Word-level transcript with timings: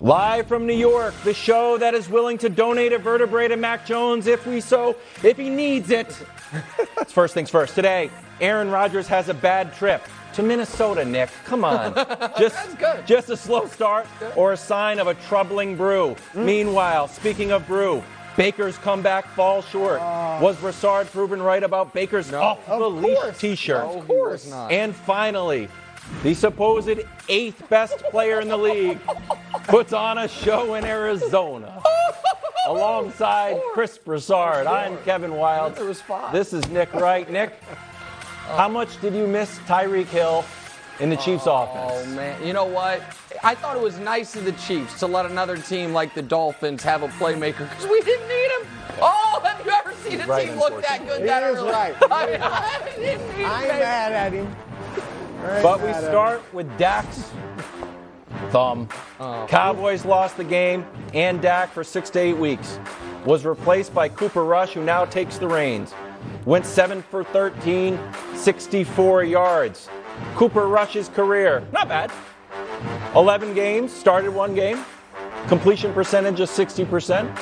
Live 0.00 0.46
from 0.46 0.64
New 0.64 0.76
York, 0.76 1.12
the 1.24 1.34
show 1.34 1.76
that 1.76 1.92
is 1.92 2.08
willing 2.08 2.38
to 2.38 2.48
donate 2.48 2.92
a 2.92 2.98
vertebrae 2.98 3.48
to 3.48 3.56
Mac 3.56 3.84
Jones 3.84 4.28
if 4.28 4.46
we 4.46 4.60
so, 4.60 4.94
if 5.24 5.36
he 5.36 5.50
needs 5.50 5.90
it. 5.90 6.12
first 7.08 7.34
things 7.34 7.50
first. 7.50 7.74
Today, 7.74 8.08
Aaron 8.40 8.70
Rodgers 8.70 9.08
has 9.08 9.28
a 9.28 9.34
bad 9.34 9.74
trip 9.74 10.00
to 10.34 10.42
Minnesota, 10.44 11.04
Nick. 11.04 11.30
Come 11.44 11.64
on. 11.64 11.94
Just, 12.38 12.76
just 13.06 13.28
a 13.30 13.36
slow 13.36 13.66
start 13.66 14.06
or 14.36 14.52
a 14.52 14.56
sign 14.56 15.00
of 15.00 15.08
a 15.08 15.14
troubling 15.14 15.76
brew. 15.76 16.14
Mm. 16.32 16.44
Meanwhile, 16.44 17.08
speaking 17.08 17.50
of 17.50 17.66
brew, 17.66 18.00
Baker's 18.36 18.78
comeback 18.78 19.26
falls 19.34 19.66
short. 19.66 19.98
Was 20.40 20.56
Broussard 20.58 21.08
proven 21.08 21.42
right 21.42 21.64
about 21.64 21.92
Baker's 21.92 22.32
off 22.32 22.64
the 22.66 22.88
leash 22.88 23.36
t-shirt? 23.36 23.82
Of 23.82 24.06
course 24.06 24.48
not. 24.48 24.70
And 24.70 24.94
finally, 24.94 25.68
the 26.22 26.34
supposed 26.34 27.00
eighth 27.28 27.68
best 27.68 27.98
player 28.10 28.40
in 28.40 28.48
the 28.48 28.56
league 28.56 28.98
puts 29.64 29.92
on 29.92 30.18
a 30.18 30.28
show 30.28 30.74
in 30.74 30.84
Arizona. 30.84 31.82
Alongside 32.66 33.58
Chris 33.72 33.96
Broussard, 33.96 34.66
I'm 34.66 34.98
Kevin 34.98 35.34
Wild. 35.34 35.76
There 35.76 35.84
was 35.86 36.00
five. 36.00 36.32
This 36.32 36.52
is 36.52 36.66
Nick 36.68 36.92
Wright. 36.92 37.30
Nick, 37.30 37.52
how 38.56 38.68
much 38.68 39.00
did 39.00 39.14
you 39.14 39.26
miss 39.26 39.58
Tyreek 39.60 40.06
Hill 40.06 40.44
in 41.00 41.08
the 41.08 41.16
Chiefs 41.16 41.44
Oh 41.46 41.62
offense? 41.62 42.14
man, 42.14 42.44
you 42.46 42.52
know 42.52 42.64
what? 42.66 43.00
I 43.44 43.54
thought 43.54 43.76
it 43.76 43.82
was 43.82 43.98
nice 44.00 44.34
of 44.36 44.44
the 44.44 44.52
Chiefs 44.52 44.98
to 44.98 45.06
let 45.06 45.24
another 45.26 45.56
team 45.56 45.92
like 45.92 46.14
the 46.14 46.22
Dolphins 46.22 46.82
have 46.82 47.02
a 47.02 47.08
playmaker 47.08 47.68
because 47.70 47.86
we 47.86 48.00
didn't 48.02 48.28
need 48.28 48.50
him. 48.60 48.66
Oh, 49.00 49.40
have 49.44 49.64
you 49.64 49.70
ever 49.72 49.94
seen 50.02 50.20
a 50.20 50.26
right, 50.26 50.48
team 50.48 50.58
look 50.58 50.82
that 50.82 51.06
good 51.06 51.20
He 51.20 51.26
that 51.26 51.42
is 51.44 51.58
early? 51.58 51.70
right. 51.70 51.94
I, 52.10 52.80
I 52.82 52.96
didn't 52.96 53.38
need 53.38 53.44
I 53.44 53.60
ain't 53.62 53.68
mad 53.68 54.12
at 54.12 54.32
him. 54.32 54.54
I 55.40 55.62
But 55.62 55.80
we 55.80 55.88
mad 55.88 56.04
start 56.04 56.54
with 56.54 56.78
Dak's 56.78 57.30
thumb. 58.50 58.88
Oh. 59.20 59.46
Cowboys 59.48 60.04
lost 60.04 60.36
the 60.36 60.44
game, 60.44 60.86
and 61.14 61.40
Dak 61.40 61.72
for 61.72 61.84
six 61.84 62.10
to 62.10 62.18
eight 62.18 62.36
weeks 62.36 62.78
was 63.24 63.44
replaced 63.44 63.94
by 63.94 64.08
Cooper 64.08 64.44
Rush, 64.44 64.72
who 64.72 64.82
now 64.82 65.04
takes 65.04 65.38
the 65.38 65.46
reins. 65.46 65.94
Went 66.44 66.66
7 66.66 67.02
for 67.02 67.24
13, 67.24 67.98
64 68.34 69.24
yards. 69.24 69.88
Cooper 70.34 70.66
Rush's 70.68 71.08
career, 71.08 71.62
not 71.72 71.88
bad. 71.88 72.10
11 73.14 73.54
games, 73.54 73.92
started 73.92 74.32
one 74.34 74.54
game, 74.54 74.84
completion 75.46 75.92
percentage 75.92 76.40
of 76.40 76.48
60%. 76.48 77.38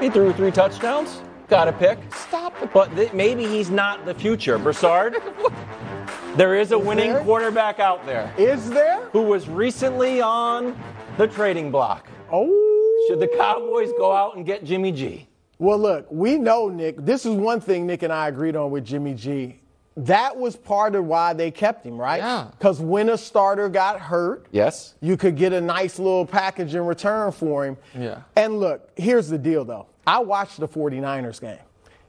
He 0.00 0.10
threw 0.10 0.32
three 0.32 0.50
touchdowns, 0.50 1.20
got 1.48 1.68
a 1.68 1.72
pick. 1.72 1.98
Stop. 2.14 2.54
But 2.72 2.94
th- 2.94 3.12
maybe 3.12 3.46
he's 3.46 3.70
not 3.70 4.04
the 4.04 4.14
future. 4.14 4.58
Broussard, 4.58 5.16
there 6.36 6.54
is 6.54 6.72
a 6.72 6.78
winning 6.78 7.12
there? 7.12 7.22
quarterback 7.24 7.78
out 7.80 8.04
there 8.06 8.32
Is 8.38 8.68
there? 8.70 9.00
who 9.12 9.22
was 9.22 9.48
recently 9.48 10.20
on 10.20 10.78
the 11.16 11.26
trading 11.26 11.70
block. 11.70 12.08
Oh. 12.32 13.06
Should 13.08 13.20
the 13.20 13.28
Cowboys 13.28 13.90
go 13.98 14.12
out 14.12 14.36
and 14.36 14.44
get 14.46 14.64
Jimmy 14.64 14.92
G? 14.92 15.26
Well, 15.58 15.78
look, 15.78 16.06
we 16.10 16.36
know, 16.38 16.68
Nick, 16.68 16.96
this 17.04 17.26
is 17.26 17.34
one 17.34 17.60
thing 17.60 17.86
Nick 17.86 18.02
and 18.02 18.12
I 18.12 18.28
agreed 18.28 18.56
on 18.56 18.70
with 18.70 18.84
Jimmy 18.84 19.14
G. 19.14 19.56
That 19.96 20.36
was 20.36 20.54
part 20.56 20.94
of 20.94 21.04
why 21.04 21.32
they 21.32 21.50
kept 21.50 21.84
him, 21.84 21.98
right? 21.98 22.18
Yeah. 22.18 22.46
Because 22.56 22.80
when 22.80 23.08
a 23.10 23.18
starter 23.18 23.68
got 23.68 24.00
hurt, 24.00 24.46
Yes. 24.52 24.94
you 25.00 25.16
could 25.16 25.36
get 25.36 25.52
a 25.52 25.60
nice 25.60 25.98
little 25.98 26.24
package 26.24 26.74
in 26.74 26.86
return 26.86 27.32
for 27.32 27.66
him. 27.66 27.76
Yeah. 27.98 28.20
And 28.36 28.60
look, 28.60 28.88
here's 28.96 29.28
the 29.28 29.36
deal, 29.38 29.64
though. 29.64 29.86
I 30.06 30.20
watched 30.20 30.60
the 30.60 30.68
49ers 30.68 31.40
game. 31.40 31.58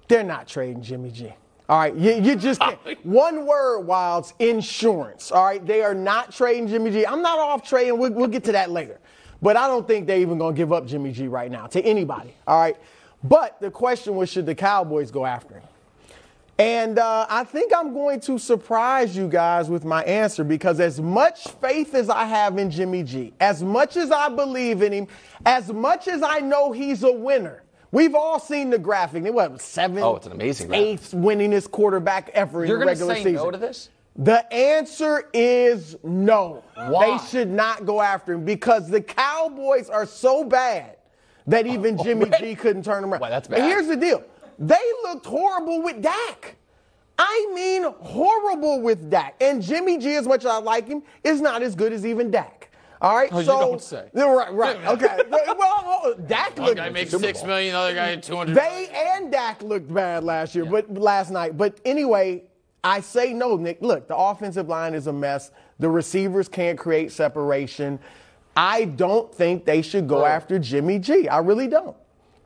They're 0.07 0.23
not 0.23 0.47
trading 0.47 0.81
Jimmy 0.81 1.09
G. 1.11 1.33
All 1.71 1.79
right, 1.79 1.95
you, 1.95 2.15
you 2.15 2.35
just 2.35 2.59
can't. 2.59 3.05
one 3.05 3.45
word, 3.45 3.87
Wildes, 3.87 4.33
insurance. 4.39 5.31
All 5.31 5.45
right, 5.45 5.65
they 5.65 5.81
are 5.81 5.95
not 5.95 6.33
trading 6.33 6.67
Jimmy 6.67 6.91
G. 6.91 7.07
I'm 7.07 7.21
not 7.21 7.39
off 7.39 7.65
trading. 7.65 7.97
We'll, 7.97 8.11
we'll 8.11 8.27
get 8.27 8.43
to 8.43 8.51
that 8.51 8.71
later. 8.71 8.99
But 9.41 9.55
I 9.55 9.69
don't 9.69 9.87
think 9.87 10.05
they're 10.05 10.19
even 10.19 10.37
going 10.37 10.53
to 10.53 10.57
give 10.57 10.73
up 10.73 10.85
Jimmy 10.85 11.13
G 11.13 11.29
right 11.29 11.49
now 11.49 11.67
to 11.67 11.81
anybody. 11.81 12.35
All 12.45 12.59
right. 12.59 12.75
But 13.23 13.61
the 13.61 13.71
question 13.71 14.15
was, 14.15 14.29
should 14.29 14.45
the 14.45 14.53
Cowboys 14.53 15.11
go 15.11 15.25
after 15.25 15.53
him? 15.53 15.63
And 16.59 16.99
uh, 16.99 17.25
I 17.29 17.45
think 17.45 17.71
I'm 17.73 17.93
going 17.93 18.19
to 18.21 18.37
surprise 18.37 19.15
you 19.15 19.29
guys 19.29 19.69
with 19.69 19.85
my 19.85 20.03
answer 20.03 20.43
because, 20.43 20.81
as 20.81 20.99
much 20.99 21.47
faith 21.61 21.95
as 21.95 22.09
I 22.09 22.25
have 22.25 22.57
in 22.57 22.69
Jimmy 22.69 23.01
G, 23.01 23.31
as 23.39 23.63
much 23.63 23.95
as 23.95 24.11
I 24.11 24.27
believe 24.27 24.81
in 24.81 24.91
him, 24.91 25.07
as 25.45 25.71
much 25.71 26.09
as 26.09 26.21
I 26.21 26.39
know 26.39 26.73
he's 26.73 27.03
a 27.03 27.11
winner, 27.13 27.63
we've 27.91 28.15
all 28.15 28.39
seen 28.39 28.69
the 28.69 28.79
graphic. 28.79 29.23
They 29.23 29.31
what 29.31 29.61
seven, 29.61 29.99
Oh, 30.03 30.15
it's 30.15 30.25
an 30.25 30.31
amazing 30.31 30.67
graphic. 30.67 30.87
eighth 30.87 31.11
winningest 31.13 31.71
quarterback 31.71 32.29
ever 32.33 32.65
You're 32.65 32.81
in 32.81 32.87
the 32.87 32.95
going 32.95 32.97
to 32.97 33.05
regular 33.05 33.15
say 33.15 33.23
season. 33.23 33.45
no 33.45 33.51
to 33.51 33.57
this? 33.57 33.89
The 34.17 34.53
answer 34.53 35.29
is 35.33 35.95
no. 36.03 36.63
Why? 36.75 37.17
They 37.17 37.25
should 37.27 37.49
not 37.49 37.85
go 37.85 38.01
after 38.01 38.33
him 38.33 38.43
because 38.43 38.89
the 38.89 39.01
Cowboys 39.01 39.89
are 39.89 40.05
so 40.05 40.43
bad 40.43 40.97
that 41.47 41.65
even 41.65 41.97
oh, 41.99 42.03
Jimmy 42.03 42.29
G 42.39 42.53
couldn't 42.55 42.83
turn 42.83 43.01
them 43.01 43.11
around. 43.13 43.21
Why, 43.21 43.29
that's 43.29 43.47
And 43.47 43.57
bad. 43.57 43.63
here's 43.69 43.87
the 43.87 43.95
deal 43.95 44.23
they 44.59 44.75
looked 45.03 45.25
horrible 45.25 45.81
with 45.81 46.01
Dak. 46.01 46.55
I 47.17 47.51
mean, 47.53 47.83
horrible 47.99 48.81
with 48.81 49.09
Dak. 49.09 49.35
And 49.41 49.61
Jimmy 49.61 49.97
G, 49.97 50.15
as 50.15 50.27
much 50.27 50.41
as 50.41 50.47
I 50.51 50.57
like 50.57 50.87
him, 50.87 51.03
is 51.23 51.39
not 51.39 51.61
as 51.61 51.73
good 51.75 51.93
as 51.93 52.05
even 52.05 52.31
Dak. 52.31 52.69
All 53.01 53.15
right, 53.15 53.29
Oh, 53.33 53.39
you 53.39 53.45
so 53.45 53.59
don't 53.59 53.81
say. 53.81 54.07
Right, 54.13 54.53
right, 54.53 54.77
okay. 54.85 55.17
well, 55.29 55.43
oh, 55.57 56.13
Dak 56.27 56.55
One 56.57 56.67
looked. 56.67 56.77
guy 56.77 56.89
makes 56.89 57.11
six 57.11 57.43
million, 57.43 57.73
other 57.75 57.95
guy 57.95 58.15
two 58.17 58.35
hundred. 58.35 58.55
They 58.55 58.89
and 58.93 59.31
Dak 59.31 59.63
looked 59.63 59.91
bad 59.91 60.23
last 60.23 60.53
year, 60.53 60.65
but 60.65 60.93
last 60.93 61.31
night. 61.31 61.57
But 61.57 61.79
anyway, 61.83 62.43
I 62.83 63.01
say 63.01 63.33
no, 63.33 63.55
Nick. 63.57 63.81
Look, 63.81 64.07
the 64.07 64.15
offensive 64.15 64.67
line 64.69 64.93
is 64.93 65.07
a 65.07 65.13
mess. 65.13 65.49
The 65.79 65.89
receivers 65.89 66.47
can't 66.47 66.77
create 66.77 67.11
separation. 67.11 67.99
I 68.55 68.85
don't 68.85 69.33
think 69.33 69.65
they 69.65 69.81
should 69.81 70.07
go 70.07 70.25
after 70.25 70.59
Jimmy 70.59 70.99
G. 70.99 71.27
I 71.27 71.39
really 71.39 71.67
don't. 71.67 71.95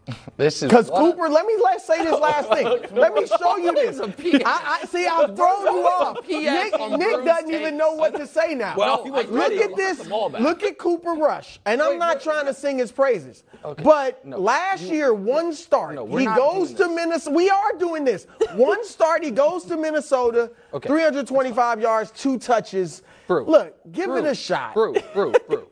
This 0.37 0.61
is 0.61 0.69
Because 0.69 0.89
Cooper, 0.89 1.29
let 1.29 1.45
me 1.45 1.53
let's 1.63 1.85
say 1.85 2.03
this 2.03 2.11
last 2.19 2.49
thing. 2.49 2.65
Let 2.93 3.13
me 3.13 3.25
show 3.25 3.57
you 3.57 3.73
this. 3.73 3.97
What 3.99 4.09
is 4.19 4.35
a 4.35 4.39
PS? 4.39 4.43
I, 4.45 4.79
I 4.81 4.85
see. 4.85 5.07
I've 5.07 5.35
thrown 5.35 5.63
you 5.63 5.85
off. 5.87 6.27
Nick, 6.27 6.99
Nick 6.99 7.25
doesn't 7.25 7.53
even 7.53 7.77
know 7.77 7.93
what 7.93 8.15
to 8.17 8.27
say 8.27 8.53
now. 8.53 8.75
Well, 8.77 9.03
look 9.09 9.31
ready 9.31 9.61
at 9.63 9.75
this. 9.75 9.99
the 9.99 10.09
ball 10.09 10.29
back. 10.29 10.41
Look 10.41 10.63
at 10.63 10.77
Cooper 10.77 11.13
Rush, 11.13 11.59
and 11.65 11.81
I'm 11.81 11.91
Wait, 11.91 11.99
not 11.99 12.21
trying 12.21 12.45
to 12.47 12.53
sing 12.53 12.77
his 12.77 12.91
praises. 12.91 13.43
But 13.81 14.23
No. 14.25 14.37
last 14.37 14.83
year, 14.83 15.13
one 15.13 15.53
start, 15.53 15.95
No, 15.95 16.05
he 16.17 16.25
goes 16.25 16.73
to. 16.73 16.87
Minnesota. 16.89 17.35
We 17.35 17.49
are 17.49 17.73
doing 17.79 18.03
this. 18.03 18.27
One 18.53 18.85
start, 18.85 19.23
he 19.23 19.31
goes 19.31 19.63
to 19.65 19.75
Minnesota. 19.77 20.51
Okay. 20.73 20.87
325 20.87 21.81
yards, 21.81 22.11
two 22.11 22.37
touches. 22.37 23.01
Brew. 23.27 23.45
Look, 23.45 23.75
give 23.91 24.07
Brew. 24.07 24.17
it 24.17 24.25
a 24.25 24.35
shot. 24.35 24.73
Brew, 24.75 24.93
brew, 25.13 25.33
brew. 25.47 25.67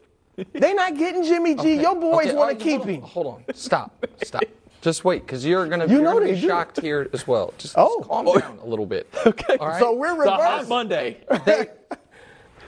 They 0.53 0.73
not 0.73 0.97
getting 0.97 1.23
Jimmy 1.23 1.55
G. 1.55 1.75
Your 1.79 1.95
boys 1.95 2.27
Okay, 2.27 2.35
want 2.35 2.59
to 2.59 2.65
right, 2.65 2.81
keep 2.81 2.81
hold 2.81 2.87
on, 2.87 2.93
him. 2.95 3.01
Hold 3.01 3.27
on. 3.27 3.43
Stop. 3.55 4.05
Stop. 4.23 4.43
Just 4.81 5.05
wait, 5.05 5.25
because 5.25 5.45
you're 5.45 5.65
gonna, 5.67 5.85
You 5.85 5.93
you're 5.95 6.01
know 6.03 6.13
gonna 6.13 6.25
they 6.25 6.33
be 6.33 6.41
do. 6.41 6.47
shocked 6.47 6.81
here 6.81 7.09
as 7.13 7.25
well. 7.27 7.53
Just, 7.57 7.75
Oh. 7.77 7.99
just 7.99 8.09
calm 8.09 8.25
down 8.25 8.59
a 8.61 8.65
little 8.67 8.85
bit. 8.85 9.07
Okay. 9.25 9.57
All 9.57 9.67
right. 9.67 9.79
So 9.79 9.93
we're 9.95 10.15
The 10.23 10.29
hot 10.31 10.51
reversed. 10.51 10.69
Monday. 10.69 11.17
they, 11.45 11.67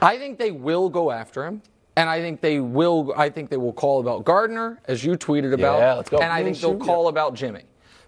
I 0.01 0.17
think 0.17 0.37
they 0.39 0.51
will 0.51 0.89
go 0.89 1.11
after 1.11 1.45
him. 1.45 1.61
And 1.97 2.09
I 2.09 2.19
think 2.19 2.41
they 2.41 2.59
will. 2.59 3.13
I 3.15 3.29
think 3.29 3.49
they 3.49 3.55
will 3.57 3.71
call 3.73 4.01
about 4.01 4.25
Gardner, 4.25 4.81
as 4.85 5.03
you 5.05 5.13
tweeted 5.13 5.53
about. 5.53 5.79
Yeah, 5.79 5.93
let's 5.93 6.09
go. 6.09 6.17
And 6.17 6.31
I 6.31 6.43
think 6.43 6.59
they'll 6.59 6.77
call 6.77 7.07
about 7.07 7.35
Jimmy, 7.35 7.63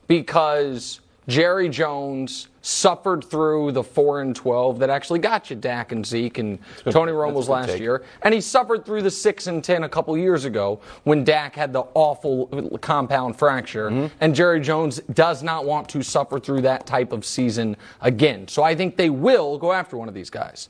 because 0.08 1.00
Jerry 1.30 1.70
Jones 1.70 2.50
suffered 2.68 3.24
through 3.24 3.72
the 3.72 3.84
four 3.84 4.20
and 4.22 4.36
twelve 4.36 4.80
that 4.80 4.90
actually 4.90 5.20
got 5.20 5.50
you 5.50 5.56
Dak 5.56 5.94
and 5.94 6.06
Zeke 6.06 6.38
and 6.38 6.60
Tony 6.90 7.14
Romo's 7.14 7.46
good 7.46 7.52
last 7.54 7.70
take. 7.70 7.80
year, 7.80 8.04
and 8.24 8.34
he 8.34 8.42
suffered 8.42 8.86
through 8.86 9.04
the 9.04 9.12
six 9.12 9.48
and 9.48 9.64
ten 9.64 9.84
a 9.84 9.90
couple 9.90 10.18
years 10.18 10.44
ago 10.44 10.82
when 11.06 11.24
Dak 11.24 11.56
had 11.56 11.72
the 11.72 11.84
awful 11.94 12.48
compound 12.82 13.38
fracture, 13.38 13.90
Mm-hmm. 13.90 14.14
and 14.20 14.36
Jerry 14.36 14.60
Jones 14.60 15.00
does 15.14 15.44
not 15.44 15.64
want 15.66 15.88
to 15.90 16.04
suffer 16.04 16.40
through 16.40 16.62
that 16.62 16.86
type 16.86 17.14
of 17.14 17.24
season 17.26 17.78
again. 18.02 18.48
So 18.50 18.64
I 18.64 18.76
think 18.76 18.98
they 18.98 19.10
will 19.10 19.58
go 19.58 19.72
after 19.72 19.96
one 19.98 20.10
of 20.10 20.14
these 20.14 20.30
guys. 20.30 20.68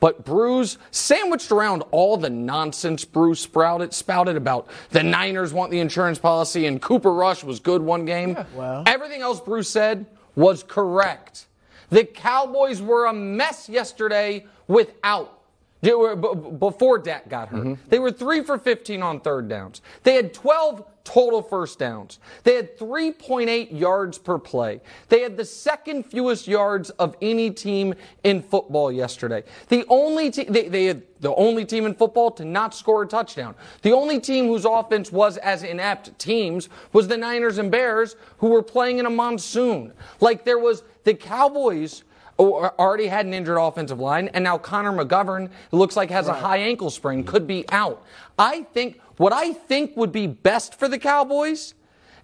But 0.00 0.24
Bruce 0.24 0.76
sandwiched 0.90 1.50
around 1.52 1.82
all 1.90 2.16
the 2.16 2.28
nonsense 2.30 3.04
Bruce 3.04 3.40
sprouted 3.40 3.92
spouted 3.94 4.36
about 4.36 4.68
the 4.90 5.02
Niners 5.02 5.52
want 5.52 5.70
the 5.70 5.80
insurance 5.80 6.18
policy 6.18 6.66
and 6.66 6.80
Cooper 6.80 7.12
Rush 7.12 7.44
was 7.44 7.60
good 7.60 7.82
one 7.82 8.04
game. 8.04 8.36
well. 8.54 8.82
Everything 8.86 9.20
else 9.22 9.40
Bruce 9.40 9.68
said 9.68 10.04
was 10.34 10.62
correct. 10.62 11.46
The 11.90 12.04
Cowboys 12.04 12.82
were 12.82 13.06
a 13.06 13.12
mess 13.12 13.68
yesterday 13.68 14.46
without. 14.66 15.43
They 15.84 15.92
were- 15.94 16.16
b- 16.16 16.28
b- 16.34 16.50
Before 16.58 16.98
Dak 16.98 17.28
got 17.28 17.48
hurt, 17.48 17.64
mm-hmm. 17.64 17.88
they 17.90 17.98
were 17.98 18.10
three 18.10 18.42
for 18.42 18.56
15 18.56 19.02
on 19.02 19.20
third 19.20 19.48
downs. 19.48 19.82
They 20.02 20.14
had 20.14 20.32
12 20.32 20.82
total 21.04 21.42
first 21.42 21.78
downs. 21.78 22.18
They 22.44 22.54
had 22.54 22.78
3.8 22.78 23.78
yards 23.78 24.16
per 24.16 24.38
play. 24.38 24.80
They 25.10 25.20
had 25.20 25.36
the 25.36 25.44
second 25.44 26.04
fewest 26.04 26.48
yards 26.48 26.88
of 26.90 27.14
any 27.20 27.50
team 27.50 27.94
in 28.22 28.40
football 28.42 28.90
yesterday. 28.90 29.44
The 29.68 29.84
only 29.90 30.30
team 30.30 30.46
they, 30.50 30.68
they 30.68 30.86
had 30.86 31.02
the 31.20 31.34
only 31.34 31.66
team 31.66 31.84
in 31.84 31.94
football 31.94 32.30
to 32.32 32.46
not 32.46 32.74
score 32.74 33.02
a 33.02 33.06
touchdown. 33.06 33.54
The 33.82 33.92
only 33.92 34.18
team 34.20 34.46
whose 34.46 34.64
offense 34.64 35.12
was 35.12 35.36
as 35.36 35.62
inept 35.62 36.18
teams 36.18 36.70
was 36.94 37.08
the 37.08 37.18
Niners 37.18 37.58
and 37.58 37.70
Bears, 37.70 38.16
who 38.38 38.48
were 38.48 38.62
playing 38.62 38.98
in 38.98 39.04
a 39.04 39.10
monsoon. 39.10 39.92
Like 40.20 40.44
there 40.46 40.58
was 40.58 40.82
the 41.04 41.12
Cowboys 41.12 42.04
already 42.38 43.06
had 43.06 43.26
an 43.26 43.34
injured 43.34 43.58
offensive 43.58 44.00
line, 44.00 44.28
and 44.34 44.42
now 44.44 44.58
Connor 44.58 44.92
McGovern 44.92 45.50
looks 45.72 45.96
like 45.96 46.10
has 46.10 46.28
a 46.28 46.32
high 46.34 46.58
ankle 46.58 46.90
sprain, 46.90 47.24
could 47.24 47.46
be 47.46 47.64
out. 47.70 48.04
I 48.38 48.62
think 48.74 49.00
What 49.16 49.32
I 49.32 49.52
think 49.52 49.96
would 49.96 50.10
be 50.12 50.26
best 50.26 50.78
for 50.78 50.88
the 50.88 50.98
Cowboys 50.98 51.74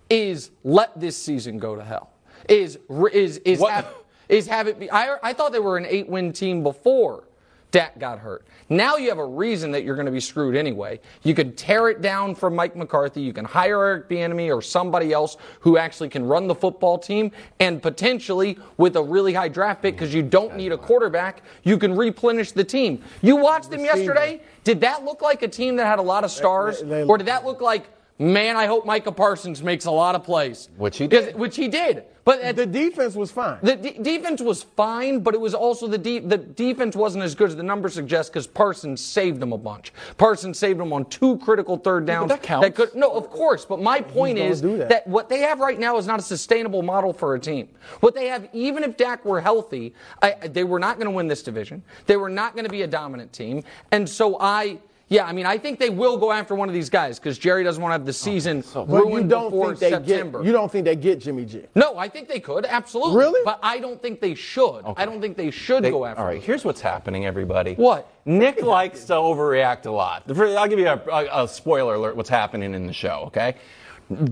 is 0.08 0.50
let 0.64 0.98
this 0.98 1.16
season 1.16 1.58
go 1.58 1.76
to 1.76 1.84
hell. 1.84 2.10
Is 2.48 2.78
is 3.12 3.38
is 3.38 3.60
What? 3.60 3.72
have, 3.72 3.86
is 4.28 4.48
have 4.48 4.66
it 4.66 4.78
be? 4.80 4.90
I 4.90 5.16
I 5.22 5.32
thought 5.32 5.52
they 5.52 5.60
were 5.60 5.76
an 5.76 5.86
eight 5.86 6.08
win 6.08 6.32
team 6.32 6.62
before. 6.64 7.24
Dak 7.70 7.98
got 7.98 8.18
hurt. 8.18 8.44
Now 8.68 8.96
you 8.96 9.08
have 9.10 9.18
a 9.18 9.24
reason 9.26 9.70
that 9.72 9.84
you're 9.84 9.94
going 9.94 10.06
to 10.06 10.12
be 10.12 10.20
screwed 10.20 10.56
anyway. 10.56 10.98
You 11.22 11.34
can 11.34 11.52
tear 11.54 11.88
it 11.88 12.00
down 12.00 12.34
from 12.34 12.54
Mike 12.56 12.74
McCarthy. 12.74 13.20
You 13.20 13.32
can 13.32 13.44
hire 13.44 13.84
Eric 13.84 14.08
Bieniemy 14.08 14.54
or 14.54 14.60
somebody 14.60 15.12
else 15.12 15.36
who 15.60 15.78
actually 15.78 16.08
can 16.08 16.24
run 16.26 16.48
the 16.48 16.54
football 16.54 16.98
team, 16.98 17.30
and 17.60 17.80
potentially 17.80 18.58
with 18.76 18.96
a 18.96 19.02
really 19.02 19.32
high 19.32 19.48
draft 19.48 19.82
pick 19.82 19.94
because 19.94 20.12
you 20.12 20.22
don't 20.22 20.56
need 20.56 20.72
a 20.72 20.78
quarterback, 20.78 21.42
you 21.62 21.78
can 21.78 21.96
replenish 21.96 22.52
the 22.52 22.64
team. 22.64 23.02
You 23.22 23.36
watched 23.36 23.70
them 23.70 23.84
yesterday. 23.84 24.40
Did 24.64 24.80
that 24.80 25.04
look 25.04 25.22
like 25.22 25.42
a 25.42 25.48
team 25.48 25.76
that 25.76 25.86
had 25.86 25.98
a 25.98 26.02
lot 26.02 26.24
of 26.24 26.30
stars, 26.30 26.80
they- 26.80 26.86
they- 26.88 27.04
or 27.04 27.18
did 27.18 27.28
that 27.28 27.44
look 27.46 27.60
like? 27.60 27.84
Man, 28.18 28.56
I 28.56 28.66
hope 28.66 28.84
Micah 28.84 29.12
Parsons 29.12 29.62
makes 29.62 29.86
a 29.86 29.90
lot 29.90 30.14
of 30.14 30.24
plays. 30.24 30.68
Which 30.76 30.98
he 30.98 31.08
'Cause- 31.08 31.26
did. 31.26 31.36
Which 31.38 31.56
he 31.56 31.68
did. 31.68 32.04
But 32.24 32.40
at 32.40 32.56
The 32.56 32.66
defense 32.66 33.14
was 33.14 33.30
fine. 33.30 33.58
the 33.62 33.76
de- 33.76 33.98
defense 34.02 34.40
was 34.40 34.62
fine, 34.62 35.20
but 35.20 35.34
it 35.34 35.40
was 35.40 35.54
also 35.54 35.86
the 35.86 35.98
de- 35.98 36.18
the 36.18 36.36
defense 36.36 36.94
wasn't 36.94 37.24
as 37.24 37.34
good 37.34 37.48
as 37.48 37.56
the 37.56 37.62
numbers 37.62 37.94
suggest 37.94 38.32
because 38.32 38.46
Parsons 38.46 39.00
saved 39.02 39.40
them 39.40 39.52
a 39.52 39.58
bunch. 39.58 39.92
Parsons 40.18 40.58
saved 40.58 40.78
them 40.80 40.92
on 40.92 41.06
two 41.06 41.38
critical 41.38 41.76
third 41.76 42.06
downs. 42.06 42.28
that 42.28 42.42
counts. 42.42 42.76
could 42.76 42.94
no, 42.94 43.10
of 43.12 43.30
course. 43.30 43.64
But 43.64 43.80
my 43.80 44.00
point 44.00 44.38
is 44.38 44.60
do 44.60 44.76
that. 44.78 45.06
what 45.06 45.28
they 45.28 45.38
have 45.40 45.60
right 45.60 45.78
now 45.78 45.96
is 45.96 46.06
not 46.06 46.18
a 46.18 46.22
sustainable 46.22 46.82
model 46.82 47.12
for 47.12 47.34
a 47.34 47.40
team. 47.40 47.68
What 48.00 48.14
they 48.14 48.26
have, 48.28 48.48
even 48.52 48.84
if 48.84 48.96
Dak 48.96 49.24
were 49.24 49.40
healthy, 49.40 49.94
I, 50.22 50.32
they 50.48 50.64
were 50.64 50.78
not 50.78 50.96
going 50.96 51.06
to 51.06 51.12
win 51.12 51.26
this 51.26 51.42
division. 51.42 51.82
They 52.06 52.16
were 52.16 52.30
not 52.30 52.54
going 52.54 52.64
to 52.66 52.70
be 52.70 52.82
a 52.82 52.86
dominant 52.86 53.32
team, 53.32 53.64
and 53.92 54.08
so 54.08 54.36
I. 54.40 54.78
Yeah, 55.10 55.24
I 55.26 55.32
mean, 55.32 55.44
I 55.44 55.58
think 55.58 55.80
they 55.80 55.90
will 55.90 56.16
go 56.16 56.30
after 56.30 56.54
one 56.54 56.68
of 56.68 56.72
these 56.74 56.88
guys 56.88 57.18
because 57.18 57.36
Jerry 57.36 57.64
doesn't 57.64 57.82
want 57.82 57.90
to 57.90 57.94
have 57.94 58.06
the 58.06 58.10
oh, 58.10 58.12
season 58.12 58.62
But 58.72 58.86
you 58.88 58.94
ruined 58.94 59.28
don't 59.28 59.50
before 59.50 59.74
think 59.74 59.80
they 59.80 59.90
September. 59.90 60.38
get. 60.38 60.46
You 60.46 60.52
don't 60.52 60.70
think 60.70 60.84
they 60.84 60.94
get 60.94 61.18
Jimmy 61.18 61.44
G. 61.44 61.64
No, 61.74 61.98
I 61.98 62.08
think 62.08 62.28
they 62.28 62.38
could 62.38 62.64
absolutely. 62.64 63.16
Really? 63.16 63.40
But 63.44 63.58
I 63.60 63.80
don't 63.80 64.00
think 64.00 64.20
they 64.20 64.36
should. 64.36 64.82
I 64.96 65.04
don't 65.04 65.20
think 65.20 65.36
they 65.36 65.50
should 65.50 65.82
They- 65.82 65.90
go 65.90 66.04
after. 66.04 66.20
all 66.22 66.28
right, 66.28 66.36
him. 66.36 66.42
here's 66.44 66.64
what's 66.64 66.80
happening, 66.80 67.26
everybody. 67.26 67.74
What? 67.74 68.08
Nick 68.24 68.62
likes 68.62 69.02
to 69.06 69.14
overreact 69.14 69.86
a 69.86 69.90
lot. 69.90 70.22
I'll 70.30 70.68
give 70.68 70.78
you 70.78 70.86
a, 70.86 71.02
a, 71.10 71.44
a 71.44 71.48
spoiler 71.48 71.96
alert 71.96 72.14
what's 72.14 72.30
happening 72.30 72.72
in 72.72 72.86
the 72.86 72.92
show, 72.92 73.24
okay? 73.26 73.56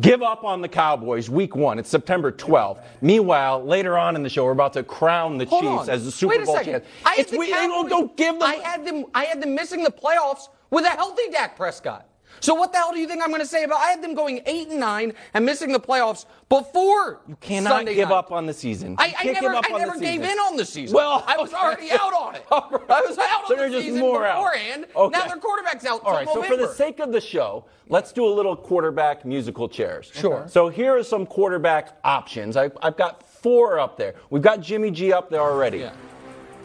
Give 0.01 0.23
up 0.23 0.45
on 0.45 0.61
the 0.61 0.69
Cowboys 0.69 1.29
week 1.29 1.57
one. 1.57 1.81
It's 1.81 1.89
September 1.89 2.31
12th. 2.31 2.83
Meanwhile, 3.01 3.65
later 3.65 3.97
on 3.99 4.15
in 4.15 4.23
the 4.23 4.29
show, 4.29 4.45
we're 4.45 4.53
about 4.53 4.73
to 4.75 4.85
crown 4.85 5.39
the 5.39 5.45
Hold 5.47 5.63
Chiefs 5.63 5.89
on. 5.89 5.91
as 5.91 6.05
the 6.05 6.11
Super 6.13 6.31
Wait 6.35 6.43
a 6.43 6.45
Bowl 6.47 6.55
second. 6.57 6.73
champions. 6.73 6.95
I 7.05 7.11
had 7.11 7.19
It's 7.19 7.31
the 7.33 7.39
we, 7.39 7.49
Cowboys- 7.51 7.69
don't, 7.69 7.89
don't 7.89 8.17
give 8.17 8.35
them. 8.39 8.43
I 8.43 8.55
had 8.57 8.85
them. 8.85 9.05
I 9.15 9.25
had 9.25 9.41
them 9.43 9.55
missing 9.57 9.83
the 9.85 9.91
playoffs 9.93 10.49
with 10.71 10.85
a 10.85 10.91
healthy 10.91 11.23
Dak 11.33 11.57
Prescott. 11.57 12.05
So 12.41 12.55
what 12.55 12.71
the 12.71 12.79
hell 12.79 12.93
do 12.93 13.01
you 13.01 13.09
think 13.09 13.21
I'm 13.23 13.31
going 13.31 13.41
to 13.41 13.47
say 13.47 13.65
about? 13.65 13.81
I 13.81 13.87
had 13.89 14.03
them 14.03 14.15
going 14.15 14.43
eight 14.47 14.69
and 14.69 14.79
nine 14.79 15.13
and 15.35 15.45
missing 15.45 15.73
the 15.73 15.81
playoffs 15.81 16.25
before. 16.49 17.21
you 17.27 17.37
cannot 17.41 17.71
Sunday 17.71 17.95
give 17.95 18.11
night. 18.11 18.15
up 18.15 18.31
on 18.31 18.47
the 18.47 18.53
season. 18.53 18.95
I, 18.99 19.13
I 19.19 19.25
never, 19.25 19.55
up 19.55 19.65
I 19.67 19.77
never 19.79 19.99
gave 19.99 20.21
season. 20.21 20.25
in 20.33 20.39
on 20.39 20.57
the 20.57 20.65
season. 20.65 20.95
Well, 20.95 21.25
I 21.27 21.37
was 21.37 21.53
already 21.53 21.91
out 21.93 22.13
on 22.13 22.37
it. 22.37 22.45
All 22.53 22.69
right. 22.71 22.91
I 22.91 23.01
was 23.01 23.19
out 23.19 23.49
So 23.49 23.55
on 23.59 23.61
the 23.71 23.71
just 23.71 23.87
season 23.87 24.01
more 24.01 24.25
out. 24.25 24.37
beforehand. 24.37 24.87
Okay. 24.95 25.19
Now 25.19 25.27
their 25.27 25.39
quarterback's 25.39 25.85
out. 25.87 26.03
All 26.05 26.11
till 26.13 26.15
right, 26.15 26.29
so 26.29 26.43
for 26.45 26.57
the 26.57 26.73
sake 26.75 27.01
of 27.01 27.11
the 27.13 27.21
show, 27.21 27.65
let's 27.89 28.13
do 28.13 28.25
a 28.25 28.31
little 28.33 28.55
quarterback 28.55 29.25
musical 29.25 29.69
chairs. 29.69 30.13
Sure. 30.15 30.47
So 30.49 30.69
here 30.69 30.97
are 30.97 31.03
some 31.03 31.27
quarterback 31.27 31.97
options. 32.05 32.57
I, 32.57 32.71
I've 32.83 32.97
got 32.97 33.27
four 33.29 33.81
up 33.81 33.97
there. 33.97 34.15
We've 34.31 34.43
got 34.43 34.61
Jimmy 34.61 34.91
G 34.93 35.13
up 35.13 35.29
there 35.31 35.41
already. 35.41 35.79
Yeah. 35.79 35.93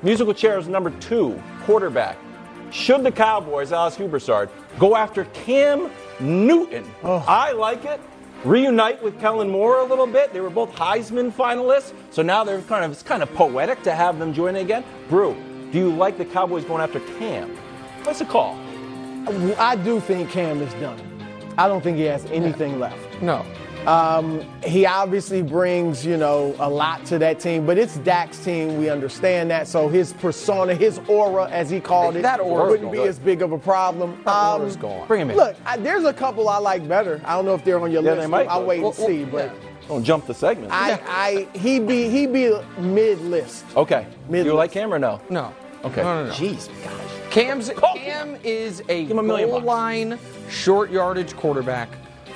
Musical 0.04 0.34
chairs 0.36 0.68
number 0.68 0.92
two, 1.00 1.42
quarterback. 1.66 2.18
Should 2.74 3.04
the 3.04 3.12
Cowboys, 3.12 3.72
Alice 3.72 3.96
Hubersard, 3.96 4.50
go 4.80 4.96
after 4.96 5.26
Cam 5.26 5.92
Newton? 6.20 6.84
Oh. 7.04 7.24
I 7.28 7.52
like 7.52 7.86
it. 7.86 8.02
Reunite 8.44 9.02
with 9.04 9.20
Kellen 9.22 9.50
Moore 9.50 9.78
a 9.80 9.84
little 9.84 10.08
bit. 10.08 10.34
They 10.34 10.42
were 10.42 10.50
both 10.50 10.72
Heisman 10.72 11.32
finalists, 11.32 11.94
so 12.10 12.24
now 12.24 12.44
they're 12.44 12.62
kind 12.64 12.84
of 12.84 12.92
it's 12.92 13.04
kind 13.04 13.22
of 13.24 13.32
poetic 13.36 13.84
to 13.84 13.94
have 13.94 14.18
them 14.20 14.34
join 14.34 14.56
again. 14.56 14.84
Brew, 15.08 15.36
do 15.72 15.78
you 15.78 15.90
like 15.92 16.18
the 16.18 16.26
Cowboys 16.26 16.66
going 16.66 16.82
after 16.82 17.00
Cam? 17.20 17.56
What's 18.04 18.22
a 18.22 18.26
call? 18.26 18.58
I 19.58 19.76
do 19.76 20.00
think 20.02 20.30
Cam 20.32 20.62
is 20.62 20.74
done. 20.74 21.00
I 21.58 21.68
don't 21.68 21.82
think 21.82 21.98
he 21.98 22.04
has 22.04 22.26
anything 22.26 22.80
left. 22.80 23.22
no. 23.22 23.46
He 24.64 24.86
obviously 24.86 25.42
brings, 25.42 26.06
you 26.06 26.18
know, 26.18 26.56
a 26.60 26.70
lot 26.70 27.06
to 27.08 27.20
that 27.20 27.40
team, 27.40 27.66
but 27.66 27.78
it's 27.78 27.98
Dak's 27.98 28.40
team. 28.40 28.78
We 28.78 28.90
understand 28.90 29.52
that. 29.52 29.68
So 29.68 29.88
his 29.90 30.14
persona, 30.14 30.74
his 30.74 31.00
aura, 31.08 31.50
as 31.50 31.70
he 31.70 31.80
called 31.80 32.16
it, 32.16 32.22
That 32.22 32.40
aura's 32.40 32.72
wouldn't 32.72 32.92
be 32.92 33.02
as 33.04 33.20
big 33.20 33.42
of 33.42 33.52
a 33.52 33.58
problem. 33.58 34.22
aura's 34.26 34.76
Um, 34.76 34.82
gone. 34.82 35.08
Bring 35.08 35.22
him 35.22 35.32
in. 35.32 35.38
Look, 35.38 35.56
I, 35.66 35.78
there's 35.78 36.06
a 36.06 36.14
couple 36.14 36.48
I 36.50 36.58
like 36.60 36.88
better. 36.88 37.22
I 37.26 37.36
don't 37.36 37.46
know 37.46 37.54
if 37.56 37.64
they're 37.66 37.80
on 37.80 37.92
your 37.92 38.04
Yeah, 38.04 38.12
list. 38.12 38.22
they 38.22 38.28
might 38.28 38.48
I'll 38.48 38.62
be. 38.62 38.68
wait 38.68 38.76
and 38.78 38.84
Well, 38.86 38.94
well, 38.98 39.08
see, 39.08 39.26
but 39.26 39.46
yeah. 39.46 39.70
Don't 39.90 40.04
jump 40.06 40.26
the 40.28 40.34
segment. 40.34 40.72
I, 40.72 40.98
I, 41.06 41.58
he 41.58 41.78
be, 41.82 42.08
he 42.10 42.26
be 42.26 42.58
mid 42.78 43.20
list. 43.20 43.66
okay. 43.76 44.08
Do 44.28 44.32
Mid- 44.32 44.46
you 44.46 44.54
like 44.54 44.72
Cam 44.72 44.94
or 44.94 45.00
no? 45.00 45.20
No. 45.30 45.54
Okay. 45.84 46.02
No, 46.02 46.24
no, 46.24 46.28
no. 46.30 46.34
Jeez, 46.34 46.70
gosh. 46.86 46.94
Cam's, 47.30 47.70
Cam 47.96 48.38
is 48.46 48.82
a 48.88 49.04
him 49.04 49.20
a 49.20 49.24
goal 49.24 49.52
bucks. 49.52 49.66
line, 49.66 50.18
short 50.50 50.90
yardage 50.90 51.36
quarterback 51.36 51.90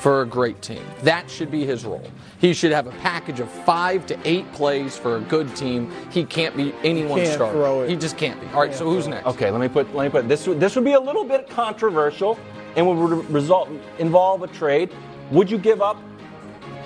for 0.07 0.21
a 0.21 0.25
great 0.25 0.62
team. 0.62 0.81
That 1.04 1.30
should 1.30 1.51
be 1.51 1.65
his 1.65 1.83
role. 1.83 2.09
He 2.39 2.54
should 2.54 2.71
have 2.71 2.88
a 2.88 2.92
package 2.92 3.42
of 3.42 3.51
five 3.65 4.06
to 4.06 4.18
eight 4.24 4.50
plays 4.54 4.95
for 4.95 5.18
a 5.18 5.19
good 5.19 5.54
team. 5.54 5.92
He 6.12 6.24
can't 6.24 6.56
be 6.56 6.74
anyone's 6.81 7.24
Can't 7.24 7.33
starter. 7.33 7.57
throw 7.57 7.81
it. 7.81 7.89
He 7.89 7.98
just 7.98 8.15
can't 8.15 8.39
be. 8.39 8.48
All 8.54 8.62
right, 8.62 8.74
so 8.74 8.86
who's 8.89 9.06
next? 9.09 9.27
Okay, 9.27 9.51
let 9.51 9.59
me 9.59 9.68
put 9.68 9.94
let 9.94 10.06
me 10.06 10.09
put 10.09 10.30
this. 10.30 10.48
would- 10.48 10.62
This 10.62 10.75
would 10.77 10.86
be 10.86 10.94
a 10.94 11.00
little 11.00 11.25
bit 11.25 11.50
controversial, 11.50 12.39
and 12.77 12.88
would 12.88 13.30
result 13.30 13.68
involve 14.00 14.44
a 14.44 14.48
trade. 14.48 14.92
Would 15.31 15.51
you 15.51 15.57
give 15.57 15.81
up 15.81 15.98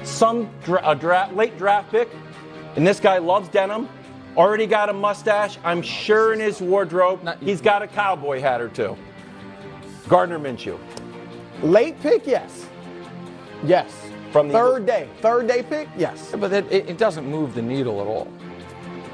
some 0.01 0.49
dra- 0.63 0.81
a 0.83 0.95
draft 0.95 1.35
late 1.35 1.55
draft 1.59 1.91
pick? 1.91 2.09
And 2.75 2.87
this 2.87 2.99
guy 2.99 3.19
loves 3.19 3.49
denim. 3.49 3.87
Already 4.35 4.65
got 4.65 4.89
a 4.89 4.93
mustache. 4.93 5.59
I'm 5.63 5.83
sure 5.83 6.33
in 6.33 6.39
his 6.39 6.59
wardrobe 6.59 7.23
Not- 7.23 7.37
he's 7.37 7.61
got 7.61 7.83
a 7.83 7.87
cowboy 7.87 8.39
hat 8.41 8.61
or 8.61 8.69
two. 8.69 8.97
Gardner 10.09 10.39
Minshew. 10.39 10.79
Late 11.61 12.01
pick, 12.01 12.25
yes. 12.25 12.65
Yes. 13.63 13.91
From 14.31 14.47
the 14.47 14.53
third 14.53 14.85
day. 14.85 15.09
Third 15.19 15.47
day 15.47 15.63
pick, 15.63 15.89
yes. 15.97 16.33
But 16.37 16.53
it, 16.53 16.71
it, 16.71 16.89
it 16.89 16.97
doesn't 16.97 17.29
move 17.29 17.53
the 17.53 17.61
needle 17.61 18.01
at 18.01 18.07
all. 18.07 18.31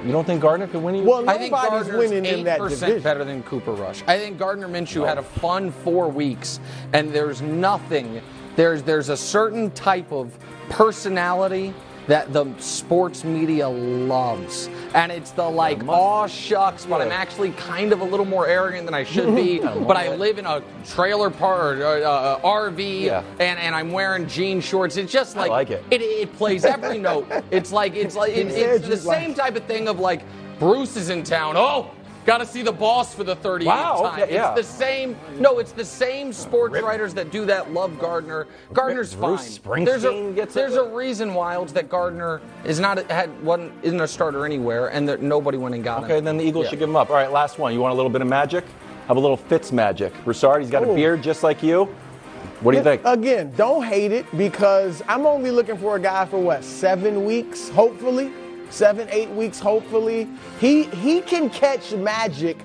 You 0.06 0.12
don't 0.12 0.26
think 0.26 0.42
Gardner 0.42 0.68
could 0.68 0.84
win 0.84 0.96
you? 0.96 1.04
Well, 1.04 1.28
I 1.28 1.38
think 1.38 1.52
nobody's 1.52 1.88
Gardner's 1.88 2.12
winning 2.12 2.26
in 2.26 2.44
that 2.46 2.60
8% 2.60 2.70
division. 2.70 3.02
better 3.02 3.26
than 3.26 3.42
Cooper 3.44 3.74
Rush. 3.74 4.04
I 4.06 4.20
think 4.20 4.38
Gardner 4.38 4.68
Minshew 4.68 5.08
had 5.08 5.18
oh. 5.18 5.22
a 5.22 5.24
fun 5.24 5.72
four 5.72 6.08
weeks, 6.08 6.60
and 6.94 7.12
there's 7.12 7.42
nothing. 7.42 8.22
There's 8.56 8.84
there's 8.84 9.10
a 9.10 9.18
certain 9.18 9.72
type 9.72 10.12
of 10.12 10.38
personality 10.70 11.74
that 12.08 12.32
the 12.34 12.46
sports 12.60 13.24
media 13.24 13.68
loves, 13.68 14.70
and 14.94 15.12
it's 15.12 15.32
the 15.32 15.48
like, 15.48 15.86
aw 15.88 16.26
shucks, 16.28 16.86
but 16.86 17.02
I'm 17.02 17.12
actually 17.12 17.52
kind 17.52 17.92
of 17.92 18.02
a 18.02 18.04
little 18.04 18.26
more 18.26 18.48
arrogant 18.48 18.86
than 18.86 18.94
I 18.94 19.04
should 19.04 19.36
be. 19.36 19.60
but 19.60 19.98
I 19.98 20.16
live 20.16 20.38
in 20.40 20.46
a 20.46 20.62
trailer 20.86 21.30
park 21.30 21.80
or 21.80 22.04
uh, 22.04 22.10
uh, 22.10 22.40
RV, 22.42 23.02
Yeah. 23.04 23.24
and, 23.40 23.60
and 23.60 23.76
I'm 23.76 23.92
wearing 23.92 24.28
jean 24.28 24.62
shorts. 24.62 24.98
It's 24.98 25.12
just 25.12 25.36
like, 25.36 25.50
like 25.50 25.70
it. 25.70 25.84
it. 25.92 26.02
It 26.02 26.34
plays 26.38 26.66
every 26.66 26.98
note. 27.10 27.28
It's 27.52 27.72
like 27.72 27.96
it's 27.96 28.16
like 28.16 28.32
it, 28.32 28.48
it's 28.48 28.88
the 28.88 28.98
same 28.98 29.34
type 29.34 29.56
of 29.56 29.66
thing 29.66 29.88
of 29.88 30.00
like 30.00 30.22
Bruce 30.60 30.96
is 30.96 31.10
in 31.10 31.24
town. 31.24 31.56
Oh, 31.58 31.92
got 32.28 32.40
to 32.40 32.46
see 32.46 32.62
the 32.62 32.72
boss 32.74 33.16
for 33.16 33.24
the 33.24 33.36
38th 33.38 33.66
Wow, 33.66 34.02
time. 34.12 34.22
okay, 34.22 34.34
yeah. 34.34 34.54
It's 34.54 34.68
the 34.68 34.76
same. 34.78 35.16
No, 35.40 35.58
it's 35.60 35.72
the 35.72 35.86
same 35.86 36.32
sports 36.34 36.80
writers 36.82 37.14
that 37.16 37.32
do 37.32 37.46
that 37.46 37.72
love 37.74 37.98
Gardner. 37.98 38.46
Gardner's 38.74 39.16
Bruce 39.16 39.58
fine. 39.58 39.86
There's 39.86 40.04
a, 40.04 40.10
Springsteen 40.10 40.36
gets 40.36 40.54
there's 40.54 40.76
a 40.76 40.84
reason, 40.84 41.30
Wildes, 41.32 41.72
that 41.74 41.90
Gardner 41.90 42.42
is 42.66 42.80
not 42.82 43.10
had 43.10 43.30
one 43.44 43.72
isn't 43.82 44.00
a 44.02 44.08
starter 44.08 44.46
anywhere, 44.46 44.88
and 44.90 45.08
that 45.08 45.22
nobody 45.22 45.58
went 45.58 45.74
and 45.74 45.84
got 45.84 46.00
him. 46.00 46.04
Okay, 46.04 46.20
then 46.20 46.38
the 46.38 46.44
Eagles 46.44 46.66
Yeah. 46.66 46.72
should 46.72 46.80
give 46.80 46.90
him 46.90 46.98
up. 46.98 47.10
All 47.10 47.16
right, 47.16 47.32
last 47.32 47.58
one. 47.58 47.74
You 47.74 47.80
want 47.80 47.94
a 47.94 47.96
little 47.96 48.12
bit 48.12 48.22
of 48.22 48.28
magic? 48.28 48.66
Have 49.08 49.16
a 49.16 49.22
little 49.22 49.38
Fitz 49.38 49.72
magic. 49.72 50.14
Broussard, 50.26 50.62
he's 50.62 50.70
got 50.70 50.84
a 50.84 50.94
beard 50.94 51.24
just 51.24 51.42
like 51.42 51.64
you. 51.64 51.86
What 52.60 52.72
do 52.74 52.78
you 52.78 52.84
think? 52.84 53.04
Again, 53.06 53.54
don't 53.56 53.84
hate 53.84 54.12
it 54.12 54.26
because 54.38 55.02
I'm 55.08 55.26
only 55.26 55.50
looking 55.52 55.78
for 55.78 55.96
a 55.96 56.00
guy 56.00 56.26
for 56.26 56.40
what 56.40 56.64
seven 56.64 57.24
weeks, 57.24 57.70
hopefully, 57.70 58.34
seven, 58.70 59.08
eight 59.12 59.30
weeks, 59.32 59.60
hopefully. 59.60 60.28
He 60.60 60.84
he 60.84 61.22
can 61.22 61.50
catch 61.50 61.94
magic 61.94 62.58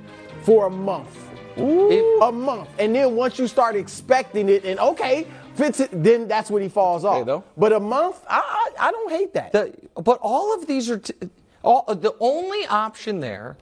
for 0.42 0.66
a 0.66 0.70
month, 0.70 1.16
If- 1.56 2.22
a 2.22 2.32
month, 2.32 2.68
and 2.78 2.94
then 2.94 3.14
once 3.16 3.38
you 3.38 3.46
start 3.46 3.76
expecting 3.76 4.48
it, 4.48 4.64
and 4.64 4.78
okay, 4.80 5.26
fits 5.54 5.80
it, 5.80 5.90
then 5.92 6.26
that's 6.28 6.50
when 6.50 6.62
he 6.62 6.68
falls 6.68 7.04
off. 7.04 7.26
though. 7.26 7.44
But 7.56 7.72
a 7.72 7.80
month, 7.80 8.20
I 8.28 8.40
I, 8.78 8.88
I 8.88 8.90
don't 8.90 9.10
hate 9.12 9.34
that. 9.34 9.52
The, 9.52 9.72
but 10.02 10.18
all 10.22 10.54
of 10.54 10.66
these 10.66 10.90
are 10.90 10.98
t- 10.98 11.14
all, 11.62 11.84
the 11.94 12.14
only 12.20 12.66
option 12.66 13.20
there 13.20 13.56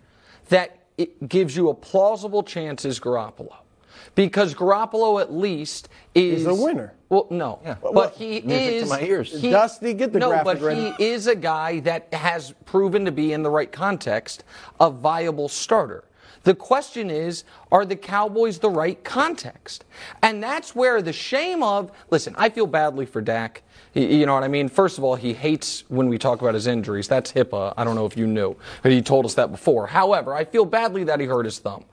that 0.49 0.77
it 0.97 1.29
gives 1.29 1.57
you 1.57 1.69
a 1.69 1.75
plausible 1.75 2.43
chance 2.43 2.85
is 2.85 2.99
Garoppolo, 3.01 3.55
because 4.14 4.55
Garoppolo 4.55 5.21
at 5.21 5.33
least 5.33 5.88
is 6.14 6.38
He's 6.40 6.47
a 6.47 6.55
winner. 6.55 6.93
Well, 7.09 7.26
no, 7.31 7.59
Well, 7.83 7.93
but 7.93 8.14
he 8.14 8.40
music 8.40 8.47
to 8.47 8.75
is. 8.76 8.88
my 8.88 9.00
ears. 9.02 9.40
he- 9.40 9.50
Dusty, 9.50 9.95
get 9.95 10.12
the 10.12 10.21
no, 10.21 10.29
graphic 10.29 10.45
but 10.45 10.61
ready. 10.61 10.93
he 10.93 11.05
is 11.07 11.26
a 11.26 11.35
guy 11.35 11.81
that 11.81 12.12
has 12.14 12.52
proven 12.67 13.05
to 13.05 13.11
be 13.12 13.33
in 13.33 13.43
the 13.43 13.50
right 13.50 13.71
context 13.71 14.45
a 14.79 14.90
viable 14.90 15.49
starter. 15.49 16.05
The 16.45 16.55
question 16.55 17.11
is, 17.11 17.45
are 17.71 17.85
the 17.85 17.97
Cowboys 17.97 18.59
the 18.61 18.71
right 18.71 19.02
context? 19.05 19.85
And 20.23 20.43
that's 20.43 20.75
where 20.75 21.02
the 21.02 21.12
shame 21.12 21.62
of, 21.62 21.90
listen, 22.11 22.35
I 22.38 22.49
feel 22.49 22.67
badly 22.67 23.05
for 23.07 23.21
Dak. 23.21 23.62
You 23.93 24.25
know 24.25 24.35
what 24.35 24.45
I 24.45 24.49
mean? 24.49 24.69
First 24.69 24.97
of 24.99 25.05
all, 25.05 25.17
he 25.17 25.35
hates 25.35 25.85
when 25.88 26.09
we 26.09 26.17
talk 26.17 26.40
about 26.40 26.55
his 26.55 26.67
injuries. 26.69 27.09
That's 27.09 27.33
HIPAA. 27.33 27.75
I 27.76 27.83
don't 27.85 27.97
know 27.97 28.07
if 28.07 28.17
you 28.17 28.26
knew, 28.26 28.57
but 28.83 28.93
he 28.93 29.02
told 29.02 29.26
us 29.26 29.35
that 29.35 29.50
before. 29.50 29.88
However, 29.88 30.33
I 30.33 30.45
feel 30.45 30.64
badly 30.64 31.02
that 31.05 31.19
he 31.21 31.26
hurt 31.26 31.45
his 31.45 31.59
thumb. 31.59 31.85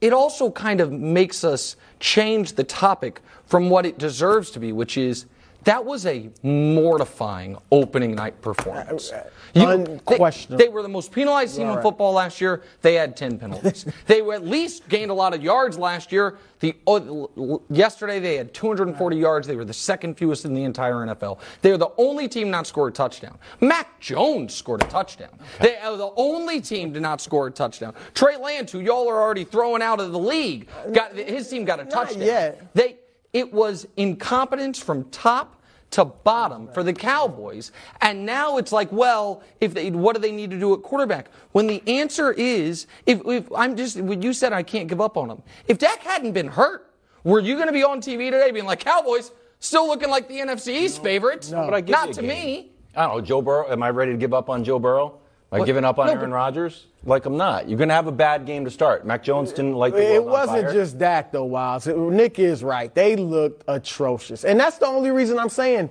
It 0.00 0.12
also 0.12 0.50
kind 0.50 0.80
of 0.80 0.92
makes 0.92 1.42
us 1.44 1.76
change 2.00 2.52
the 2.52 2.64
topic 2.64 3.20
from 3.46 3.70
what 3.70 3.86
it 3.86 3.98
deserves 3.98 4.50
to 4.52 4.60
be, 4.60 4.72
which 4.72 4.98
is 4.98 5.26
that 5.64 5.84
was 5.84 6.06
a 6.06 6.30
mortifying 6.42 7.56
opening 7.72 8.14
night 8.14 8.40
performance. 8.40 9.12
Uh, 9.12 9.28
uh, 9.56 9.68
unquestionable. 9.70 10.58
They, 10.58 10.66
they, 10.66 10.68
were 10.70 10.82
the 10.82 10.88
most 10.88 11.12
penalized 11.12 11.56
team 11.56 11.68
in 11.68 11.80
football 11.82 12.12
last 12.12 12.40
year. 12.40 12.62
They 12.82 12.94
had 12.94 13.16
10 13.16 13.38
penalties. 13.38 13.86
they 14.06 14.22
were 14.22 14.34
at 14.34 14.46
least 14.46 14.88
gained 14.88 15.10
a 15.10 15.14
lot 15.14 15.34
of 15.34 15.42
yards 15.42 15.78
last 15.78 16.12
year. 16.12 16.38
The 16.60 16.74
uh, 16.86 17.58
yesterday 17.68 18.18
they 18.18 18.36
had 18.36 18.54
240 18.54 19.16
yards. 19.16 19.46
They 19.46 19.56
were 19.56 19.64
the 19.64 19.72
second 19.74 20.14
fewest 20.14 20.44
in 20.44 20.54
the 20.54 20.64
entire 20.64 20.94
NFL. 20.94 21.38
They 21.62 21.70
are 21.72 21.76
the 21.76 21.90
only 21.98 22.28
team 22.28 22.50
not 22.50 22.66
score 22.66 22.88
a 22.88 22.92
touchdown. 22.92 23.38
Mac 23.60 24.00
Jones 24.00 24.54
scored 24.54 24.82
a 24.82 24.86
touchdown. 24.86 25.30
Okay. 25.56 25.68
They 25.68 25.76
are 25.78 25.96
the 25.96 26.12
only 26.16 26.60
team 26.60 26.94
to 26.94 27.00
not 27.00 27.20
score 27.20 27.48
a 27.48 27.50
touchdown. 27.50 27.94
Trey 28.14 28.36
Lance, 28.36 28.72
who 28.72 28.80
y'all 28.80 29.08
are 29.08 29.20
already 29.20 29.44
throwing 29.44 29.82
out 29.82 30.00
of 30.00 30.12
the 30.12 30.18
league, 30.18 30.68
got 30.92 31.14
his 31.14 31.48
team 31.48 31.64
got 31.64 31.80
a 31.80 31.84
touchdown. 31.84 32.20
Not 32.20 32.26
yet. 32.26 32.74
They 32.74 32.96
it 33.36 33.52
was 33.52 33.86
incompetence 33.98 34.82
from 34.82 35.04
top 35.10 35.60
to 35.90 36.06
bottom 36.06 36.68
for 36.72 36.82
the 36.82 36.94
Cowboys. 36.94 37.70
And 38.00 38.24
now 38.24 38.56
it's 38.56 38.72
like, 38.72 38.90
well, 38.90 39.42
if 39.60 39.74
they, 39.74 39.90
what 39.90 40.16
do 40.16 40.22
they 40.22 40.32
need 40.32 40.50
to 40.52 40.58
do 40.58 40.72
at 40.72 40.82
quarterback? 40.82 41.28
When 41.52 41.66
the 41.66 41.82
answer 41.86 42.32
is, 42.32 42.86
if, 43.04 43.20
if 43.26 43.52
I'm 43.52 43.76
just, 43.76 44.00
when 44.00 44.22
you 44.22 44.32
said 44.32 44.54
I 44.54 44.62
can't 44.62 44.88
give 44.88 45.02
up 45.02 45.18
on 45.18 45.28
them. 45.28 45.42
If 45.68 45.76
Dak 45.76 45.98
hadn't 46.00 46.32
been 46.32 46.48
hurt, 46.48 46.90
were 47.24 47.40
you 47.40 47.56
going 47.56 47.66
to 47.66 47.74
be 47.74 47.84
on 47.84 48.00
TV 48.00 48.30
today 48.30 48.50
being 48.52 48.64
like, 48.64 48.80
Cowboys 48.80 49.32
still 49.60 49.86
looking 49.86 50.08
like 50.08 50.28
the 50.28 50.38
NFC 50.38 50.68
East 50.68 51.02
favorites? 51.02 51.50
No. 51.50 51.68
But 51.68 51.86
Not 51.90 52.14
to 52.14 52.22
me. 52.22 52.72
I 52.94 53.02
don't 53.02 53.16
know, 53.16 53.20
Joe 53.20 53.42
Burrow. 53.42 53.70
Am 53.70 53.82
I 53.82 53.90
ready 53.90 54.12
to 54.12 54.18
give 54.18 54.32
up 54.32 54.48
on 54.48 54.64
Joe 54.64 54.78
Burrow? 54.78 55.18
Am 55.52 55.62
I 55.62 55.64
giving 55.64 55.84
up 55.84 55.98
on 55.98 56.08
no, 56.08 56.12
Aaron 56.12 56.32
Rodgers? 56.32 56.86
Like 57.04 57.24
I'm 57.24 57.36
not. 57.36 57.68
You're 57.68 57.78
going 57.78 57.88
to 57.88 57.94
have 57.94 58.08
a 58.08 58.12
bad 58.12 58.46
game 58.46 58.64
to 58.64 58.70
start. 58.70 59.06
Mac 59.06 59.22
Jones 59.22 59.52
didn't 59.52 59.74
like 59.74 59.92
the 59.92 60.14
It 60.14 60.24
wasn't 60.24 60.72
just 60.72 60.98
that 60.98 61.30
though, 61.30 61.44
Wiles. 61.44 61.86
Nick 61.86 62.38
is 62.38 62.64
right. 62.64 62.92
They 62.92 63.14
looked 63.14 63.62
atrocious, 63.68 64.44
and 64.44 64.58
that's 64.58 64.78
the 64.78 64.86
only 64.86 65.10
reason 65.10 65.38
I'm 65.38 65.48
saying. 65.48 65.90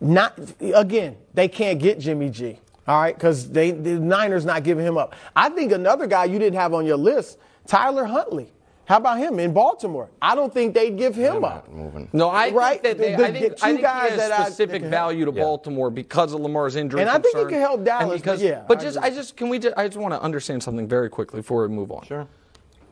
Not 0.00 0.38
again. 0.60 1.16
They 1.34 1.48
can't 1.48 1.78
get 1.78 2.00
Jimmy 2.00 2.30
G. 2.30 2.58
All 2.86 3.00
right, 3.00 3.14
because 3.14 3.48
they 3.48 3.70
the 3.70 3.98
Niners 3.98 4.44
not 4.44 4.62
giving 4.62 4.84
him 4.84 4.98
up. 4.98 5.14
I 5.34 5.48
think 5.48 5.72
another 5.72 6.06
guy 6.06 6.26
you 6.26 6.38
didn't 6.38 6.58
have 6.58 6.74
on 6.74 6.84
your 6.84 6.96
list, 6.96 7.38
Tyler 7.66 8.04
Huntley. 8.04 8.52
How 8.86 8.98
about 8.98 9.18
him 9.18 9.40
in 9.40 9.52
Baltimore? 9.52 10.08
I 10.22 10.36
don't 10.36 10.54
think 10.54 10.72
they'd 10.72 10.96
give 10.96 11.16
him 11.16 11.44
up. 11.44 11.68
Moving. 11.68 12.08
No, 12.12 12.28
I 12.28 12.50
right? 12.50 12.80
think 12.80 12.98
that 12.98 12.98
they, 12.98 13.16
the, 13.16 13.24
I 13.26 13.32
think, 13.32 13.52
I 13.60 13.66
think 13.72 13.80
guys 13.82 14.12
he 14.12 14.18
has 14.20 14.28
that 14.28 14.46
specific 14.46 14.84
I, 14.84 14.88
value 14.88 15.24
to 15.24 15.32
yeah. 15.32 15.42
Baltimore 15.42 15.90
because 15.90 16.32
of 16.32 16.40
Lamar's 16.40 16.76
injury. 16.76 17.00
And 17.00 17.10
I 17.10 17.18
think 17.18 17.36
he 17.36 17.44
can 17.46 17.60
help 17.60 17.84
Dallas. 17.84 18.20
Because, 18.20 18.40
but 18.40 18.48
yeah, 18.48 18.64
but 18.68 18.78
I 18.78 18.82
just, 18.82 18.96
agree. 18.96 19.10
I 19.10 19.14
just 19.14 19.36
can 19.36 19.48
we? 19.48 19.58
Just, 19.58 19.76
I 19.76 19.88
just 19.88 19.98
want 19.98 20.14
to 20.14 20.22
understand 20.22 20.62
something 20.62 20.86
very 20.86 21.10
quickly 21.10 21.40
before 21.40 21.66
we 21.66 21.74
move 21.74 21.90
on. 21.90 22.04
Sure. 22.04 22.28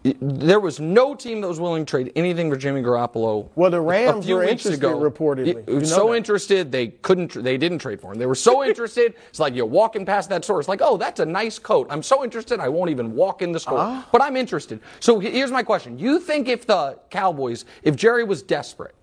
There 0.04 0.60
was 0.60 0.80
no 0.80 1.14
team 1.14 1.40
that 1.40 1.48
was 1.48 1.58
willing 1.58 1.86
to 1.86 1.90
trade 1.90 2.12
anything 2.14 2.50
for 2.50 2.56
Jimmy 2.56 2.82
Garoppolo. 2.82 3.48
Well, 3.54 3.70
the 3.70 3.80
Rams 3.80 4.26
were 4.26 4.44
interested, 4.44 4.74
ago. 4.74 4.98
reportedly. 4.98 5.66
You 5.66 5.80
know 5.80 5.84
so 5.84 6.08
that. 6.08 6.16
interested 6.16 6.70
they 6.70 6.88
couldn't. 6.88 7.42
They 7.42 7.56
didn't 7.56 7.78
trade 7.78 8.02
for 8.02 8.12
him. 8.12 8.18
They 8.18 8.26
were 8.26 8.34
so 8.34 8.62
interested. 8.68 9.14
It's 9.30 9.40
like 9.40 9.54
you're 9.54 9.64
walking 9.64 10.04
past 10.04 10.28
that 10.28 10.44
store. 10.44 10.60
It's 10.60 10.68
like, 10.68 10.82
oh, 10.82 10.98
that's 10.98 11.20
a 11.20 11.24
nice 11.24 11.58
coat. 11.58 11.86
I'm 11.88 12.02
so 12.02 12.22
interested. 12.22 12.60
I 12.60 12.68
won't 12.68 12.90
even 12.90 13.14
walk 13.14 13.40
in 13.40 13.50
the 13.50 13.60
store, 13.60 13.78
uh 13.78 14.02
but 14.12 14.20
I'm 14.20 14.36
interested. 14.36 14.80
So 15.00 15.18
here's 15.18 15.50
my 15.50 15.62
question: 15.62 15.98
You 15.98 16.20
think 16.20 16.48
if 16.48 16.66
the 16.66 16.98
Cowboys, 17.08 17.64
if 17.82 17.96
Jerry 17.96 18.24
was 18.24 18.42
desperate, 18.42 18.94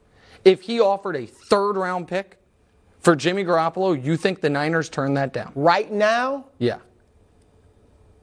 if 0.46 0.62
he 0.62 0.80
offered 0.80 1.16
a 1.16 1.26
third 1.26 1.78
round 1.78 2.08
pick 2.08 2.38
for 3.00 3.16
Jimmy 3.16 3.44
Garoppolo, 3.44 4.02
you 4.04 4.16
think 4.18 4.40
the 4.40 4.52
Niners 4.52 4.88
turned 4.88 5.18
that 5.18 5.34
down? 5.34 5.52
Right 5.56 5.92
now? 5.92 6.46
Yeah. 6.60 6.78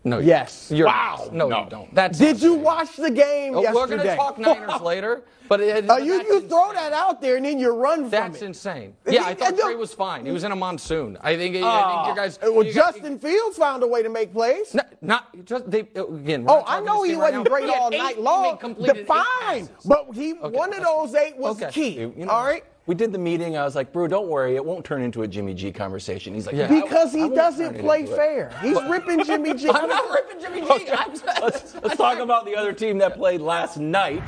No. 0.08 0.18
Yes. 0.18 0.70
You're, 0.70 0.86
wow. 0.86 1.28
No, 1.32 1.48
no, 1.48 1.64
you 1.64 1.70
don't. 1.70 1.94
That's 1.94 2.18
Did 2.18 2.40
you 2.42 2.54
watch 2.54 2.96
the 2.96 3.10
game 3.10 3.54
oh, 3.54 3.62
yesterday? 3.62 3.80
We're 3.80 3.86
going 3.86 4.00
to 4.00 4.16
talk 4.16 4.38
Niners 4.38 4.80
later, 4.80 5.22
but 5.48 5.60
it, 5.60 5.88
uh, 5.88 5.96
you, 5.96 6.22
you 6.22 6.40
throw 6.42 6.72
that 6.72 6.92
out 6.92 7.20
there 7.20 7.36
and 7.36 7.44
then 7.44 7.58
you 7.58 7.70
run 7.70 8.00
from 8.00 8.10
that's 8.10 8.28
it. 8.28 8.32
That's 8.32 8.42
insane. 8.42 8.94
Yeah, 9.06 9.24
I 9.24 9.34
thought 9.34 9.58
Trey 9.58 9.74
was 9.74 9.94
fine. 9.94 10.26
He 10.26 10.32
was 10.32 10.44
in 10.44 10.52
a 10.52 10.56
monsoon. 10.56 11.18
I 11.20 11.36
think, 11.36 11.56
uh, 11.56 11.58
I 11.58 11.82
think 11.82 12.06
you 12.06 12.12
ah. 12.12 12.14
guys. 12.14 12.38
Well, 12.42 12.64
you 12.64 12.72
Justin 12.72 13.16
guys, 13.16 13.30
Fields 13.30 13.56
found 13.56 13.82
a 13.82 13.86
way 13.86 14.02
to 14.02 14.08
make 14.08 14.32
plays. 14.32 14.74
Not, 14.74 15.02
not 15.02 15.44
just 15.44 15.70
they 15.70 15.80
again. 15.80 16.44
Oh, 16.48 16.64
I 16.66 16.80
know 16.80 17.02
he 17.02 17.16
wasn't 17.16 17.48
right 17.48 17.64
great 17.64 17.70
all 17.70 17.90
night 17.90 18.20
long. 18.20 18.58
Fine, 19.06 19.68
but 19.84 20.06
he 20.14 20.34
okay. 20.34 20.56
one 20.56 20.72
of 20.72 20.82
those 20.82 21.14
eight 21.14 21.36
was 21.36 21.62
okay. 21.62 21.72
key. 21.72 22.00
You 22.00 22.12
know, 22.16 22.28
all 22.28 22.44
right 22.44 22.64
we 22.88 22.94
did 22.94 23.12
the 23.12 23.18
meeting. 23.18 23.56
I 23.56 23.64
was 23.64 23.76
like, 23.76 23.92
Brew, 23.92 24.08
don't 24.08 24.28
worry, 24.28 24.56
it 24.56 24.64
won't 24.64 24.82
turn 24.82 25.02
into 25.02 25.22
a 25.22 25.28
Jimmy 25.28 25.52
G 25.52 25.70
conversation. 25.70 26.32
He's 26.32 26.46
like, 26.46 26.56
yeah. 26.56 26.68
because 26.68 27.12
he 27.12 27.28
doesn't 27.28 27.78
play 27.78 28.06
fair. 28.06 28.50
He's 28.62 28.82
ripping 28.88 29.22
Jimmy 29.24 29.52
G. 29.54 29.68
I'm 29.68 29.88
not 29.88 30.10
ripping 30.10 30.40
Jimmy 30.40 30.62
G. 30.62 30.66
Okay. 30.66 30.96
let's, 31.42 31.74
let's 31.82 31.96
talk 31.96 32.18
about 32.18 32.46
the 32.46 32.56
other 32.56 32.72
team 32.72 32.96
that 32.98 33.14
played 33.14 33.42
last 33.42 33.76
night. 33.76 34.22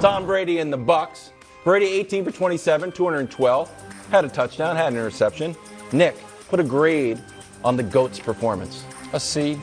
Tom 0.00 0.26
Brady 0.26 0.58
and 0.58 0.70
the 0.70 0.78
Bucs. 0.78 1.30
Brady 1.64 1.86
18 1.86 2.26
for 2.26 2.30
27, 2.30 2.92
212, 2.92 3.70
had 4.10 4.24
a 4.26 4.28
touchdown, 4.28 4.76
had 4.76 4.92
an 4.92 4.98
interception. 4.98 5.56
Nick, 5.90 6.16
put 6.48 6.60
a 6.60 6.64
grade 6.64 7.18
on 7.64 7.76
the 7.76 7.82
goat's 7.82 8.20
performance. 8.20 8.84
A 9.14 9.18
C. 9.18 9.58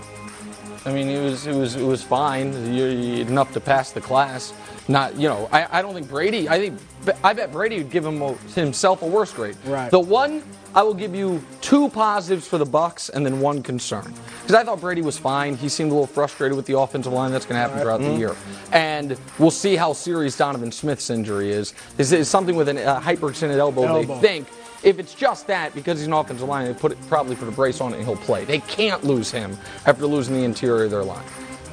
I 0.86 0.92
mean, 0.92 1.08
it 1.08 1.22
was 1.22 1.46
it 1.46 1.56
was 1.56 1.76
it 1.76 1.86
was 1.86 2.04
fine, 2.04 2.54
enough 2.54 3.54
to 3.54 3.62
pass 3.62 3.92
the 3.92 4.02
class. 4.02 4.54
Not, 4.88 5.16
you 5.16 5.30
know, 5.30 5.48
I, 5.52 5.80
I 5.80 5.82
don't 5.82 5.94
think 5.94 6.10
Brady. 6.10 6.50
I 6.50 6.60
think 6.60 6.80
I 7.24 7.34
bet 7.34 7.52
Brady 7.52 7.78
would 7.78 7.90
give 7.90 8.06
him 8.06 8.22
a, 8.22 8.34
himself 8.54 9.02
a 9.02 9.06
worse 9.06 9.32
grade. 9.32 9.56
Right. 9.66 9.90
The 9.90 10.00
one 10.00 10.44
I 10.76 10.84
will 10.84 10.94
give 10.94 11.16
you 11.16 11.42
two 11.62 11.90
positives 11.90 12.48
for 12.48 12.58
the 12.58 12.66
Bucs 12.66 13.10
and 13.10 13.26
then 13.26 13.40
one 13.40 13.64
concern 13.64 14.14
because 14.42 14.56
I 14.56 14.64
thought 14.64 14.82
Brady 14.82 15.02
was 15.02 15.18
fine. 15.18 15.56
He 15.56 15.70
seemed 15.70 15.92
a 15.92 15.94
little 15.94 16.08
frustrated 16.08 16.58
with 16.58 16.66
the 16.66 16.78
offensive 16.78 17.14
line. 17.14 17.32
That's 17.32 17.46
going 17.46 17.56
to 17.56 17.62
happen 17.62 17.80
throughout 17.80 18.02
mm-hmm. 18.02 18.14
the 18.14 18.20
year, 18.20 18.36
and 18.72 19.18
we'll 19.40 19.52
see 19.52 19.76
how 19.76 19.94
serious 19.94 20.36
Donovan 20.36 20.72
Smith's 20.72 21.10
injury 21.10 21.52
is. 21.52 21.74
Is 21.98 22.28
something 22.28 22.56
with 22.56 22.68
a 22.68 22.86
uh, 22.86 23.00
hyperextended 23.00 23.58
elbow, 23.58 23.84
elbow? 23.84 24.20
They 24.20 24.28
think. 24.28 24.48
If 24.84 25.00
it's 25.00 25.14
just 25.14 25.48
that, 25.48 25.74
because 25.74 26.00
he's 26.00 26.08
an 26.08 26.14
offensive 26.14 26.46
line, 26.46 26.68
they 26.68 26.74
put 26.74 26.92
it, 26.92 26.98
probably 27.08 27.38
put 27.38 27.48
a 27.48 27.52
brace 27.52 27.80
on 27.80 27.94
it 27.94 28.00
and 28.00 28.06
he'll 28.06 28.18
play. 28.18 28.44
They 28.44 28.60
can't 28.60 29.02
lose 29.06 29.32
him 29.32 29.58
after 29.86 30.06
losing 30.06 30.36
the 30.36 30.44
interior 30.44 30.84
of 30.84 30.92
their 30.92 31.06
line. 31.06 31.24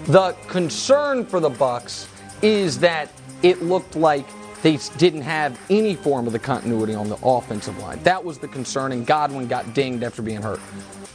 The 0.05 0.31
concern 0.47 1.26
for 1.26 1.40
the 1.40 1.50
Bucs 1.50 2.07
is 2.42 2.78
that 2.80 3.11
it 3.42 3.62
looked 3.62 3.97
like 3.97 4.26
they 4.62 4.78
didn't 4.99 5.23
have 5.23 5.59
any 5.70 5.94
form 5.94 6.26
of 6.26 6.32
the 6.32 6.38
continuity 6.38 6.94
on 6.94 7.09
the 7.09 7.18
offensive 7.23 7.78
line. 7.78 8.02
That 8.02 8.23
was 8.23 8.38
the 8.38 8.49
concern, 8.49 8.92
and 8.92 9.06
Godwin 9.06 9.49
got 9.49 9.73
dinged 9.75 10.02
after 10.02 10.20
being 10.23 10.42
hurt. 10.42 10.61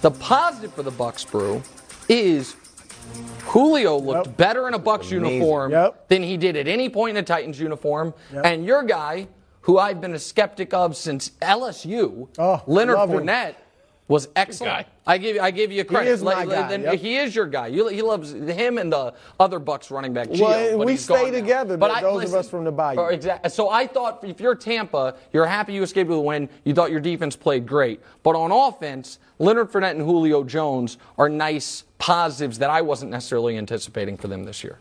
The 0.01 0.12
positive 0.12 0.74
for 0.74 0.84
the 0.84 0.91
Bucs 0.91 1.29
Brew, 1.29 1.62
is 2.10 2.55
Julio 3.46 3.98
looked 3.98 4.27
yep. 4.27 4.38
better 4.38 4.67
in 4.67 4.74
a 4.74 4.79
Bucs 4.79 5.12
Amazing. 5.12 5.24
uniform 5.24 5.72
yep. 5.72 6.08
than 6.08 6.24
he 6.24 6.38
did 6.38 6.55
at 6.55 6.67
any 6.67 6.89
point 6.89 7.17
in 7.17 7.24
a 7.24 7.25
Titans 7.25 7.60
uniform. 7.60 8.13
Yep. 8.34 8.46
And 8.46 8.65
your 8.65 8.84
guy, 8.84 9.27
who 9.62 9.77
I've 9.77 10.01
been 10.01 10.13
a 10.13 10.20
skeptic 10.20 10.74
of 10.74 10.96
since 10.96 11.32
LSU, 11.41 12.27
oh, 12.38 12.63
Leonard 12.67 12.98
Fournette, 12.98 13.55
him 13.55 13.55
was 14.08 14.28
excellent. 14.36 14.88
I 15.08 15.18
give 15.18 15.40
I 15.40 15.52
give 15.52 15.72
you 15.72 15.84
credit. 15.84 16.08
He 16.08 16.12
is 16.12 16.24
my 16.24 16.46
guy. 16.46 16.76
Yep. 16.76 17.00
He 17.00 17.18
is 17.18 17.36
your 17.36 17.48
guy. 17.48 17.68
You, 17.68 17.88
he 17.88 18.02
loves 18.02 18.34
him 18.34 18.78
and 18.78 18.92
the 18.92 19.14
other 19.40 19.60
Bucs 19.60 19.90
running 19.90 20.14
back. 20.14 20.28
Gio, 20.30 20.78
well, 20.78 20.86
we 20.86 20.96
stay 20.96 21.32
together. 21.32 21.76
But 21.76 21.92
I, 21.92 22.02
those 22.02 22.18
listen, 22.18 22.36
of 22.36 22.40
us 22.40 22.50
from 22.50 22.64
the 22.66 22.72
Bayou. 22.72 23.08
Exactly. 23.08 23.50
So 23.50 23.70
I 23.70 23.88
thought 23.88 24.24
if 24.24 24.40
you're 24.40 24.56
Tampa, 24.56 25.16
you're 25.34 25.48
happy 25.48 25.74
you 25.74 25.84
escaped 25.84 26.10
with 26.10 26.20
a 26.20 26.22
win. 26.22 26.50
You 26.66 26.74
thought 26.74 26.92
your 26.92 27.00
defense 27.00 27.36
played 27.36 27.66
great, 27.66 28.00
but 28.22 28.36
on 28.36 28.52
offense, 28.52 29.20
Leonard 29.40 29.72
Fournette 29.72 29.92
and 29.92 30.02
Julio 30.02 30.44
Jones 30.44 30.98
are 31.18 31.30
nice 31.30 31.84
positives 31.98 32.60
that 32.60 32.70
I 32.70 32.82
wasn't 32.82 33.12
necessarily 33.12 33.58
anticipating 33.58 34.18
for 34.18 34.28
them 34.28 34.44
this 34.44 34.64
year. 34.64 34.80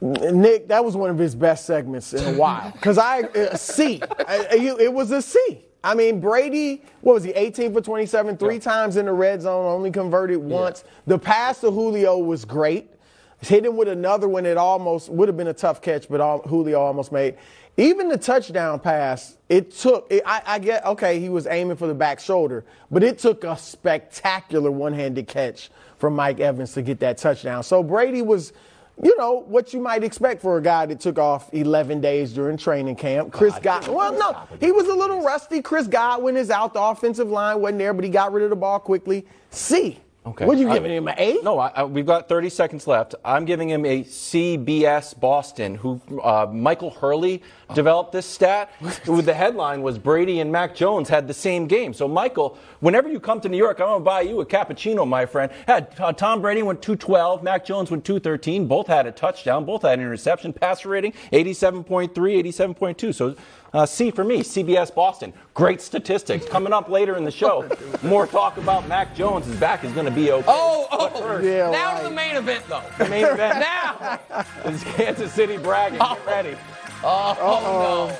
Nick, 0.00 0.66
that 0.68 0.84
was 0.84 0.96
one 0.96 1.10
of 1.10 1.18
his 1.18 1.34
best 1.34 1.64
segments 1.64 2.12
in 2.12 2.34
a 2.34 2.36
while. 2.36 2.70
Because 2.72 2.98
I, 2.98 3.20
uh, 3.20 3.50
a 3.52 3.58
C. 3.58 4.02
it 4.28 4.92
was 4.92 5.12
a 5.12 5.22
C. 5.22 5.64
I 5.84 5.94
mean, 5.94 6.20
Brady, 6.20 6.82
what 7.00 7.14
was 7.14 7.24
he, 7.24 7.32
18 7.32 7.72
for 7.72 7.80
27, 7.80 8.36
three 8.36 8.54
yeah. 8.54 8.60
times 8.60 8.96
in 8.96 9.06
the 9.06 9.12
red 9.12 9.42
zone, 9.42 9.66
only 9.66 9.90
converted 9.90 10.38
once. 10.38 10.84
Yeah. 10.84 10.92
The 11.06 11.18
pass 11.18 11.60
to 11.60 11.70
Julio 11.70 12.18
was 12.18 12.44
great. 12.44 12.88
Hit 13.40 13.66
him 13.66 13.76
with 13.76 13.88
another 13.88 14.28
one 14.28 14.44
that 14.44 14.56
almost 14.56 15.08
would 15.08 15.28
have 15.28 15.36
been 15.36 15.48
a 15.48 15.54
tough 15.54 15.82
catch, 15.82 16.08
but 16.08 16.20
all, 16.20 16.42
Julio 16.42 16.80
almost 16.80 17.10
made. 17.10 17.36
Even 17.76 18.08
the 18.08 18.18
touchdown 18.18 18.78
pass, 18.78 19.36
it 19.48 19.72
took, 19.72 20.06
it, 20.10 20.22
I, 20.24 20.42
I 20.46 20.58
get, 20.60 20.84
okay, 20.86 21.18
he 21.18 21.28
was 21.28 21.48
aiming 21.48 21.76
for 21.76 21.88
the 21.88 21.94
back 21.94 22.20
shoulder, 22.20 22.64
but 22.90 23.02
it 23.02 23.18
took 23.18 23.42
a 23.42 23.56
spectacular 23.56 24.70
one 24.70 24.92
handed 24.92 25.26
catch 25.26 25.70
from 25.98 26.14
Mike 26.14 26.38
Evans 26.38 26.74
to 26.74 26.82
get 26.82 27.00
that 27.00 27.18
touchdown. 27.18 27.62
So 27.64 27.82
Brady 27.82 28.22
was 28.22 28.52
you 29.02 29.16
know, 29.16 29.44
what 29.46 29.72
you 29.72 29.80
might 29.80 30.04
expect 30.04 30.42
for 30.42 30.58
a 30.58 30.62
guy 30.62 30.86
that 30.86 31.00
took 31.00 31.18
off 31.18 31.52
11 31.54 32.00
days 32.00 32.32
during 32.32 32.56
training 32.56 32.96
camp. 32.96 33.32
Chris 33.32 33.58
Godwin, 33.60 33.96
well, 33.96 34.12
no, 34.12 34.36
he 34.60 34.72
was 34.72 34.86
a 34.88 34.94
little 34.94 35.22
rusty. 35.22 35.62
Chris 35.62 35.86
Godwin 35.86 36.36
is 36.36 36.50
out. 36.50 36.74
The 36.74 36.82
offensive 36.82 37.28
line 37.28 37.60
wasn't 37.60 37.78
there, 37.78 37.94
but 37.94 38.04
he 38.04 38.10
got 38.10 38.32
rid 38.32 38.44
of 38.44 38.50
the 38.50 38.56
ball 38.56 38.78
quickly. 38.78 39.26
C. 39.50 39.98
Okay. 40.24 40.44
What 40.46 40.56
are 40.56 40.60
you 40.60 40.70
I- 40.70 40.78
him 40.78 41.08
an 41.08 41.14
A? 41.18 41.38
No, 41.42 41.58
I, 41.58 41.68
I, 41.74 41.84
we've 41.84 42.06
got 42.06 42.28
30 42.28 42.48
seconds 42.48 42.86
left. 42.86 43.16
I'm 43.24 43.44
giving 43.44 43.68
him 43.68 43.84
a 43.84 44.04
CBS 44.04 45.18
Boston, 45.18 45.74
who 45.74 46.00
uh, 46.22 46.46
Michael 46.50 46.90
Hurley 46.90 47.42
developed 47.74 48.12
this 48.12 48.26
stat. 48.26 48.70
With 49.06 49.24
the 49.24 49.34
headline 49.34 49.82
was 49.82 49.98
Brady 49.98 50.38
and 50.38 50.52
Mac 50.52 50.76
Jones 50.76 51.08
had 51.08 51.26
the 51.26 51.34
same 51.34 51.66
game. 51.66 51.92
So 51.92 52.06
Michael, 52.06 52.56
whenever 52.78 53.08
you 53.08 53.18
come 53.18 53.40
to 53.40 53.48
New 53.48 53.56
York, 53.56 53.80
I'm 53.80 53.86
gonna 53.86 54.04
buy 54.04 54.20
you 54.20 54.40
a 54.40 54.46
cappuccino, 54.46 55.06
my 55.08 55.26
friend. 55.26 55.50
Had 55.66 55.92
uh, 55.98 56.12
Tom 56.12 56.40
Brady 56.40 56.62
went 56.62 56.82
212, 56.82 57.42
Mac 57.42 57.64
Jones 57.64 57.90
went 57.90 58.04
213. 58.04 58.68
Both 58.68 58.86
had 58.86 59.06
a 59.06 59.12
touchdown, 59.12 59.64
both 59.64 59.82
had 59.82 59.98
an 59.98 60.04
interception. 60.04 60.52
Passer 60.52 60.88
rating 60.88 61.12
87.3, 61.32 62.10
87.2. 62.12 63.14
So. 63.14 63.34
Uh, 63.72 63.86
C 63.86 64.10
for 64.10 64.22
me, 64.22 64.40
CBS 64.40 64.94
Boston. 64.94 65.32
Great 65.54 65.80
statistics. 65.80 66.46
Coming 66.46 66.72
up 66.72 66.88
later 66.88 67.16
in 67.16 67.24
the 67.24 67.30
show, 67.30 67.68
more 68.02 68.26
talk 68.26 68.58
about 68.58 68.86
Mac 68.86 69.14
Jones. 69.14 69.46
His 69.46 69.56
back 69.56 69.82
is 69.84 69.92
going 69.92 70.04
to 70.04 70.12
be 70.12 70.30
okay. 70.30 70.44
Oh, 70.46 70.86
oh. 70.90 71.40
Yeah, 71.40 71.70
now 71.70 71.92
right. 71.94 72.02
to 72.02 72.08
the 72.08 72.14
main 72.14 72.36
event, 72.36 72.64
though. 72.68 72.82
The 72.98 73.08
main 73.08 73.24
event 73.24 73.58
now. 73.60 74.20
is 74.66 74.84
Kansas 74.84 75.32
City 75.32 75.56
bragging. 75.56 75.98
Get 75.98 76.26
ready. 76.26 76.56
Oh, 77.02 77.34
no. 77.40 78.16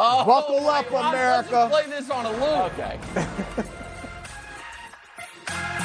Oh, 0.00 0.24
Buckle 0.24 0.66
up, 0.68 0.84
wait, 0.84 0.92
Ron, 0.92 1.14
America. 1.14 1.68
Let's 1.72 1.86
play 1.86 1.98
this 1.98 2.10
on 2.10 2.26
a 2.26 2.30
loop. 2.30 2.78
Okay. 2.78 2.98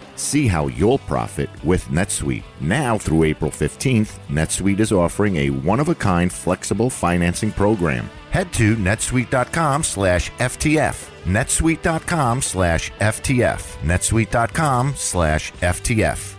See 0.15 0.47
how 0.47 0.67
you'll 0.67 0.99
profit 0.99 1.49
with 1.63 1.85
NetSuite. 1.87 2.43
Now 2.59 2.97
through 2.97 3.23
April 3.23 3.51
15th, 3.51 4.19
NetSuite 4.29 4.79
is 4.79 4.91
offering 4.91 5.35
a 5.37 5.49
one-of-a-kind 5.49 6.31
flexible 6.31 6.89
financing 6.89 7.51
program. 7.51 8.09
Head 8.31 8.53
to 8.53 8.75
netsuite.com 8.77 9.83
slash 9.83 10.31
FTF. 10.31 11.09
netsuite.com 11.25 12.41
slash 12.41 12.91
FTF. 12.91 13.77
netsuite.com 13.81 14.93
slash 14.95 15.51
FTF. 15.53 16.35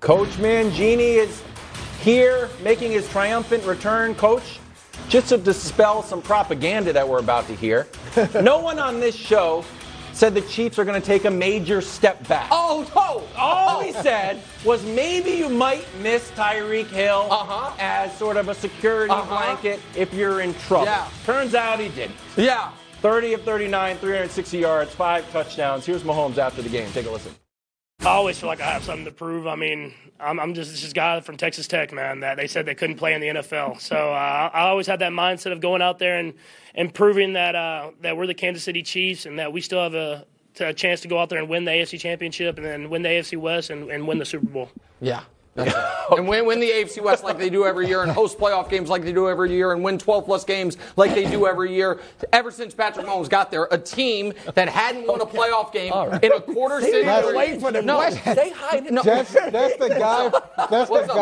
Coach 0.00 0.30
Mangini 0.30 1.14
is 1.14 1.42
here 2.00 2.50
making 2.64 2.90
his 2.90 3.08
triumphant 3.08 3.64
return. 3.64 4.16
Coach, 4.16 4.58
just 5.08 5.28
to 5.28 5.38
dispel 5.38 6.02
some 6.02 6.20
propaganda 6.20 6.92
that 6.92 7.08
we're 7.08 7.20
about 7.20 7.46
to 7.46 7.54
hear, 7.54 7.86
no 8.42 8.58
one 8.58 8.80
on 8.80 8.98
this 8.98 9.14
show 9.14 9.64
said 10.12 10.34
the 10.34 10.40
Chiefs 10.42 10.78
are 10.78 10.84
going 10.84 11.00
to 11.00 11.06
take 11.06 11.24
a 11.24 11.30
major 11.30 11.80
step 11.80 12.26
back. 12.28 12.48
Oh, 12.50 12.86
no. 12.94 13.38
All 13.40 13.80
he 13.80 13.92
said 13.92 14.40
was 14.64 14.84
maybe 14.84 15.30
you 15.30 15.48
might 15.48 15.86
miss 16.00 16.30
Tyreek 16.32 16.86
Hill 16.88 17.26
Uh-huh. 17.30 17.74
as 17.78 18.16
sort 18.16 18.36
of 18.36 18.48
a 18.48 18.54
security 18.54 19.12
Uh-huh. 19.12 19.24
blanket 19.28 19.80
if 19.96 20.12
you're 20.14 20.40
in 20.40 20.54
trouble. 20.54 20.86
Yeah. 20.86 21.08
Turns 21.24 21.54
out 21.54 21.80
he 21.80 21.88
didn't. 21.88 22.16
Yeah. 22.36 22.70
30 23.00 23.32
of 23.34 23.42
39, 23.42 23.96
360 23.98 24.58
yards, 24.58 24.94
five 24.94 25.30
touchdowns. 25.32 25.84
Here's 25.84 26.02
Mahomes 26.02 26.38
after 26.38 26.62
the 26.62 26.68
game. 26.68 26.88
Take 26.92 27.06
a 27.06 27.10
listen. 27.10 27.34
I 28.04 28.14
always 28.16 28.36
feel 28.36 28.48
like 28.48 28.60
I 28.60 28.64
have 28.64 28.82
something 28.82 29.04
to 29.04 29.12
prove. 29.12 29.46
I 29.46 29.54
mean, 29.54 29.94
I'm, 30.18 30.40
I'm 30.40 30.54
just 30.54 30.72
this 30.72 30.92
guy 30.92 31.20
from 31.20 31.36
Texas 31.36 31.68
Tech, 31.68 31.92
man. 31.92 32.18
That 32.20 32.36
they 32.36 32.48
said 32.48 32.66
they 32.66 32.74
couldn't 32.74 32.96
play 32.96 33.14
in 33.14 33.20
the 33.20 33.28
NFL. 33.28 33.80
So 33.80 33.96
uh, 33.96 34.50
I 34.52 34.62
always 34.62 34.88
had 34.88 34.98
that 34.98 35.12
mindset 35.12 35.52
of 35.52 35.60
going 35.60 35.82
out 35.82 36.00
there 36.00 36.18
and, 36.18 36.34
and 36.74 36.92
proving 36.92 37.34
that 37.34 37.54
uh, 37.54 37.92
that 38.00 38.16
we're 38.16 38.26
the 38.26 38.34
Kansas 38.34 38.64
City 38.64 38.82
Chiefs 38.82 39.24
and 39.24 39.38
that 39.38 39.52
we 39.52 39.60
still 39.60 39.80
have 39.80 39.94
a, 39.94 40.26
a 40.58 40.74
chance 40.74 41.00
to 41.02 41.08
go 41.08 41.16
out 41.20 41.28
there 41.28 41.38
and 41.38 41.48
win 41.48 41.64
the 41.64 41.70
AFC 41.70 42.00
Championship 42.00 42.56
and 42.56 42.66
then 42.66 42.90
win 42.90 43.02
the 43.02 43.08
AFC 43.08 43.38
West 43.38 43.70
and, 43.70 43.88
and 43.88 44.08
win 44.08 44.18
the 44.18 44.24
Super 44.24 44.46
Bowl. 44.46 44.68
Yeah. 45.00 45.22
That's 45.54 45.74
and 46.10 46.26
win, 46.26 46.46
win 46.46 46.60
the 46.60 46.70
AFC 46.70 47.02
West 47.02 47.24
like 47.24 47.38
they 47.38 47.50
do 47.50 47.64
every 47.64 47.86
year, 47.86 48.02
and 48.02 48.10
host 48.10 48.38
playoff 48.38 48.68
games 48.70 48.88
like 48.88 49.02
they 49.02 49.12
do 49.12 49.28
every 49.28 49.50
year, 49.52 49.72
and 49.72 49.82
win 49.84 49.98
12 49.98 50.24
plus 50.24 50.44
games 50.44 50.76
like 50.96 51.14
they 51.14 51.30
do 51.30 51.46
every 51.46 51.74
year. 51.74 52.00
Ever 52.32 52.50
since 52.50 52.74
Patrick 52.74 53.06
Mahomes 53.06 53.28
got 53.28 53.50
there, 53.50 53.68
a 53.70 53.78
team 53.78 54.32
that 54.54 54.68
hadn't 54.68 55.06
won 55.06 55.20
a 55.20 55.26
playoff 55.26 55.72
game 55.72 55.92
in 56.22 56.32
a 56.32 56.40
quarter 56.40 56.80
century. 56.80 57.02
didn't 57.04 57.36
wait 57.36 57.60
for 57.60 57.70
the 57.72 57.82
no, 57.82 57.96
question. 57.96 58.34
they 58.34 58.50
hide. 58.50 58.90
No, 58.90 59.02
That's, 59.02 59.32
that's 59.32 59.76
the 59.76 59.88
guy. 59.90 60.28
That's 60.70 60.88
the 60.88 60.92
What's 60.92 61.08
up? 61.10 61.16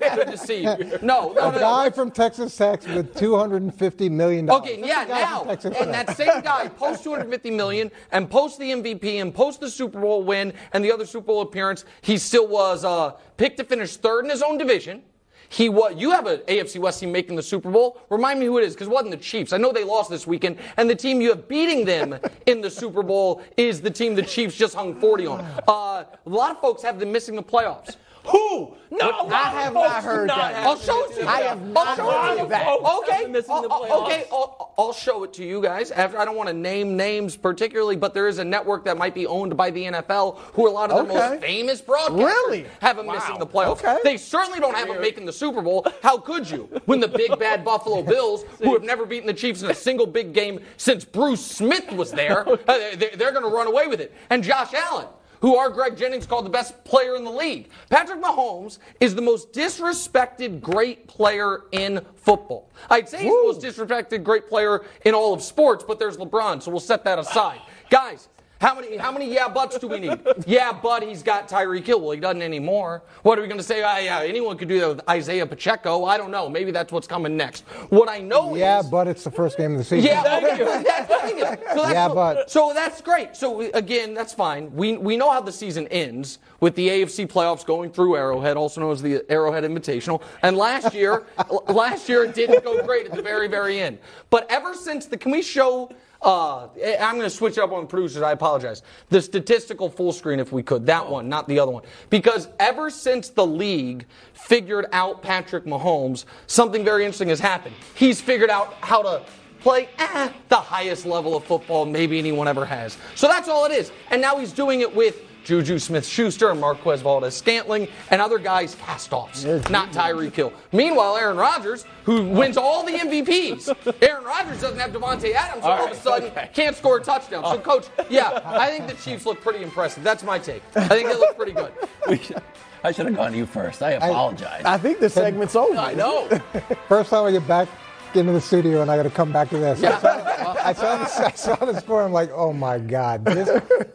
guy. 0.00 0.16
Good 0.16 0.28
to 0.28 0.38
see 0.38 0.62
you. 0.62 0.98
No, 1.02 1.32
no, 1.32 1.48
A 1.48 1.52
no. 1.52 1.58
guy 1.58 1.90
from 1.90 2.10
Texas 2.10 2.56
Tech 2.56 2.86
with 2.86 3.16
250 3.16 4.08
million 4.08 4.46
dollars. 4.46 4.62
Okay, 4.62 4.80
yeah, 4.86 5.04
now, 5.08 5.42
and 5.44 5.94
that 5.94 6.16
same 6.16 6.40
guy 6.42 6.68
post 6.68 7.04
250 7.04 7.50
million 7.50 7.90
and 8.12 8.30
post 8.30 8.58
the 8.58 8.70
MVP 8.70 9.20
and 9.20 9.34
post 9.34 9.60
the 9.60 9.68
Super 9.70 10.00
Bowl 10.00 10.22
win 10.22 10.52
and 10.72 10.84
the 10.84 10.92
other 10.92 11.06
Super 11.06 11.26
Bowl 11.26 11.42
appearance, 11.42 11.84
he 12.00 12.18
still 12.18 12.46
was 12.48 12.84
uh, 12.84 13.12
picked 13.36 13.58
to 13.58 13.64
finish 13.64 13.96
third 13.96 14.24
in 14.24 14.30
his 14.30 14.42
own 14.42 14.58
division. 14.58 15.02
He 15.48 15.68
was. 15.68 15.94
You 15.98 16.10
have 16.12 16.26
an 16.26 16.38
AFC 16.48 16.80
West 16.80 17.00
team 17.00 17.12
making 17.12 17.36
the 17.36 17.42
Super 17.42 17.70
Bowl. 17.70 18.00
Remind 18.08 18.40
me 18.40 18.46
who 18.46 18.56
it 18.56 18.64
is, 18.64 18.72
because 18.72 18.88
it 18.88 18.90
wasn't 18.90 19.10
the 19.10 19.18
Chiefs. 19.18 19.52
I 19.52 19.58
know 19.58 19.70
they 19.70 19.84
lost 19.84 20.08
this 20.08 20.26
weekend, 20.26 20.56
and 20.78 20.88
the 20.88 20.94
team 20.94 21.20
you 21.20 21.28
have 21.28 21.46
beating 21.46 21.84
them 21.84 22.18
in 22.46 22.62
the 22.62 22.70
Super 22.70 23.02
Bowl 23.02 23.42
is 23.58 23.82
the 23.82 23.90
team 23.90 24.14
the 24.14 24.22
Chiefs 24.22 24.56
just 24.56 24.74
hung 24.74 24.98
40 24.98 25.26
on. 25.26 25.40
Uh, 25.68 26.04
a 26.04 26.06
lot 26.24 26.52
of 26.52 26.60
folks 26.60 26.82
have 26.82 26.98
them 26.98 27.12
missing 27.12 27.36
the 27.36 27.42
playoffs. 27.42 27.96
Who? 28.24 28.74
No, 28.90 29.28
I 29.30 29.62
have 29.62 29.72
not 29.74 30.04
heard 30.04 30.28
that. 30.28 30.54
I'll 30.66 30.78
show 30.78 31.04
it 31.06 31.14
to 31.14 31.22
you. 31.22 31.26
I 31.26 31.40
have 31.40 31.62
not 31.66 31.86
I'll 31.88 31.96
show 31.96 32.10
it 32.10 32.12
to 32.12 32.28
heard 32.28 32.38
you. 32.42 32.48
that. 32.48 32.68
Okay, 32.68 33.26
missing 33.26 33.62
the 33.62 33.68
I'll- 33.68 34.02
okay, 34.04 34.26
I'll, 34.30 34.74
I'll 34.78 34.92
show 34.92 35.24
it 35.24 35.32
to 35.34 35.44
you 35.44 35.62
guys. 35.62 35.90
After 35.90 36.18
I 36.18 36.24
don't 36.26 36.36
want 36.36 36.48
to 36.48 36.52
name 36.52 36.96
names 36.96 37.34
particularly, 37.36 37.96
but 37.96 38.12
there 38.14 38.28
is 38.28 38.38
a 38.38 38.44
network 38.44 38.84
that 38.84 38.96
might 38.98 39.14
be 39.14 39.26
owned 39.26 39.56
by 39.56 39.70
the 39.70 39.84
NFL, 39.84 40.38
who 40.52 40.68
a 40.68 40.70
lot 40.70 40.90
of 40.90 41.08
their 41.08 41.16
Okay. 41.18 41.30
most 41.30 41.40
famous 41.42 41.80
broadcasters 41.80 42.18
Really? 42.26 42.66
have 42.80 42.96
them 42.98 43.06
missing 43.06 43.38
the 43.38 43.46
playoffs. 43.46 43.78
Okay. 43.78 43.98
They 44.04 44.16
certainly 44.18 44.60
don't 44.60 44.76
have 44.76 44.88
them 44.88 45.00
making 45.00 45.24
the 45.26 45.32
Super 45.32 45.62
Bowl. 45.62 45.86
How 46.02 46.18
could 46.18 46.48
you? 46.50 46.68
When 46.84 47.00
the 47.00 47.08
big 47.08 47.36
bad 47.38 47.64
Buffalo 47.64 48.02
Bills, 48.02 48.44
who 48.62 48.74
have 48.74 48.82
never 48.84 49.06
beaten 49.06 49.26
the 49.26 49.34
Chiefs 49.34 49.62
in 49.62 49.70
a 49.70 49.74
single 49.74 50.06
big 50.06 50.32
game 50.34 50.60
since 50.76 51.04
Bruce 51.04 51.44
Smith 51.44 51.90
was 51.92 52.10
there, 52.12 52.46
uh, 52.68 52.78
they're 53.16 53.32
going 53.32 53.42
to 53.42 53.48
run 53.50 53.66
away 53.66 53.86
with 53.88 54.00
it. 54.00 54.12
And 54.30 54.44
Josh 54.44 54.74
Allen 54.74 55.06
who 55.42 55.56
our 55.56 55.68
Greg 55.68 55.96
Jennings 55.96 56.24
called 56.24 56.46
the 56.46 56.50
best 56.50 56.82
player 56.84 57.16
in 57.16 57.24
the 57.24 57.30
league. 57.30 57.68
Patrick 57.90 58.22
Mahomes 58.22 58.78
is 59.00 59.14
the 59.14 59.20
most 59.20 59.52
disrespected 59.52 60.60
great 60.60 61.06
player 61.06 61.64
in 61.72 62.00
football. 62.16 62.70
I'd 62.88 63.08
say 63.08 63.24
he's 63.24 63.32
the 63.32 63.42
most 63.42 63.60
disrespected 63.60 64.22
great 64.22 64.48
player 64.48 64.84
in 65.04 65.14
all 65.14 65.34
of 65.34 65.42
sports, 65.42 65.84
but 65.86 65.98
there's 65.98 66.16
LeBron, 66.16 66.62
so 66.62 66.70
we'll 66.70 66.80
set 66.80 67.04
that 67.04 67.18
aside. 67.18 67.60
Guys, 67.90 68.28
how 68.62 68.74
many 68.76 68.96
how 68.96 69.10
many 69.12 69.32
yeah 69.32 69.48
buts 69.48 69.76
do 69.78 69.88
we 69.88 69.98
need? 70.00 70.18
yeah, 70.46 70.72
but 70.72 71.02
he's 71.02 71.22
got 71.22 71.48
Tyreek 71.48 71.84
Hill. 71.84 72.00
Well, 72.00 72.12
he 72.12 72.20
doesn't 72.20 72.42
anymore. 72.42 73.02
What 73.22 73.38
are 73.38 73.42
we 73.42 73.48
going 73.48 73.58
to 73.60 73.64
say? 73.64 73.82
Ah, 73.82 73.98
yeah, 73.98 74.20
anyone 74.22 74.56
could 74.56 74.68
do 74.68 74.78
that 74.80 74.88
with 74.88 75.08
Isaiah 75.10 75.46
Pacheco. 75.46 76.04
I 76.04 76.16
don't 76.16 76.30
know. 76.30 76.48
Maybe 76.48 76.70
that's 76.70 76.92
what's 76.92 77.06
coming 77.06 77.36
next. 77.36 77.64
What 77.90 78.08
I 78.08 78.18
know 78.20 78.54
Yeah, 78.54 78.78
is 78.78 78.84
Yeah, 78.84 78.90
but 78.90 79.08
it's 79.08 79.24
the 79.24 79.30
first 79.30 79.56
game 79.58 79.72
of 79.72 79.78
the 79.78 79.84
season. 79.84 80.08
yeah, 80.10 80.38
okay. 80.42 80.82
That's 80.84 81.08
the 81.08 81.28
thing 81.28 81.38
is, 81.38 81.44
so 81.44 81.82
that's, 81.82 81.92
Yeah, 81.92 82.08
so, 82.08 82.14
but- 82.14 82.50
so 82.50 82.72
that's 82.74 83.00
great. 83.00 83.36
So 83.36 83.60
again, 83.72 84.14
that's 84.14 84.32
fine. 84.32 84.72
We 84.74 84.96
we 84.96 85.16
know 85.16 85.30
how 85.30 85.40
the 85.40 85.52
season 85.52 85.88
ends 85.88 86.38
with 86.60 86.74
the 86.76 86.88
AFC 86.88 87.26
playoffs 87.26 87.66
going 87.66 87.90
through 87.90 88.16
Arrowhead, 88.16 88.56
also 88.56 88.80
known 88.80 88.92
as 88.92 89.02
the 89.02 89.24
Arrowhead 89.28 89.64
Invitational. 89.64 90.22
And 90.42 90.56
last 90.56 90.94
year, 90.94 91.24
last 91.68 92.08
year 92.08 92.24
it 92.24 92.34
didn't 92.34 92.62
go 92.64 92.82
great 92.86 93.06
at 93.06 93.12
the 93.12 93.22
very 93.22 93.48
very 93.48 93.80
end. 93.80 93.98
But 94.30 94.46
ever 94.50 94.72
since 94.74 95.06
the, 95.06 95.16
can 95.16 95.32
we 95.32 95.42
show? 95.42 95.90
Uh, 96.22 96.68
I'm 97.00 97.16
going 97.16 97.22
to 97.22 97.30
switch 97.30 97.58
up 97.58 97.72
on 97.72 97.86
producers. 97.88 98.22
I 98.22 98.32
apologize. 98.32 98.82
The 99.08 99.20
statistical 99.20 99.90
full 99.90 100.12
screen, 100.12 100.38
if 100.38 100.52
we 100.52 100.62
could, 100.62 100.86
that 100.86 101.08
one, 101.08 101.28
not 101.28 101.48
the 101.48 101.58
other 101.58 101.72
one, 101.72 101.82
because 102.10 102.48
ever 102.60 102.90
since 102.90 103.28
the 103.28 103.44
league 103.44 104.06
figured 104.32 104.86
out 104.92 105.22
Patrick 105.22 105.64
Mahomes, 105.64 106.24
something 106.46 106.84
very 106.84 107.04
interesting 107.04 107.28
has 107.30 107.40
happened. 107.40 107.74
He's 107.94 108.20
figured 108.20 108.50
out 108.50 108.74
how 108.80 109.02
to 109.02 109.24
play 109.60 109.88
eh, 109.98 110.30
the 110.48 110.56
highest 110.56 111.06
level 111.06 111.36
of 111.36 111.44
football 111.44 111.86
maybe 111.86 112.18
anyone 112.18 112.46
ever 112.46 112.64
has. 112.64 112.98
So 113.14 113.26
that's 113.26 113.48
all 113.48 113.64
it 113.64 113.72
is. 113.72 113.90
And 114.10 114.20
now 114.20 114.36
he's 114.38 114.52
doing 114.52 114.80
it 114.80 114.94
with 114.94 115.22
Juju 115.44 115.78
Smith 115.78 116.06
Schuster 116.06 116.50
and 116.50 116.60
Marquez 116.60 117.02
Valdes 117.02 117.36
Scantling 117.36 117.88
and 118.10 118.22
other 118.22 118.38
guys 118.38 118.74
cast 118.76 119.12
offs, 119.12 119.44
not 119.70 119.90
Tyreek 119.92 120.34
Hill. 120.34 120.52
Meanwhile, 120.72 121.16
Aaron 121.16 121.36
Rodgers, 121.36 121.84
who 122.04 122.24
wins 122.28 122.56
all 122.56 122.84
the 122.84 122.92
MVPs, 122.92 124.02
Aaron 124.02 124.24
Rodgers 124.24 124.60
doesn't 124.60 124.78
have 124.78 124.92
Davante 124.92 125.32
Adams, 125.34 125.62
so 125.64 125.70
all, 125.70 125.78
All 125.80 125.86
of 125.86 125.92
a 125.92 126.00
sudden 126.00 126.30
okay. 126.30 126.50
can't 126.52 126.76
score 126.76 126.98
a 126.98 127.02
touchdown. 127.02 127.44
So, 127.44 127.52
oh. 127.52 127.58
coach, 127.58 127.86
yeah, 128.08 128.40
I 128.44 128.70
think 128.70 128.88
the 128.88 128.94
Chiefs 128.94 129.26
look 129.26 129.40
pretty 129.40 129.62
impressive. 129.62 130.02
That's 130.02 130.22
my 130.22 130.38
take. 130.38 130.62
I 130.76 130.88
think 130.88 131.08
they 131.08 131.16
look 131.16 131.36
pretty 131.36 131.52
good. 131.52 131.72
We 132.08 132.18
should- 132.18 132.42
I 132.84 132.90
should 132.90 133.06
have 133.06 133.14
gone 133.14 133.30
to 133.30 133.38
you 133.38 133.46
first. 133.46 133.80
I 133.80 133.92
apologize. 133.92 134.64
I 134.64 134.76
think 134.76 134.98
the 134.98 135.08
segment's 135.08 135.54
over. 135.54 135.78
I 135.78 135.94
know. 135.94 136.28
First 136.88 137.10
time 137.10 137.26
I 137.26 137.30
get 137.30 137.46
back 137.46 137.68
into 138.16 138.32
the 138.32 138.40
studio 138.40 138.82
and 138.82 138.90
I 138.90 138.96
got 138.96 139.04
to 139.04 139.10
come 139.10 139.32
back 139.32 139.50
to 139.50 139.58
this. 139.58 139.82
I, 139.82 140.00
saw, 140.00 140.58
I, 140.64 140.72
saw 140.72 140.96
the, 140.96 141.26
I 141.26 141.30
saw 141.32 141.54
the 141.56 141.80
score. 141.80 142.02
I'm 142.02 142.12
like, 142.12 142.30
oh 142.32 142.52
my 142.52 142.78
god, 142.78 143.24
this, 143.24 143.48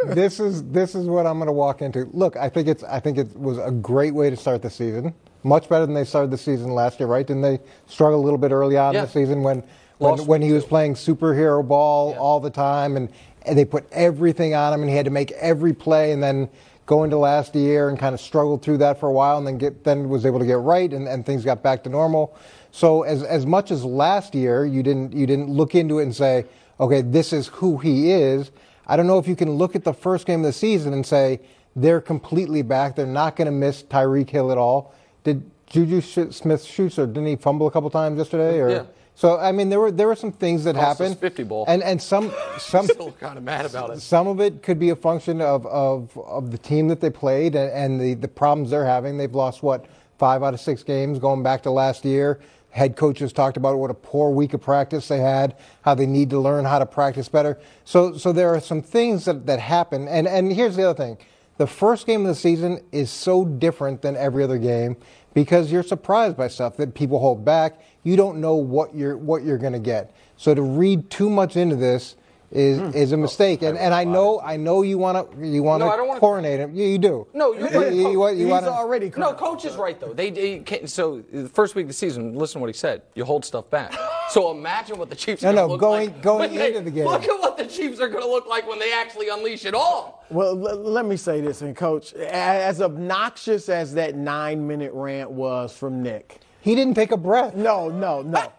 this 0.05 0.39
is 0.39 0.63
this 0.65 0.95
is 0.95 1.07
what 1.07 1.25
I'm 1.25 1.37
going 1.37 1.47
to 1.47 1.53
walk 1.53 1.81
into. 1.81 2.09
Look, 2.13 2.35
I 2.37 2.49
think 2.49 2.67
it's 2.67 2.83
I 2.83 2.99
think 2.99 3.17
it 3.17 3.35
was 3.37 3.57
a 3.57 3.71
great 3.71 4.13
way 4.13 4.29
to 4.29 4.35
start 4.37 4.61
the 4.61 4.69
season. 4.69 5.13
Much 5.43 5.69
better 5.69 5.85
than 5.85 5.95
they 5.95 6.03
started 6.03 6.31
the 6.31 6.37
season 6.37 6.71
last 6.71 6.99
year, 6.99 7.07
right? 7.07 7.25
Didn't 7.25 7.41
they 7.43 7.59
struggle 7.85 8.19
a 8.19 8.23
little 8.23 8.39
bit 8.39 8.51
early 8.51 8.77
on 8.77 8.93
Yeah. 8.93 9.01
in 9.01 9.05
the 9.05 9.11
season 9.11 9.43
when 9.43 9.63
when, 9.99 10.25
when 10.27 10.41
he 10.41 10.51
was 10.51 10.63
playing 10.65 10.93
superhero 10.93 11.67
ball 11.67 12.11
Yeah. 12.11 12.19
all 12.19 12.39
the 12.39 12.49
time 12.51 12.97
and, 12.97 13.09
and 13.47 13.57
they 13.57 13.65
put 13.65 13.87
everything 13.91 14.53
on 14.53 14.73
him 14.73 14.81
and 14.81 14.89
he 14.89 14.95
had 14.95 15.05
to 15.05 15.11
make 15.11 15.31
every 15.31 15.73
play 15.73 16.11
and 16.11 16.21
then 16.21 16.49
go 16.85 17.03
into 17.03 17.17
last 17.17 17.55
year 17.55 17.89
and 17.89 17.97
kind 17.97 18.13
of 18.13 18.21
struggled 18.21 18.61
through 18.61 18.77
that 18.77 18.99
for 18.99 19.09
a 19.09 19.11
while 19.11 19.37
and 19.39 19.47
then 19.47 19.57
get 19.57 19.83
then 19.83 20.07
was 20.07 20.25
able 20.25 20.37
to 20.39 20.45
get 20.45 20.57
right 20.59 20.93
and, 20.93 21.07
and 21.07 21.25
things 21.25 21.43
got 21.43 21.63
back 21.63 21.83
to 21.83 21.89
normal. 21.89 22.35
So 22.77 23.01
as 23.01 23.23
as 23.23 23.47
much 23.47 23.71
as 23.71 23.83
last 23.83 24.35
year 24.35 24.63
you 24.63 24.83
didn't 24.83 25.11
you 25.11 25.25
didn't 25.25 25.49
look 25.49 25.73
into 25.73 25.97
it 25.97 26.03
and 26.03 26.15
say, 26.15 26.45
okay, 26.79 27.01
this 27.01 27.33
is 27.33 27.47
who 27.47 27.79
he 27.79 28.11
is. 28.11 28.51
I 28.85 28.95
don't 28.95 29.07
know 29.07 29.17
if 29.17 29.27
you 29.27 29.35
can 29.35 29.49
look 29.53 29.75
at 29.75 29.83
the 29.83 29.93
first 29.95 30.27
game 30.27 30.41
of 30.41 30.45
the 30.45 30.53
season 30.53 30.93
and 30.93 31.03
say 31.03 31.39
they're 31.75 31.99
completely 31.99 32.61
back. 32.61 32.95
They're 32.95 33.07
not 33.07 33.35
going 33.35 33.47
to 33.47 33.51
miss 33.51 33.81
Tyreek 33.81 34.29
Hill 34.29 34.51
at 34.51 34.59
all. 34.59 34.93
Did 35.23 35.49
Juju 35.65 36.01
Smith 36.01 36.63
Schuster 36.63 37.07
didn't 37.07 37.25
he 37.25 37.35
fumble 37.35 37.65
a 37.65 37.71
couple 37.71 37.89
times 37.89 38.19
yesterday? 38.19 38.59
Or 38.59 38.69
Yeah. 38.69 38.83
so 39.15 39.39
I 39.39 39.51
mean 39.51 39.69
there 39.69 39.79
were 39.79 39.89
there 39.91 40.05
were 40.05 40.15
some 40.15 40.31
things 40.31 40.63
that 40.65 40.75
Cost 40.75 40.99
happened. 40.99 41.17
50 41.17 41.43
ball. 41.45 41.65
And 41.67 41.81
and 41.81 41.99
some 41.99 42.31
some 42.59 42.85
Still 42.97 43.11
kind 43.13 43.39
of 43.39 43.43
mad 43.43 43.65
about 43.65 43.89
it. 43.89 44.01
some 44.03 44.27
of 44.27 44.39
it 44.39 44.61
could 44.61 44.77
be 44.77 44.91
a 44.91 44.95
function 44.95 45.41
of, 45.41 45.65
of, 45.65 46.15
of 46.15 46.51
the 46.51 46.59
team 46.59 46.89
that 46.89 47.01
they 47.01 47.09
played 47.09 47.55
and, 47.55 47.71
and 47.71 47.99
the, 47.99 48.13
the 48.13 48.27
problems 48.27 48.69
they're 48.69 48.85
having. 48.85 49.17
They've 49.17 49.33
lost, 49.33 49.63
what, 49.63 49.87
five 50.19 50.43
out 50.43 50.53
of 50.53 50.59
six 50.59 50.83
games 50.83 51.17
going 51.17 51.41
back 51.41 51.63
to 51.63 51.71
last 51.71 52.05
year. 52.05 52.39
Head 52.69 52.95
coaches 52.95 53.33
talked 53.33 53.57
about 53.57 53.77
what 53.77 53.89
a 53.89 53.95
poor 53.95 54.29
week 54.29 54.53
of 54.53 54.61
practice 54.61 55.07
they 55.07 55.19
had, 55.19 55.55
how 55.81 55.95
they 55.95 56.05
need 56.05 56.29
to 56.29 56.39
learn 56.39 56.65
how 56.65 56.79
to 56.79 56.85
practice 56.85 57.27
better. 57.29 57.57
So, 57.85 58.17
so 58.17 58.31
there 58.31 58.53
are 58.53 58.59
some 58.59 58.81
things 58.81 59.25
that, 59.25 59.45
that 59.47 59.59
happen. 59.59 60.07
And, 60.07 60.27
and 60.27 60.51
here's 60.51 60.75
the 60.75 60.89
other 60.89 61.03
thing 61.03 61.17
the 61.57 61.67
first 61.67 62.05
game 62.05 62.21
of 62.21 62.27
the 62.27 62.35
season 62.35 62.81
is 62.91 63.09
so 63.09 63.43
different 63.43 64.01
than 64.01 64.15
every 64.15 64.43
other 64.43 64.59
game 64.59 64.95
because 65.33 65.71
you're 65.71 65.83
surprised 65.83 66.37
by 66.37 66.47
stuff 66.47 66.77
that 66.77 66.93
people 66.93 67.19
hold 67.19 67.43
back. 67.43 67.81
You 68.03 68.15
don't 68.15 68.39
know 68.39 68.55
what 68.55 68.95
you're, 68.95 69.17
what 69.17 69.43
you're 69.43 69.57
going 69.57 69.73
to 69.73 69.79
get. 69.79 70.13
So 70.35 70.53
to 70.53 70.61
read 70.61 71.09
too 71.09 71.29
much 71.29 71.57
into 71.57 71.75
this, 71.75 72.15
is 72.51 72.79
Hmm. 72.79 72.91
is 72.93 73.11
a 73.11 73.17
mistake. 73.17 73.61
And 73.61 73.77
and 73.77 73.93
I 73.93 74.03
know 74.05 74.39
I 74.41 74.55
know 74.57 74.81
you 74.81 74.97
want 74.97 75.31
to 75.33 75.45
you 75.47 75.63
want 75.63 75.83
to 75.83 75.87
don't 75.89 76.19
coronate 76.19 76.59
him. 76.59 76.71
Yeah, 76.73 76.85
you 76.85 76.97
do. 76.97 77.27
No, 77.33 77.53
you're 77.53 77.69
you, 77.69 77.79
right. 77.79 77.93
you, 77.93 78.09
you, 78.11 78.19
want- 78.19 78.35
you 78.37 78.43
He's 78.45 78.51
wanna- 78.51 78.67
already 78.69 79.11
No, 79.17 79.33
coach 79.33 79.65
is 79.65 79.75
right 79.75 79.99
though. 79.99 80.13
They, 80.13 80.29
they 80.29 80.59
can't, 80.59 80.89
so 80.89 81.21
the 81.31 81.49
first 81.49 81.75
week 81.75 81.83
of 81.83 81.87
the 81.89 81.93
season. 81.93 82.35
Listen 82.35 82.55
to 82.55 82.59
what 82.61 82.67
he 82.69 82.73
said. 82.73 83.01
You 83.15 83.25
hold 83.25 83.43
stuff 83.45 83.69
back. 83.69 83.93
So 84.29 84.51
imagine 84.51 84.97
what 84.99 85.09
the 85.09 85.15
Chiefs 85.15 85.41
No, 85.41 85.51
are 85.51 85.53
gonna 85.53 85.67
no, 85.67 85.71
look 85.71 85.79
going- 85.79 86.07
like 86.09 86.21
going 86.21 86.39
when 86.51 86.55
they- 86.59 86.67
into 86.75 86.81
the 86.81 86.91
game. 86.91 87.05
Look 87.05 87.23
at 87.23 87.39
what 87.39 87.57
the 87.57 87.65
Chiefs 87.65 88.01
are 88.01 88.09
going 88.09 88.21
to 88.23 88.29
look 88.29 88.45
like 88.45 88.67
when 88.67 88.77
they 88.77 88.91
actually 88.91 89.29
unleash 89.29 89.63
it 89.63 89.73
all. 89.73 90.25
Well, 90.29 90.49
l- 90.67 90.75
let 90.75 91.05
me 91.05 91.15
say 91.15 91.39
this, 91.39 91.61
and 91.61 91.73
coach, 91.73 92.11
as 92.13 92.81
obnoxious 92.81 93.69
as 93.69 93.93
that 93.93 94.15
nine-minute 94.17 94.91
rant 94.93 95.31
was 95.31 95.71
from 95.71 96.03
Nick, 96.03 96.39
He 96.59 96.75
didn't 96.75 96.95
take 96.95 97.13
a 97.13 97.17
breath. 97.17 97.55
no, 97.55 97.87
no, 97.87 98.21
no. 98.21 98.51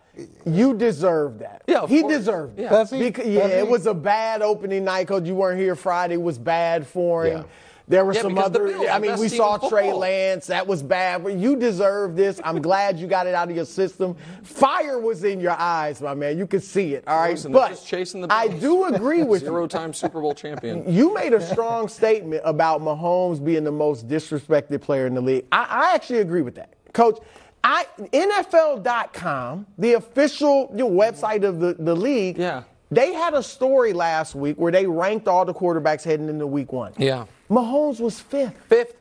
You 0.45 0.75
deserve 0.75 1.39
that. 1.41 1.63
Yeah, 1.67 1.81
of 1.81 1.91
he 1.91 2.01
course. 2.03 2.15
deserved 2.19 2.59
it. 2.59 2.63
Yeah. 2.63 2.71
Does 2.71 2.91
he? 2.91 2.99
Because, 2.99 3.25
Does 3.25 3.35
yeah, 3.35 3.47
he? 3.47 3.53
it 3.55 3.69
was 3.69 3.87
a 3.87 3.95
bad 3.95 4.43
opening 4.43 4.85
night 4.85 5.07
because 5.07 5.27
you 5.27 5.35
weren't 5.35 5.61
here 5.61 5.77
Friday. 5.77 6.17
Was 6.17 6.39
bad 6.39 6.87
for 6.87 7.25
him. 7.27 7.39
Yeah. 7.39 7.45
There 7.87 8.05
were 8.05 8.13
Yeah, 8.13 8.21
some 8.21 8.37
other. 8.37 8.67
Bills, 8.67 8.87
I 8.91 8.99
mean, 8.99 9.19
we 9.19 9.29
saw 9.29 9.57
Trey. 9.57 9.95
Lance. 9.95 10.49
That 10.49 10.67
was 10.67 10.83
bad. 10.83 11.25
But 11.25 11.35
you 11.35 11.57
deserve 11.57 12.17
this. 12.17 12.39
I'm 12.45 12.61
glad 12.69 12.99
you 12.99 13.07
got 13.07 13.27
it 13.27 13.35
out 13.35 13.49
of 13.49 13.57
your 13.57 13.65
system. 13.65 14.15
Fire 14.43 14.99
was 14.99 15.25
in 15.25 15.41
your 15.41 15.53
eyes, 15.59 16.03
my 16.03 16.13
man. 16.13 16.37
You 16.37 16.47
could 16.47 16.63
see 16.63 16.93
it. 16.95 17.05
All 17.07 17.19
right, 17.19 17.31
Listen, 17.31 17.51
but 17.53 17.71
just 17.71 17.87
chasing 17.87 18.21
the 18.21 18.31
I 18.31 18.49
do 18.49 18.85
agree 18.85 19.23
with 19.25 19.41
you. 19.43 19.49
Zero-time 19.49 19.95
Super 19.95 20.21
Bowl 20.21 20.35
champion. 20.35 20.85
You 20.93 21.15
made 21.15 21.33
a 21.33 21.41
strong 21.41 21.89
statement 21.89 22.43
about 22.45 22.83
Mahomes 22.83 23.43
being 23.43 23.65
the 23.65 23.73
most 23.73 24.07
disrespected 24.07 24.83
player 24.83 25.07
in 25.07 25.15
the 25.15 25.23
league. 25.23 25.47
I, 25.51 25.65
I 25.91 25.95
actually 25.95 26.19
agree 26.19 26.43
with 26.43 26.57
that, 26.57 26.75
Coach. 26.93 27.19
I 27.65 27.87
NFL.com, 28.13 29.67
the 29.79 29.95
official 29.95 30.69
you 30.73 30.79
know, 30.79 30.91
website 30.91 31.45
of 31.45 31.61
the, 31.61 31.75
the 31.79 31.95
league, 31.95 32.39
Yeah. 32.39 32.63
they 32.91 33.13
had 33.13 33.35
a 33.35 33.43
story 33.43 33.93
last 33.93 34.35
week 34.35 34.57
where 34.57 34.73
they 34.73 34.87
ranked 34.87 35.29
all 35.29 35.45
the 35.45 35.55
quarterbacks 35.55 36.05
heading 36.05 36.29
into 36.29 36.47
week 36.47 36.73
one. 36.73 36.93
Yeah. 36.97 37.27
Mahomes 37.51 38.01
was 38.01 38.21
fifth. 38.21 38.57
Fifth. 38.69 38.95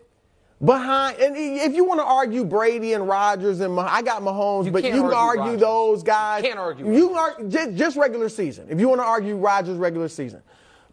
Behind, 0.63 1.19
and 1.19 1.37
if 1.37 1.75
you 1.75 1.85
want 1.85 1.99
to 1.99 2.03
argue 2.05 2.43
Brady 2.43 2.93
and 2.93 3.07
Rodgers 3.07 3.59
and 3.59 3.75
Mah- 3.75 3.87
I 3.91 4.01
got 4.01 4.23
Mahomes, 4.23 4.65
You 4.65 4.71
but 4.71 4.83
you 4.83 4.89
can 4.89 4.99
argue 5.01 5.15
argue 5.15 5.41
Rodgers. 5.43 5.61
those 5.61 6.03
guys. 6.03 6.41
Can't 6.41 6.57
argue 6.57 6.91
You 6.91 7.09
can 7.09 7.17
argue 7.17 7.47
just, 7.49 7.75
just 7.75 7.95
regular 7.97 8.27
season. 8.27 8.65
If 8.67 8.79
you 8.79 8.89
want 8.89 8.99
to 8.99 9.05
argue 9.05 9.35
Rodgers 9.37 9.77
regular 9.77 10.07
season, 10.07 10.41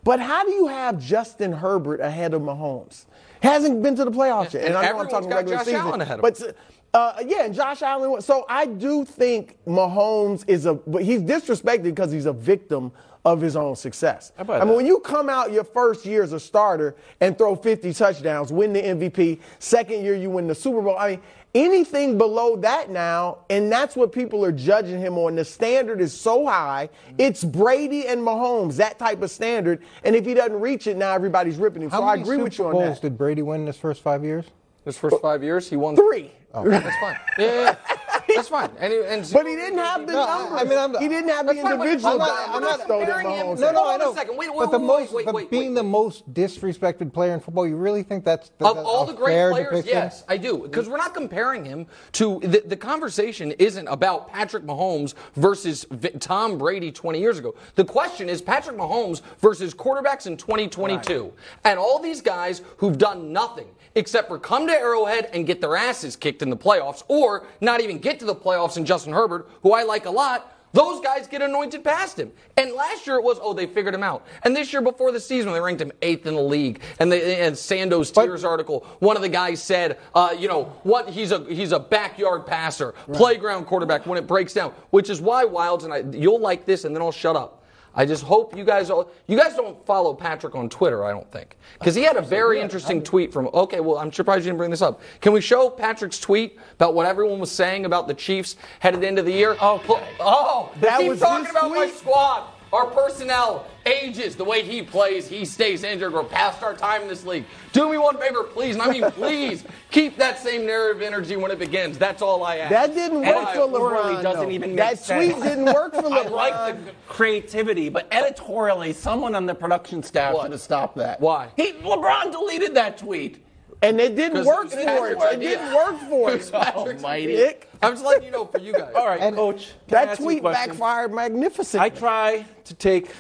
but 0.02 0.20
how 0.20 0.44
do 0.44 0.50
you 0.50 0.66
have 0.66 0.98
Justin 1.00 1.50
Herbert 1.50 2.00
ahead 2.02 2.34
of 2.34 2.42
Mahomes? 2.42 3.06
Hasn't 3.42 3.82
been 3.82 3.96
to 3.96 4.04
the 4.04 4.10
playoffs 4.10 4.52
yet, 4.52 4.64
And 4.66 4.76
I 4.76 4.90
know 4.90 4.98
I'm 5.00 5.08
talking 5.08 5.30
regular 5.30 5.56
Josh 5.56 5.64
season. 5.64 5.80
Allen 5.80 6.00
ahead 6.02 6.18
of 6.18 6.22
but 6.22 6.56
uh, 6.94 7.14
yeah, 7.26 7.44
and 7.44 7.54
Josh 7.54 7.82
Allen. 7.82 8.20
So 8.22 8.46
I 8.48 8.66
do 8.66 9.04
think 9.04 9.58
Mahomes 9.66 10.44
is 10.46 10.64
a, 10.64 10.74
but 10.74 11.02
he's 11.02 11.20
disrespected 11.20 11.82
because 11.82 12.12
he's 12.12 12.26
a 12.26 12.32
victim 12.32 12.92
of 13.24 13.40
his 13.40 13.56
own 13.56 13.74
success. 13.74 14.32
How 14.36 14.42
about 14.42 14.62
I 14.62 14.64
mean, 14.64 14.76
when 14.76 14.86
you 14.86 15.00
come 15.00 15.28
out 15.28 15.50
your 15.50 15.64
first 15.64 16.06
year 16.06 16.22
as 16.22 16.32
a 16.32 16.40
starter 16.40 16.94
and 17.20 17.36
throw 17.36 17.56
50 17.56 17.92
touchdowns, 17.94 18.52
win 18.52 18.72
the 18.72 18.82
MVP, 18.82 19.40
second 19.58 20.04
year 20.04 20.14
you 20.14 20.30
win 20.30 20.46
the 20.46 20.54
Super 20.54 20.82
Bowl. 20.82 20.96
I 20.96 21.12
mean, 21.12 21.20
anything 21.54 22.16
below 22.16 22.54
that 22.56 22.90
now, 22.90 23.38
and 23.50 23.72
that's 23.72 23.96
what 23.96 24.12
people 24.12 24.44
are 24.44 24.52
judging 24.52 25.00
him 25.00 25.18
on. 25.18 25.34
The 25.34 25.44
standard 25.44 26.00
is 26.00 26.12
so 26.12 26.46
high. 26.46 26.90
It's 27.18 27.42
Brady 27.42 28.06
and 28.06 28.20
Mahomes, 28.20 28.76
that 28.76 28.98
type 28.98 29.22
of 29.22 29.30
standard. 29.30 29.82
And 30.04 30.14
if 30.14 30.26
he 30.26 30.34
doesn't 30.34 30.60
reach 30.60 30.86
it, 30.86 30.96
now 30.96 31.12
everybody's 31.12 31.56
ripping 31.56 31.82
him. 31.82 31.90
How 31.90 32.00
so 32.00 32.04
I 32.04 32.10
many 32.16 32.22
agree 32.22 32.36
Super 32.36 32.44
with 32.44 32.58
you 32.58 32.66
on 32.66 32.72
Bowls 32.72 33.00
that. 33.00 33.08
did 33.08 33.18
Brady 33.18 33.42
win 33.42 33.62
in 33.62 33.66
his 33.66 33.78
first 33.78 34.02
five 34.02 34.22
years? 34.22 34.44
His 34.84 34.98
first 34.98 35.16
oh. 35.16 35.18
five 35.18 35.42
years, 35.42 35.68
he 35.68 35.76
won 35.76 35.96
Three. 35.96 36.32
Oh, 36.56 36.68
that's 36.68 36.96
fine. 36.98 37.16
Yeah, 37.36 37.46
yeah, 37.46 37.76
yeah. 37.88 38.34
that's 38.36 38.48
fine. 38.48 38.70
And, 38.78 38.92
he- 38.92 39.02
and 39.04 39.28
But 39.32 39.44
he 39.44 39.56
didn't 39.56 39.78
have 39.78 40.06
the 40.06 40.12
No, 40.12 40.24
numbers. 40.24 40.60
I 40.60 40.64
mean, 40.64 40.78
I'm- 40.78 40.94
he 41.02 41.08
didn't 41.08 41.30
have 41.30 41.46
the 41.48 41.54
That's 41.54 41.62
fine, 41.64 41.72
individual 41.80 42.12
I'm 42.12 42.18
not- 42.18 42.28
dominance 42.28 42.54
I'm 42.54 42.62
not 42.62 42.88
though 42.88 42.98
comparing 43.00 43.30
him- 43.30 43.46
No, 43.58 43.72
no, 43.72 43.82
I 43.82 43.94
on 43.94 44.00
a 44.00 44.04
know. 44.04 44.14
second. 44.14 44.36
Wait, 44.36 44.50
wait, 44.50 44.58
but 44.58 44.70
the 44.70 44.78
wait, 44.78 44.86
most, 44.86 45.12
wait, 45.12 45.26
but 45.26 45.34
wait, 45.34 45.50
being 45.50 45.74
the 45.74 45.82
most 45.82 46.32
disrespected 46.32 47.12
player 47.12 47.34
in 47.34 47.40
football, 47.40 47.66
you 47.66 47.74
really 47.74 48.04
think 48.04 48.24
that's, 48.24 48.52
that's 48.58 48.70
Of 48.70 48.86
all 48.86 49.04
the 49.04 49.14
great 49.14 49.50
players, 49.50 49.68
depiction? 49.70 49.94
yes, 49.94 50.22
I 50.28 50.36
do. 50.36 50.58
Because 50.58 50.88
we're 50.88 50.96
not 50.96 51.12
comparing 51.12 51.64
him 51.64 51.88
to 52.12 52.38
the, 52.44 52.62
the 52.64 52.76
conversation 52.76 53.50
isn't 53.58 53.88
about 53.88 54.28
Patrick 54.28 54.62
Mahomes 54.64 55.14
versus 55.34 55.86
Tom 56.20 56.56
Brady 56.56 56.92
20 56.92 57.18
years 57.18 57.40
ago. 57.40 57.56
The 57.74 57.84
question 57.84 58.28
is 58.28 58.40
Patrick 58.40 58.76
Mahomes 58.76 59.22
versus 59.40 59.74
quarterbacks 59.74 60.28
in 60.28 60.36
2022. 60.36 61.32
And 61.64 61.80
all 61.80 61.98
these 61.98 62.20
guys 62.22 62.62
who've 62.76 62.96
done 62.96 63.32
nothing 63.32 63.66
except 63.94 64.28
for 64.28 64.38
come 64.38 64.66
to 64.66 64.72
Arrowhead 64.72 65.30
and 65.32 65.46
get 65.46 65.60
their 65.60 65.76
asses 65.76 66.16
kicked 66.16 66.42
in 66.42 66.50
the 66.50 66.56
playoffs 66.56 67.02
or 67.08 67.46
not 67.60 67.80
even 67.80 67.98
get 67.98 68.18
to 68.20 68.24
the 68.24 68.34
playoffs 68.34 68.76
and 68.76 68.86
Justin 68.86 69.12
Herbert, 69.12 69.48
who 69.62 69.72
I 69.72 69.82
like 69.82 70.06
a 70.06 70.10
lot, 70.10 70.50
those 70.74 71.00
guys 71.00 71.28
get 71.28 71.40
anointed 71.40 71.84
past 71.84 72.18
him. 72.18 72.32
And 72.56 72.72
last 72.72 73.06
year 73.06 73.16
it 73.16 73.22
was, 73.22 73.38
oh, 73.40 73.54
they 73.54 73.66
figured 73.66 73.94
him 73.94 74.02
out. 74.02 74.26
And 74.42 74.56
this 74.56 74.72
year 74.72 74.82
before 74.82 75.12
the 75.12 75.20
season, 75.20 75.52
they 75.52 75.60
ranked 75.60 75.80
him 75.80 75.92
eighth 76.02 76.26
in 76.26 76.34
the 76.34 76.42
league. 76.42 76.82
And, 76.98 77.12
they, 77.12 77.46
and 77.46 77.56
Sando's 77.56 78.10
tiers 78.10 78.42
article, 78.42 78.80
one 78.98 79.14
of 79.14 79.22
the 79.22 79.28
guys 79.28 79.62
said, 79.62 79.98
uh, 80.16 80.34
you 80.36 80.48
know, 80.48 80.64
what 80.82 81.08
he's 81.08 81.30
a 81.30 81.44
he's 81.44 81.70
a 81.70 81.78
backyard 81.78 82.44
passer, 82.44 82.92
playground 83.12 83.66
quarterback 83.66 84.04
when 84.04 84.18
it 84.18 84.26
breaks 84.26 84.52
down, 84.52 84.72
which 84.90 85.10
is 85.10 85.20
why 85.20 85.44
Wildes 85.44 85.84
and 85.84 85.92
I, 85.92 86.18
you'll 86.18 86.40
like 86.40 86.66
this, 86.66 86.84
and 86.84 86.94
then 86.94 87.02
I'll 87.02 87.12
shut 87.12 87.36
up. 87.36 87.63
I 87.96 88.04
just 88.04 88.24
hope 88.24 88.56
you 88.56 88.64
guys 88.64 88.90
all, 88.90 89.10
you 89.26 89.36
guys 89.36 89.54
don't 89.54 89.84
follow 89.86 90.14
Patrick 90.14 90.54
on 90.54 90.68
Twitter, 90.68 91.04
I 91.04 91.10
don't 91.10 91.30
think. 91.30 91.56
Because 91.78 91.94
he 91.94 92.02
had 92.02 92.16
a 92.16 92.22
very 92.22 92.60
interesting 92.60 93.02
tweet 93.02 93.32
from, 93.32 93.48
okay, 93.54 93.80
well, 93.80 93.98
I'm 93.98 94.12
surprised 94.12 94.44
you 94.44 94.50
didn't 94.50 94.58
bring 94.58 94.70
this 94.70 94.82
up. 94.82 95.00
Can 95.20 95.32
we 95.32 95.40
show 95.40 95.70
Patrick's 95.70 96.18
tweet 96.18 96.58
about 96.74 96.94
what 96.94 97.06
everyone 97.06 97.38
was 97.38 97.50
saying 97.50 97.84
about 97.84 98.08
the 98.08 98.14
Chiefs 98.14 98.56
headed 98.80 99.04
into 99.04 99.22
the 99.22 99.32
year? 99.32 99.56
Oh, 99.60 99.80
oh, 100.20 100.72
That 100.80 101.00
keep 101.00 101.08
was 101.10 101.20
talking 101.20 101.50
about 101.50 101.70
my 101.70 101.88
squad, 101.88 102.48
our 102.74 102.86
personnel. 102.86 103.66
ages. 103.86 104.34
The 104.34 104.44
way 104.44 104.62
he 104.62 104.80
plays, 104.82 105.28
he 105.28 105.44
stays 105.44 105.84
injured. 105.84 106.14
We're 106.14 106.24
past 106.24 106.62
our 106.62 106.74
time 106.74 107.02
in 107.02 107.08
this 107.08 107.24
league. 107.26 107.44
Do 107.72 107.90
me 107.90 107.98
one 107.98 108.16
favor, 108.18 108.42
please. 108.44 108.76
And 108.76 108.82
I 108.82 108.90
mean, 108.90 109.02
please 109.10 109.62
keep 109.90 110.16
that 110.16 110.38
same 110.38 110.64
narrative 110.64 111.02
energy 111.02 111.36
when 111.36 111.50
it 111.50 111.58
begins. 111.58 111.98
That's 111.98 112.22
all 112.22 112.42
I 112.44 112.56
ask. 112.56 112.70
That 112.70 112.94
didn't 112.94 113.20
work 113.20 113.48
for 113.50 113.66
LeBron. 113.68 114.22
doesn't 114.22 114.50
even 114.50 114.74
that 114.76 115.04
tweet 115.04 115.36
didn't 115.42 115.66
work 115.66 115.94
for 115.94 116.00
LeBron. 116.08 116.26
I 116.26 116.28
like 116.30 116.84
the 116.86 116.92
creativity, 117.06 117.90
but 117.90 118.08
editorially, 118.10 118.94
someone 118.94 119.34
on 119.34 119.44
the 119.44 119.54
production 119.54 120.02
staff 120.02 120.32
What? 120.34 120.44
should 120.44 120.52
have 120.52 120.60
stopped 120.62 120.96
that. 120.96 121.20
Why? 121.20 121.50
He, 121.56 121.72
LeBron 121.72 122.32
deleted 122.32 122.74
that 122.74 122.96
tweet. 122.96 123.43
And 123.88 124.00
it 124.00 124.16
didn't 124.16 124.44
work 124.44 124.66
it 124.66 124.72
for 124.72 125.10
was 125.16 125.32
it. 125.32 125.36
It 125.36 125.40
didn't 125.40 125.74
work 125.74 125.98
for 126.08 126.30
It 126.30 126.34
was 126.38 126.48
it. 126.48 126.52
Patrick's 126.52 127.02
Almighty. 127.04 127.32
idea. 127.34 127.54
I'm 127.82 127.92
just 127.92 128.04
letting 128.04 128.24
you 128.24 128.30
know 128.30 128.46
for 128.46 128.58
you 128.58 128.72
guys. 128.72 128.92
All 128.94 129.06
right, 129.06 129.20
And- 129.20 129.36
Coach. 129.36 129.72
That 129.88 130.08
ask 130.08 130.20
you 130.20 130.26
a 130.26 130.30
tweet 130.30 130.42
backfired 130.42 131.12
magnificently. 131.12 131.84
I 131.86 131.90
try 131.90 132.46
to 132.64 132.74
take 132.74 133.10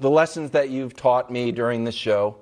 the 0.00 0.10
lessons 0.10 0.50
that 0.50 0.68
you've 0.70 0.94
taught 0.96 1.30
me 1.30 1.52
during 1.52 1.84
the 1.84 1.92
show 1.92 2.36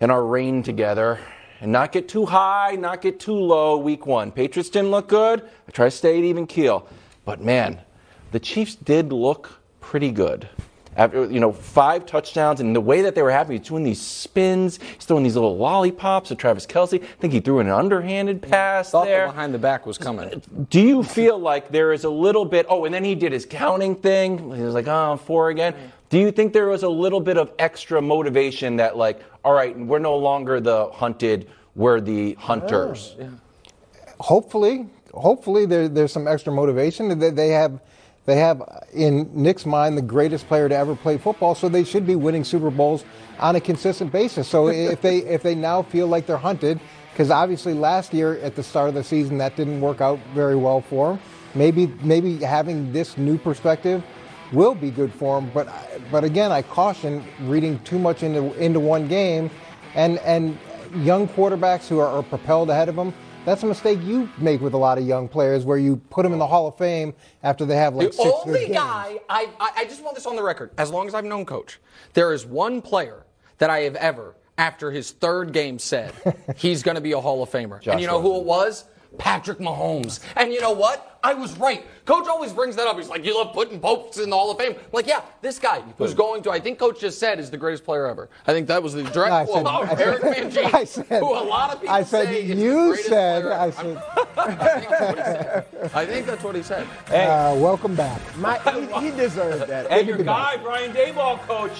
and 0.00 0.10
our 0.10 0.24
reign 0.24 0.62
together 0.62 1.18
and 1.60 1.70
not 1.70 1.92
get 1.92 2.08
too 2.08 2.26
high, 2.26 2.72
not 2.78 3.00
get 3.02 3.20
too 3.20 3.34
low 3.34 3.76
week 3.76 4.04
one. 4.06 4.32
Patriots 4.32 4.68
didn't 4.70 4.90
look 4.90 5.08
good. 5.08 5.42
I 5.68 5.70
try 5.70 5.84
to 5.86 5.90
stay 5.90 6.18
at 6.18 6.24
even 6.24 6.46
keel. 6.46 6.88
But 7.24 7.40
man, 7.40 7.80
the 8.32 8.40
Chiefs 8.40 8.74
did 8.74 9.12
look 9.12 9.60
pretty 9.80 10.10
good. 10.10 10.48
After, 10.96 11.30
you 11.30 11.40
know, 11.40 11.52
five 11.52 12.04
touchdowns 12.04 12.60
and 12.60 12.76
the 12.76 12.80
way 12.80 13.00
that 13.02 13.14
they 13.14 13.22
were 13.22 13.30
having, 13.30 13.56
he's 13.56 13.66
doing 13.66 13.82
these 13.82 14.00
spins, 14.00 14.78
he's 14.94 15.04
throwing 15.04 15.24
these 15.24 15.34
little 15.34 15.56
lollipops 15.56 16.28
to 16.28 16.34
Travis 16.34 16.66
Kelce. 16.66 17.02
I 17.02 17.06
think 17.18 17.32
he 17.32 17.40
threw 17.40 17.60
an 17.60 17.68
underhanded 17.68 18.42
pass 18.42 18.90
Thought 18.90 19.06
there. 19.06 19.26
the 19.26 19.32
behind 19.32 19.54
the 19.54 19.58
back 19.58 19.86
was 19.86 19.96
coming. 19.96 20.42
Do 20.68 20.80
you 20.80 21.02
feel 21.02 21.38
like 21.38 21.70
there 21.70 21.92
is 21.92 22.04
a 22.04 22.10
little 22.10 22.44
bit? 22.44 22.66
Oh, 22.68 22.84
and 22.84 22.94
then 22.94 23.04
he 23.04 23.14
did 23.14 23.32
his 23.32 23.46
counting 23.46 23.94
thing. 23.94 24.38
He 24.54 24.62
was 24.62 24.74
like, 24.74 24.86
oh, 24.86 25.16
four 25.16 25.48
again. 25.48 25.74
Do 26.10 26.18
you 26.18 26.30
think 26.30 26.52
there 26.52 26.68
was 26.68 26.82
a 26.82 26.88
little 26.88 27.20
bit 27.20 27.38
of 27.38 27.52
extra 27.58 28.02
motivation 28.02 28.76
that, 28.76 28.98
like, 28.98 29.22
all 29.44 29.54
right, 29.54 29.78
we're 29.78 29.98
no 29.98 30.16
longer 30.16 30.60
the 30.60 30.90
hunted, 30.90 31.48
we're 31.74 32.00
the 32.02 32.34
hunters? 32.34 33.16
hopefully, 34.20 34.86
hopefully 35.12 35.66
there, 35.66 35.88
there's 35.88 36.12
some 36.12 36.26
extra 36.26 36.52
motivation. 36.52 37.18
They, 37.18 37.30
they 37.30 37.48
have, 37.48 37.80
they 38.24 38.36
have 38.36 38.62
in 38.92 39.30
Nick's 39.34 39.66
mind 39.66 39.98
the 39.98 40.02
greatest 40.02 40.46
player 40.46 40.68
to 40.68 40.76
ever 40.76 40.94
play 40.94 41.18
football, 41.18 41.54
so 41.54 41.68
they 41.68 41.84
should 41.84 42.06
be 42.06 42.14
winning 42.14 42.44
Super 42.44 42.70
Bowls 42.70 43.04
on 43.40 43.56
a 43.56 43.60
consistent 43.60 44.12
basis. 44.12 44.48
So 44.48 44.68
if 44.68 45.00
they 45.00 45.18
if 45.18 45.42
they 45.42 45.54
now 45.54 45.82
feel 45.82 46.06
like 46.06 46.26
they're 46.26 46.36
hunted, 46.36 46.80
because 47.12 47.30
obviously 47.30 47.74
last 47.74 48.14
year 48.14 48.38
at 48.38 48.54
the 48.54 48.62
start 48.62 48.88
of 48.88 48.94
the 48.94 49.04
season 49.04 49.38
that 49.38 49.56
didn't 49.56 49.80
work 49.80 50.00
out 50.00 50.20
very 50.34 50.56
well 50.56 50.80
for 50.80 51.10
them. 51.10 51.22
Maybe 51.54 51.86
maybe 52.02 52.36
having 52.38 52.92
this 52.92 53.18
new 53.18 53.38
perspective 53.38 54.02
will 54.52 54.74
be 54.74 54.90
good 54.90 55.12
for 55.12 55.40
them. 55.40 55.50
But 55.52 55.68
but 56.10 56.22
again, 56.22 56.52
I 56.52 56.62
caution 56.62 57.24
reading 57.40 57.78
too 57.80 57.98
much 57.98 58.22
into 58.22 58.52
into 58.54 58.78
one 58.78 59.08
game, 59.08 59.50
and 59.94 60.18
and 60.20 60.56
young 60.96 61.26
quarterbacks 61.26 61.88
who 61.88 61.98
are, 61.98 62.08
are 62.08 62.22
propelled 62.22 62.70
ahead 62.70 62.88
of 62.88 62.96
them. 62.96 63.12
That's 63.44 63.62
a 63.64 63.66
mistake 63.66 63.98
you 64.02 64.28
make 64.38 64.60
with 64.60 64.72
a 64.72 64.76
lot 64.78 64.98
of 64.98 65.06
young 65.06 65.28
players, 65.28 65.64
where 65.64 65.76
you 65.78 65.96
put 66.10 66.22
them 66.22 66.32
in 66.32 66.38
the 66.38 66.46
Hall 66.46 66.68
of 66.68 66.76
Fame 66.76 67.12
after 67.42 67.64
they 67.64 67.74
have 67.76 67.94
like 67.94 68.08
The 68.08 68.12
six 68.14 68.30
only 68.46 68.68
guy, 68.68 69.18
I, 69.28 69.48
I, 69.58 69.70
I 69.78 69.84
just 69.86 70.02
want 70.02 70.14
this 70.14 70.26
on 70.26 70.36
the 70.36 70.42
record, 70.44 70.70
as 70.78 70.90
long 70.90 71.08
as 71.08 71.14
I've 71.14 71.24
known 71.24 71.44
Coach, 71.44 71.80
there 72.12 72.32
is 72.32 72.46
one 72.46 72.80
player 72.80 73.24
that 73.58 73.68
I 73.68 73.80
have 73.80 73.96
ever, 73.96 74.36
after 74.56 74.92
his 74.92 75.10
third 75.10 75.52
game, 75.52 75.80
said 75.80 76.12
he's 76.56 76.84
going 76.84 76.94
to 76.94 77.00
be 77.00 77.12
a 77.12 77.20
Hall 77.20 77.42
of 77.42 77.50
Famer. 77.50 77.84
and 77.86 78.00
you 78.00 78.06
know 78.06 78.20
who 78.20 78.38
it 78.38 78.44
was? 78.44 78.84
Patrick 79.18 79.58
Mahomes. 79.58 80.20
And 80.36 80.52
you 80.52 80.60
know 80.60 80.72
what? 80.72 81.08
I 81.24 81.34
was 81.34 81.56
right. 81.58 81.84
Coach 82.04 82.26
always 82.26 82.52
brings 82.52 82.74
that 82.76 82.88
up. 82.88 82.96
He's 82.96 83.08
like, 83.08 83.24
you 83.24 83.36
love 83.36 83.52
putting 83.54 83.78
popes 83.78 84.18
in 84.18 84.28
the 84.28 84.34
Hall 84.36 84.50
of 84.50 84.58
Fame. 84.58 84.72
I'm 84.72 84.78
like, 84.92 85.06
yeah, 85.06 85.20
this 85.40 85.58
guy 85.60 85.80
who's 85.96 86.14
going 86.14 86.42
to, 86.42 86.50
I 86.50 86.58
think 86.58 86.80
Coach 86.80 86.98
just 87.00 87.20
said, 87.20 87.38
is 87.38 87.48
the 87.48 87.56
greatest 87.56 87.84
player 87.84 88.06
ever. 88.08 88.28
I 88.46 88.52
think 88.52 88.66
that 88.66 88.82
was 88.82 88.92
the 88.94 89.04
direct 89.04 89.32
I 89.32 89.44
quote 89.44 89.64
said- 89.66 89.92
of 89.92 90.00
Eric 90.00 90.22
Mangini, 90.54 90.74
I 90.74 90.84
said- 90.84 91.06
who 91.06 91.32
a 91.32 91.44
lot 91.44 91.72
of 91.74 91.80
people 91.80 91.94
I 91.94 92.02
said 92.02 92.26
say 92.26 92.42
is 92.42 92.48
the 92.48 92.54
you 92.62 92.96
said. 92.96 93.46
I 93.46 93.70
said. 93.70 93.96
I 94.36 94.54
think 94.80 94.88
that's 94.90 95.06
what 95.06 95.16
he 95.16 95.22
said. 95.22 95.66
I 95.94 96.06
think 96.06 96.26
that's 96.26 96.42
what 96.44 96.56
he 96.56 96.62
said. 96.62 96.86
Uh, 97.08 97.54
welcome 97.56 97.94
back. 97.94 98.20
My, 98.38 98.58
he, 98.58 99.10
he 99.10 99.16
deserved 99.16 99.68
that. 99.68 99.86
And 99.92 100.08
your 100.08 100.18
guy, 100.18 100.56
Brian 100.56 100.92
Daboll, 100.92 101.38
coach, 101.46 101.78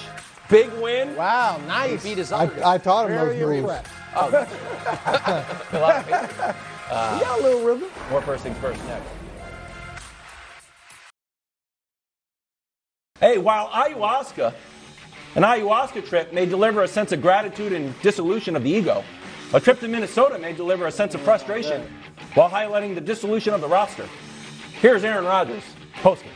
big 0.49 0.71
win. 0.75 1.15
Wow, 1.17 1.59
nice. 1.67 2.01
He 2.03 2.11
Beat 2.11 2.19
his 2.19 2.31
I, 2.31 2.45
other 2.45 2.65
I 2.65 2.77
taught 2.77 3.09
him 3.09 3.17
Very 3.17 3.61
those 3.61 3.63
moves. 3.63 3.89
Uh, 6.89 7.13
impressed. 7.13 7.19
He 7.19 7.25
got 7.25 7.39
a 7.39 7.43
little 7.43 7.63
rhythm. 7.65 7.89
More 8.09 8.21
first 8.21 8.43
things 8.43 8.57
first 8.57 8.83
next. 8.85 9.07
Hey, 13.19 13.37
while 13.37 13.69
ayahuasca, 13.69 14.53
an 15.35 15.43
ayahuasca 15.43 16.05
trip 16.07 16.33
may 16.33 16.45
deliver 16.45 16.83
a 16.83 16.87
sense 16.87 17.11
of 17.13 17.21
gratitude 17.21 17.71
and 17.71 17.99
dissolution 18.01 18.55
of 18.55 18.63
the 18.63 18.69
ego, 18.69 19.03
a 19.53 19.59
trip 19.61 19.79
to 19.79 19.87
Minnesota 19.87 20.37
may 20.37 20.51
deliver 20.51 20.87
a 20.87 20.91
sense 20.91 21.15
of 21.15 21.21
frustration 21.21 21.87
while 22.33 22.49
highlighting 22.49 22.95
the 22.95 23.01
dissolution 23.01 23.53
of 23.53 23.61
the 23.61 23.67
roster. 23.67 24.07
Here's 24.81 25.03
Aaron 25.03 25.23
Rodgers, 25.23 25.63
posting. 26.01 26.31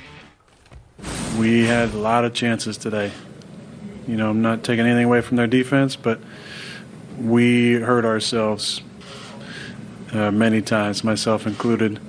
We 1.38 1.66
had 1.66 1.94
a 1.94 1.98
lot 1.98 2.24
of 2.24 2.34
chances 2.34 2.78
today. 2.78 3.12
You 4.08 4.16
know, 4.16 4.30
I'm 4.30 4.42
not 4.42 4.64
taking 4.64 4.86
anything 4.86 5.06
away 5.06 5.22
from 5.22 5.36
their 5.36 5.48
defense, 5.48 5.98
but 5.98 6.22
we 7.20 7.74
hurt 7.74 8.06
ourselves 8.06 8.82
uh, 10.14 10.32
many 10.32 10.62
times, 10.62 11.04
myself 11.04 11.46
included. 11.48 12.00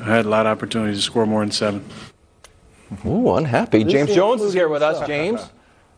I 0.00 0.16
had 0.16 0.26
a 0.26 0.28
lot 0.28 0.46
of 0.46 0.56
opportunities 0.56 0.96
to 0.98 1.02
score 1.02 1.26
more 1.26 1.40
than 1.40 1.50
seven. 1.50 1.84
Ooh, 3.06 3.32
unhappy. 3.34 3.84
James 3.84 4.14
Jones 4.14 4.42
is 4.42 4.52
here 4.52 4.68
with 4.68 4.82
us. 4.82 5.06
James, 5.06 5.40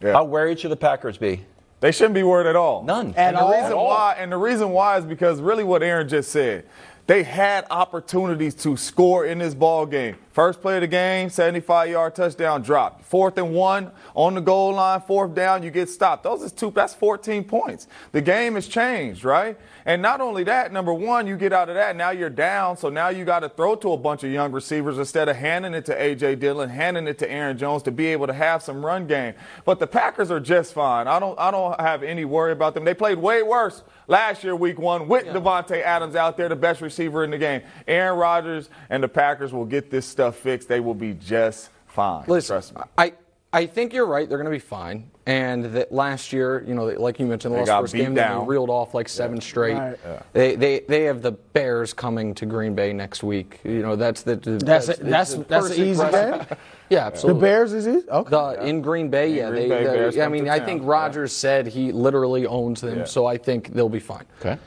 Yeah. 0.01 0.13
how 0.13 0.25
worried 0.25 0.61
should 0.61 0.71
the 0.71 0.77
Packers 0.77 1.17
be? 1.19 1.45
They 1.81 1.93
shouldn't 1.93 2.15
be 2.15 2.23
worried 2.23 2.47
at 2.47 2.57
all. 2.57 2.83
None. 2.85 3.09
At 3.17 3.29
and 3.29 3.37
the 3.37 3.41
all? 3.43 3.51
reason 3.51 3.67
At 3.67 3.73
all? 3.73 3.87
why, 3.89 4.17
and 4.19 4.33
the 4.33 4.37
reason 4.37 4.71
why 4.71 4.99
is 4.99 5.05
because 5.05 5.41
really 5.41 5.65
what 5.65 5.83
Aaron 5.83 6.09
just 6.09 6.31
said. 6.31 6.65
They 7.07 7.23
had 7.23 7.67
opportunities 7.71 8.55
to 8.57 8.77
score 8.77 9.27
in 9.27 9.39
this 9.39 9.55
ball 9.55 9.85
game. 9.85 10.17
First 10.35 10.61
play 10.61 10.75
of 10.75 10.81
the 10.81 10.89
game, 10.89 11.29
75-yard 11.29 12.17
touchdown 12.17 12.61
drop. 12.63 13.05
Fourth 13.05 13.39
and 13.39 13.55
one 13.55 13.93
on 14.17 14.35
the 14.35 14.41
goal 14.41 14.73
line, 14.73 15.01
fourth 15.01 15.33
down, 15.33 15.63
you 15.63 15.71
get 15.71 15.89
stopped. 15.89 16.25
Those 16.25 16.43
is 16.43 16.51
two. 16.51 16.73
That's 16.73 16.93
14 16.93 17.45
points. 17.45 17.87
The 18.11 18.21
game 18.21 18.57
has 18.57 18.67
changed, 18.67 19.23
right? 19.23 19.57
And 19.87 20.03
not 20.03 20.21
only 20.21 20.43
that, 20.43 20.73
number 20.73 20.93
one, 20.93 21.29
you 21.29 21.37
get 21.37 21.53
out 21.53 21.69
of 21.69 21.77
that. 21.77 21.95
Now 21.95 22.11
you're 22.11 22.31
down, 22.31 22.77
so 22.77 22.89
now 22.89 23.11
you 23.11 23.25
got 23.25 23.41
to 23.41 23.49
throw 23.49 23.77
to 23.77 23.93
a 23.93 23.97
bunch 23.97 24.25
of 24.25 24.33
young 24.33 24.51
receivers 24.51 24.99
instead 24.99 25.29
of 25.29 25.37
handing 25.37 25.73
it 25.73 25.85
to 25.85 25.95
AJ 25.95 26.41
Dillon, 26.41 26.69
handing 26.69 27.07
it 27.07 27.17
to 27.19 27.31
Aaron 27.31 27.57
Jones 27.57 27.85
to 27.85 27.93
be 27.93 28.07
able 28.07 28.27
to 28.27 28.33
have 28.33 28.61
some 28.61 28.85
run 28.85 29.07
game. 29.07 29.35
But 29.65 29.79
the 29.79 29.87
Packers 29.87 30.33
are 30.33 30.41
just 30.41 30.75
fine. 30.75 31.07
I 31.07 31.21
don't. 31.21 31.39
I 31.39 31.53
don't 31.53 31.81
have 31.81 32.03
any 32.03 32.25
worry 32.25 32.51
about 32.51 32.75
them. 32.75 32.85
They 32.85 32.95
played 32.95 33.19
way 33.19 33.45
worse 33.45 33.85
last 34.09 34.43
year, 34.43 34.57
Week 34.57 34.81
One, 34.81 35.07
with 35.07 35.27
Davante 35.27 35.81
Adams 35.81 36.17
out 36.17 36.37
there, 36.37 36.49
the 36.49 36.57
best 36.57 36.81
receiver 36.81 37.23
in 37.23 37.31
the 37.31 37.39
game. 37.39 37.63
Aaron 37.87 38.19
Rodgers 38.19 38.71
and 38.91 39.01
the 39.01 39.09
Packers 39.09 39.53
will 39.53 39.65
get 39.65 39.91
this 39.91 40.07
stuff 40.07 40.24
fixed. 40.31 40.69
They 40.69 40.81
will 40.81 40.95
be 40.95 41.15
just 41.15 41.71
fine. 41.87 42.25
Listen, 42.27 42.55
Trust 42.55 42.75
me. 42.75 42.83
I, 42.99 43.13
I 43.53 43.67
think 43.67 43.93
you're 43.93 44.07
right. 44.07 44.29
They're 44.29 44.39
going 44.39 44.47
to 44.47 44.51
be 44.51 44.59
fine. 44.59 45.11
And 45.27 45.65
that 45.75 45.91
last 45.91 46.35
year, 46.35 46.63
you 46.69 46.75
know, 46.75 46.85
like 46.85 47.19
you 47.19 47.25
mentioned, 47.25 47.55
the 47.55 47.61
They 47.65 47.71
last 47.71 47.81
first 47.85 47.93
beat 47.95 48.01
game, 48.01 48.15
they 48.15 48.37
reeled 48.45 48.69
off 48.69 48.93
like 48.93 49.09
seven 49.09 49.41
straight. 49.41 49.73
Right. 49.75 49.99
They, 50.35 50.55
they 50.55 50.81
they 50.81 51.05
have 51.05 51.23
the 51.23 51.33
Bears 51.33 51.95
coming 51.95 52.35
to 52.35 52.45
Green 52.45 52.75
Bay 52.75 52.93
next 52.93 53.23
week. 53.23 53.59
You 53.65 53.81
know, 53.81 53.97
that's 53.97 54.21
the, 54.23 54.37
the 54.37 54.59
That's 54.59 54.87
that's 54.89 54.99
it- 54.99 55.05
that's- 55.07 55.35
the 55.35 55.45
that's 55.45 55.71
easy 55.79 56.11
game? 56.11 56.43
Yeah, 56.91 57.07
absolutely. 57.07 57.41
The. 57.41 57.47
Bears 57.47 57.73
is 57.73 57.89
easy? 57.89 58.07
Okay. 58.11 58.29
The, 58.31 58.67
in 58.67 58.83
Green 58.83 59.09
Bay, 59.09 59.33
yeah. 59.35 59.49
Green 59.49 59.63
they, 59.63 59.69
Bay, 59.71 59.85
they- 59.85 59.91
Bears 59.95 60.19
I 60.19 60.29
mean, 60.29 60.47
I 60.51 60.59
town. 60.59 60.67
think 60.67 60.83
Yeah. 60.83 60.89
Rodgers 60.91 61.33
said 61.33 61.67
he 61.67 61.91
literally 61.93 62.47
owns 62.47 62.83
them, 62.83 62.99
Yeah. 62.99 63.05
so 63.05 63.25
I 63.25 63.39
think 63.39 63.73
they'll 63.73 63.89
be 63.89 64.01
fine. 64.01 64.27
Okay. 64.41 64.59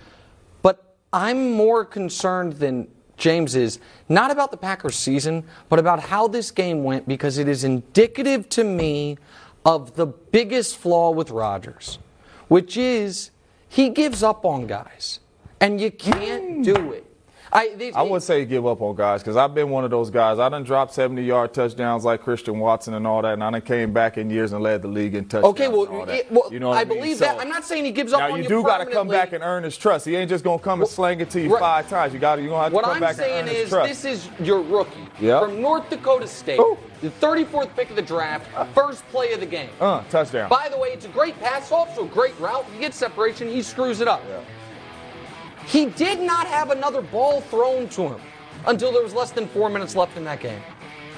But 0.64 0.96
I'm 1.14 1.52
more 1.52 1.86
concerned 1.86 2.54
than 2.54 2.88
James 3.18 3.56
is 3.56 3.80
not 4.08 4.32
about 4.32 4.52
the 4.52 4.58
Packers 4.58 4.96
season, 4.96 5.44
but 5.70 5.80
about 5.80 6.00
how 6.00 6.28
this 6.28 6.52
game 6.52 6.84
went 6.84 7.08
because 7.08 7.38
it 7.38 7.48
is 7.48 7.64
indicative 7.64 8.48
to 8.50 8.64
me 8.64 9.18
of 9.66 9.96
the 9.96 10.06
biggest 10.06 10.78
flaw 10.78 11.10
with 11.10 11.32
Rodgers, 11.32 12.00
which 12.48 12.78
is 12.78 13.32
he 13.68 13.90
gives 13.90 14.24
up 14.24 14.46
on 14.46 14.68
guys. 14.68 15.20
And 15.60 15.82
you 15.82 15.90
can't 15.90 16.64
do 16.64 16.92
it. 16.92 17.07
I, 17.58 17.74
they, 17.76 17.92
I 17.92 18.02
would 18.04 18.22
say 18.22 18.46
give 18.46 18.66
up 18.68 18.82
on 18.82 18.96
guys 18.96 19.22
because 19.22 19.36
I've 19.36 19.54
been 19.56 19.70
one 19.70 19.84
of 19.84 19.90
those 19.92 20.10
guys. 20.10 20.38
I 20.40 20.48
done 20.50 20.64
dropped 20.64 20.94
70 20.94 21.24
yard 21.24 21.54
touchdowns 21.54 22.06
like 22.06 22.22
Christian 22.22 22.60
Watson 22.60 22.94
and 22.94 23.08
all 23.08 23.22
that, 23.24 23.34
and 23.34 23.44
I 23.44 23.50
done 23.52 23.62
came 23.62 23.92
back 23.94 24.18
in 24.18 24.30
years 24.30 24.54
and 24.54 24.62
led 24.62 24.82
the 24.84 24.88
league 24.88 25.16
in 25.16 25.26
touchdowns. 25.26 25.52
Okay, 25.54 25.68
well, 25.68 25.84
and 25.86 25.96
all 25.96 26.06
that. 26.06 26.16
it- 26.16 26.32
well, 26.32 26.48
you 26.52 26.60
know 26.60 26.70
what 26.70 26.78
I 26.78 26.82
I, 26.82 26.86
mean? 26.86 26.98
believe 27.00 27.18
So- 27.18 27.26
that. 27.26 27.40
I'm 27.40 27.50
not 27.50 27.66
saying 27.66 27.84
he 27.86 27.92
gives 27.92 28.14
up 28.14 28.20
Now 28.20 28.32
on 28.32 28.38
you 28.38 28.44
you 28.44 28.50
do 28.50 28.64
got 28.64 28.78
to 28.80 28.86
come 28.86 29.08
back 29.08 29.34
and 29.34 29.44
earn 29.44 29.64
his 29.64 29.78
trust. 29.78 30.06
He 30.06 30.16
ain't 30.16 30.30
just 30.30 30.44
gonna 30.44 30.60
come 30.60 30.82
and 30.82 30.90
slang 30.90 31.20
it 31.20 31.30
to 31.32 31.42
you 31.42 31.52
Right. 31.54 31.60
five 31.60 31.90
times. 31.90 32.14
You 32.14 32.20
got 32.20 32.36
to 32.36 32.42
you 32.42 32.50
gonna 32.50 32.64
have 32.64 32.72
to 32.72 32.76
What 32.76 32.86
come 32.86 32.94
I'm 32.96 33.00
back 33.00 33.10
and 33.12 33.18
saying 33.18 33.42
earn 33.42 33.48
his 33.48 33.64
is, 33.64 33.70
trust. 33.70 33.90
this 33.90 34.06
is 34.06 34.30
your 34.46 34.62
rookie 34.62 35.08
Yep. 35.20 35.42
from 35.44 35.62
North 35.62 35.90
Dakota 35.90 36.28
State, 36.28 36.60
Ooh. 36.60 36.78
the 37.02 37.10
34th 37.10 37.76
pick 37.76 37.90
of 37.90 37.96
the 37.96 38.02
draft, 38.04 38.46
first 38.76 39.08
play 39.10 39.32
of 39.34 39.40
the 39.40 39.46
game. 39.48 39.70
uh, 39.82 40.02
touchdown. 40.12 40.50
By 40.50 40.70
the 40.70 40.78
way, 40.78 40.90
it's 40.90 41.06
a 41.06 41.10
great 41.10 41.40
pass, 41.42 41.72
also 41.72 42.04
a 42.04 42.08
great 42.08 42.40
route. 42.40 42.66
He 42.74 42.80
gets 42.80 42.98
separation, 42.98 43.48
he 43.48 43.62
screws 43.64 44.00
it 44.02 44.08
up. 44.08 44.22
He 45.68 45.86
did 45.86 46.20
not 46.20 46.48
have 46.48 46.72
another 46.72 47.02
ball 47.02 47.42
thrown 47.42 47.90
to 47.90 48.04
him 48.04 48.22
until 48.66 48.92
there 48.92 49.04
was 49.04 49.14
less 49.14 49.32
than 49.32 49.48
four 49.48 49.70
minutes 49.70 49.96
left 49.96 50.18
in 50.18 50.24
that 50.24 50.40
game. 50.40 50.62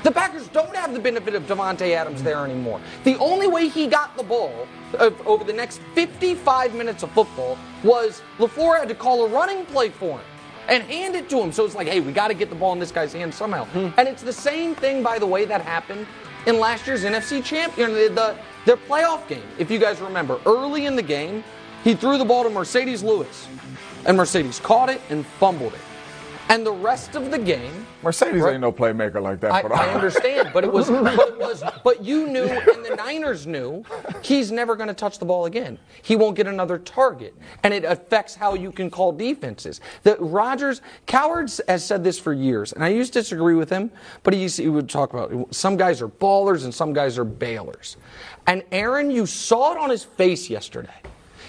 The 0.04 0.12
Packers 0.12 0.48
don't 0.48 0.74
have 0.76 0.94
the 0.94 1.00
benefit 1.00 1.36
of 1.36 1.44
Davante 1.44 1.92
Adams 1.92 2.24
there 2.24 2.46
anymore. 2.46 2.80
The 3.04 3.18
only 3.18 3.48
way 3.48 3.68
he 3.68 3.86
got 3.86 4.16
the 4.16 4.24
ball 4.24 4.68
over 5.26 5.44
the 5.44 5.54
next 5.54 5.82
55 5.94 6.74
minutes 6.74 7.04
of 7.04 7.12
football 7.12 7.58
was 7.84 8.22
LaFleur 8.38 8.80
had 8.80 8.88
to 8.88 8.96
call 8.96 9.26
a 9.26 9.30
running 9.30 9.66
play 9.66 9.90
for 9.90 10.18
him 10.18 10.26
and 10.70 10.84
hand 10.84 11.16
it 11.16 11.30
to 11.30 11.40
him. 11.40 11.52
So 11.52 11.66
it's 11.66 11.76
like, 11.76 11.88
hey, 11.88 12.00
we 12.00 12.14
got 12.14 12.30
to 12.30 12.34
get 12.34 12.50
the 12.50 12.56
ball 12.56 12.74
in 12.74 12.80
this 12.80 12.92
guy's 12.92 13.12
hand 13.12 13.34
somehow. 13.34 13.66
Hmm. 13.66 13.90
And 13.98 14.08
it's 14.08 14.24
the 14.24 14.34
same 14.34 14.74
thing, 14.74 15.04
by 15.04 15.20
the 15.20 15.28
way, 15.28 15.46
that 15.46 15.62
happened 15.62 16.08
in 16.46 16.60
last 16.60 16.88
year's 16.88 17.04
NFC 17.04 17.44
champion, 17.44 17.94
the, 17.94 18.10
the 18.10 18.38
their 18.66 18.78
playoff 18.78 19.28
game. 19.28 19.44
If 19.58 19.70
you 19.70 19.80
guys 19.80 20.00
remember, 20.00 20.40
early 20.46 20.86
in 20.86 20.96
the 20.96 21.02
game, 21.02 21.44
he 21.84 21.96
threw 21.96 22.18
the 22.18 22.26
ball 22.26 22.44
to 22.44 22.50
Marcedes 22.50 23.04
Lewis, 23.04 23.48
and 24.06 24.18
Marcedes 24.18 24.62
caught 24.62 24.90
it 24.90 25.02
and 25.10 25.26
fumbled 25.26 25.74
it. 25.74 25.80
And 26.52 26.66
the 26.66 26.72
rest 26.72 27.16
of 27.16 27.30
the 27.30 27.38
game, 27.38 27.86
Marcedes 28.02 28.42
Right. 28.42 28.54
ain't 28.54 28.62
no 28.62 28.72
playmaker 28.72 29.22
like 29.22 29.40
that. 29.42 29.52
I, 29.52 29.62
but 29.62 29.72
I 29.72 29.90
understand, 29.94 30.50
but 30.52 30.64
it 30.64 30.72
was, 30.74 30.90
but 30.90 31.28
it 31.28 31.38
was, 31.38 31.64
but 31.84 32.04
you 32.04 32.26
knew, 32.26 32.42
and 32.46 32.84
the 32.84 32.96
Niners 32.96 33.46
knew, 33.46 33.84
he's 34.24 34.52
never 34.52 34.76
going 34.76 34.88
to 34.88 34.96
touch 34.96 35.20
the 35.20 35.26
ball 35.26 35.46
again. 35.46 35.78
He 36.02 36.16
won't 36.16 36.36
get 36.36 36.48
another 36.48 36.80
target, 36.80 37.36
and 37.62 37.72
it 37.72 37.84
affects 37.86 38.34
how 38.34 38.56
you 38.56 38.72
can 38.72 38.90
call 38.90 39.12
defenses. 39.12 39.80
The 40.02 40.16
Rogers, 40.16 40.82
Cowards 41.06 41.62
has 41.68 41.86
said 41.86 42.04
this 42.04 42.18
for 42.18 42.34
years, 42.34 42.74
and 42.74 42.84
I 42.84 42.88
used 42.88 43.14
to 43.14 43.20
disagree 43.20 43.54
with 43.54 43.70
him, 43.70 43.92
but 44.24 44.34
he, 44.34 44.42
used, 44.42 44.58
he 44.58 44.70
would 44.70 44.90
talk 44.90 45.14
about 45.14 45.54
some 45.54 45.78
guys 45.78 46.02
are 46.02 46.10
ballers 46.10 46.64
and 46.64 46.74
some 46.74 46.94
guys 46.94 47.20
are 47.20 47.26
bailers. 47.26 47.96
And 48.48 48.64
Aaron, 48.72 49.12
you 49.12 49.28
saw 49.28 49.74
it 49.74 49.78
on 49.78 49.92
his 49.92 50.04
face 50.04 50.50
yesterday. 50.50 50.90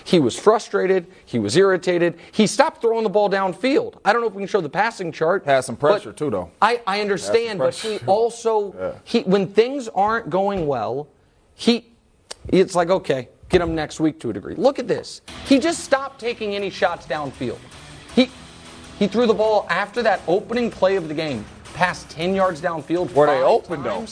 He 0.05 0.19
was 0.19 0.39
frustrated. 0.39 1.07
He 1.25 1.39
was 1.39 1.57
irritated. 1.57 2.19
He 2.33 2.47
stopped 2.47 2.81
throwing 2.81 3.05
the 3.05 3.11
ball 3.11 3.31
downfield. 3.31 3.99
I 4.05 4.13
don't 4.13 4.23
know 4.23 4.29
if 4.29 4.35
we 4.35 4.43
can 4.43 4.49
show 4.49 4.61
the 4.61 4.69
passing 4.69 5.13
chart. 5.13 5.45
Had 5.45 5.65
some 5.65 5.77
pressure, 5.77 6.13
too, 6.13 6.31
though. 6.31 6.51
I, 6.61 6.81
I 6.87 7.01
understand, 7.01 7.59
but 7.59 7.75
he 7.75 7.99
also 8.07 8.99
he 9.05 9.21
when 9.23 9.47
things 9.47 9.89
aren't 9.89 10.31
going 10.31 10.67
well, 10.67 11.09
he 11.55 11.87
it's 12.49 12.75
like 12.75 12.91
okay, 12.91 13.29
get 13.49 13.61
him 13.61 13.75
next 13.75 14.01
week 14.01 14.21
to 14.21 14.31
a 14.31 14.33
degree. 14.33 14.55
Look 14.55 14.79
at 14.79 14.89
this. 14.89 15.23
He 15.47 15.59
just 15.59 15.85
stopped 15.85 16.21
taking 16.21 16.55
any 16.55 16.71
shots 16.71 17.07
downfield. 17.07 17.59
He 18.15 18.31
he 18.99 19.07
threw 19.07 19.27
the 19.27 19.35
ball 19.35 19.67
after 19.71 20.03
that 20.03 20.21
opening 20.29 20.71
play 20.71 20.97
of 20.97 21.09
the 21.09 21.15
game, 21.15 21.45
past 21.73 22.11
10 22.11 22.35
yards 22.35 22.61
downfield. 22.61 23.13
Were 23.15 23.27
they 23.27 23.43
open, 23.43 23.83
though? 23.83 24.05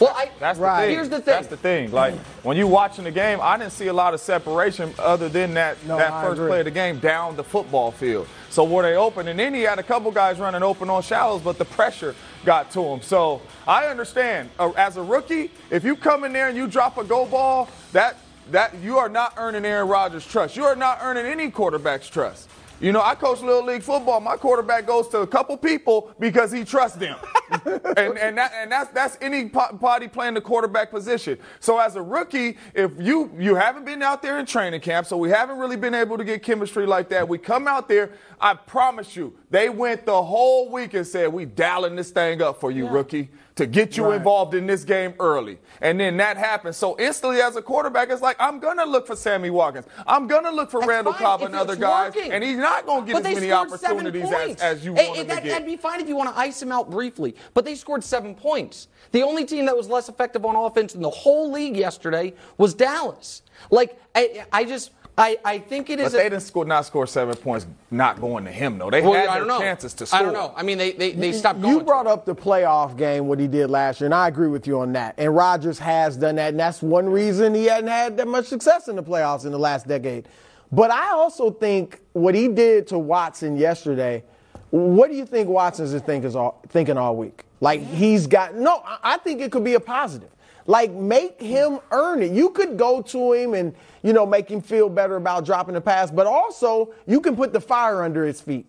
Well, 0.00 0.12
I, 0.16 0.30
That's 0.40 0.58
the 0.58 0.64
Right. 0.64 0.86
thing. 0.86 0.90
Here's 0.96 1.08
the 1.08 1.16
thing. 1.16 1.24
That's 1.34 1.46
the 1.46 1.56
thing. 1.56 1.92
Like 1.92 2.14
when 2.42 2.56
you 2.56 2.66
watching 2.66 3.04
the 3.04 3.10
game, 3.10 3.38
I 3.40 3.56
didn't 3.56 3.72
see 3.72 3.86
a 3.86 3.92
lot 3.92 4.12
of 4.14 4.20
separation 4.20 4.92
other 4.98 5.28
than 5.28 5.54
that 5.54 5.76
No, 5.86 5.96
that 5.96 6.12
I 6.12 6.22
first 6.24 6.38
agree. 6.38 6.48
play 6.50 6.58
of 6.60 6.64
the 6.64 6.70
game 6.70 6.98
down 6.98 7.36
the 7.36 7.44
football 7.44 7.92
field. 7.92 8.26
So 8.50 8.64
were 8.64 8.82
they 8.82 8.96
open? 8.96 9.28
And 9.28 9.38
then 9.38 9.54
he 9.54 9.62
had 9.62 9.78
a 9.78 9.82
couple 9.82 10.10
guys 10.10 10.38
running 10.38 10.62
open 10.62 10.90
on 10.90 11.02
shallows, 11.02 11.42
but 11.42 11.58
the 11.58 11.64
pressure 11.64 12.14
got 12.44 12.70
to 12.72 12.82
him. 12.84 13.02
So 13.02 13.40
I 13.66 13.86
understand. 13.86 14.50
Uh, 14.58 14.70
as 14.76 14.96
a 14.96 15.02
rookie, 15.02 15.50
if 15.70 15.84
you 15.84 15.96
come 15.96 16.24
in 16.24 16.32
there 16.32 16.48
and 16.48 16.56
you 16.56 16.66
drop 16.66 16.98
a 16.98 17.04
go 17.04 17.24
ball, 17.26 17.68
that 17.92 18.16
that 18.50 18.74
you 18.82 18.98
are 18.98 19.08
not 19.08 19.32
earning 19.38 19.64
Aaron 19.64 19.88
Rodgers' 19.88 20.26
trust. 20.26 20.54
You 20.54 20.64
are 20.64 20.76
not 20.76 20.98
earning 21.00 21.24
any 21.24 21.50
quarterback's 21.50 22.08
trust. 22.10 22.50
You 22.84 22.92
know, 22.92 23.00
I 23.00 23.14
coach 23.14 23.40
little 23.40 23.64
league 23.64 23.82
football. 23.82 24.20
My 24.20 24.36
quarterback 24.36 24.86
goes 24.86 25.08
to 25.08 25.20
a 25.20 25.26
couple 25.26 25.56
people 25.56 26.12
because 26.18 26.52
he 26.52 26.66
trusts 26.66 26.98
them, 26.98 27.16
and 27.96 28.18
and, 28.18 28.36
that, 28.36 28.52
and 28.54 28.70
that's 28.70 28.90
that's 28.90 29.16
any 29.22 29.44
body 29.44 30.06
playing 30.06 30.34
the 30.34 30.42
quarterback 30.42 30.90
position. 30.90 31.38
So 31.60 31.78
as 31.78 31.96
a 31.96 32.02
rookie, 32.02 32.58
if 32.74 32.92
you 32.98 33.32
you 33.38 33.54
haven't 33.54 33.86
been 33.86 34.02
out 34.02 34.20
there 34.20 34.38
in 34.38 34.44
training 34.44 34.82
camp, 34.82 35.06
so 35.06 35.16
we 35.16 35.30
haven't 35.30 35.56
really 35.56 35.76
been 35.76 35.94
able 35.94 36.18
to 36.18 36.24
get 36.24 36.42
chemistry 36.42 36.84
like 36.84 37.08
that. 37.08 37.26
We 37.26 37.38
come 37.38 37.66
out 37.66 37.88
there. 37.88 38.10
I 38.38 38.52
promise 38.52 39.16
you, 39.16 39.34
they 39.48 39.70
went 39.70 40.04
the 40.04 40.22
whole 40.22 40.70
week 40.70 40.92
and 40.92 41.06
said, 41.06 41.32
"We 41.32 41.46
dialing 41.46 41.96
this 41.96 42.10
thing 42.10 42.42
up 42.42 42.60
for 42.60 42.70
you, 42.70 42.86
rookie, 42.86 43.30
to 43.56 43.66
get 43.66 43.96
you 43.96 44.04
Right. 44.06 44.16
involved 44.16 44.54
in 44.54 44.66
this 44.66 44.84
game 44.84 45.14
early." 45.20 45.58
And 45.80 45.98
then 46.00 46.16
that 46.18 46.36
happens. 46.36 46.76
So 46.76 46.96
instantly, 46.98 47.40
as 47.42 47.56
a 47.56 47.62
quarterback, 47.62 48.10
it's 48.10 48.22
like 48.22 48.36
I'm 48.38 48.58
gonna 48.58 48.84
look 48.86 49.06
for 49.06 49.16
Sammy 49.16 49.50
Watkins. 49.50 49.86
I'm 50.06 50.26
gonna 50.26 50.50
look 50.50 50.70
for 50.70 50.80
That's 50.80 50.88
Randall 50.88 51.12
fine 51.12 51.22
Cobb 51.22 51.42
and 51.42 51.54
other 51.54 51.76
guys, 51.76 52.14
working. 52.14 52.32
and 52.32 52.42
he's 52.42 52.56
not 52.58 52.86
gonna 52.86 53.06
get 53.06 53.12
but 53.14 53.26
as 53.26 53.34
many 53.34 53.52
opportunities 53.52 54.30
as, 54.32 54.56
as 54.60 54.84
you 54.84 54.92
want 54.94 55.14
that, 55.28 55.36
to 55.36 55.42
get. 55.42 55.44
That'd 55.44 55.66
be 55.66 55.76
fine 55.76 56.00
if 56.00 56.08
you 56.08 56.16
want 56.16 56.34
to 56.34 56.38
ice 56.38 56.60
him 56.62 56.72
out 56.72 56.90
briefly. 56.90 57.34
But 57.52 57.64
they 57.64 57.74
scored 57.74 58.02
seven 58.04 58.34
points. 58.34 58.88
The 59.12 59.22
only 59.22 59.44
team 59.44 59.66
that 59.66 59.76
was 59.76 59.88
less 59.88 60.08
effective 60.08 60.44
on 60.44 60.56
offense 60.56 60.94
in 60.94 61.02
the 61.02 61.10
whole 61.10 61.52
league 61.52 61.76
yesterday 61.76 62.34
was 62.58 62.74
Dallas. 62.74 63.42
Like, 63.70 63.98
I, 64.14 64.44
I 64.52 64.64
just, 64.64 64.90
I, 65.16 65.38
I 65.44 65.58
think 65.60 65.90
it 65.90 66.00
is. 66.00 66.04
but 66.04 66.06
is. 66.06 66.12
they 66.12 66.26
a, 66.26 66.30
didn't 66.30 66.42
score, 66.42 66.64
not 66.64 66.86
score 66.86 67.06
seven 67.06 67.36
points, 67.36 67.66
not 67.90 68.20
going 68.20 68.44
to 68.46 68.50
him 68.50 68.78
though. 68.78 68.90
They 68.90 69.00
well, 69.00 69.12
had 69.12 69.28
I 69.28 69.38
their 69.38 69.38
don't 69.40 69.48
know. 69.48 69.58
chances 69.60 69.94
to 69.94 70.06
score. 70.06 70.18
I 70.18 70.22
don't 70.22 70.32
know. 70.32 70.52
I 70.56 70.64
mean, 70.64 70.76
they, 70.76 70.92
they, 70.92 71.12
they 71.12 71.32
stopped 71.32 71.62
going. 71.62 71.74
You 71.74 71.82
brought 71.84 72.06
it. 72.06 72.12
up 72.12 72.26
the 72.26 72.34
playoff 72.34 72.96
game, 72.96 73.28
what 73.28 73.38
he 73.38 73.46
did 73.46 73.70
last 73.70 74.00
year, 74.00 74.06
and 74.06 74.14
I 74.14 74.26
agree 74.26 74.48
with 74.48 74.66
you 74.66 74.80
on 74.80 74.92
that. 74.94 75.14
And 75.16 75.34
Rodgers 75.34 75.78
has 75.78 76.16
done 76.16 76.34
that, 76.36 76.48
and 76.50 76.58
that's 76.58 76.82
one 76.82 77.08
reason 77.08 77.54
he 77.54 77.66
hadn't 77.66 77.90
had 77.90 78.16
that 78.16 78.26
much 78.26 78.46
success 78.46 78.88
in 78.88 78.96
the 78.96 79.02
playoffs 79.04 79.44
in 79.46 79.52
the 79.52 79.58
last 79.58 79.86
decade. 79.86 80.28
But 80.72 80.90
I 80.90 81.10
also 81.12 81.50
think 81.52 82.00
what 82.14 82.34
he 82.34 82.48
did 82.48 82.88
to 82.88 82.98
Watson 82.98 83.56
yesterday. 83.56 84.24
What 84.70 85.08
do 85.08 85.16
you 85.16 85.24
think 85.24 85.48
Watson 85.48 85.84
is 85.86 85.94
thinking 86.02 86.34
all, 86.34 86.60
thinking 86.68 86.98
all 86.98 87.14
week? 87.14 87.44
Like 87.60 87.80
he's 87.80 88.26
got 88.26 88.56
no. 88.56 88.82
I- 88.84 88.98
I 89.14 89.16
think 89.18 89.40
it 89.40 89.52
could 89.52 89.62
be 89.62 89.74
a 89.74 89.80
positive. 89.80 90.30
Like 90.66 90.92
make 90.92 91.40
him 91.40 91.80
earn 91.90 92.22
it. 92.22 92.32
You 92.32 92.50
could 92.50 92.78
go 92.78 93.02
to 93.02 93.32
him 93.32 93.54
and 93.54 93.74
you 94.02 94.12
know 94.12 94.24
make 94.24 94.50
him 94.50 94.60
feel 94.60 94.88
better 94.88 95.16
about 95.16 95.44
dropping 95.44 95.74
the 95.74 95.80
pass, 95.80 96.10
but 96.10 96.26
also 96.26 96.94
you 97.06 97.20
can 97.20 97.36
put 97.36 97.52
the 97.52 97.60
fire 97.60 98.02
under 98.02 98.24
his 98.24 98.40
feet. 98.40 98.66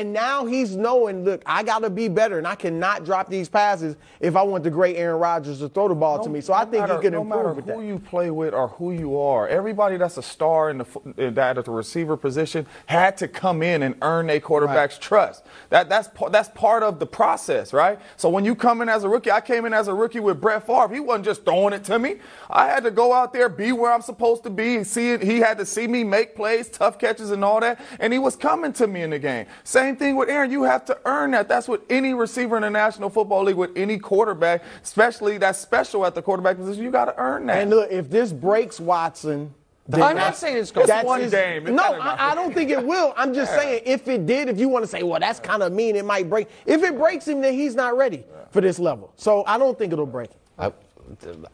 And 0.00 0.12
now 0.12 0.44
he's 0.44 0.76
knowing, 0.76 1.24
look, 1.24 1.42
I 1.46 1.62
got 1.62 1.80
to 1.80 1.90
be 1.90 2.08
better, 2.08 2.38
and 2.38 2.46
I 2.46 2.54
cannot 2.54 3.04
drop 3.04 3.28
these 3.28 3.48
passes 3.48 3.96
if 4.20 4.36
I 4.36 4.42
want 4.42 4.64
the 4.64 4.70
great 4.70 4.96
Aaron 4.96 5.20
Rodgers 5.20 5.58
to 5.60 5.68
throw 5.68 5.88
the 5.88 5.94
ball 5.94 6.22
to 6.22 6.28
me. 6.30 6.40
So 6.40 6.52
I 6.52 6.64
think 6.64 6.82
matter- 6.82 6.96
he 6.96 7.00
can 7.02 7.12
no 7.12 7.22
improve 7.22 7.66
matter 7.66 7.74
who 7.74 7.82
you 7.86 7.98
play 7.98 8.30
with 8.30 8.54
or 8.54 8.68
who 8.68 8.92
you 8.92 9.18
are, 9.18 9.46
everybody 9.48 9.96
that's 9.96 10.16
a 10.16 10.22
star 10.22 10.70
in 10.70 10.78
the 10.78 10.86
that 11.32 11.58
at 11.58 11.64
the 11.64 11.70
receiver 11.70 12.16
position 12.16 12.66
had 12.86 13.16
to 13.18 13.28
come 13.28 13.62
in 13.62 13.82
and 13.82 13.94
earn 14.02 14.30
a 14.30 14.40
quarterback's 14.40 14.98
trust. 14.98 15.44
That 15.70 15.88
that's 15.88 16.08
that's 16.30 16.48
part 16.50 16.82
of 16.82 16.98
the 16.98 17.06
process, 17.06 17.72
right? 17.72 17.98
So 18.16 18.28
when 18.28 18.44
you 18.44 18.54
come 18.54 18.80
in 18.80 18.88
as 18.88 19.04
a 19.04 19.08
rookie, 19.08 19.30
I 19.30 19.40
came 19.40 19.64
in 19.66 19.72
as 19.74 19.88
a 19.88 19.94
rookie 19.94 20.20
with 20.20 20.40
Brett 20.40 20.66
Favre. 20.66 20.92
He 20.92 21.00
wasn't 21.00 21.24
just 21.26 21.44
throwing 21.44 21.74
it 21.74 21.84
to 21.84 21.98
me. 21.98 22.16
I 22.48 22.66
had 22.68 22.84
to 22.84 22.90
go 22.90 23.12
out 23.12 23.32
there, 23.32 23.48
be 23.48 23.72
where 23.72 23.92
I'm 23.92 24.02
supposed 24.02 24.42
to 24.44 24.50
be, 24.50 24.76
and 24.76 24.86
see 24.86 25.10
it. 25.10 25.22
He 25.22 25.40
had 25.40 25.58
to 25.58 25.66
see 25.66 25.86
me 25.86 26.04
make 26.04 26.34
plays, 26.34 26.68
tough 26.68 26.98
catches, 26.98 27.30
and 27.30 27.44
all 27.44 27.60
that. 27.60 27.80
And 28.00 28.12
he 28.12 28.18
was 28.18 28.36
coming 28.36 28.72
to 28.74 28.86
me 28.86 29.02
in 29.02 29.10
the 29.10 29.18
game. 29.18 29.46
Same 29.64 29.83
thing 29.92 30.16
with 30.16 30.28
Aaron. 30.28 30.50
You 30.50 30.62
have 30.64 30.84
to 30.86 30.98
earn 31.04 31.32
that. 31.32 31.48
That's 31.48 31.68
what 31.68 31.82
any 31.90 32.14
receiver 32.14 32.56
in 32.56 32.62
the 32.62 32.70
National 32.70 33.10
Football 33.10 33.44
League, 33.44 33.56
with 33.56 33.76
any 33.76 33.98
quarterback, 33.98 34.62
especially 34.82 35.38
that's 35.38 35.58
special 35.58 36.04
at 36.06 36.14
the 36.14 36.22
quarterback 36.22 36.56
position, 36.56 36.82
you 36.82 36.90
got 36.90 37.06
to 37.06 37.18
earn 37.18 37.46
that. 37.46 37.58
And 37.60 37.70
look, 37.70 37.90
if 37.90 38.08
this 38.10 38.32
breaks 38.32 38.80
Watson, 38.80 39.52
then 39.86 40.02
I'm 40.02 40.16
not 40.16 40.34
saying 40.36 40.56
it's 40.56 40.70
going 40.70 40.86
that's 40.86 41.04
one 41.06 41.20
his- 41.20 41.30
game. 41.30 41.66
It 41.66 41.72
No. 41.72 41.82
I, 41.82 42.32
I 42.32 42.34
don't 42.34 42.54
think 42.54 42.70
it 42.70 42.84
will. 42.86 43.12
I'm 43.16 43.34
just 43.34 43.52
saying, 43.54 43.82
if 43.84 44.08
it 44.08 44.24
did, 44.26 44.48
if 44.48 44.58
you 44.58 44.68
want 44.68 44.82
to 44.84 44.90
say, 44.90 45.02
well, 45.02 45.20
that's 45.20 45.40
kind 45.40 45.62
of 45.62 45.72
mean, 45.72 45.94
it 45.96 46.04
might 46.06 46.30
break. 46.30 46.48
If 46.64 46.82
it 46.82 46.96
breaks 46.96 47.28
him, 47.28 47.40
then 47.42 47.52
he's 47.54 47.74
not 47.74 47.96
ready 47.96 48.24
for 48.50 48.60
this 48.62 48.78
level. 48.78 49.12
So 49.16 49.44
I 49.46 49.58
don't 49.58 49.78
think 49.78 49.92
it'll 49.92 50.06
break. 50.06 50.30
I, 50.58 50.72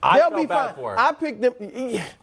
I 0.02 0.18
They'll 0.18 0.30
felt 0.30 0.40
be 0.42 0.46
bad 0.46 0.66
fine. 0.66 0.74
for 0.76 0.92
him. 0.92 0.98
I 0.98 1.12
picked 1.12 1.40
them. 1.42 1.54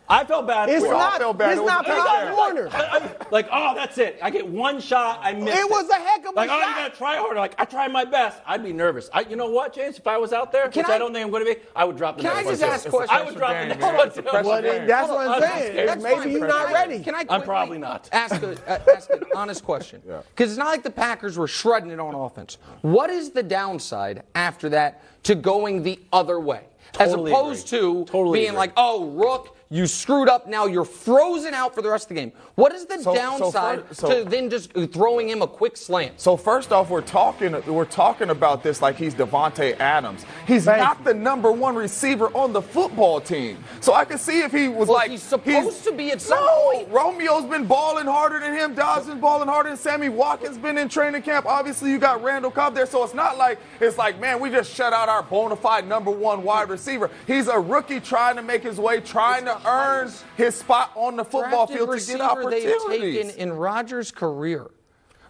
I 0.10 0.24
felt 0.24 0.48
bad 0.48 0.70
It's 0.70 0.80
for 0.86 0.92
him. 0.92 0.98
not. 0.98 1.18
felt 1.20 1.38
bad. 1.38 1.52
It's 1.52 1.60
It 1.60 1.64
was 1.64 1.70
not 1.72 1.86
a 1.86 1.90
big 1.90 1.98
Pop. 1.98 2.38
Warner. 2.38 2.70
I- 2.72 2.98
I- 2.98 3.12
like, 3.30 3.48
oh, 3.52 3.76
that's 3.76 3.98
it. 3.98 4.18
I 4.22 4.30
get 4.30 4.48
one 4.48 4.80
shot. 4.80 5.20
I 5.22 5.34
missed 5.34 5.48
it. 5.58 5.60
It 5.60 5.70
was 5.70 5.90
a 5.90 5.96
heck 5.96 6.20
of 6.26 6.26
a 6.26 6.28
shot. 6.28 6.36
like, 6.36 6.50
oh, 6.50 6.60
shot. 6.62 6.70
you 6.70 6.76
gotta 6.76 6.96
try 6.96 7.16
harder. 7.18 7.40
Like, 7.40 7.56
I 7.60 7.66
tried 7.66 7.92
my 7.92 8.06
best. 8.06 8.42
I'd 8.46 8.64
be 8.64 8.72
nervous. 8.72 9.10
I, 9.14 9.22
you 9.22 9.36
know 9.36 9.50
what, 9.50 9.74
James? 9.74 9.98
If 9.98 10.08
I 10.08 10.18
was 10.18 10.32
out 10.34 10.52
there, 10.52 10.70
Can 10.70 10.82
which 10.84 10.90
I, 10.90 10.96
I- 10.96 10.98
don't 10.98 11.14
think 11.14 11.26
I'm 11.26 11.32
going 11.32 11.46
to 11.46 11.54
be, 11.56 11.60
I 11.76 11.84
would 11.84 11.98
drop 11.98 12.16
the 12.18 12.24
Can 12.24 12.32
I 12.32 12.36
next 12.44 12.50
just 12.50 12.62
one, 12.62 12.72
ask 12.72 12.84
too. 12.84 12.88
a 12.90 12.92
question? 12.92 13.16
I 13.18 13.24
would 13.24 13.36
drop 13.36 13.50
the 13.50 13.54
game, 13.60 13.68
next 13.70 13.82
man. 13.82 13.96
one 13.98 14.12
too. 14.14 14.22
pressure 14.22 14.48
Well, 14.48 14.62
then 14.62 14.88
that's 14.88 15.10
what 15.10 15.28
I'm 15.28 15.34
I'm 15.34 15.42
saying. 15.42 15.72
scared. 15.74 16.02
Maybe 16.02 16.16
fine. 16.16 16.30
he's 16.30 16.38
Can 16.40 16.48
not 16.48 16.68
I- 16.68 16.74
ready. 16.74 17.04
Can 17.04 17.16
I 17.16 17.20
I'm 17.20 17.28
quickly 17.28 17.46
probably 17.46 17.78
not. 17.80 18.10
Ask, 18.14 18.42
a, 18.42 18.52
uh, 18.72 18.80
ask 18.96 19.10
an 19.10 19.24
honest 19.36 19.64
question. 19.66 20.02
Because 20.06 20.52
it's 20.52 20.58
not 20.58 20.68
like 20.68 20.84
the 20.84 20.90
Packers 20.90 21.38
were 21.38 21.48
shredding 21.48 21.92
it 21.92 22.00
on 22.00 22.16
offense. 22.16 22.58
What 22.82 23.10
is 23.10 23.32
the 23.32 23.44
downside 23.44 24.24
after 24.36 24.70
that 24.70 25.02
to 25.24 25.36
going 25.36 25.84
the 25.84 26.00
other 26.14 26.40
way? 26.40 26.62
As 27.00 27.14
opposed 27.14 27.68
agree. 27.74 27.80
to 27.80 28.06
Totally 28.06 28.40
being 28.40 28.50
agree. 28.50 28.58
like, 28.58 28.74
oh, 28.78 29.06
Rook, 29.10 29.57
you 29.70 29.86
screwed 29.88 30.30
up. 30.30 30.48
Now 30.48 30.66
you're 30.66 30.86
frozen 30.86 31.54
out 31.54 31.76
for 31.76 31.82
the 31.82 31.90
rest 31.90 32.06
of 32.06 32.10
the 32.10 32.22
game. 32.22 32.32
What 32.56 32.74
is 32.74 32.86
the 32.86 33.00
So- 33.02 33.14
downside 33.14 33.84
so- 33.92 34.24
to 34.24 34.30
then 34.30 34.50
just 34.50 34.72
throwing 34.94 35.28
him 35.30 35.42
a 35.42 35.48
quick 35.48 35.76
slant? 35.76 36.20
So 36.20 36.38
first 36.38 36.72
off, 36.72 36.90
we're 36.90 37.02
talking 37.02 37.56
we're 37.68 37.86
talking 37.86 38.30
about 38.30 38.64
this 38.64 38.82
like 38.82 38.96
he's 38.96 39.14
Davante 39.14 39.78
Adams. 39.80 40.26
He's 40.46 40.66
Thank 40.66 40.80
not 40.82 40.98
you. 41.00 41.06
the 41.06 41.14
number 41.14 41.52
one 41.52 41.76
receiver 41.76 42.28
on 42.34 42.54
the 42.54 42.62
football 42.62 43.20
team. 43.20 43.64
So 43.82 43.94
I 43.94 44.06
can 44.06 44.18
see 44.18 44.42
if 44.42 44.52
he 44.52 44.68
was 44.70 44.88
Well, 44.88 44.98
like 45.00 45.12
he's 45.12 45.22
supposed 45.24 45.84
to 45.84 45.92
be 45.92 46.12
at 46.12 46.22
some 46.22 46.40
no, 46.44 46.72
point. 46.72 46.92
Romeo's 46.92 47.46
been 47.46 47.66
balling 47.66 48.06
harder 48.06 48.40
than 48.40 48.54
him. 48.54 48.74
Doubs 48.74 49.08
been 49.08 49.20
balling 49.20 49.48
harder 49.50 49.70
than 49.70 49.78
Sammy 49.78 50.10
Watkins 50.10 50.58
been 50.58 50.78
in 50.78 50.88
training 50.90 51.22
camp. 51.24 51.46
Obviously, 51.46 51.92
you 51.92 51.98
got 52.00 52.24
Randall 52.24 52.52
Cobb 52.52 52.74
there, 52.74 52.86
so 52.86 53.04
it's 53.04 53.14
not 53.14 53.38
like 53.38 53.60
it's 53.82 53.98
like 53.98 54.20
man, 54.20 54.40
we 54.40 54.50
just 54.50 54.74
shut 54.74 54.94
out 54.94 55.10
our 55.10 55.24
bona 55.24 55.56
fide 55.56 55.88
number 55.88 56.12
one 56.12 56.44
wide 56.44 56.70
receiver. 56.70 57.10
He's 57.26 57.48
a 57.48 57.60
rookie 57.60 58.00
trying 58.00 58.38
to 58.38 58.42
make 58.42 58.64
his 58.64 58.80
way, 58.80 59.02
trying 59.02 59.46
to 59.46 59.57
earn 59.66 60.12
his 60.36 60.56
spot 60.56 60.92
on 60.96 61.16
the 61.16 61.26
football 61.26 61.68
field 61.68 61.80
to 61.80 61.86
get 61.86 61.90
receiver 61.94 62.50
they've 62.50 62.64
taken 62.64 62.82
opportunities. 62.82 63.36
in 63.36 63.54
Rodgers' 63.54 64.12
career 64.12 64.70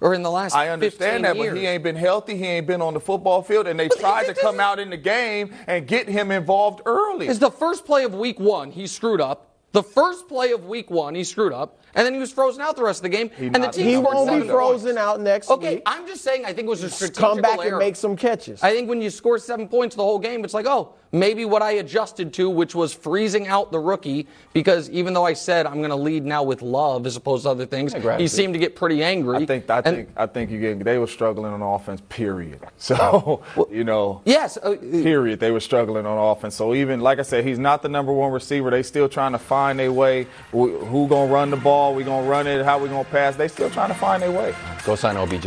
or 0.01 0.13
in 0.13 0.23
the 0.23 0.32
last 0.32 0.55
I 0.55 0.69
understand 0.69 1.21
15 1.21 1.21
that, 1.23 1.36
years. 1.36 1.53
but 1.53 1.57
he 1.59 1.65
ain't 1.65 1.84
been 1.84 1.95
healthy. 1.95 2.38
He 2.38 2.45
ain't 2.45 2.67
been 2.67 2.82
on 2.82 2.93
the 2.93 2.99
football 2.99 3.41
field, 3.41 3.67
and 3.67 3.80
they 3.80 3.89
tried 3.89 4.28
to 4.28 4.34
come 4.34 4.59
out 4.59 4.80
in 4.80 4.89
the 4.89 4.97
game 4.97 5.53
and 5.65 5.88
get 5.88 6.07
him 6.07 6.32
involved 6.32 6.82
early. 6.86 7.28
Is 7.28 7.39
the 7.39 7.51
first 7.51 7.86
play 7.86 8.03
of 8.03 8.13
week 8.13 8.39
one, 8.39 8.71
he 8.71 8.88
screwed 8.88 9.21
up. 9.21 9.55
The 9.73 9.84
first 9.84 10.28
play 10.28 10.53
of 10.53 10.65
week 10.65 10.89
one, 10.89 11.13
he 11.13 11.23
screwed 11.23 11.53
up, 11.53 11.80
and 11.97 12.05
then 12.05 12.13
he 12.13 12.19
was 12.19 12.31
frozen 12.31 12.61
out 12.61 12.77
the 12.77 12.83
rest 12.83 12.99
of 12.99 13.03
the 13.03 13.09
game. 13.09 13.29
and 13.37 13.55
the 13.61 13.67
team 13.67 13.85
He 13.85 13.97
won't 13.97 14.29
be 14.41 14.47
frozen 14.47 14.91
points. 14.95 14.97
out 15.01 15.19
next 15.19 15.49
Okay, 15.49 15.75
week. 15.75 15.83
I'm 15.85 16.07
just 16.07 16.23
saying. 16.23 16.45
I 16.45 16.53
think 16.53 16.67
it 16.67 16.69
was 16.69 16.83
a 16.83 16.89
strategic 16.89 17.19
Come 17.21 17.41
back 17.41 17.59
error. 17.59 17.67
and 17.69 17.79
make 17.79 17.95
some 17.97 18.15
catches. 18.15 18.63
I 18.63 18.71
think 18.71 18.87
when 18.87 19.01
you 19.01 19.09
score 19.09 19.37
seven 19.37 19.67
points 19.67 19.95
the 19.97 20.03
whole 20.03 20.19
game, 20.19 20.45
it's 20.45 20.53
like, 20.53 20.65
oh, 20.67 20.93
maybe 21.11 21.45
what 21.45 21.61
I 21.61 21.71
adjusted 21.71 22.33
to, 22.33 22.49
which 22.49 22.75
was 22.75 22.93
freezing 22.93 23.47
out 23.47 23.71
the 23.71 23.79
rookie, 23.79 24.27
because 24.53 24.89
even 24.91 25.13
though 25.13 25.25
I 25.25 25.33
said 25.33 25.65
I'm 25.65 25.77
going 25.77 25.89
to 25.89 25.95
lead 25.95 26.25
now 26.25 26.43
with 26.43 26.61
love 26.61 27.05
as 27.05 27.15
opposed 27.15 27.43
to 27.43 27.49
other 27.49 27.65
things, 27.65 27.93
he 27.93 27.99
gratitude. 27.99 28.29
seemed 28.31 28.53
to 28.53 28.59
get 28.59 28.75
pretty 28.75 29.03
angry. 29.03 29.37
I 29.37 29.45
think 29.45 29.69
I 29.69 29.77
And- 29.77 29.85
think 29.97 30.09
I 30.15 30.25
think 30.27 30.51
you 30.51 30.59
get 30.59 30.83
they 30.83 30.97
were 30.99 31.07
struggling 31.07 31.51
on 31.51 31.61
offense. 31.61 32.01
Period. 32.09 32.59
So 32.77 33.41
you 33.71 33.83
know. 33.83 34.21
Yes. 34.25 34.57
Uh, 34.61 34.75
Period. 34.79 35.39
They 35.39 35.51
were 35.51 35.59
struggling 35.59 36.05
on 36.05 36.17
offense. 36.17 36.55
So 36.55 36.73
even 36.75 36.99
like 37.01 37.19
I 37.19 37.23
said, 37.23 37.43
he's 37.45 37.59
not 37.59 37.81
the 37.81 37.89
number 37.89 38.13
one 38.13 38.31
receiver. 38.31 38.69
They 38.69 38.83
still 38.83 39.09
trying 39.09 39.31
to 39.33 39.39
find 39.39 39.79
a 39.81 39.89
way. 39.89 40.27
Who 40.51 40.77
who 40.79 41.07
gonna 41.07 41.31
run 41.31 41.49
the 41.49 41.57
ball? 41.57 41.86
We 41.93 42.03
gonna 42.03 42.27
run 42.27 42.47
it? 42.47 42.63
How 42.63 42.77
we 42.79 42.89
gonna 42.89 43.03
pass? 43.05 43.35
They 43.35 43.47
still 43.47 43.69
trying 43.69 43.89
to 43.89 43.95
find 43.95 44.21
their 44.21 44.31
way. 44.31 44.53
Go 44.85 44.95
sign 44.95 45.17
OBJ. 45.17 45.45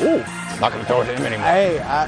Ooh. 0.00 0.24
Not 0.60 0.72
going 0.72 0.82
to 0.82 0.88
throw 0.88 1.00
it 1.00 1.06
to 1.06 1.14
him 1.16 1.24
anymore. 1.24 1.46
hey, 1.46 1.78
I, 1.80 2.06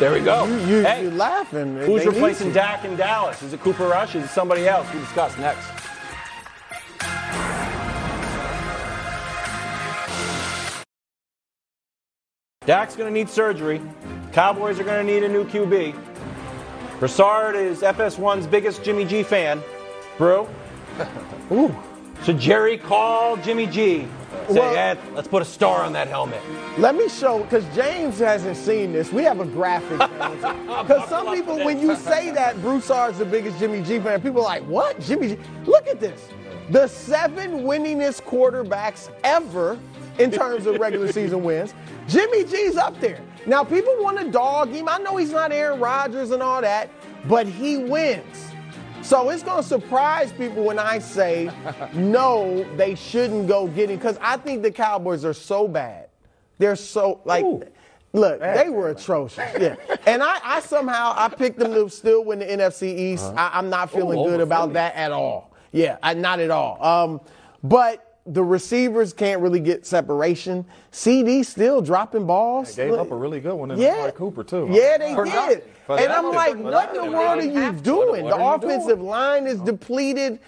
There 0.00 0.12
we 0.12 0.18
go. 0.20 0.44
you, 0.46 0.56
you, 0.66 0.82
Hey, 0.82 1.02
you're 1.02 1.12
laughing. 1.12 1.76
Who's 1.76 2.02
They 2.02 2.08
replacing 2.08 2.48
to. 2.48 2.54
Dak 2.54 2.84
in 2.84 2.96
Dallas? 2.96 3.42
Is 3.42 3.52
it 3.52 3.60
Cooper 3.60 3.86
Rush? 3.86 4.16
Is 4.16 4.24
it 4.24 4.30
somebody 4.30 4.66
else? 4.66 4.92
We 4.92 4.98
discuss 5.00 5.36
next. 5.38 5.68
Dak's 12.64 12.96
going 12.96 13.12
to 13.12 13.12
need 13.16 13.28
surgery. 13.28 13.80
Cowboys 14.32 14.80
are 14.80 14.84
going 14.84 15.06
to 15.06 15.12
need 15.12 15.22
a 15.22 15.28
new 15.28 15.44
QB. 15.44 15.94
Broussard 16.98 17.54
is 17.54 17.82
FS1's 17.82 18.46
biggest 18.46 18.82
Jimmy 18.82 19.04
G 19.04 19.22
fan. 19.22 19.62
Brew. 20.18 20.48
Ooh. 21.52 21.74
Should 22.24 22.38
Jerry 22.38 22.76
call 22.76 23.36
Jimmy 23.36 23.66
G? 23.66 24.06
Say, 24.48 24.60
Well- 24.60 24.76
"Eh, 24.76 24.94
let's 25.14 25.28
put 25.28 25.42
a 25.42 25.44
star 25.44 25.82
on 25.82 25.92
that 25.94 26.08
helmet. 26.08 26.40
Let 26.78 26.94
me 26.94 27.08
show, 27.08 27.38
because 27.40 27.64
James 27.74 28.18
hasn't 28.18 28.56
seen 28.56 28.92
this. 28.92 29.12
We 29.12 29.22
have 29.24 29.40
a 29.40 29.44
graphic. 29.44 29.98
Because 29.98 31.08
some 31.08 31.34
people, 31.34 31.56
when 31.64 31.80
you 31.80 31.96
say 31.96 32.30
that 32.30 32.60
Broussard's 32.62 33.18
the 33.18 33.24
biggest 33.24 33.58
Jimmy 33.58 33.82
G 33.82 33.98
fan, 33.98 34.20
people 34.20 34.40
are 34.42 34.44
like, 34.44 34.62
what? 34.64 35.00
Jimmy 35.00 35.28
G? 35.28 35.38
Look 35.64 35.86
at 35.88 36.00
this. 36.00 36.28
The 36.70 36.86
seven 36.88 37.62
winningest 37.62 38.22
quarterbacks 38.22 39.08
ever 39.24 39.78
in 40.18 40.30
terms 40.30 40.66
of 40.66 40.76
regular 40.80 41.10
season 41.12 41.42
wins. 41.44 41.74
Jimmy 42.08 42.44
G's 42.44 42.76
up 42.76 42.98
there. 43.00 43.20
Now, 43.46 43.62
people 43.62 43.94
want 44.00 44.18
to 44.18 44.28
dog 44.30 44.70
him. 44.72 44.88
I 44.88 44.98
know 44.98 45.16
he's 45.16 45.30
not 45.30 45.52
Aaron 45.52 45.78
Rodgers 45.78 46.30
and 46.32 46.42
all 46.42 46.60
that, 46.60 46.90
but 47.28 47.46
he 47.46 47.76
wins. 47.76 48.50
So 49.06 49.30
it's 49.30 49.44
going 49.44 49.62
to 49.62 49.68
surprise 49.68 50.32
people 50.32 50.64
when 50.64 50.80
I 50.80 50.98
say, 50.98 51.48
no, 51.94 52.66
they 52.76 52.96
shouldn't 52.96 53.46
go 53.46 53.68
get 53.68 53.88
him. 53.88 53.98
Because 53.98 54.18
I 54.20 54.36
think 54.36 54.64
the 54.64 54.72
Cowboys 54.72 55.24
are 55.24 55.32
so 55.32 55.68
bad. 55.68 56.08
They're 56.58 56.74
so, 56.74 57.20
like, 57.24 57.44
look, 58.12 58.40
they 58.40 58.68
were 58.68 58.90
atrocious. 58.90 59.38
Yeah. 59.60 59.76
And 60.06 60.24
I, 60.24 60.40
I 60.42 60.60
somehow, 60.60 61.12
I 61.14 61.28
picked 61.28 61.60
them 61.60 61.72
to 61.72 61.88
still 61.88 62.24
win 62.24 62.40
the 62.40 62.46
NFC 62.46 62.98
East. 62.98 63.32
I, 63.36 63.50
I'm 63.54 63.70
not 63.70 63.92
feeling 63.92 64.24
good 64.24 64.40
about 64.40 64.72
that 64.72 64.96
at 64.96 65.12
all. 65.12 65.54
Yeah, 65.70 65.98
I, 66.02 66.14
not 66.14 66.40
at 66.40 66.50
all. 66.50 66.82
Um, 66.82 67.20
but 67.62 68.05
the 68.26 68.42
receivers 68.42 69.12
can't 69.12 69.40
really 69.40 69.60
get 69.60 69.86
separation. 69.86 70.64
CeeDee 70.92 71.44
still 71.44 71.80
dropping 71.80 72.26
balls. 72.26 72.74
Gave 72.74 72.90
Look- 72.90 73.00
up 73.00 73.10
a 73.12 73.16
really 73.16 73.40
good 73.40 73.54
one 73.54 73.70
in 73.70 73.78
yeah. 73.78 73.94
Amari 73.94 74.12
Cooper 74.12 74.42
too. 74.44 74.68
Yeah, 74.70 74.98
they 74.98 75.14
For 75.14 75.24
did. 75.24 75.34
nothing. 75.34 75.60
For 75.86 75.98
and 76.00 76.12
I'm 76.12 76.32
like, 76.32 76.56
what 76.56 76.56
in 76.56 76.62
the 76.64 76.70
nothing. 76.70 77.12
world 77.12 77.38
are 77.38 77.42
you 77.42 77.72
doing? 77.80 78.24
What 78.24 78.36
the 78.36 78.42
are 78.42 78.56
offensive 78.56 78.98
doing? 78.98 79.08
line 79.10 79.46
is 79.46 79.60
depleted. 79.60 80.40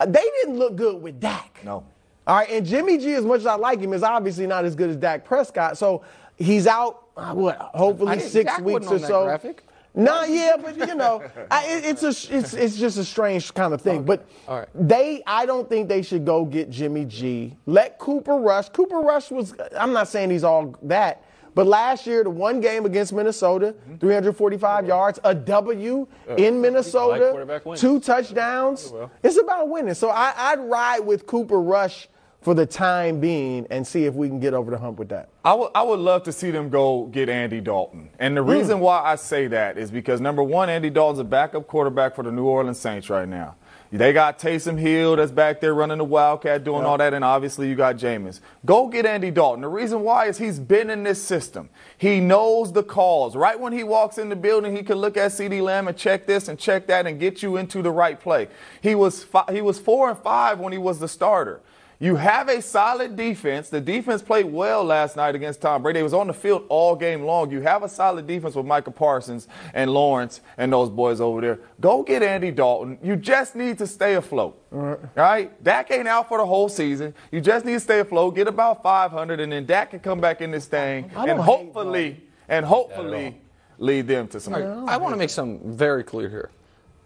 Uh, 0.00 0.06
They 0.06 0.22
didn't 0.42 0.58
look 0.58 0.76
good 0.76 1.02
with 1.02 1.18
Dak. 1.20 1.60
No. 1.64 1.84
All 2.26 2.36
right, 2.36 2.48
and 2.50 2.64
Jimmy 2.64 2.96
G, 2.98 3.14
as 3.14 3.24
much 3.24 3.40
as 3.40 3.46
I 3.46 3.54
like 3.56 3.80
him, 3.80 3.92
is 3.92 4.02
obviously 4.02 4.46
not 4.46 4.64
as 4.64 4.74
good 4.74 4.88
as 4.90 4.96
Dak 4.96 5.24
Prescott. 5.24 5.76
So 5.76 6.02
he's 6.36 6.66
out. 6.66 7.02
uh, 7.16 7.34
what? 7.34 7.56
Hopefully 7.58 8.18
six 8.20 8.50
Dak 8.50 8.60
weeks 8.64 8.86
wasn't 8.88 8.94
or 8.94 8.98
that 9.00 9.08
so. 9.08 9.24
graphic. 9.24 9.64
No, 9.94 10.24
yeah, 10.24 10.56
but 10.60 10.76
you 10.76 10.94
know, 10.94 11.22
I, 11.50 11.66
it, 11.66 11.84
it's 11.84 12.02
a 12.02 12.08
it's 12.36 12.52
it's 12.52 12.76
just 12.76 12.98
a 12.98 13.04
strange 13.04 13.54
kind 13.54 13.72
of 13.72 13.80
thing. 13.80 14.02
But 14.02 14.26
All 14.48 14.58
right. 14.58 14.68
they, 14.74 15.22
I 15.24 15.46
don't 15.46 15.68
think 15.68 15.88
they 15.88 16.02
should 16.02 16.24
go 16.24 16.44
get 16.44 16.68
Jimmy 16.68 17.04
G. 17.04 17.56
Let 17.66 17.98
Cooper 17.98 18.36
Rush. 18.36 18.70
Cooper 18.70 18.98
Rush 18.98 19.30
was. 19.30 19.54
I'm 19.78 19.92
not 19.92 20.08
saying 20.08 20.30
he's 20.30 20.42
all 20.42 20.74
that, 20.82 21.24
but 21.54 21.68
last 21.68 22.08
year 22.08 22.24
the 22.24 22.30
one 22.30 22.60
game 22.60 22.86
against 22.86 23.12
Minnesota, 23.12 23.74
345 24.00 24.86
yards, 24.86 25.20
a 25.22 25.32
W 25.32 26.08
in 26.36 26.60
Minnesota, 26.60 27.60
two 27.76 28.00
touchdowns. 28.00 28.92
It's 29.22 29.38
about 29.38 29.68
winning. 29.68 29.94
So 29.94 30.10
I, 30.10 30.32
I'd 30.36 30.58
ride 30.58 31.00
with 31.00 31.26
Cooper 31.26 31.60
Rush 31.60 32.08
for 32.44 32.52
the 32.54 32.66
time 32.66 33.20
being 33.20 33.66
and 33.70 33.86
see 33.86 34.04
if 34.04 34.12
we 34.14 34.28
can 34.28 34.38
get 34.38 34.52
over 34.52 34.70
the 34.70 34.76
hump 34.78 34.98
with 34.98 35.08
that. 35.08 35.30
I 35.46 35.54
would, 35.54 35.70
I 35.74 35.82
would 35.82 35.98
love 35.98 36.22
to 36.24 36.32
see 36.32 36.50
them 36.50 36.68
go 36.68 37.06
get 37.06 37.30
Andy 37.30 37.60
Dalton. 37.62 38.10
And 38.18 38.36
the 38.36 38.42
Hmm. 38.42 38.50
reason 38.50 38.80
why 38.80 39.00
I 39.02 39.16
say 39.16 39.46
that 39.46 39.78
is 39.78 39.90
because, 39.90 40.20
number 40.20 40.42
one, 40.42 40.68
Andy 40.68 40.90
Dalton's 40.90 41.20
a 41.20 41.24
backup 41.24 41.66
quarterback 41.66 42.14
for 42.14 42.22
the 42.22 42.30
New 42.30 42.44
Orleans 42.44 42.78
Saints 42.78 43.08
right 43.08 43.26
now. 43.28 43.54
They 43.92 44.12
got 44.12 44.40
Taysom 44.40 44.76
Hill 44.76 45.14
that's 45.16 45.30
back 45.30 45.60
there 45.60 45.72
running 45.72 45.98
the 45.98 46.04
Wildcat, 46.04 46.64
doing 46.64 46.84
all 46.84 46.98
that, 46.98 47.14
and 47.14 47.24
obviously 47.24 47.68
you 47.68 47.76
got 47.76 47.96
Jameis. 47.96 48.40
Go 48.66 48.88
get 48.88 49.06
Andy 49.06 49.30
Dalton. 49.30 49.60
The 49.62 49.68
reason 49.68 50.00
why 50.00 50.26
is 50.26 50.36
he's 50.36 50.58
been 50.58 50.90
in 50.90 51.04
this 51.04 51.22
system. 51.22 51.68
He 51.96 52.18
knows 52.18 52.72
the 52.72 52.82
calls. 52.82 53.36
Right 53.36 53.58
when 53.58 53.72
he 53.72 53.84
walks 53.84 54.18
in 54.18 54.30
the 54.30 54.36
building, 54.36 54.74
he 54.74 54.82
can 54.82 54.98
look 54.98 55.16
at 55.16 55.30
CeeDee 55.30 55.62
Lamb 55.62 55.86
and 55.86 55.96
check 55.96 56.26
this 56.26 56.48
and 56.48 56.58
check 56.58 56.88
that 56.88 57.06
and 57.06 57.20
get 57.20 57.40
you 57.40 57.56
into 57.56 57.82
the 57.82 57.90
right 57.92 58.18
play. 58.18 58.48
He 58.80 58.96
was 58.96 59.22
fi- 59.22 59.44
he 59.52 59.62
was 59.62 59.78
four 59.78 60.10
and 60.10 60.18
five 60.18 60.58
when 60.58 60.72
he 60.72 60.78
was 60.78 60.98
the 60.98 61.06
starter. 61.08 61.60
You 62.04 62.16
have 62.16 62.50
a 62.50 62.60
solid 62.60 63.16
defense. 63.16 63.70
The 63.70 63.80
defense 63.80 64.20
played 64.20 64.44
well 64.44 64.84
last 64.84 65.16
night 65.16 65.34
against 65.34 65.62
Tom 65.62 65.82
Brady. 65.82 66.00
They 66.00 66.02
was 66.02 66.12
on 66.12 66.26
the 66.26 66.34
field 66.34 66.66
all 66.68 66.94
game 66.94 67.22
long. 67.22 67.50
You 67.50 67.62
have 67.62 67.82
a 67.82 67.88
solid 67.88 68.26
defense 68.26 68.54
with 68.54 68.66
Micah 68.66 68.90
Parsons 68.90 69.48
and 69.72 69.90
Lawrence 69.90 70.42
and 70.58 70.70
those 70.70 70.90
boys 70.90 71.22
over 71.22 71.40
there. 71.40 71.60
Go 71.80 72.02
get 72.02 72.22
Andy 72.22 72.50
Dalton. 72.50 72.98
You 73.02 73.16
just 73.16 73.56
need 73.56 73.78
to 73.78 73.86
stay 73.86 74.16
afloat. 74.16 74.62
All 74.70 74.98
right? 75.16 75.64
Dak 75.64 75.90
ain't 75.92 76.06
out 76.06 76.28
for 76.28 76.36
the 76.36 76.44
whole 76.44 76.68
season. 76.68 77.14
You 77.32 77.40
just 77.40 77.64
need 77.64 77.72
to 77.72 77.80
stay 77.80 78.00
afloat, 78.00 78.34
get 78.34 78.48
about 78.48 78.82
500, 78.82 79.40
and 79.40 79.50
then 79.50 79.64
Dak 79.64 79.92
can 79.92 80.00
come 80.00 80.20
back 80.20 80.42
in 80.42 80.50
this 80.50 80.66
thing 80.66 81.10
and 81.16 81.26
don't 81.26 81.38
hopefully, 81.38 82.22
and 82.50 82.66
hopefully 82.66 83.40
lead 83.78 84.06
them 84.08 84.28
to 84.28 84.40
some. 84.40 84.52
I 84.52 84.98
want 84.98 85.14
to 85.14 85.18
make 85.18 85.30
something 85.30 85.74
very 85.74 86.04
clear 86.04 86.28
here. 86.28 86.50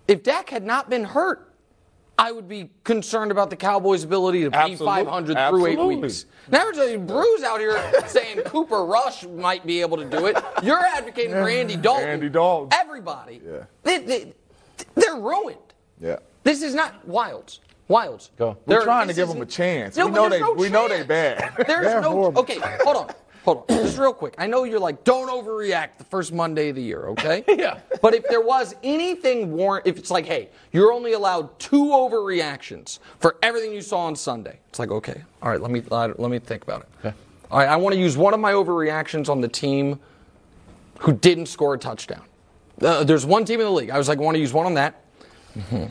If 0.08 0.24
Dak 0.24 0.50
had 0.50 0.64
not 0.64 0.90
been 0.90 1.04
hurt, 1.04 1.47
I 2.20 2.32
would 2.32 2.48
be 2.48 2.68
concerned 2.82 3.30
about 3.30 3.48
the 3.48 3.54
Cowboys' 3.56 4.02
ability 4.02 4.42
to 4.42 4.50
be 4.50 4.56
Absolute- 4.56 4.84
500 4.84 5.48
through 5.50 5.66
eight 5.66 5.78
weeks. 5.78 6.24
Now 6.50 6.64
we're 6.64 6.72
telling 6.72 6.92
you, 6.92 6.98
Bruce 6.98 7.44
out 7.44 7.60
here 7.60 7.80
saying 8.08 8.38
Cooper 8.46 8.84
Rush 8.84 9.24
might 9.24 9.64
be 9.64 9.80
able 9.80 9.96
to 9.98 10.04
do 10.04 10.26
it. 10.26 10.36
You're 10.62 10.80
advocating 10.80 11.30
for 11.30 11.48
Andy 11.48 11.76
Dalton. 11.80 12.08
Andy 12.08 12.28
Dalton. 12.28 12.70
Everybody. 12.72 13.40
Yeah. 13.46 13.64
They, 13.84 13.98
they, 13.98 14.32
they're 14.96 15.14
ruined. 15.16 15.58
Yeah. 16.00 16.16
This 16.42 16.62
is 16.62 16.74
not 16.74 17.06
Wildes. 17.08 17.60
Wildes. 17.88 18.30
Go. 18.36 18.56
We're 18.66 18.76
There- 18.78 18.82
trying 18.84 19.06
to 19.08 19.14
give 19.14 19.28
them 19.28 19.40
a 19.40 19.46
chance. 19.46 19.96
No, 19.96 20.06
we 20.06 20.12
know 20.12 20.28
there's 20.28 20.32
they 20.42 20.46
no 20.46 20.52
we 20.54 20.68
know 20.68 20.88
they 20.88 21.04
bad. 21.04 21.52
There's 21.56 21.66
They're 21.86 22.00
no. 22.00 22.10
horrible. 22.10 22.40
Okay, 22.42 22.58
hold 22.82 22.96
on. 22.96 23.10
Hold 23.44 23.64
on. 23.68 23.76
Just 23.76 23.98
real 23.98 24.12
quick. 24.12 24.34
I 24.38 24.46
know 24.46 24.64
you're 24.64 24.80
like, 24.80 25.04
don't 25.04 25.28
overreact 25.28 25.98
the 25.98 26.04
first 26.04 26.32
Monday 26.32 26.68
of 26.70 26.76
the 26.76 26.82
year, 26.82 27.06
okay? 27.08 27.44
Yeah. 27.58 27.80
But 28.00 28.14
if 28.14 28.28
there 28.28 28.40
was 28.40 28.74
anything 28.82 29.52
warrant, 29.52 29.86
if 29.86 29.98
it's 29.98 30.10
like, 30.10 30.26
hey, 30.26 30.48
you're 30.72 30.92
only 30.92 31.14
allowed 31.14 31.58
two 31.58 31.86
overreactions 31.86 33.00
for 33.18 33.36
everything 33.42 33.72
you 33.72 33.80
saw 33.80 34.00
on 34.00 34.14
Sunday, 34.14 34.60
it's 34.68 34.78
like, 34.78 34.90
okay, 34.90 35.22
all 35.42 35.50
right, 35.50 35.60
let 35.60 35.70
me 35.70 35.82
let 35.90 36.18
me 36.18 36.38
think 36.38 36.62
about 36.62 36.82
it. 36.82 36.88
Okay. 37.00 37.16
All 37.50 37.58
right, 37.58 37.68
I 37.68 37.76
want 37.76 37.94
to 37.94 38.00
use 38.00 38.16
one 38.16 38.34
of 38.34 38.40
my 38.40 38.52
overreactions 38.52 39.28
on 39.28 39.40
the 39.40 39.48
team 39.48 39.98
who 40.98 41.12
didn't 41.12 41.46
score 41.46 41.74
a 41.74 41.78
touchdown. 41.78 42.22
Uh, 42.80 43.02
there's 43.02 43.26
one 43.26 43.44
team 43.44 43.60
in 43.60 43.66
the 43.66 43.72
league. 43.72 43.90
I 43.90 43.98
was 43.98 44.08
like, 44.08 44.18
I 44.18 44.20
want 44.20 44.34
to 44.36 44.40
use 44.40 44.52
one 44.52 44.66
on 44.66 44.74
that. 44.74 45.02
Mm-hmm. 45.56 45.86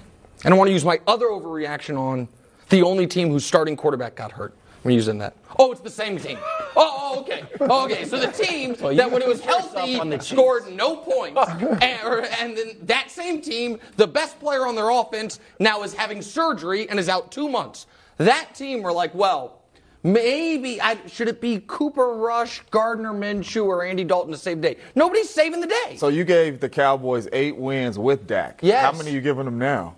And 0.46 0.54
I 0.54 0.58
want 0.58 0.68
to 0.68 0.72
use 0.72 0.86
my 0.86 1.00
other 1.08 1.28
overreaction 1.28 1.98
on 1.98 2.28
the 2.70 2.84
only 2.84 3.08
team 3.08 3.30
whose 3.30 3.46
starting 3.46 3.76
quarterback 3.76 4.16
got 4.16 4.32
hurt. 4.32 4.56
I'm 4.86 4.92
using 4.92 5.18
that. 5.18 5.36
Oh, 5.60 5.72
it's 5.72 5.82
the 5.82 5.90
same 5.90 6.18
team. 6.18 6.38
Oh, 6.76 7.14
oh, 7.16 7.20
okay. 7.22 7.44
Oh, 7.62 7.86
okay, 7.86 8.06
so 8.06 8.20
the 8.20 8.28
team 8.32 8.76
Well, 8.80 8.96
that 8.96 9.12
when 9.12 9.22
it 9.22 9.28
was 9.28 9.42
healthy 9.42 10.00
on 10.00 10.10
the 10.10 10.20
scored 10.22 10.72
no 10.74 10.96
points, 10.98 11.40
and, 11.82 12.00
or- 12.06 12.26
and 12.40 12.56
then 12.58 12.78
that 12.84 13.10
same 13.12 13.42
team, 13.42 13.80
the 13.98 14.08
best 14.08 14.40
player 14.40 14.66
on 14.68 14.76
their 14.76 14.90
offense, 14.90 15.40
now 15.60 15.84
is 15.84 15.94
having 15.94 16.22
surgery 16.22 16.88
and 16.90 17.00
is 17.00 17.10
out 17.10 17.32
two 17.32 17.50
months. 17.50 17.88
That 18.18 18.54
team 18.56 18.82
were 18.82 18.94
like, 18.94 19.14
well, 19.14 19.62
maybe 20.04 20.80
I, 20.80 20.98
should 21.08 21.28
it 21.28 21.42
be 21.42 21.64
Cooper 21.68 22.14
Rush, 22.14 22.62
Gardner 22.72 23.12
Minshew, 23.14 23.66
or 23.66 23.84
Andy 23.84 24.04
Dalton 24.04 24.32
to 24.32 24.38
save 24.38 24.62
the 24.62 24.70
day? 24.76 24.78
Nobody's 24.96 25.30
saving 25.30 25.60
the 25.60 25.68
day. 25.68 25.98
So 25.98 26.08
you 26.08 26.24
gave 26.24 26.60
the 26.60 26.70
Cowboys 26.70 27.28
eight 27.34 27.58
wins 27.58 27.98
with 28.00 28.26
Dak. 28.28 28.60
Yes. 28.62 28.84
How 28.84 28.92
many 28.98 29.12
are 29.12 29.14
you 29.14 29.22
giving 29.22 29.46
them 29.46 29.58
now? 29.60 29.96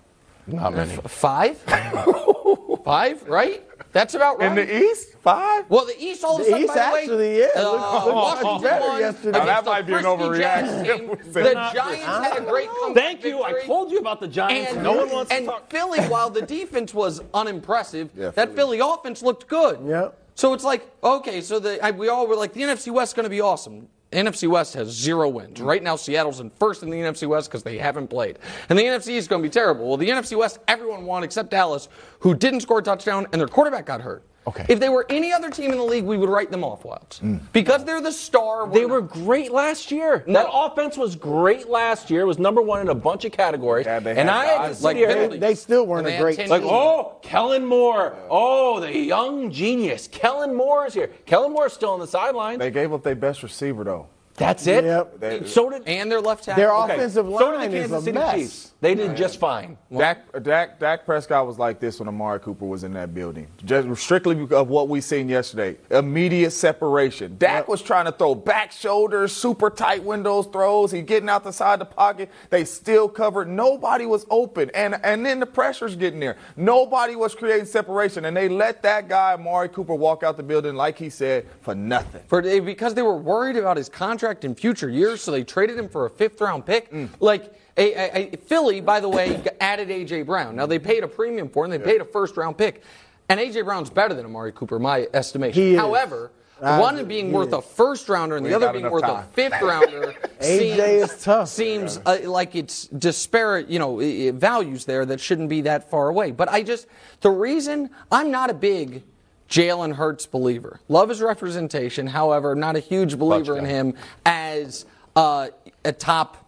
Not 0.48 0.74
many. 0.74 0.96
Five? 1.08 1.58
Five, 2.86 3.22
right? 3.28 3.64
That's 3.92 4.14
about 4.14 4.40
right. 4.40 4.50
In 4.50 4.56
the 4.56 4.84
East, 4.84 5.14
five. 5.22 5.66
Well, 5.68 5.86
the 5.86 6.00
East 6.00 6.24
all 6.24 6.36
of 6.36 6.42
a 6.42 6.44
The 6.44 6.50
sudden, 6.52 6.64
East 6.66 6.74
by 6.76 6.86
the 6.86 6.92
way, 6.94 7.00
actually, 7.02 7.40
yeah, 7.40 7.48
uh, 7.56 7.72
looked- 7.72 8.06
looked 8.06 8.44
much 8.44 8.62
better 8.62 8.86
won 8.88 9.00
yesterday. 9.00 9.30
against 9.30 9.34
Now, 9.40 9.46
that 9.46 9.64
the 9.66 9.70
might 9.72 9.82
be 9.88 9.94
an 9.94 10.04
frisky 10.04 10.40
Giants 10.42 10.72
overreaction. 10.74 10.98
team. 10.98 11.34
The 11.34 11.54
Giants 11.74 12.06
had 12.06 12.38
a 12.38 12.42
great 12.42 12.70
comeback 12.70 13.04
Thank 13.04 13.24
you. 13.24 13.44
I 13.44 13.62
told 13.66 13.92
you 13.92 13.98
about 13.98 14.20
the 14.20 14.28
Giants. 14.28 14.74
And, 14.74 14.84
no 14.84 14.94
one 14.94 15.10
wants 15.10 15.32
and 15.32 15.46
to 15.46 15.52
talk. 15.52 15.72
Philly, 15.72 16.00
while 16.02 16.30
the 16.30 16.42
defense 16.44 16.94
was 16.94 17.22
unimpressive, 17.34 18.10
Yeah, 18.16 18.30
that 18.32 18.56
Philly. 18.56 18.78
Philly 18.78 18.94
offense 18.94 19.22
looked 19.24 19.48
good. 19.48 19.80
Yep. 19.86 20.18
So 20.36 20.54
it's 20.54 20.64
like, 20.64 20.88
okay, 21.04 21.42
so 21.42 21.60
the 21.60 21.84
I, 21.84 21.92
we 21.92 22.08
all 22.10 22.28
were 22.28 22.36
like, 22.36 22.54
the 22.54 22.62
NFC 22.62 22.92
West 22.94 23.12
is 23.12 23.14
going 23.16 23.24
to 23.26 23.30
be 23.30 23.42
awesome. 23.42 23.88
NFC 24.12 24.48
West 24.48 24.74
has 24.74 24.90
zero 24.90 25.30
wins. 25.30 25.62
Right 25.62 25.84
now, 25.84 25.96
Seattle's 25.96 26.40
in 26.40 26.50
first 26.50 26.82
in 26.82 26.90
the 26.90 26.98
NFC 26.98 27.28
West 27.28 27.50
because 27.50 27.62
they 27.62 27.78
haven't 27.78 28.08
played. 28.08 28.40
And 28.70 28.78
the 28.80 28.84
NFC 28.84 29.14
is 29.14 29.28
going 29.28 29.42
to 29.44 29.48
be 29.48 29.52
terrible. 29.52 29.88
Well, 29.88 29.98
the 29.98 30.10
NFC 30.10 30.38
West, 30.38 30.60
everyone 30.68 31.06
won 31.06 31.24
except 31.24 31.52
Dallas, 31.52 31.90
who 32.20 32.34
didn't 32.34 32.62
score 32.62 32.80
a 32.80 32.82
touchdown 32.82 33.28
and 33.32 33.40
their 33.40 33.48
quarterback 33.48 33.86
got 33.86 34.02
hurt. 34.02 34.24
Okay. 34.50 34.66
If 34.68 34.80
they 34.80 34.90
were 34.90 35.06
any 35.10 35.32
other 35.32 35.52
team 35.52 35.72
in 35.72 35.78
the 35.78 35.84
league, 35.84 36.04
we 36.04 36.18
would 36.18 36.28
write 36.30 36.50
them 36.50 36.64
off, 36.64 36.82
Wildes. 36.82 37.22
Mm. 37.22 37.40
Because 37.54 37.86
they're 37.86 38.02
the 38.02 38.12
star. 38.12 38.68
They 38.68 38.86
we're 38.86 38.96
were 38.96 39.02
not. 39.02 39.12
great 39.12 39.52
last 39.52 39.92
year. 39.92 40.24
No. 40.26 40.34
That 40.34 40.50
offense 40.52 40.98
was 40.98 41.16
great 41.16 41.70
last 41.70 42.10
year. 42.10 42.22
It 42.22 42.26
was 42.26 42.40
number 42.40 42.62
one 42.62 42.82
in 42.82 42.90
a 42.90 42.96
bunch 42.96 43.26
of 43.26 43.32
categories. 43.32 43.86
Yeah, 43.86 44.00
they 44.00 44.12
and 44.12 44.28
had 44.28 44.30
I 44.30 44.46
had 44.46 44.68
to 44.70 44.76
sit 44.76 44.84
like 44.84 44.98
here. 44.98 45.08
penalties. 45.08 45.40
They 45.40 45.54
still 45.56 45.86
weren't 45.86 46.06
they 46.06 46.18
a 46.18 46.20
great 46.20 46.38
team. 46.38 46.50
Like, 46.50 46.64
oh, 46.64 47.20
Kellen 47.22 47.64
Moore. 47.64 48.16
Oh, 48.30 48.80
the 48.80 48.98
young 48.98 49.52
genius. 49.52 50.08
Kellen 50.08 50.56
Moore 50.56 50.88
is 50.88 50.96
here. 50.96 51.12
Kellen 51.28 51.54
Moore's 51.54 51.74
still 51.74 51.92
on 51.92 52.00
the 52.00 52.08
sidelines. 52.08 52.58
They 52.58 52.72
gave 52.72 52.92
up 52.92 53.04
their 53.04 53.16
best 53.16 53.44
receiver 53.44 53.84
though. 53.84 54.08
That's 54.40 54.66
it. 54.68 54.84
Yep. 54.86 55.20
They- 55.20 55.46
so 55.46 55.70
did 55.70 55.84
And 55.86 56.12
their 56.12 56.22
left 56.22 56.46
tackle. 56.46 56.62
Their 56.62 56.74
okay, 56.74 56.96
offensive 56.96 57.26
so 57.26 57.52
did 57.52 57.58
line 57.58 57.72
the 57.72 57.78
is 57.78 57.82
Kansas 57.90 58.02
a 58.02 58.06
City 58.06 58.18
mess. 58.18 58.34
Chiefs. 58.36 58.72
They 58.82 58.96
did 58.96 59.18
just 59.18 59.40
fine. 59.42 59.78
Dak, 59.96 60.42
Dak, 60.42 60.80
Dak 60.80 61.06
Prescott 61.06 61.46
was 61.46 61.60
like 61.60 61.82
this 61.82 62.00
when 62.00 62.08
Amari 62.08 62.40
Cooper 62.40 62.66
was 62.66 62.86
in 62.86 62.94
that 62.94 63.14
building. 63.14 63.48
Just 63.66 64.02
strictly 64.02 64.48
of 64.56 64.70
what 64.70 64.88
we 64.88 65.02
seen 65.02 65.28
yesterday. 65.28 65.76
Immediate 65.92 66.52
separation. 66.52 67.36
Dak 67.38 67.68
was 67.68 67.82
trying 67.82 68.06
to 68.06 68.14
throw 68.14 68.34
back 68.36 68.72
shoulders, 68.72 69.34
super 69.34 69.70
tight 69.70 70.02
windows 70.02 70.48
throws. 70.48 70.92
He 70.92 71.02
getting 71.02 71.28
out 71.28 71.44
the 71.44 71.52
side 71.52 71.74
of 71.74 71.90
the 71.90 71.94
pocket. 71.94 72.30
They 72.50 72.64
still 72.64 73.10
covered. 73.10 73.50
Nobody 73.50 74.06
was 74.06 74.26
open. 74.30 74.72
And 74.74 74.96
and 75.04 75.26
then 75.26 75.42
the 75.42 75.46
pressure's 75.46 75.98
getting 75.98 76.22
there. 76.22 76.38
Nobody 76.56 77.18
was 77.18 77.36
creating 77.36 77.66
separation. 77.66 78.24
And 78.24 78.38
they 78.38 78.48
let 78.48 78.82
that 78.84 79.10
guy, 79.10 79.34
Amari 79.34 79.68
Cooper, 79.68 79.96
walk 79.96 80.24
out 80.24 80.38
the 80.38 80.44
building, 80.44 80.76
like 80.76 80.98
he 80.98 81.10
said, 81.10 81.46
for 81.60 81.76
nothing. 81.76 82.22
for 82.28 82.42
eh, 82.46 82.62
because 82.62 82.94
they 82.94 83.02
were 83.02 83.18
worried 83.18 83.58
about 83.58 83.76
his 83.76 83.90
contract 83.90 84.29
in 84.44 84.56
future 84.56 84.90
years, 84.90 85.22
so 85.22 85.32
they 85.32 85.44
traded 85.44 85.78
him 85.78 85.90
for 85.90 86.06
a 86.06 86.10
fifth 86.10 86.40
round 86.42 86.66
pick. 86.66 86.94
Like 87.20 87.54
a, 87.78 87.94
a, 87.94 88.34
a- 88.34 88.38
Philly, 88.38 88.82
by 88.82 89.00
the 89.00 89.10
way, 89.10 89.42
added 89.60 89.90
AJ 89.90 90.26
Brown. 90.26 90.56
Now 90.56 90.66
they 90.66 90.80
paid 90.80 91.04
a 91.04 91.08
premium 91.08 91.50
for 91.50 91.66
him. 91.66 91.72
They 91.72 91.80
paid 91.80 92.02
a 92.02 92.06
first 92.06 92.38
round 92.38 92.58
pick, 92.58 92.84
and 93.28 93.40
AJ 93.40 93.66
Brown's 93.66 93.90
better 93.90 94.14
than 94.14 94.26
Amari 94.26 94.52
Cooper, 94.52 94.80
my 94.80 95.08
estimation. 95.14 95.62
He. 95.62 95.76
However. 95.76 96.32
I 96.62 96.78
one 96.78 97.08
being 97.08 97.32
worth 97.32 97.48
is. 97.50 97.54
a 97.54 97.62
first 97.62 98.10
rounder 98.10 98.36
and 98.36 98.44
We 98.44 98.50
the 98.50 98.58
other 98.58 98.74
being 98.74 98.92
worth 98.92 99.04
time. 99.04 99.24
a 99.30 99.32
fifth 99.32 99.62
rounder 99.62 100.14
AJ 100.42 100.44
seems, 100.44 100.80
is 101.12 101.24
tough. 101.24 101.48
seems 101.48 102.00
uh, 102.06 102.20
like 102.26 102.54
it's 102.54 102.88
disparate, 102.88 103.70
you 103.70 103.80
know, 103.80 104.32
values 104.32 104.84
there 104.84 105.06
that 105.06 105.22
shouldn't 105.22 105.48
be 105.48 105.62
that 105.62 105.90
far 105.90 106.10
away. 106.10 106.32
But 106.32 106.50
I 106.50 106.64
just, 106.64 106.88
the 107.22 107.32
reason 107.32 107.90
I'm 108.12 108.30
not 108.30 108.50
a 108.50 108.54
big 108.54 109.04
Jalen 109.50 109.96
Hurts 109.96 110.26
believer. 110.26 110.80
Love 110.88 111.10
his 111.10 111.22
representation, 111.22 112.08
however, 112.08 112.56
not 112.56 112.76
a 112.76 112.80
huge 112.80 113.18
believer 113.18 113.58
in 113.58 113.66
him 113.66 113.96
as 114.26 114.86
uh, 115.16 115.50
a 115.84 115.92
top 115.92 116.46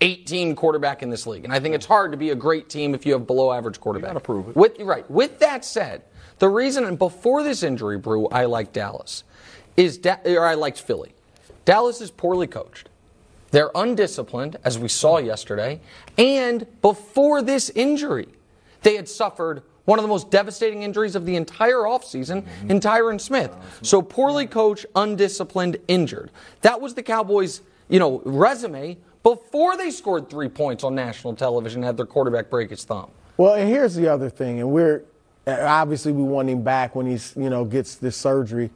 18 0.00 0.56
quarterback 0.56 1.02
in 1.02 1.10
this 1.10 1.26
league. 1.26 1.44
And 1.44 1.52
I 1.52 1.60
think 1.60 1.74
it's 1.74 1.86
hard 1.86 2.12
to 2.12 2.18
be 2.18 2.30
a 2.30 2.34
great 2.34 2.68
team 2.68 2.94
if 2.94 3.04
you 3.04 3.12
have 3.12 3.26
below 3.26 3.52
average 3.52 3.80
quarterback. 3.80 4.10
gotta 4.10 4.20
prove 4.20 4.48
it. 4.48 4.56
With 4.56 4.80
right. 4.80 5.08
With 5.10 5.38
that 5.40 5.64
said, 5.64 6.02
the 6.38 6.48
reason 6.48 6.84
and 6.84 6.98
before 6.98 7.42
this 7.42 7.62
injury, 7.62 7.98
Brew, 7.98 8.28
I 8.28 8.46
like 8.46 8.72
Dallas 8.72 9.24
is 9.76 9.98
da- 9.98 10.18
or 10.24 10.44
I 10.44 10.54
liked 10.54 10.80
Philly. 10.80 11.14
Dallas 11.64 12.00
is 12.00 12.10
poorly 12.10 12.46
coached. 12.46 12.88
They're 13.50 13.70
undisciplined, 13.74 14.56
as 14.64 14.78
we 14.78 14.88
saw 14.88 15.18
yesterday. 15.18 15.80
And 16.16 16.66
before 16.82 17.42
this 17.42 17.70
injury, 17.70 18.28
they 18.82 18.96
had 18.96 19.08
suffered 19.08 19.62
one 19.88 19.98
of 19.98 20.02
the 20.02 20.08
most 20.08 20.30
devastating 20.30 20.82
injuries 20.82 21.16
of 21.16 21.24
the 21.24 21.34
entire 21.34 21.84
offseason 21.84 22.44
in 22.68 22.78
Tyron 22.78 23.18
Smith. 23.18 23.56
So 23.80 24.02
poorly 24.02 24.46
coached, 24.46 24.84
undisciplined, 24.94 25.78
injured. 25.88 26.30
That 26.60 26.78
was 26.78 26.92
the 26.92 27.02
Cowboys, 27.02 27.62
you 27.88 27.98
know, 27.98 28.20
resume 28.26 28.98
before 29.22 29.78
they 29.78 29.90
scored 29.90 30.28
three 30.28 30.50
points 30.50 30.84
on 30.84 30.94
national 30.94 31.36
television 31.36 31.78
and 31.78 31.86
had 31.86 31.96
their 31.96 32.04
quarterback 32.04 32.50
break 32.50 32.68
his 32.68 32.84
thumb. 32.84 33.10
Well, 33.38 33.54
and 33.54 33.66
here's 33.66 33.94
the 33.94 34.08
other 34.08 34.28
thing, 34.28 34.60
and 34.60 34.70
we're 34.70 35.04
uh, 35.46 35.56
obviously 35.62 36.12
we 36.12 36.22
want 36.22 36.50
him 36.50 36.60
back 36.60 36.94
when 36.94 37.06
he's 37.06 37.32
you 37.34 37.48
know 37.48 37.64
gets 37.64 37.94
this 37.94 38.16
surgery. 38.16 38.70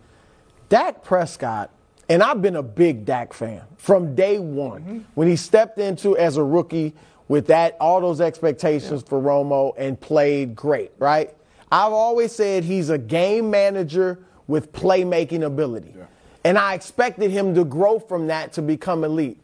Dak 0.71 1.05
Prescott, 1.05 1.71
and 2.09 2.23
I've 2.23 2.41
been 2.41 2.57
a 2.57 2.63
big 2.63 3.05
Dak 3.05 3.35
fan 3.35 3.61
from 3.77 4.15
day 4.15 4.39
one 4.39 5.07
when 5.15 5.29
he 5.29 5.37
stepped 5.37 5.79
into 5.79 6.17
as 6.17 6.39
a 6.39 6.43
rookie 6.43 6.95
with 7.33 7.47
that 7.47 7.79
all 7.81 7.99
those 7.99 8.21
expectations 8.21 9.03
for 9.03 9.19
Romo 9.19 9.73
and 9.79 9.99
played 9.99 10.55
great. 10.55 10.91
Right? 10.99 11.35
I've 11.71 11.95
always 11.95 12.31
said 12.31 12.63
he's 12.63 12.91
a 12.91 12.99
game 12.99 13.51
manager 13.51 14.19
with 14.49 14.71
playmaking 14.75 15.43
ability, 15.43 15.95
and 16.45 16.59
I 16.59 16.75
expected 16.75 17.31
him 17.31 17.55
to 17.55 17.65
grow 17.65 17.99
from 17.99 18.27
that 18.27 18.53
to 18.53 18.61
become 18.61 19.03
elite. 19.03 19.39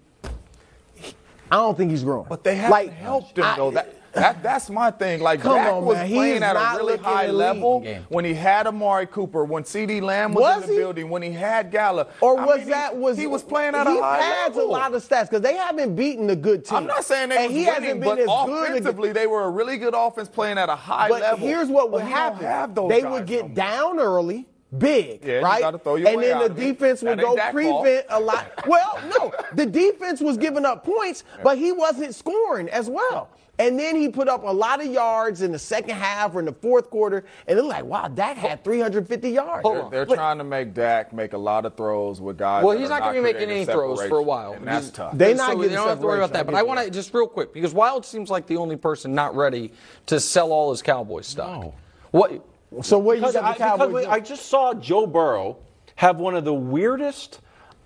I 1.51 1.57
don't 1.57 1.78
think 1.78 1.91
he's 1.91 2.05
growing. 2.05 2.26
But 2.28 2.45
they 2.45 2.57
haven't 2.57 2.72
like, 2.72 2.93
helped 2.93 3.39
him 3.39 3.45
I- 3.45 3.57
though. 3.57 3.70
That, 3.70 3.95
that 4.20 4.42
that's 4.42 4.70
my 4.70 4.90
thing. 4.90 5.20
Like 5.20 5.40
Come 5.40 5.54
Dak 5.56 5.72
on, 5.72 5.84
was 5.84 5.96
man. 5.96 6.08
Playing 6.10 6.42
at 6.42 6.56
a 6.56 6.76
really 6.78 6.98
high 6.98 7.26
level 7.28 7.80
Game. 7.80 8.04
when 8.08 8.24
he 8.24 8.34
had 8.34 8.66
Amari 8.66 9.06
Cooper, 9.06 9.44
when 9.44 9.64
C.D. 9.64 10.00
Lamb 10.00 10.32
was, 10.34 10.42
Was 10.42 10.62
in 10.64 10.68
the 10.70 10.74
he? 10.74 10.78
building, 10.80 11.08
when 11.10 11.22
he 11.22 11.30
had 11.32 11.70
Gallup. 11.70 12.12
Or 12.20 12.38
I 12.40 12.44
was 12.44 12.58
mean, 12.60 12.68
that 12.70 12.96
was 12.96 13.16
he 13.18 13.26
was 13.26 13.42
playing 13.42 13.74
at 13.74 13.86
he 13.86 13.98
a 13.98 14.02
high 14.02 14.18
level? 14.18 14.24
has 14.34 14.56
level? 14.56 14.70
a 14.70 14.72
lot 14.72 14.94
of 14.94 15.02
stats 15.06 15.22
because 15.30 15.40
they 15.42 15.54
haven't 15.56 15.94
beaten 15.96 16.28
a 16.30 16.36
good 16.36 16.64
team. 16.64 16.78
I'm 16.78 16.86
not 16.86 17.04
saying 17.04 17.30
they 17.30 17.36
and 17.44 17.46
was 17.46 17.52
he 17.56 17.66
winning, 17.66 17.82
hasn't 17.82 18.04
but 18.04 18.16
been 18.16 18.28
as 18.28 18.46
good. 18.46 18.68
offensively 18.70 19.12
they 19.12 19.26
were 19.26 19.44
a 19.44 19.50
really 19.50 19.78
good 19.78 19.94
offense 19.96 20.28
playing 20.28 20.58
at 20.58 20.68
a 20.68 20.76
high 20.76 21.08
level. 21.08 21.16
But 21.16 21.22
level. 21.22 21.46
here's 21.48 21.68
what 21.68 21.90
would 21.90 22.02
But 22.02 22.08
happen: 22.10 22.46
have 22.46 22.74
those 22.74 22.88
they 22.90 23.02
would 23.04 23.26
get 23.26 23.46
more. 23.46 23.54
down 23.54 23.98
early. 23.98 24.46
Big, 24.76 25.24
Yeah, 25.24 25.36
right? 25.38 25.60
gotta 25.62 25.78
throw 25.78 25.94
your 25.96 26.08
and 26.08 26.18
way 26.18 26.24
then 26.26 26.36
out 26.36 26.40
the 26.40 26.44
of 26.50 26.58
it. 26.58 26.72
defense 26.72 27.00
would 27.00 27.18
That 27.18 27.24
go 27.24 27.34
Dak's 27.34 27.54
fault. 27.64 27.82
prevent 27.84 28.06
a 28.10 28.20
lot. 28.20 28.52
Well, 28.66 28.98
no, 29.18 29.32
the 29.54 29.64
defense 29.64 30.20
was 30.20 30.36
giving 30.36 30.66
up 30.66 30.84
points, 30.84 31.24
but 31.42 31.56
he 31.56 31.72
wasn't 31.72 32.14
scoring 32.14 32.68
as 32.68 32.90
well. 32.90 33.30
And 33.61 33.76
then 33.76 33.96
he 33.96 34.09
put 34.09 34.28
up 34.28 34.44
a 34.44 34.52
lot 34.52 34.80
of 34.80 34.86
yards 34.86 35.42
in 35.42 35.50
the 35.50 35.59
second 35.59 35.96
half 35.96 36.34
or 36.36 36.38
in 36.38 36.44
the 36.44 36.52
fourth 36.52 36.90
quarter, 36.90 37.24
and 37.48 37.59
they're 37.59 37.64
like, 37.64 37.84
"Wow, 37.84 38.06
Dak 38.06 38.36
had 38.36 38.62
350 38.62 39.30
yards." 39.30 39.64
They're, 39.68 39.88
they're 39.90 40.06
But- 40.06 40.14
trying 40.14 40.38
to 40.38 40.44
make 40.44 40.74
Dak 40.74 41.12
make 41.12 41.32
a 41.32 41.38
lot 41.38 41.66
of 41.66 41.74
throws 41.76 42.20
with 42.20 42.38
guys. 42.38 42.62
Well, 42.64 42.78
he's 42.78 42.88
not 42.88 43.02
going 43.02 43.14
to 43.16 43.20
be 43.20 43.32
making 43.32 43.50
any 43.50 43.64
throws 43.64 44.00
for 44.06 44.18
a 44.18 44.22
while. 44.22 44.52
and 44.52 44.66
that's 44.66 44.86
He's- 44.86 44.96
tough. 44.96 45.18
They 45.18 45.34
not 45.34 45.50
so 45.50 45.56
getting 45.56 45.70
you 45.72 45.76
don't 45.76 45.88
have 45.88 46.00
to 46.00 46.06
worry 46.06 46.18
about 46.18 46.32
that. 46.34 46.38
separation, 46.38 46.52
But 46.52 46.56
I 46.56 46.61
I 46.61 46.62
want 46.62 46.80
to 46.86 46.90
just 46.90 47.12
real 47.12 47.26
quick 47.26 47.52
because 47.52 47.74
Wild 47.74 48.06
seems 48.06 48.30
like 48.30 48.46
the 48.46 48.56
only 48.59 48.76
person 48.76 49.12
not 49.14 49.34
ready 49.34 49.72
to 50.06 50.20
sell 50.20 50.52
all 50.52 50.70
his 50.70 50.80
Cowboys 50.82 51.26
stock. 51.26 51.61
No. 51.61 51.74
What? 52.12 52.40
So 52.82 52.98
what 52.98 53.14
you 53.16 53.22
Because, 53.22 53.34
got 53.34 53.44
I, 53.44 53.52
the 53.54 53.59
Cowboys? 53.59 54.04
because? 54.04 54.06
I 54.06 54.20
just 54.20 54.46
saw 54.46 54.72
Joe 54.74 55.06
Burrow 55.06 55.56
have 55.96 56.20
one 56.20 56.36
of 56.36 56.44
the 56.44 56.54
weirdest, 56.54 57.40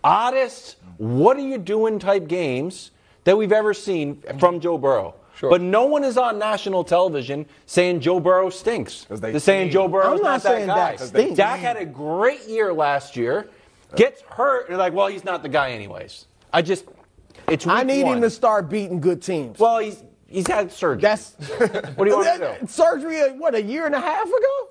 oddest, 0.05 0.77
what 0.99 1.37
are 1.37 1.41
you 1.41 1.57
doing 1.59 1.99
type 1.99 2.29
games 2.29 2.91
that 3.25 3.39
we've 3.39 3.53
ever 3.53 3.73
seen 3.73 4.23
from 4.39 4.61
Joe 4.61 4.77
Burrow. 4.77 5.15
Sure. 5.43 5.51
But 5.51 5.61
no 5.61 5.87
one 5.87 6.05
is 6.05 6.17
on 6.17 6.39
national 6.39 6.85
television 6.85 7.47
saying 7.67 7.99
Joe 7.99 8.21
Burrow 8.21 8.49
stinks. 8.49 9.07
they 9.11 9.33
They're 9.33 9.41
saying. 9.41 9.73
Joe 9.73 9.89
Burrow. 9.89 10.13
I'm 10.13 10.17
not 10.19 10.23
not, 10.23 10.43
that 10.45 10.49
saying 10.49 10.67
guy. 10.69 10.91
Dak 10.93 11.01
stinks. 11.01 11.37
Dak 11.37 11.59
had 11.59 11.77
a 11.77 11.85
great 11.85 12.47
year 12.47 12.73
last 12.73 13.17
year. 13.17 13.49
Gets 13.97 14.23
hurt. 14.23 14.69
You're 14.69 14.79
like, 14.79 14.93
well, 14.93 15.09
he's 15.09 15.25
not 15.25 15.43
the 15.43 15.49
guy 15.49 15.73
anyways. 15.73 16.27
I 16.53 16.63
just, 16.63 16.85
it's 17.49 17.67
I 17.67 17.83
need 17.83 18.05
one. 18.05 18.19
him 18.19 18.23
to 18.23 18.31
start 18.31 18.69
beating 18.71 19.01
good 19.01 19.21
teams. 19.21 19.59
Well, 19.59 19.81
he's 19.81 20.05
he's 20.29 20.47
had 20.47 20.71
surgery. 20.71 21.03
That's 21.03 21.33
what 21.97 22.05
do 22.05 22.11
you 22.11 22.17
want 22.19 22.41
to 22.41 22.59
do? 22.61 22.67
Surgery, 22.69 23.21
uh, 23.23 23.35
what, 23.35 23.57
a 23.57 23.63
year 23.63 23.87
and 23.87 23.97
a 23.97 24.01
half 24.01 24.29
ago? 24.29 24.69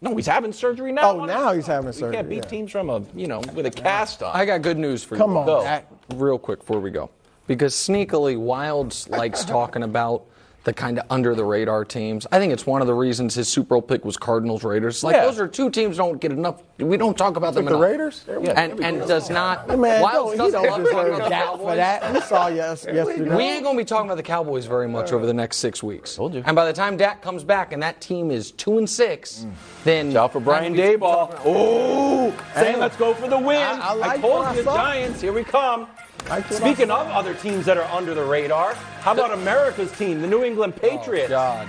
No, 0.00 0.16
he's 0.16 0.26
having 0.26 0.50
surgery 0.54 0.92
now. 0.92 1.10
Oh, 1.10 1.24
now 1.26 1.52
he's 1.52 1.66
having 1.66 1.88
You 1.88 1.92
surgery, 1.92 2.16
can't 2.16 2.28
beat 2.30 2.36
yeah. 2.36 2.40
teams 2.48 2.72
from 2.72 2.88
a, 2.88 3.02
you 3.14 3.26
know, 3.26 3.40
with 3.52 3.66
a 3.66 3.70
cast 3.70 4.22
on. 4.22 4.34
I 4.34 4.46
got 4.46 4.62
good 4.62 4.78
news 4.78 5.04
for 5.04 5.16
you. 5.16 5.20
Come 5.20 5.36
on, 5.36 5.44
Go. 5.44 5.62
Dak. 5.62 5.86
Real 6.14 6.38
quick 6.38 6.60
before 6.60 6.80
we 6.80 6.90
go. 6.90 7.10
Because 7.46 7.74
sneakily, 7.74 8.36
Wildes 8.36 9.08
likes 9.08 9.44
talking 9.44 9.82
about 9.82 10.24
the 10.66 10.72
kind 10.72 10.98
of 10.98 11.06
under 11.10 11.32
the 11.36 11.44
radar 11.44 11.84
teams. 11.84 12.26
I 12.32 12.40
think 12.40 12.52
it's 12.52 12.66
one 12.66 12.80
of 12.80 12.88
the 12.88 12.94
reasons 12.94 13.36
his 13.36 13.46
Super 13.46 13.76
Bowl 13.76 13.82
pick 13.82 14.04
was 14.04 14.16
Cardinals 14.16 14.64
Raiders. 14.64 15.04
Like 15.04 15.14
Yeah. 15.14 15.24
those 15.24 15.38
are 15.38 15.46
two 15.46 15.70
teams 15.70 15.96
don't 15.96 16.20
get 16.20 16.32
enough. 16.32 16.60
We 16.78 16.96
don't 16.96 17.16
talk 17.16 17.36
about 17.36 17.54
them 17.54 17.66
the 17.66 17.70
enough. 17.70 17.82
Raiders? 17.82 18.24
And 18.28 18.80
and 18.80 19.06
does 19.06 19.30
not. 19.30 19.68
Man, 19.68 20.02
Wildes 20.02 20.12
don't, 20.12 20.32
he 20.32 20.36
doesn't 20.38 20.62
love 20.64 20.90
talking 20.90 21.14
about 21.14 21.22
the 21.22 21.30
Cowboys. 21.30 21.60
for 21.60 21.76
that. 21.76 22.12
We 22.12 22.20
saw 22.20 22.48
yes, 22.48 22.84
yesterday. 22.84 23.36
We 23.36 23.44
ain't 23.44 23.62
gonna 23.62 23.78
be 23.78 23.84
talking 23.84 24.06
about 24.06 24.16
the 24.16 24.24
Cowboys 24.24 24.66
very 24.66 24.88
much 24.88 25.12
over 25.12 25.24
the 25.24 25.32
next 25.32 25.58
six 25.58 25.84
weeks. 25.84 26.16
Told 26.16 26.34
you. 26.34 26.42
And 26.44 26.56
by 26.56 26.66
the 26.66 26.72
time 26.72 26.96
Dak 26.96 27.22
comes 27.22 27.44
back 27.44 27.72
and 27.72 27.80
that 27.84 28.00
team 28.00 28.32
is 28.32 28.50
two 28.50 28.78
and 28.78 28.90
six, 28.90 29.46
mm. 29.46 29.52
then 29.84 30.08
Watch 30.08 30.16
out 30.16 30.32
for 30.32 30.40
Brian 30.40 30.74
Daboll. 30.74 31.32
Oh, 31.44 32.34
saying 32.56 32.80
let's 32.80 32.96
go 32.96 33.14
for 33.14 33.28
the 33.28 33.38
win. 33.38 33.62
I- 33.62 33.90
I 33.90 33.92
like 33.92 34.20
told 34.20 34.40
what 34.40 34.46
I 34.48 34.54
you. 34.56 34.64
Giants. 34.64 35.20
Here 35.20 35.32
we 35.32 35.44
come. 35.44 35.86
Like 36.28 36.50
what 36.50 36.60
I 36.60 36.72
Speaking 36.72 36.90
of 36.90 37.06
other 37.06 37.34
teams 37.34 37.66
that 37.66 37.76
are 37.76 37.88
under 37.90 38.12
the 38.12 38.24
radar, 38.24 38.74
how 38.74 39.12
about 39.12 39.32
America's 39.32 39.92
team, 39.92 40.20
the 40.20 40.26
New 40.26 40.42
England 40.42 40.74
oh, 40.76 40.80
Patriots? 40.80 41.30
Oh, 41.30 41.36
God. 41.36 41.68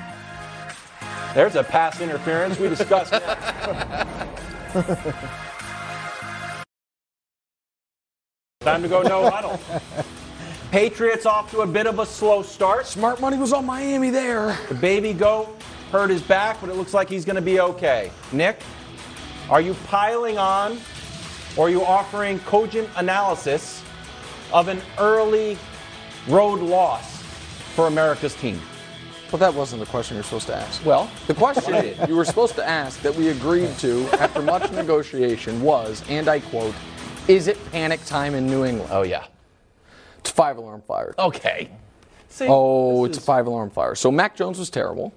There's 1.35 1.55
a 1.55 1.63
pass 1.63 2.01
interference 2.01 2.57
we 2.57 2.67
discussed. 2.67 3.11
That. 3.11 4.07
Time 8.61 8.81
to 8.81 8.87
go 8.87 9.03
no 9.03 9.29
huddle. 9.29 9.59
Patriots 10.71 11.27
off 11.27 11.51
to 11.51 11.59
a 11.59 11.67
bit 11.67 11.85
of 11.85 11.99
a 11.99 12.05
slow 12.05 12.41
start. 12.41 12.87
Smart 12.87 13.21
money 13.21 13.37
was 13.37 13.53
on 13.53 13.63
Miami 13.63 14.09
there. 14.09 14.57
The 14.69 14.75
baby 14.75 15.13
goat 15.13 15.55
hurt 15.91 16.09
his 16.09 16.23
back, 16.23 16.59
but 16.59 16.71
it 16.71 16.75
looks 16.75 16.95
like 16.95 17.07
he's 17.07 17.25
going 17.25 17.35
to 17.35 17.41
be 17.43 17.59
okay. 17.59 18.09
Nick, 18.31 18.59
are 19.51 19.61
you 19.61 19.75
piling 19.85 20.39
on 20.39 20.79
or 21.55 21.67
are 21.67 21.69
you 21.69 21.85
offering 21.85 22.39
cogent 22.39 22.89
analysis 22.95 23.83
of 24.53 24.67
an 24.67 24.81
early 24.97 25.57
road 26.27 26.59
loss 26.61 27.21
for 27.75 27.87
America's 27.87 28.35
team? 28.35 28.59
Well, 29.31 29.39
that 29.39 29.53
wasn't 29.53 29.81
the 29.81 29.85
question 29.87 30.15
you're 30.15 30.23
supposed 30.23 30.47
to 30.47 30.55
ask. 30.55 30.85
Well, 30.85 31.09
The 31.27 31.33
question 31.33 31.93
you 32.07 32.15
were 32.15 32.23
supposed 32.25 32.55
to 32.55 32.65
ask 32.67 33.01
that 33.01 33.13
we 33.13 33.27
agreed 33.29 33.77
to 33.79 34.07
after 34.19 34.41
much 34.41 34.71
negotiation 34.71 35.61
was, 35.61 36.01
and 36.07 36.29
I 36.29 36.39
quote, 36.39 36.73
is 37.27 37.47
it 37.47 37.57
panic 37.71 38.03
time 38.05 38.35
in 38.35 38.47
New 38.47 38.63
England? 38.63 38.89
oh 38.93 39.03
yeah. 39.03 39.25
It's 40.19 40.31
five 40.31 40.57
alarm 40.57 40.81
fire. 40.81 41.13
Okay. 41.19 41.69
See, 42.29 42.47
Oh, 42.49 43.05
this 43.07 43.17
it's 43.17 43.23
a 43.23 43.27
five 43.27 43.47
alarm 43.47 43.69
fire. 43.69 43.95
So 43.95 44.11
Mac 44.11 44.35
Jones 44.35 44.59
was 44.59 44.69
terrible. 44.69 45.13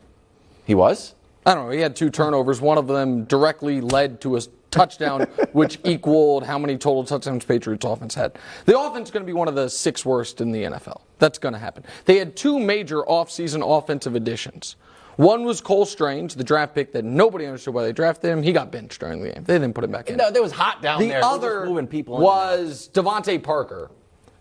He 0.66 0.74
was? 0.74 1.14
I 1.46 1.54
don't 1.54 1.66
know. 1.66 1.70
He 1.72 1.80
had 1.80 1.94
two 1.96 2.10
turnovers. 2.10 2.60
One 2.60 2.78
of 2.78 2.86
them 2.88 3.24
directly 3.24 3.80
led 3.80 4.20
to 4.22 4.36
a 4.36 4.40
touchdown, 4.70 5.22
which 5.52 5.78
equaled 5.84 6.44
how 6.44 6.58
many 6.58 6.76
total 6.76 7.04
touchdowns 7.04 7.44
Patriots 7.44 7.84
offense 7.84 8.14
had. 8.14 8.38
The 8.66 8.78
offense 8.78 9.08
is 9.08 9.12
going 9.12 9.24
to 9.24 9.26
be 9.26 9.32
one 9.32 9.48
of 9.48 9.54
the 9.54 9.68
six 9.68 10.04
worst 10.04 10.40
in 10.40 10.52
the 10.52 10.64
NFL. 10.64 11.02
That's 11.18 11.38
going 11.38 11.52
to 11.52 11.58
happen. 11.58 11.84
They 12.04 12.18
had 12.18 12.36
two 12.36 12.58
major 12.58 13.02
offseason 13.02 13.62
offensive 13.64 14.14
additions. 14.14 14.76
One 15.16 15.44
was 15.44 15.60
Cole 15.60 15.84
Strange, 15.84 16.34
the 16.34 16.44
draft 16.44 16.74
pick 16.74 16.92
that 16.92 17.04
nobody 17.04 17.44
understood 17.44 17.74
why 17.74 17.82
they 17.82 17.92
drafted 17.92 18.30
him. 18.30 18.42
He 18.42 18.52
got 18.52 18.72
benched 18.72 19.00
during 19.00 19.20
the 19.20 19.32
game. 19.32 19.44
They 19.44 19.54
didn't 19.54 19.74
put 19.74 19.84
him 19.84 19.90
back 19.90 20.08
in. 20.08 20.16
No, 20.16 20.28
it 20.28 20.42
was 20.42 20.52
hot 20.52 20.80
down 20.80 20.98
the 20.98 21.08
there. 21.08 21.20
They're 21.20 21.30
other 21.30 21.66
moving 21.66 21.86
people 21.86 22.16
in 22.16 22.22
and 22.22 22.30
out. 22.30 22.58
was 22.58 22.90
DeVante 22.94 23.42
Parker, 23.42 23.90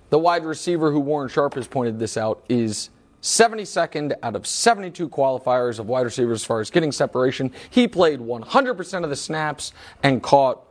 the 0.10 0.20
wide 0.20 0.46
receiver 0.46 0.92
who 0.92 1.02
Warren 1.02 1.28
Sharp 1.28 1.56
has 1.56 1.68
pointed 1.68 2.00
this 2.00 2.16
out 2.16 2.46
is 2.48 2.92
72nd 3.22 4.16
out 4.24 4.36
of 4.36 4.48
72 4.48 5.10
qualifiers 5.10 5.80
of 5.80 5.88
wide 5.88 6.02
receivers 6.06 6.42
as 6.42 6.46
far 6.46 6.60
as 6.60 6.70
getting 6.70 6.92
separation. 6.92 7.52
He 7.70 7.88
played 7.88 8.20
100% 8.20 9.04
of 9.04 9.10
the 9.10 9.16
snaps 9.16 9.74
and 10.04 10.24
caught 10.24 10.64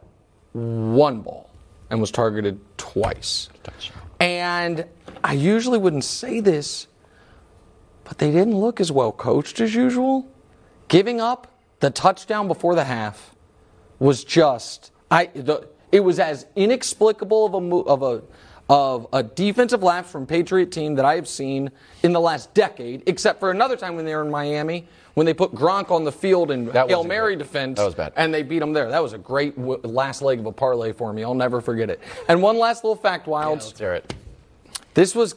one 0.53 1.20
ball 1.20 1.51
and 1.90 2.01
was 2.01 2.11
targeted 2.11 2.61
twice. 2.76 3.49
And 4.20 4.84
I 5.22 5.34
usually 5.34 5.78
wouldn't 5.78 6.05
say 6.05 6.40
this, 6.40 6.86
but 8.05 8.18
they 8.18 8.30
didn't 8.30 8.57
look 8.57 8.80
as 8.80 8.90
well 8.90 9.12
coached 9.12 9.61
as 9.61 9.74
usual. 9.74 10.26
Giving 10.88 11.20
up 11.20 11.53
the 11.80 11.90
touchdown 11.90 12.49
before 12.49 12.74
the 12.74 12.84
half 12.84 13.34
was 13.99 14.24
just 14.24 14.90
I 15.11 15.26
the 15.26 15.68
it 15.90 16.01
was 16.01 16.18
as 16.18 16.46
inexplicable 16.57 17.46
of 17.46 17.55
a 17.55 17.76
of 17.90 18.03
a 18.03 18.22
of 18.69 19.07
a 19.12 19.23
defensive 19.23 19.83
lapse 19.83 20.11
from 20.11 20.27
Patriot 20.27 20.71
team 20.71 20.95
that 20.97 21.05
I 21.05 21.14
have 21.14 21.27
seen 21.29 21.71
in 22.03 22.12
the 22.12 22.21
last 22.21 22.53
decade, 22.55 23.03
except 23.07 23.41
for 23.41 23.51
another 23.51 23.77
time 23.77 23.97
when 23.97 24.05
they 24.05 24.14
were 24.14 24.23
in 24.25 24.31
Miami 24.31 24.87
when 25.14 25.25
they 25.27 25.35
put 25.35 25.53
Gronk 25.53 25.91
on 25.91 26.05
the 26.05 26.12
field 26.12 26.51
in 26.53 26.71
Hail 26.71 27.03
Mary 27.03 27.35
defense 27.35 27.79
That 27.79 27.85
was 27.87 27.95
bad. 27.95 28.12
and 28.14 28.33
they 28.33 28.43
beat 28.45 28.61
them 28.61 28.73
there. 28.73 28.89
That 28.89 29.03
was 29.03 29.14
a 29.14 29.19
great 29.19 29.57
w- 29.57 29.81
last 29.83 30.23
leg 30.23 30.39
of 30.39 30.47
a 30.47 30.53
parlay 30.53 30.93
for 30.93 31.12
me. 31.12 31.25
I'll 31.25 31.35
never 31.35 31.61
forget 31.61 31.91
it. 31.91 31.99
And 32.29 32.41
one 32.41 32.57
last 32.57 32.85
little 32.85 32.95
fact, 32.95 33.27
Wildes. 33.27 33.64
Let's 33.66 33.79
hear 33.81 33.95
it. 33.95 34.14
This 34.95 35.16
was 35.16 35.35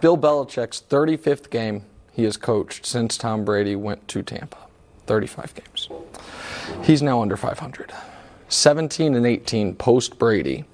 Bill 0.00 0.16
Belichick's 0.16 0.82
35th 0.88 1.50
game 1.50 1.84
he 2.12 2.22
has 2.24 2.36
coached 2.36 2.86
since 2.86 3.18
Tom 3.18 3.44
Brady 3.44 3.74
went 3.74 4.06
to 4.08 4.22
Tampa. 4.22 4.58
35 5.06 5.54
games. 5.56 5.88
He's 6.84 7.02
now 7.02 7.20
under 7.20 7.36
500. 7.36 7.92
17 8.48 9.14
and 9.16 9.26
18 9.26 9.74
post 9.74 10.16
Brady 10.18 10.64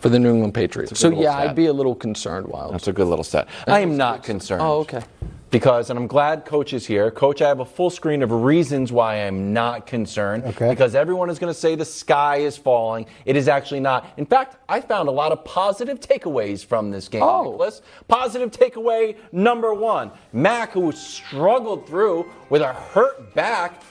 for 0.00 0.08
the 0.08 0.18
New 0.18 0.30
England 0.30 0.54
Patriots. 0.54 0.98
So 0.98 1.10
yeah, 1.10 1.32
stat. 1.32 1.48
I'd 1.50 1.56
be 1.56 1.66
a 1.66 1.72
little 1.72 1.94
concerned, 1.94 2.46
Wild. 2.48 2.74
That's 2.74 2.88
a 2.88 2.92
good 2.92 3.06
little 3.08 3.24
stat. 3.24 3.48
I 3.66 3.80
am 3.80 3.96
not 3.96 4.22
concerned. 4.22 4.62
Oh, 4.62 4.80
okay. 4.80 5.02
Because, 5.50 5.90
and 5.90 5.98
I'm 5.98 6.06
glad 6.06 6.46
Coach 6.46 6.72
is 6.72 6.86
here. 6.86 7.10
Coach, 7.10 7.42
I 7.42 7.48
have 7.48 7.60
a 7.60 7.64
full 7.66 7.90
screen 7.90 8.22
of 8.22 8.32
reasons 8.32 8.90
why 8.90 9.16
I'm 9.16 9.52
not 9.52 9.86
concerned. 9.86 10.44
Okay. 10.44 10.70
Because 10.70 10.94
everyone 10.94 11.28
is 11.28 11.38
going 11.38 11.52
to 11.52 11.58
say 11.58 11.74
the 11.74 11.84
sky 11.84 12.36
is 12.36 12.56
falling. 12.56 13.04
It 13.26 13.36
is 13.36 13.48
actually 13.48 13.80
not. 13.80 14.08
In 14.16 14.24
fact, 14.24 14.56
I 14.66 14.80
found 14.80 15.10
a 15.10 15.12
lot 15.12 15.30
of 15.30 15.44
positive 15.44 16.00
takeaways 16.00 16.64
from 16.64 16.90
this 16.90 17.06
game, 17.06 17.22
Oh. 17.22 17.42
Nicholas. 17.50 17.82
Positive 18.08 18.50
takeaway 18.50 19.16
number 19.30 19.74
one 19.74 20.10
Mac, 20.32 20.72
who 20.72 20.90
struggled 20.92 21.86
through 21.86 22.30
with 22.48 22.62
a 22.62 22.72
hurt 22.72 23.34
back, 23.34 23.82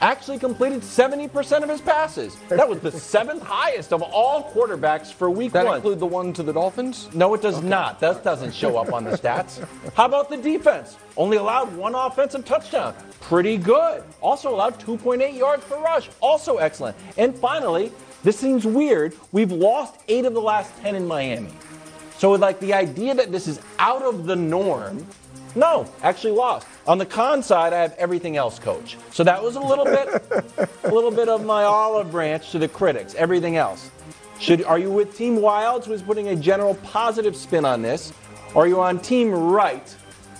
actually 0.00 0.38
completed 0.38 0.80
70% 0.82 1.62
of 1.62 1.68
his 1.68 1.80
passes. 1.80 2.36
That 2.48 2.68
was 2.68 2.80
the 2.80 2.90
seventh 3.14 3.42
highest 3.42 3.92
of 3.92 4.02
all 4.02 4.52
quarterbacks 4.52 5.12
for 5.12 5.28
week 5.30 5.52
That 5.52 5.66
one. 5.66 5.76
include 5.76 5.98
the 5.98 6.06
one 6.06 6.32
to 6.34 6.42
the 6.42 6.52
Dolphins? 6.52 7.08
No, 7.14 7.34
it 7.34 7.42
does 7.42 7.62
not. 7.62 8.00
That 8.00 8.22
doesn't 8.24 8.54
show 8.54 8.76
up 8.76 8.92
on 8.92 9.04
the 9.04 9.10
stats. 9.12 9.66
How 9.94 10.06
about 10.06 10.30
the 10.30 10.36
defense? 10.36 10.96
Only 11.16 11.36
allowed 11.36 11.74
one 11.76 11.94
offensive 11.94 12.44
touchdown. 12.44 12.94
Pretty 13.20 13.56
good. 13.56 14.02
Also 14.20 14.54
allowed 14.54 14.78
2.8 14.78 15.36
yards 15.36 15.64
per 15.64 15.78
rush. 15.78 16.08
Also 16.20 16.58
excellent. 16.58 16.96
And 17.16 17.34
finally, 17.36 17.92
this 18.22 18.38
seems 18.38 18.64
weird. 18.66 19.14
We've 19.32 19.52
lost 19.52 20.00
eight 20.08 20.24
of 20.24 20.34
the 20.34 20.40
last 20.40 20.76
10 20.80 20.94
in 20.94 21.06
Miami. 21.06 21.50
So, 22.18 22.32
like 22.32 22.58
the 22.58 22.74
idea 22.74 23.14
that 23.14 23.30
this 23.30 23.46
is 23.46 23.60
out 23.78 24.02
of 24.02 24.26
the 24.26 24.34
norm, 24.34 25.06
no, 25.58 25.90
actually 26.02 26.32
lost. 26.32 26.66
On 26.86 26.98
the 26.98 27.06
con 27.06 27.42
side, 27.42 27.72
I 27.72 27.80
have 27.80 27.94
everything 27.98 28.36
else, 28.36 28.58
coach. 28.58 28.96
So 29.12 29.24
that 29.24 29.42
was 29.42 29.56
a 29.56 29.60
little 29.60 29.84
bit, 29.84 30.08
a 30.84 30.94
little 30.94 31.10
bit 31.10 31.28
of 31.28 31.44
my 31.44 31.64
olive 31.64 32.10
branch 32.10 32.50
to 32.52 32.58
the 32.58 32.68
critics. 32.68 33.14
Everything 33.14 33.56
else. 33.56 33.90
Should 34.40 34.62
are 34.62 34.78
you 34.78 34.90
with 34.90 35.16
Team 35.16 35.38
Wildes, 35.38 35.84
who 35.86 35.92
is 35.92 36.02
putting 36.02 36.28
a 36.28 36.36
general 36.36 36.76
positive 36.76 37.34
spin 37.36 37.64
on 37.64 37.82
this, 37.82 38.12
or 38.54 38.64
are 38.64 38.68
you 38.68 38.80
on 38.80 39.00
Team 39.00 39.30
Right, 39.32 39.94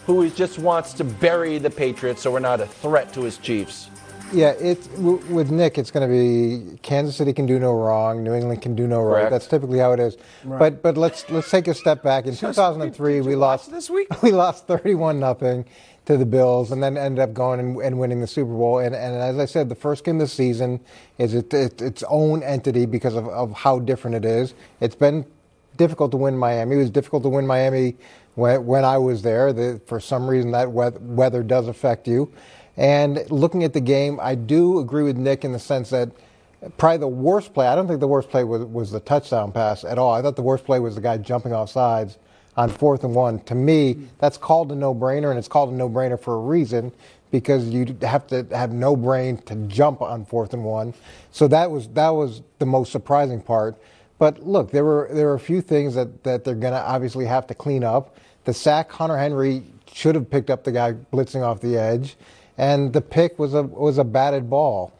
who 0.07 0.23
is 0.23 0.35
just 0.35 0.59
wants 0.59 0.93
to 0.95 1.05
bury 1.05 1.59
the 1.59 1.71
Patriots 1.71 2.23
so 2.23 2.31
we're 2.31 2.39
not 2.39 2.61
a 2.61 2.67
threat 2.67 3.13
to 3.15 3.23
his 3.23 3.39
Chiefs? 3.39 3.91
Yeah, 4.33 4.51
it's 4.51 4.87
w- 4.89 5.23
with 5.31 5.51
Nick. 5.51 5.79
It's 5.79 5.91
going 5.91 6.09
to 6.09 6.13
be 6.13 6.79
Kansas 6.83 7.17
City 7.17 7.33
can 7.33 7.47
do 7.47 7.59
no 7.59 7.73
wrong, 7.73 8.23
New 8.23 8.35
England 8.35 8.63
can 8.63 8.75
do 8.75 8.87
no 8.87 9.01
right. 9.03 9.21
Correct. 9.21 9.31
That's 9.31 9.47
typically 9.47 9.79
how 9.79 9.93
it 9.93 10.01
is. 10.01 10.17
But 10.45 10.83
but 10.83 10.97
let's 10.97 11.29
let's 11.31 11.51
take 11.51 11.69
a 11.69 11.75
step 11.75 12.03
back. 12.03 12.27
In 12.27 12.37
2003, 12.37 13.21
we 13.23 13.35
lost 13.37 13.71
this 13.71 13.89
week? 13.91 14.09
We 14.23 14.33
lost 14.33 14.67
31 14.67 15.19
nothing 15.21 15.65
to 16.07 16.17
the 16.17 16.27
Bills, 16.27 16.73
and 16.73 16.83
then 16.83 16.97
ended 16.97 17.21
up 17.23 17.35
going 17.35 17.61
and, 17.61 17.77
and 17.81 17.99
winning 17.99 18.21
the 18.21 18.27
Super 18.27 18.53
Bowl. 18.53 18.79
And, 18.79 18.95
and 18.95 19.15
as 19.17 19.39
I 19.39 19.45
said, 19.45 19.69
the 19.69 19.75
first 19.75 20.05
game 20.05 20.17
of 20.17 20.21
the 20.21 20.29
season 20.29 20.81
is 21.19 21.35
it, 21.35 21.53
it, 21.53 21.81
its 21.83 22.03
own 22.09 22.43
entity 22.43 22.87
because 22.87 23.15
of, 23.15 23.29
of 23.29 23.53
how 23.53 23.79
different 23.79 24.17
it 24.17 24.25
is. 24.25 24.55
It's 24.81 24.95
been 24.95 25.27
difficult 25.77 26.11
to 26.13 26.17
win 26.17 26.37
Miami. 26.37 26.77
It 26.77 26.79
was 26.79 26.91
difficult 26.91 27.23
to 27.25 27.29
win 27.29 27.47
Miami 27.47 27.97
when, 28.35 28.65
when 28.67 28.85
I 28.85 28.99
was 28.99 29.23
there. 29.23 29.53
The, 29.53 29.81
for 29.87 30.01
some 30.01 30.27
reason, 30.29 30.51
that 30.53 30.71
weather, 30.73 30.99
weather 31.01 31.43
does 31.43 31.69
affect 31.69 32.09
you. 32.09 32.33
And 32.79 33.29
looking 33.31 33.65
at 33.65 33.73
the 33.73 33.81
game, 33.81 34.19
I 34.23 34.37
do 34.37 34.79
agree 34.79 35.03
with 35.03 35.17
Nick 35.17 35.45
in 35.45 35.53
the 35.53 35.59
sense 35.59 35.91
that 35.91 36.11
probably 36.77 36.99
the 36.99 37.09
worst 37.09 37.53
play, 37.53 37.67
I 37.67 37.75
don't 37.75 37.89
think 37.89 38.01
the 38.01 38.09
worst 38.09 38.31
play 38.31 38.45
was, 38.45 38.65
was 38.65 38.93
the 38.93 39.01
touchdown 39.01 39.53
pass 39.53 39.85
at 39.85 39.99
all. 39.99 40.13
I 40.13 40.23
thought 40.23 40.37
the 40.37 40.43
worst 40.43 40.65
play 40.65 40.79
was 40.79 40.95
the 40.95 41.01
guy 41.01 41.19
jumping 41.19 41.53
off 41.53 41.71
sides 41.71 42.19
on 42.57 42.69
fourth 42.69 43.03
and 43.03 43.15
one. 43.15 43.41
To 43.41 43.55
me, 43.55 44.09
that's 44.19 44.39
called 44.39 44.71
a 44.73 44.77
no 44.77 44.95
brainer, 44.95 45.31
and 45.31 45.39
it's 45.39 45.49
called 45.49 45.71
a 45.71 45.75
no 45.75 45.89
brainer 45.89 46.21
for 46.21 46.37
a 46.37 46.41
reason 46.41 46.93
because 47.31 47.69
you 47.69 47.97
have 48.03 48.27
to 48.29 48.47
have 48.53 48.73
no 48.73 48.97
brain 48.97 49.39
to 49.43 49.55
jump 49.67 50.01
on 50.01 50.25
fourth 50.25 50.55
and 50.55 50.65
one. 50.65 50.95
So 51.33 51.49
that 51.49 51.71
was 51.71 51.89
that 51.89 52.11
was 52.11 52.43
the 52.59 52.67
most 52.67 52.93
surprising 52.93 53.41
part. 53.41 53.77
But 54.19 54.47
look, 54.47 54.71
there 54.71 54.85
were 54.85 55.09
there 55.13 55.27
were 55.27 55.35
a 55.35 55.41
few 55.41 55.61
things 55.61 55.95
that, 55.95 56.25
that 56.25 56.45
they're 56.45 56.55
going 56.55 56.73
to 56.73 56.81
obviously 56.81 57.27
have 57.27 57.47
to 57.49 57.55
clean 57.55 57.85
up. 57.85 58.17
The 58.45 58.55
sack, 58.55 58.91
Hunter 58.91 59.19
Henry 59.19 59.63
should 59.93 60.15
have 60.15 60.31
picked 60.31 60.51
up 60.51 60.65
the 60.65 60.73
guy 60.73 60.93
blitzing 60.93 61.43
off 61.43 61.61
the 61.61 61.77
edge, 61.77 62.17
and 62.59 62.93
the 62.93 63.01
pick 63.01 63.39
was 63.39 63.55
a 63.55 63.63
was 63.63 63.97
a 63.97 64.05
batted 64.05 64.51
ball. 64.51 64.93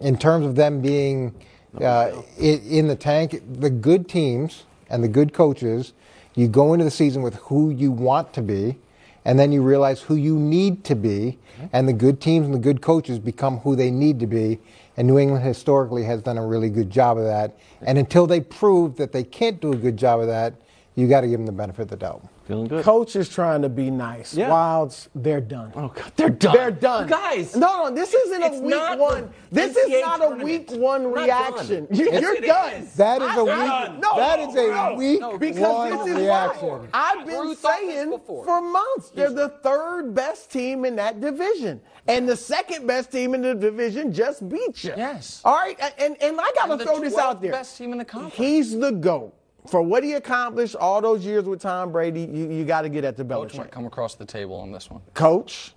In 0.00 0.16
terms 0.16 0.46
of 0.46 0.54
them 0.54 0.80
being 0.80 1.34
uh, 1.78 2.22
in, 2.38 2.60
in 2.62 2.88
the 2.88 2.96
tank, 2.96 3.42
the 3.60 3.68
good 3.68 4.08
teams 4.08 4.64
and 4.88 5.04
the 5.04 5.08
good 5.08 5.34
coaches, 5.34 5.92
you 6.34 6.48
go 6.48 6.72
into 6.72 6.84
the 6.84 6.90
season 6.90 7.22
with 7.22 7.34
who 7.34 7.70
you 7.70 7.90
want 7.90 8.32
to 8.32 8.42
be, 8.42 8.78
and 9.24 9.38
then 9.38 9.52
you 9.52 9.62
realize 9.62 10.00
who 10.00 10.14
you 10.14 10.38
need 10.38 10.84
to 10.84 10.94
be, 10.94 11.38
and 11.72 11.86
the 11.86 11.92
good 11.92 12.20
teams 12.20 12.46
and 12.46 12.54
the 12.54 12.58
good 12.58 12.80
coaches 12.80 13.18
become 13.18 13.58
who 13.58 13.76
they 13.76 13.90
need 13.90 14.18
to 14.20 14.26
be. 14.26 14.58
And 14.96 15.06
New 15.06 15.18
England 15.18 15.44
historically 15.44 16.04
has 16.04 16.22
done 16.22 16.38
a 16.38 16.46
really 16.46 16.70
good 16.70 16.90
job 16.90 17.18
of 17.18 17.24
that. 17.24 17.58
And 17.82 17.98
until 17.98 18.26
they 18.26 18.40
prove 18.40 18.96
that 18.96 19.12
they 19.12 19.24
can't 19.24 19.60
do 19.60 19.72
a 19.72 19.76
good 19.76 19.96
job 19.96 20.20
of 20.20 20.26
that, 20.26 20.54
you 20.94 21.08
got 21.08 21.22
to 21.22 21.26
give 21.26 21.38
them 21.38 21.46
the 21.46 21.52
benefit 21.52 21.82
of 21.82 21.88
the 21.88 21.96
doubt. 21.96 22.26
Feeling 22.50 22.66
good. 22.66 22.82
Coach 22.84 23.14
is 23.14 23.28
trying 23.28 23.62
to 23.62 23.68
be 23.68 23.92
nice. 23.92 24.34
Yeah. 24.34 24.50
Wildes, 24.50 25.06
they're 25.14 25.40
done. 25.40 25.70
Oh 25.76 25.86
God, 25.94 26.12
they're 26.16 26.30
done. 26.30 26.52
They're 26.56 26.70
done. 26.72 27.06
guys. 27.08 27.54
No, 27.54 27.84
no, 27.84 27.94
this 27.94 28.12
isn't 28.12 28.42
It's 28.42 28.58
a 28.58 28.60
week 28.60 28.98
one. 28.98 29.30
This 29.52 29.76
is 29.76 29.88
NCAA 29.88 30.00
not 30.00 30.20
a 30.20 30.44
week 30.44 30.70
one 30.72 31.12
reaction. 31.12 31.86
done. 31.86 31.96
You, 31.96 32.10
are 32.10 32.40
done. 32.40 32.72
is. 32.72 32.94
That 32.94 33.22
is 33.22 33.36
a 33.36 33.44
week. 33.44 34.00
No, 34.00 34.16
that 34.16 34.40
is 34.40 34.54
a 34.56 34.66
no, 34.66 34.94
week 34.96 35.20
no, 35.20 35.38
because 35.38 35.60
one 35.60 35.90
this 35.90 36.06
is 36.08 36.22
reaction. 36.24 36.68
why 36.68 36.88
I've 36.92 37.24
been 37.24 37.36
Drew 37.44 37.54
saying 37.54 38.18
for 38.26 38.60
months 38.60 39.10
they're 39.10 39.32
the 39.32 39.50
third 39.62 40.12
best 40.12 40.50
team 40.50 40.84
in 40.84 40.96
that 40.96 41.20
division. 41.20 41.80
And 42.08 42.28
the 42.28 42.36
second 42.36 42.84
best 42.84 43.12
team 43.12 43.36
in 43.36 43.42
the 43.42 43.54
division 43.54 44.12
just 44.12 44.48
beat 44.48 44.82
you. 44.82 44.92
Yes. 44.96 45.40
All 45.44 45.54
right. 45.54 45.78
And 45.98 46.20
and 46.20 46.40
I 46.40 46.50
gotta 46.56 46.72
And 46.72 46.82
throw 46.82 46.98
this 46.98 47.16
out 47.16 47.40
there. 47.40 47.52
best 47.52 47.78
team 47.78 47.92
in 47.92 47.98
the 47.98 48.04
conference. 48.04 48.34
He's 48.34 48.76
the 48.76 48.90
GOAT. 48.90 49.34
For 49.68 49.82
what 49.82 50.02
he 50.02 50.14
accomplished 50.14 50.74
all 50.76 51.00
those 51.00 51.24
years 51.24 51.44
with 51.44 51.60
Tom 51.60 51.92
Brady, 51.92 52.22
you, 52.22 52.50
you 52.50 52.64
got 52.64 52.82
to 52.82 52.88
get 52.88 53.04
at 53.04 53.16
the 53.16 53.24
Coach 53.24 53.52
Belichick. 53.52 53.58
might 53.58 53.70
come 53.70 53.86
across 53.86 54.14
the 54.14 54.24
table 54.24 54.56
on 54.56 54.72
this 54.72 54.90
one. 54.90 55.02
Coach. 55.14 55.74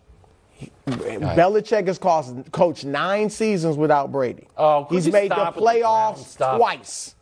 Belichick 0.87 1.87
has 1.87 1.97
cost, 1.97 2.35
coached 2.51 2.85
nine 2.85 3.29
seasons 3.29 3.75
without 3.75 4.11
Brady. 4.11 4.47
Oh, 4.57 4.87
he's 4.89 5.07
made 5.11 5.31
the 5.31 5.35
stop 5.35 5.55
the 5.55 5.61
playoffs 5.61 6.25
stuff? 6.25 6.57
twice. 6.57 7.15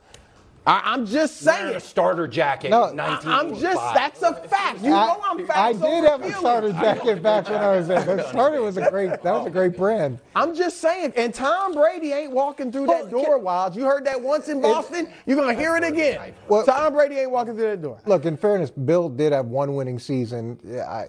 I, 0.67 0.81
I'm 0.85 1.07
just 1.07 1.43
Wearing 1.43 1.61
saying. 1.63 1.75
a 1.75 1.79
starter 1.79 2.27
jacket. 2.27 2.69
No, 2.69 2.89
in 2.89 2.99
I- 2.99 3.19
I'm 3.25 3.55
just, 3.59 3.93
that's 3.95 4.21
a 4.21 4.33
fact. 4.35 4.83
You 4.83 4.91
know 4.91 5.19
I'm 5.23 5.47
facts 5.47 5.57
I, 5.57 5.67
I 5.69 5.73
did 5.73 5.83
over 5.83 6.07
have 6.07 6.21
a 6.21 6.33
starter 6.33 6.71
jacket 6.73 7.23
back 7.23 7.49
when 7.49 7.59
I 7.59 7.77
was 7.77 7.87
there. 7.87 8.03
The 8.03 8.29
starter 8.29 8.61
was 8.61 8.77
a 8.77 8.87
great. 8.89 9.09
That 9.09 9.23
was 9.33 9.47
a 9.47 9.49
great 9.49 9.75
brand. 9.75 10.19
I'm 10.35 10.53
just 10.55 10.77
saying, 10.79 11.13
and 11.15 11.33
Tom 11.33 11.73
Brady 11.73 12.11
ain't 12.11 12.31
walking 12.31 12.71
through 12.71 12.87
that 12.87 13.09
door, 13.09 13.39
Wildes. 13.39 13.75
You 13.75 13.85
heard 13.85 14.05
that 14.05 14.21
once 14.21 14.49
in 14.49 14.61
Boston. 14.61 15.11
You're 15.25 15.37
gonna 15.37 15.55
hear 15.55 15.75
it 15.77 15.83
again. 15.83 16.33
Well- 16.47 16.63
Tom 16.63 16.93
Brady 16.93 17.15
ain't 17.17 17.31
walking 17.31 17.55
through 17.55 17.69
that 17.71 17.81
door. 17.81 17.99
Look, 18.05 18.25
in 18.25 18.37
fairness, 18.37 18.69
Bill 18.69 19.09
did 19.09 19.33
have 19.33 19.47
one 19.47 19.73
winning 19.73 19.97
season 19.97 20.59
uh, 20.79 21.05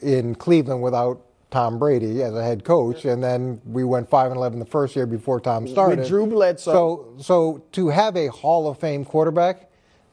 in 0.00 0.34
Cleveland 0.34 0.82
without 0.82 1.20
Tom 1.50 1.78
Brady 1.78 2.22
as 2.22 2.34
a 2.34 2.42
head 2.42 2.64
coach, 2.64 3.04
and 3.04 3.22
then 3.22 3.60
we 3.64 3.82
went 3.84 4.08
five 4.10 4.30
and 4.30 4.36
eleven 4.36 4.58
the 4.58 4.66
first 4.66 4.94
year 4.94 5.06
before 5.06 5.40
Tom 5.40 5.66
started. 5.66 6.06
Drew 6.06 6.26
Bledsoe. 6.26 6.72
So, 6.72 7.14
so 7.22 7.64
to 7.72 7.88
have 7.88 8.16
a 8.16 8.26
Hall 8.28 8.68
of 8.68 8.78
Fame 8.78 9.04
quarterback, 9.04 9.70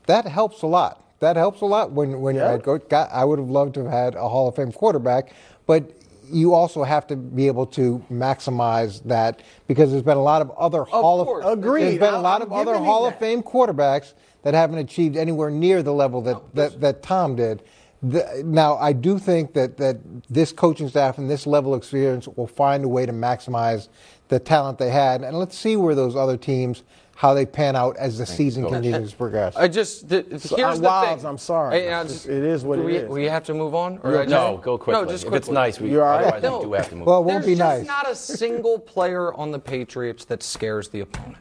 that 0.08 0.26
helps 0.26 0.62
a 0.62 0.68
lot. 0.68 1.04
That 1.20 1.36
helps 1.36 1.62
a 1.62 1.66
lot 1.66 1.92
when 1.92 2.22
when 2.22 2.36
you're 2.36 2.46
head 2.48 2.64
coach. 2.64 2.84
God, 2.90 3.10
I 3.12 3.26
would 3.26 3.40
have 3.40 3.50
loved 3.50 3.74
to 3.76 3.84
have 3.84 3.92
had 3.92 4.16
a 4.16 4.28
Hall 4.30 4.48
of 4.48 4.56
Fame 4.56 4.72
quarterback, 4.72 5.34
but 5.66 5.92
you 6.32 6.54
also 6.54 6.84
have 6.84 7.06
to 7.08 7.16
be 7.16 7.48
able 7.48 7.66
to 7.68 8.04
maximize 8.12 9.04
that 9.04 9.42
because 9.68 9.92
there's 9.92 10.04
been 10.04 10.18
a 10.18 10.24
lot 10.24 10.42
of 10.42 10.52
other 10.52 10.84
Hall 10.84 11.24
course. 11.26 11.46
of 11.46 11.60
Agreed. 11.60 11.84
There's 11.84 11.96
been 12.00 12.14
a 12.14 12.18
I'm- 12.18 12.24
lot 12.24 12.42
I'm 12.42 12.48
of 12.48 12.54
other 12.54 12.78
Hall 12.78 13.06
of. 13.08 13.18
Fame 13.20 13.44
quarterbacks 13.44 14.14
that 14.44 14.54
haven't 14.54 14.80
achieved 14.80 15.18
anywhere 15.18 15.50
near 15.50 15.84
the 15.84 15.94
level 15.94 16.22
that, 16.22 16.38
that, 16.56 16.80
that 16.82 17.04
Tom 17.04 17.36
did. 17.36 17.62
The, 18.04 18.44
now, 18.46 18.76
I 18.78 18.94
do 18.94 19.18
think 19.18 19.54
that, 19.54 19.78
that 19.78 19.98
this 20.30 20.52
coaching 20.52 20.90
staff 20.90 21.18
and 21.18 21.30
this 21.30 21.48
level 21.48 21.74
of 21.74 21.80
experience 21.80 22.28
will 22.28 22.48
find 22.48 22.84
a 22.84 22.88
way 22.88 23.06
to 23.06 23.12
maximize 23.14 23.88
the 24.28 24.40
talent 24.40 24.78
they 24.78 24.90
had. 24.92 25.24
And 25.24 25.38
let's 25.40 25.58
see 25.58 25.76
where 25.76 25.96
those 25.96 26.16
other 26.16 26.38
teams, 26.38 26.84
how 27.16 27.34
they 27.34 27.46
pan 27.46 27.76
out 27.76 27.96
as 27.98 28.18
the 28.18 28.26
season 28.26 28.68
continues 28.68 29.12
to 29.12 29.18
progress. 29.18 29.56
I 29.56 29.68
just 29.70 30.10
the, 30.10 30.24
here's 30.30 30.52
uh, 30.52 30.76
the 30.76 30.88
Wildes, 30.88 31.18
thing. 31.18 31.26
I'm 31.26 31.38
sorry. 31.38 31.80
Hey, 31.80 31.94
I 31.94 32.02
It's 32.02 32.12
just- 32.12 32.26
just- 32.26 32.30
it 32.38 32.44
is 32.44 32.64
what 32.64 32.80
we, 32.84 32.98
is. 32.98 33.10
We 33.10 33.24
have 33.26 33.44
to 33.46 33.54
move 33.54 33.74
on. 33.74 34.00
Or 34.04 34.12
You're- 34.12 34.22
I 34.24 34.26
just- 34.26 34.32
No, 34.32 34.58
go 34.58 34.78
quickly. 34.78 35.02
No, 35.06 35.10
just 35.10 35.24
if 35.24 35.30
quickly. 35.30 35.38
it's 35.38 35.50
nice, 35.50 35.80
we 35.80 35.90
You 35.92 36.02
all 36.02 36.10
right? 36.10 36.26
otherwise 36.26 36.44
No. 36.44 36.58
we 36.60 36.66
do 36.66 36.74
have 36.74 36.90
to 36.90 36.96
move. 36.98 37.08
Well, 37.08 37.20
it 37.22 37.26
won't 37.26 37.44
There's 37.44 37.56
be 37.56 37.56
just 37.58 37.80
nice. 37.80 37.88
not 37.88 38.10
a 38.12 38.16
single 38.16 38.78
player 38.80 39.34
on 39.34 39.52
the 39.52 39.60
Patriots 39.60 40.26
that 40.26 40.44
scares 40.44 40.90
the 40.90 41.00
opponent. 41.00 41.38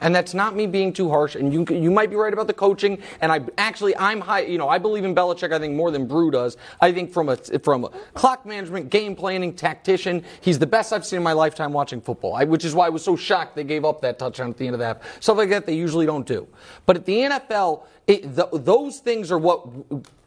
And 0.00 0.14
that's 0.14 0.34
not 0.34 0.56
me 0.56 0.66
being 0.66 0.92
too 0.92 1.08
harsh. 1.08 1.36
And 1.36 1.52
you 1.52 1.64
you 1.70 1.90
might 1.90 2.10
be 2.10 2.16
right 2.16 2.32
about 2.32 2.46
the 2.46 2.54
coaching. 2.54 3.00
And 3.20 3.30
I 3.30 3.40
actually 3.58 3.96
I'm 3.96 4.20
high. 4.20 4.40
You 4.40 4.58
know 4.58 4.68
I 4.68 4.78
believe 4.78 5.04
in 5.04 5.14
Belichick. 5.14 5.52
I 5.52 5.58
think 5.58 5.74
more 5.74 5.90
than 5.90 6.06
Brew 6.06 6.30
does. 6.30 6.56
I 6.80 6.92
think 6.92 7.12
from 7.12 7.28
a 7.28 7.36
from 7.36 7.84
a 7.84 7.90
clock 8.14 8.44
management, 8.44 8.90
game 8.90 9.14
planning, 9.14 9.54
tactician, 9.54 10.24
he's 10.40 10.58
the 10.58 10.66
best 10.66 10.92
I've 10.92 11.06
seen 11.06 11.18
in 11.18 11.22
my 11.22 11.32
lifetime 11.32 11.72
watching 11.72 12.00
football. 12.00 12.34
I, 12.34 12.44
which 12.44 12.64
is 12.64 12.74
why 12.74 12.86
I 12.86 12.88
was 12.88 13.04
so 13.04 13.16
shocked 13.16 13.54
they 13.54 13.64
gave 13.64 13.84
up 13.84 14.00
that 14.00 14.18
touchdown 14.18 14.50
at 14.50 14.56
the 14.56 14.66
end 14.66 14.74
of 14.74 14.80
the 14.80 14.86
half. 14.86 15.22
Stuff 15.22 15.36
like 15.36 15.50
that 15.50 15.66
they 15.66 15.74
usually 15.74 16.06
don't 16.06 16.26
do. 16.26 16.48
But 16.86 16.96
at 16.96 17.04
the 17.04 17.18
NFL, 17.18 17.84
it, 18.06 18.34
th 18.34 18.48
those 18.52 18.98
things 18.98 19.30
are 19.30 19.38
what 19.38 19.68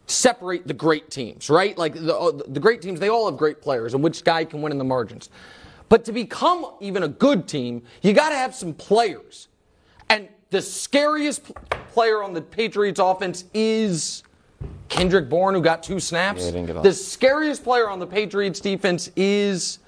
separate 0.07 0.67
the 0.67 0.73
great 0.73 1.09
teams, 1.09 1.49
right? 1.49 1.77
Like 1.77 1.93
the, 1.93 2.15
uh, 2.15 2.31
the 2.47 2.59
great 2.59 2.81
teams, 2.81 2.99
they 2.99 3.09
all 3.09 3.29
have 3.29 3.37
great 3.37 3.61
players, 3.61 3.93
and 3.93 4.03
which 4.03 4.23
guy 4.23 4.45
can 4.45 4.61
win 4.61 4.71
in 4.71 4.77
the 4.77 4.83
margins. 4.83 5.29
But 5.89 6.05
to 6.05 6.11
become 6.11 6.65
even 6.79 7.03
a 7.03 7.07
good 7.07 7.47
team, 7.47 7.83
you 8.01 8.13
got 8.13 8.29
to 8.29 8.35
have 8.35 8.55
some 8.55 8.73
players. 8.73 9.47
The 10.55 10.61
scariest 10.61 11.51
player 11.91 12.23
on 12.23 12.33
the 12.33 12.41
Patriots 12.41 12.97
offense 12.97 13.43
is 13.53 14.23
Kendrick 14.87 15.27
Bourne, 15.27 15.53
who 15.53 15.59
got 15.61 15.83
two 15.83 15.99
snaps. 15.99 16.49
Yeah, 16.49 16.81
the 16.81 16.93
scariest 16.93 17.61
player 17.61 17.89
on 17.89 17.99
the 17.99 18.07
Patriots 18.07 18.61
defense 18.61 19.11
is. 19.17 19.79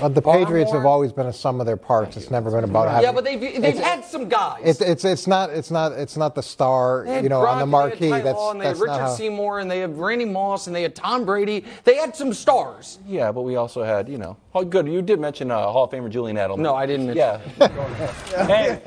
But 0.00 0.14
the 0.14 0.22
Patriots 0.22 0.72
have 0.72 0.86
always 0.86 1.12
been 1.12 1.26
a 1.26 1.32
sum 1.32 1.60
of 1.60 1.66
their 1.66 1.76
parts. 1.76 2.16
It's 2.16 2.30
never 2.30 2.50
been 2.50 2.64
about 2.64 2.88
having. 2.88 3.04
Yeah, 3.04 3.12
but 3.12 3.24
they've, 3.24 3.40
they've 3.40 3.64
it's- 3.64 3.78
had 3.78 4.04
some 4.04 4.28
guys. 4.28 4.60
It's, 4.64 4.80
it's 4.80 5.04
it's 5.04 5.26
not 5.26 5.50
it's 5.50 5.70
not 5.70 5.92
it's 5.92 6.16
not 6.16 6.34
the 6.34 6.42
star 6.42 7.04
you 7.22 7.28
know 7.28 7.44
on 7.44 7.58
the 7.58 7.64
Gronk, 7.64 7.68
marquee. 7.70 7.98
They 7.98 8.08
had 8.08 8.18
Ty 8.18 8.22
That's 8.22 8.36
Law, 8.36 8.50
and 8.52 8.60
they 8.60 8.64
that's 8.64 8.78
had 8.78 8.84
Richard 8.84 9.00
how. 9.00 9.14
Seymour, 9.14 9.60
and 9.60 9.70
they 9.70 9.80
have 9.80 9.98
Randy 9.98 10.24
Moss, 10.24 10.66
and 10.66 10.76
they 10.76 10.82
had 10.82 10.94
Tom 10.94 11.24
Brady. 11.24 11.64
They 11.84 11.96
had 11.96 12.14
some 12.14 12.32
stars. 12.32 12.98
Yeah, 13.06 13.32
but 13.32 13.42
we 13.42 13.56
also 13.56 13.82
had, 13.82 14.08
you 14.08 14.18
know, 14.18 14.36
oh, 14.54 14.64
good. 14.64 14.86
You 14.86 15.02
did 15.02 15.20
mention 15.20 15.50
uh, 15.50 15.60
Hall 15.70 15.84
of 15.84 15.90
Famer 15.90 16.10
Julian 16.10 16.36
Edelman. 16.36 16.58
No, 16.58 16.74
I 16.74 16.86
didn't 16.86 17.16
Yeah. 17.16 17.38
hey, 18.46 18.80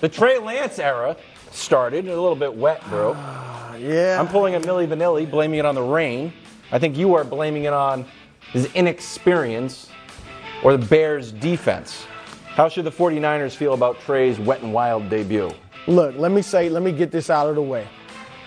the 0.00 0.08
Trey 0.08 0.38
Lance 0.38 0.78
era 0.78 1.16
started 1.50 2.06
a 2.06 2.20
little 2.20 2.36
bit 2.36 2.54
wet, 2.54 2.82
bro. 2.88 3.14
Yeah. 3.78 4.18
I'm 4.18 4.26
pulling 4.26 4.56
a 4.56 4.60
Milli 4.60 4.88
Vanilli, 4.88 5.30
blaming 5.30 5.60
it 5.60 5.64
on 5.64 5.76
the 5.76 5.82
rain. 5.82 6.32
I 6.72 6.80
think 6.80 6.96
you 6.96 7.14
are 7.14 7.22
blaming 7.22 7.62
it 7.62 7.72
on 7.72 8.06
his 8.52 8.66
inexperience 8.74 9.88
or 10.62 10.76
the 10.76 10.86
Bears' 10.86 11.32
defense. 11.32 12.06
How 12.46 12.68
should 12.68 12.84
the 12.84 12.90
49ers 12.90 13.54
feel 13.54 13.74
about 13.74 14.00
Trey's 14.00 14.38
wet 14.38 14.62
and 14.62 14.72
wild 14.72 15.08
debut? 15.08 15.50
Look, 15.86 16.16
let 16.16 16.32
me 16.32 16.42
say, 16.42 16.68
let 16.68 16.82
me 16.82 16.92
get 16.92 17.10
this 17.10 17.30
out 17.30 17.48
of 17.48 17.54
the 17.54 17.62
way. 17.62 17.86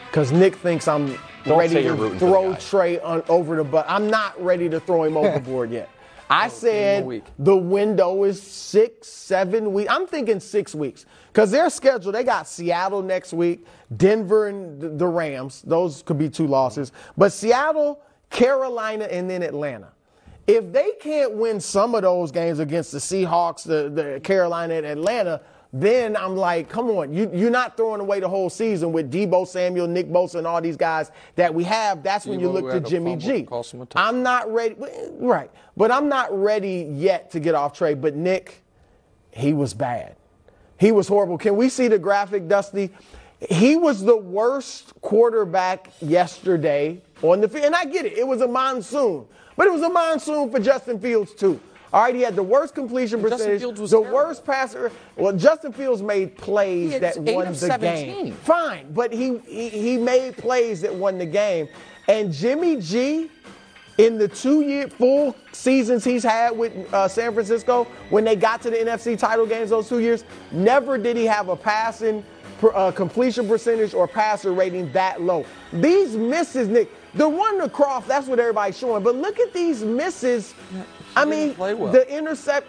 Because 0.07 0.32
Nick 0.32 0.55
thinks 0.55 0.88
I'm 0.88 1.18
Don't 1.45 1.57
ready 1.57 1.82
to 1.82 1.93
rooting 1.93 2.20
for 2.20 2.26
the 2.26 2.32
throw. 2.32 2.55
Trey 2.55 2.99
on, 2.99 3.24
over 3.30 3.55
the 3.55 3.64
butt. 3.64 3.86
I'm 3.88 4.09
not 4.09 4.41
ready 4.43 4.68
to 4.70 4.80
throw 4.80 5.03
him 5.03 5.16
overboard 5.16 5.72
yet. 5.72 5.89
I 6.30 6.47
oh, 6.47 6.49
said 6.49 7.24
the 7.39 7.55
window 7.55 8.24
is 8.24 8.41
six, 8.41 9.07
seven 9.07 9.74
weeks. 9.74 9.91
I'm 9.91 10.07
thinking 10.07 10.39
six 10.39 10.76
weeks. 10.76 11.05
Because 11.28 11.51
their 11.51 11.70
schedule, 11.70 12.12
they 12.12 12.24
got 12.24 12.47
Seattle 12.47 13.01
next 13.01 13.32
week, 13.34 13.66
Denver 13.95 14.47
and 14.47 14.99
the 14.99 15.07
Rams. 15.07 15.62
Those 15.62 16.03
could 16.03 16.18
be 16.18 16.30
two 16.30 16.47
losses. 16.47 16.91
But 17.18 17.32
Seattle, 17.32 18.01
Carolina, 18.30 19.05
and 19.05 19.30
then 19.30 19.43
Atlanta. 19.43 19.89
If 20.52 20.74
they 20.74 20.91
can't 20.99 21.34
win 21.34 21.62
some 21.62 21.95
of 21.95 22.02
those 22.02 22.30
games 22.30 22.60
against 22.60 22.91
the 22.91 22.97
Seahawks, 22.97 23.64
the, 23.64 23.89
the 23.89 24.20
Carolina, 24.20 24.74
and 24.74 24.86
Atlanta, 24.86 25.39
then 25.72 26.18
I'm 26.18 26.36
like, 26.36 26.68
come 26.68 26.89
on, 26.89 27.14
you, 27.14 27.32
you're 27.34 27.49
not 27.49 27.78
throwing 27.78 28.02
away 28.02 28.20
the 28.20 28.28
whole 28.28 28.49
season 28.49 28.91
with 28.91 29.10
Deebo 29.10 29.47
Samuel, 29.47 29.88
Nick 29.88 30.10
Bosa, 30.10 30.36
and 30.36 30.45
all 30.45 30.60
these 30.60 30.76
guys 30.76 31.10
that 31.36 31.54
we 31.54 31.64
have. 31.64 32.04
That's 32.04 32.26
when 32.26 32.41
you 32.41 32.49
look 32.49 32.70
to 32.70 32.82
Jimmy 32.82 33.16
G. 33.16 33.28
to 33.28 33.43
cost 33.43 33.74
him 33.74 33.82
a 33.82 33.86
touchdown. 33.86 34.16
I'm 34.16 34.24
not 34.24 34.52
ready, 34.52 34.76
right? 35.20 35.49
But 35.78 35.89
I'm 35.89 36.10
not 36.10 36.38
ready 36.38 36.89
yet 36.91 37.32
to 37.32 37.39
get 37.39 37.56
off 37.56 37.72
trade. 37.72 38.02
But 38.02 38.18
Nick, 38.18 38.62
he 39.32 39.54
was 39.54 39.74
bad. 39.74 40.18
He 40.78 40.91
was 40.91 41.08
horrible. 41.08 41.38
Can 41.38 41.56
we 41.56 41.70
see 41.70 41.88
the 41.88 41.99
graphic, 41.99 42.49
Dusty? 42.49 42.89
He 43.49 43.78
was 43.78 44.04
the 44.04 44.18
worst 44.18 44.99
quarterback 44.99 45.91
yesterday 46.02 47.02
on 47.22 47.42
the 47.42 47.48
field. 47.48 47.66
And 47.66 47.76
I 47.76 47.86
get 47.86 48.06
it. 48.06 48.18
It 48.18 48.28
was 48.28 48.42
a 48.42 48.48
monsoon. 48.48 49.26
But 49.56 49.68
it 49.68 49.74
was 49.74 49.82
a 49.82 49.90
monsoon 49.90 50.50
for 50.50 50.60
Justin 50.60 51.00
Fields, 51.00 51.34
too. 51.34 51.60
All 51.94 52.04
right, 52.04 52.16
he 52.16 52.22
had 52.22 52.38
the 52.38 52.44
worst 52.44 52.74
completion 52.74 53.22
percentage, 53.22 53.60
Fields 53.60 53.82
was 53.82 53.92
the 53.92 54.00
terrible. 54.00 54.16
worst 54.16 54.46
passer. 54.46 54.92
Well, 55.18 55.34
Justin 55.34 55.74
Fields 55.74 56.02
made 56.02 56.38
plays 56.38 56.98
that 57.02 57.18
won 57.18 57.48
the 57.48 57.56
17. 57.56 58.06
game. 58.06 58.34
Fine, 58.34 58.94
but 58.94 59.12
he, 59.12 59.40
he 59.40 59.68
he 59.68 59.98
made 59.98 60.38
plays 60.38 60.80
that 60.82 60.96
won 60.96 61.18
the 61.18 61.26
game. 61.26 61.68
And 62.08 62.32
Jimmy 62.32 62.78
G, 62.78 63.30
in 63.98 64.18
the 64.18 64.28
two 64.28 64.62
year 64.62 64.88
full 64.88 65.36
seasons 65.52 66.06
he's 66.06 66.24
had 66.24 66.58
with 66.58 66.72
uh, 66.94 67.10
San 67.10 67.34
Francisco, 67.34 67.86
when 68.10 68.24
they 68.24 68.38
got 68.38 68.62
to 68.62 68.70
the 68.70 68.78
NFC 68.78 69.18
title 69.18 69.46
games 69.46 69.70
those 69.70 69.90
two 69.90 70.00
years, 70.00 70.24
never 70.54 70.98
did 70.98 71.18
he 71.18 71.26
have 71.26 71.50
a 71.50 71.58
passing 71.58 72.24
uh, 72.74 72.92
completion 72.92 73.50
percentage 73.50 73.94
or 73.94 74.08
passer 74.08 74.54
rating 74.54 74.90
that 74.94 75.22
low. 75.22 75.46
These 75.74 76.16
misses, 76.16 76.70
Nick, 76.70 76.90
the 77.14 77.28
one 77.28 77.59
to 77.59 77.68
Kroft, 77.68 78.07
that's 78.07 78.28
what 78.28 78.39
everybody's 78.39 78.78
showing. 78.78 79.03
But 79.03 79.16
look 79.16 79.39
at 79.39 79.53
these 79.53 79.84
misses. 79.84 80.53
I 81.16 81.26
mean, 81.26 81.55
well. 81.57 81.91
the 81.91 82.07
intercept, 82.09 82.68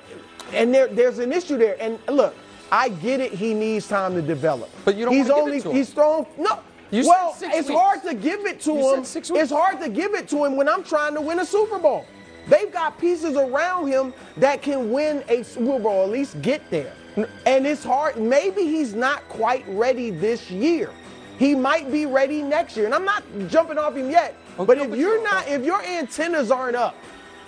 and 0.53 0.75
there, 0.75 0.89
there's 0.89 1.19
an 1.19 1.33
issue 1.33 1.57
there. 1.57 1.77
And 1.81 1.99
look, 2.09 2.35
I 2.71 2.89
get 2.89 3.21
it. 3.21 3.33
He 3.33 3.55
needs 3.55 3.87
time 3.87 4.15
to 4.15 4.23
develop. 4.23 4.71
But 4.85 4.97
you 4.97 5.05
don't 5.05 5.15
He's 5.15 5.31
only 5.31 5.59
it 5.59 5.63
to 5.63 5.71
him. 5.71 5.77
he's 5.77 5.91
thrown 5.91 6.27
no. 6.39 6.61
You 6.91 7.05
said 7.05 7.09
well, 7.09 7.37
it's 7.41 7.69
weeks. 7.69 7.81
hard 7.81 8.03
to 8.03 8.15
give 8.15 8.41
it 8.45 8.61
to 8.63 8.73
You 8.73 8.95
him. 8.95 9.01
It's 9.03 9.51
hard 9.51 9.81
to 9.81 9.89
give 9.89 10.15
it 10.15 10.29
to 10.29 10.45
him 10.45 10.57
when 10.57 10.69
I'm 10.69 10.85
trying 10.85 11.15
to 11.15 11.23
win 11.23 11.39
a 11.39 11.47
Super 11.47 11.79
Bowl. 11.79 12.07
They've 12.49 12.71
got 12.71 12.99
pieces 12.99 13.37
around 13.37 13.87
him 13.87 14.13
that 14.37 14.61
can 14.63 14.91
win 14.91 15.25
a 15.29 15.43
Super 15.43 15.79
Bowl, 15.79 16.03
at 16.03 16.11
least 16.11 16.43
get 16.43 16.69
there. 16.71 16.93
And 17.47 17.67
it's 17.67 17.85
hard. 17.85 18.17
Maybe 18.19 18.63
he's 18.63 18.95
not 18.95 19.27
quite 19.29 19.65
ready 19.69 20.11
this 20.11 20.51
year. 20.51 20.91
He 21.43 21.57
might 21.57 21.91
be 21.91 22.07
ready 22.07 22.41
next 22.41 22.77
year. 22.77 22.87
And 22.87 22.95
I'm 22.95 23.05
not 23.05 23.25
jumping 23.49 23.77
off 23.77 23.97
him 23.97 24.11
yet. 24.11 24.37
Okay, 24.59 24.65
but 24.65 24.79
if 24.79 24.91
but 24.91 24.99
you're 24.99 25.23
not, 25.25 25.49
if 25.49 25.65
your 25.65 25.83
antennas 25.83 26.53
aren't 26.53 26.77
up, 26.77 26.95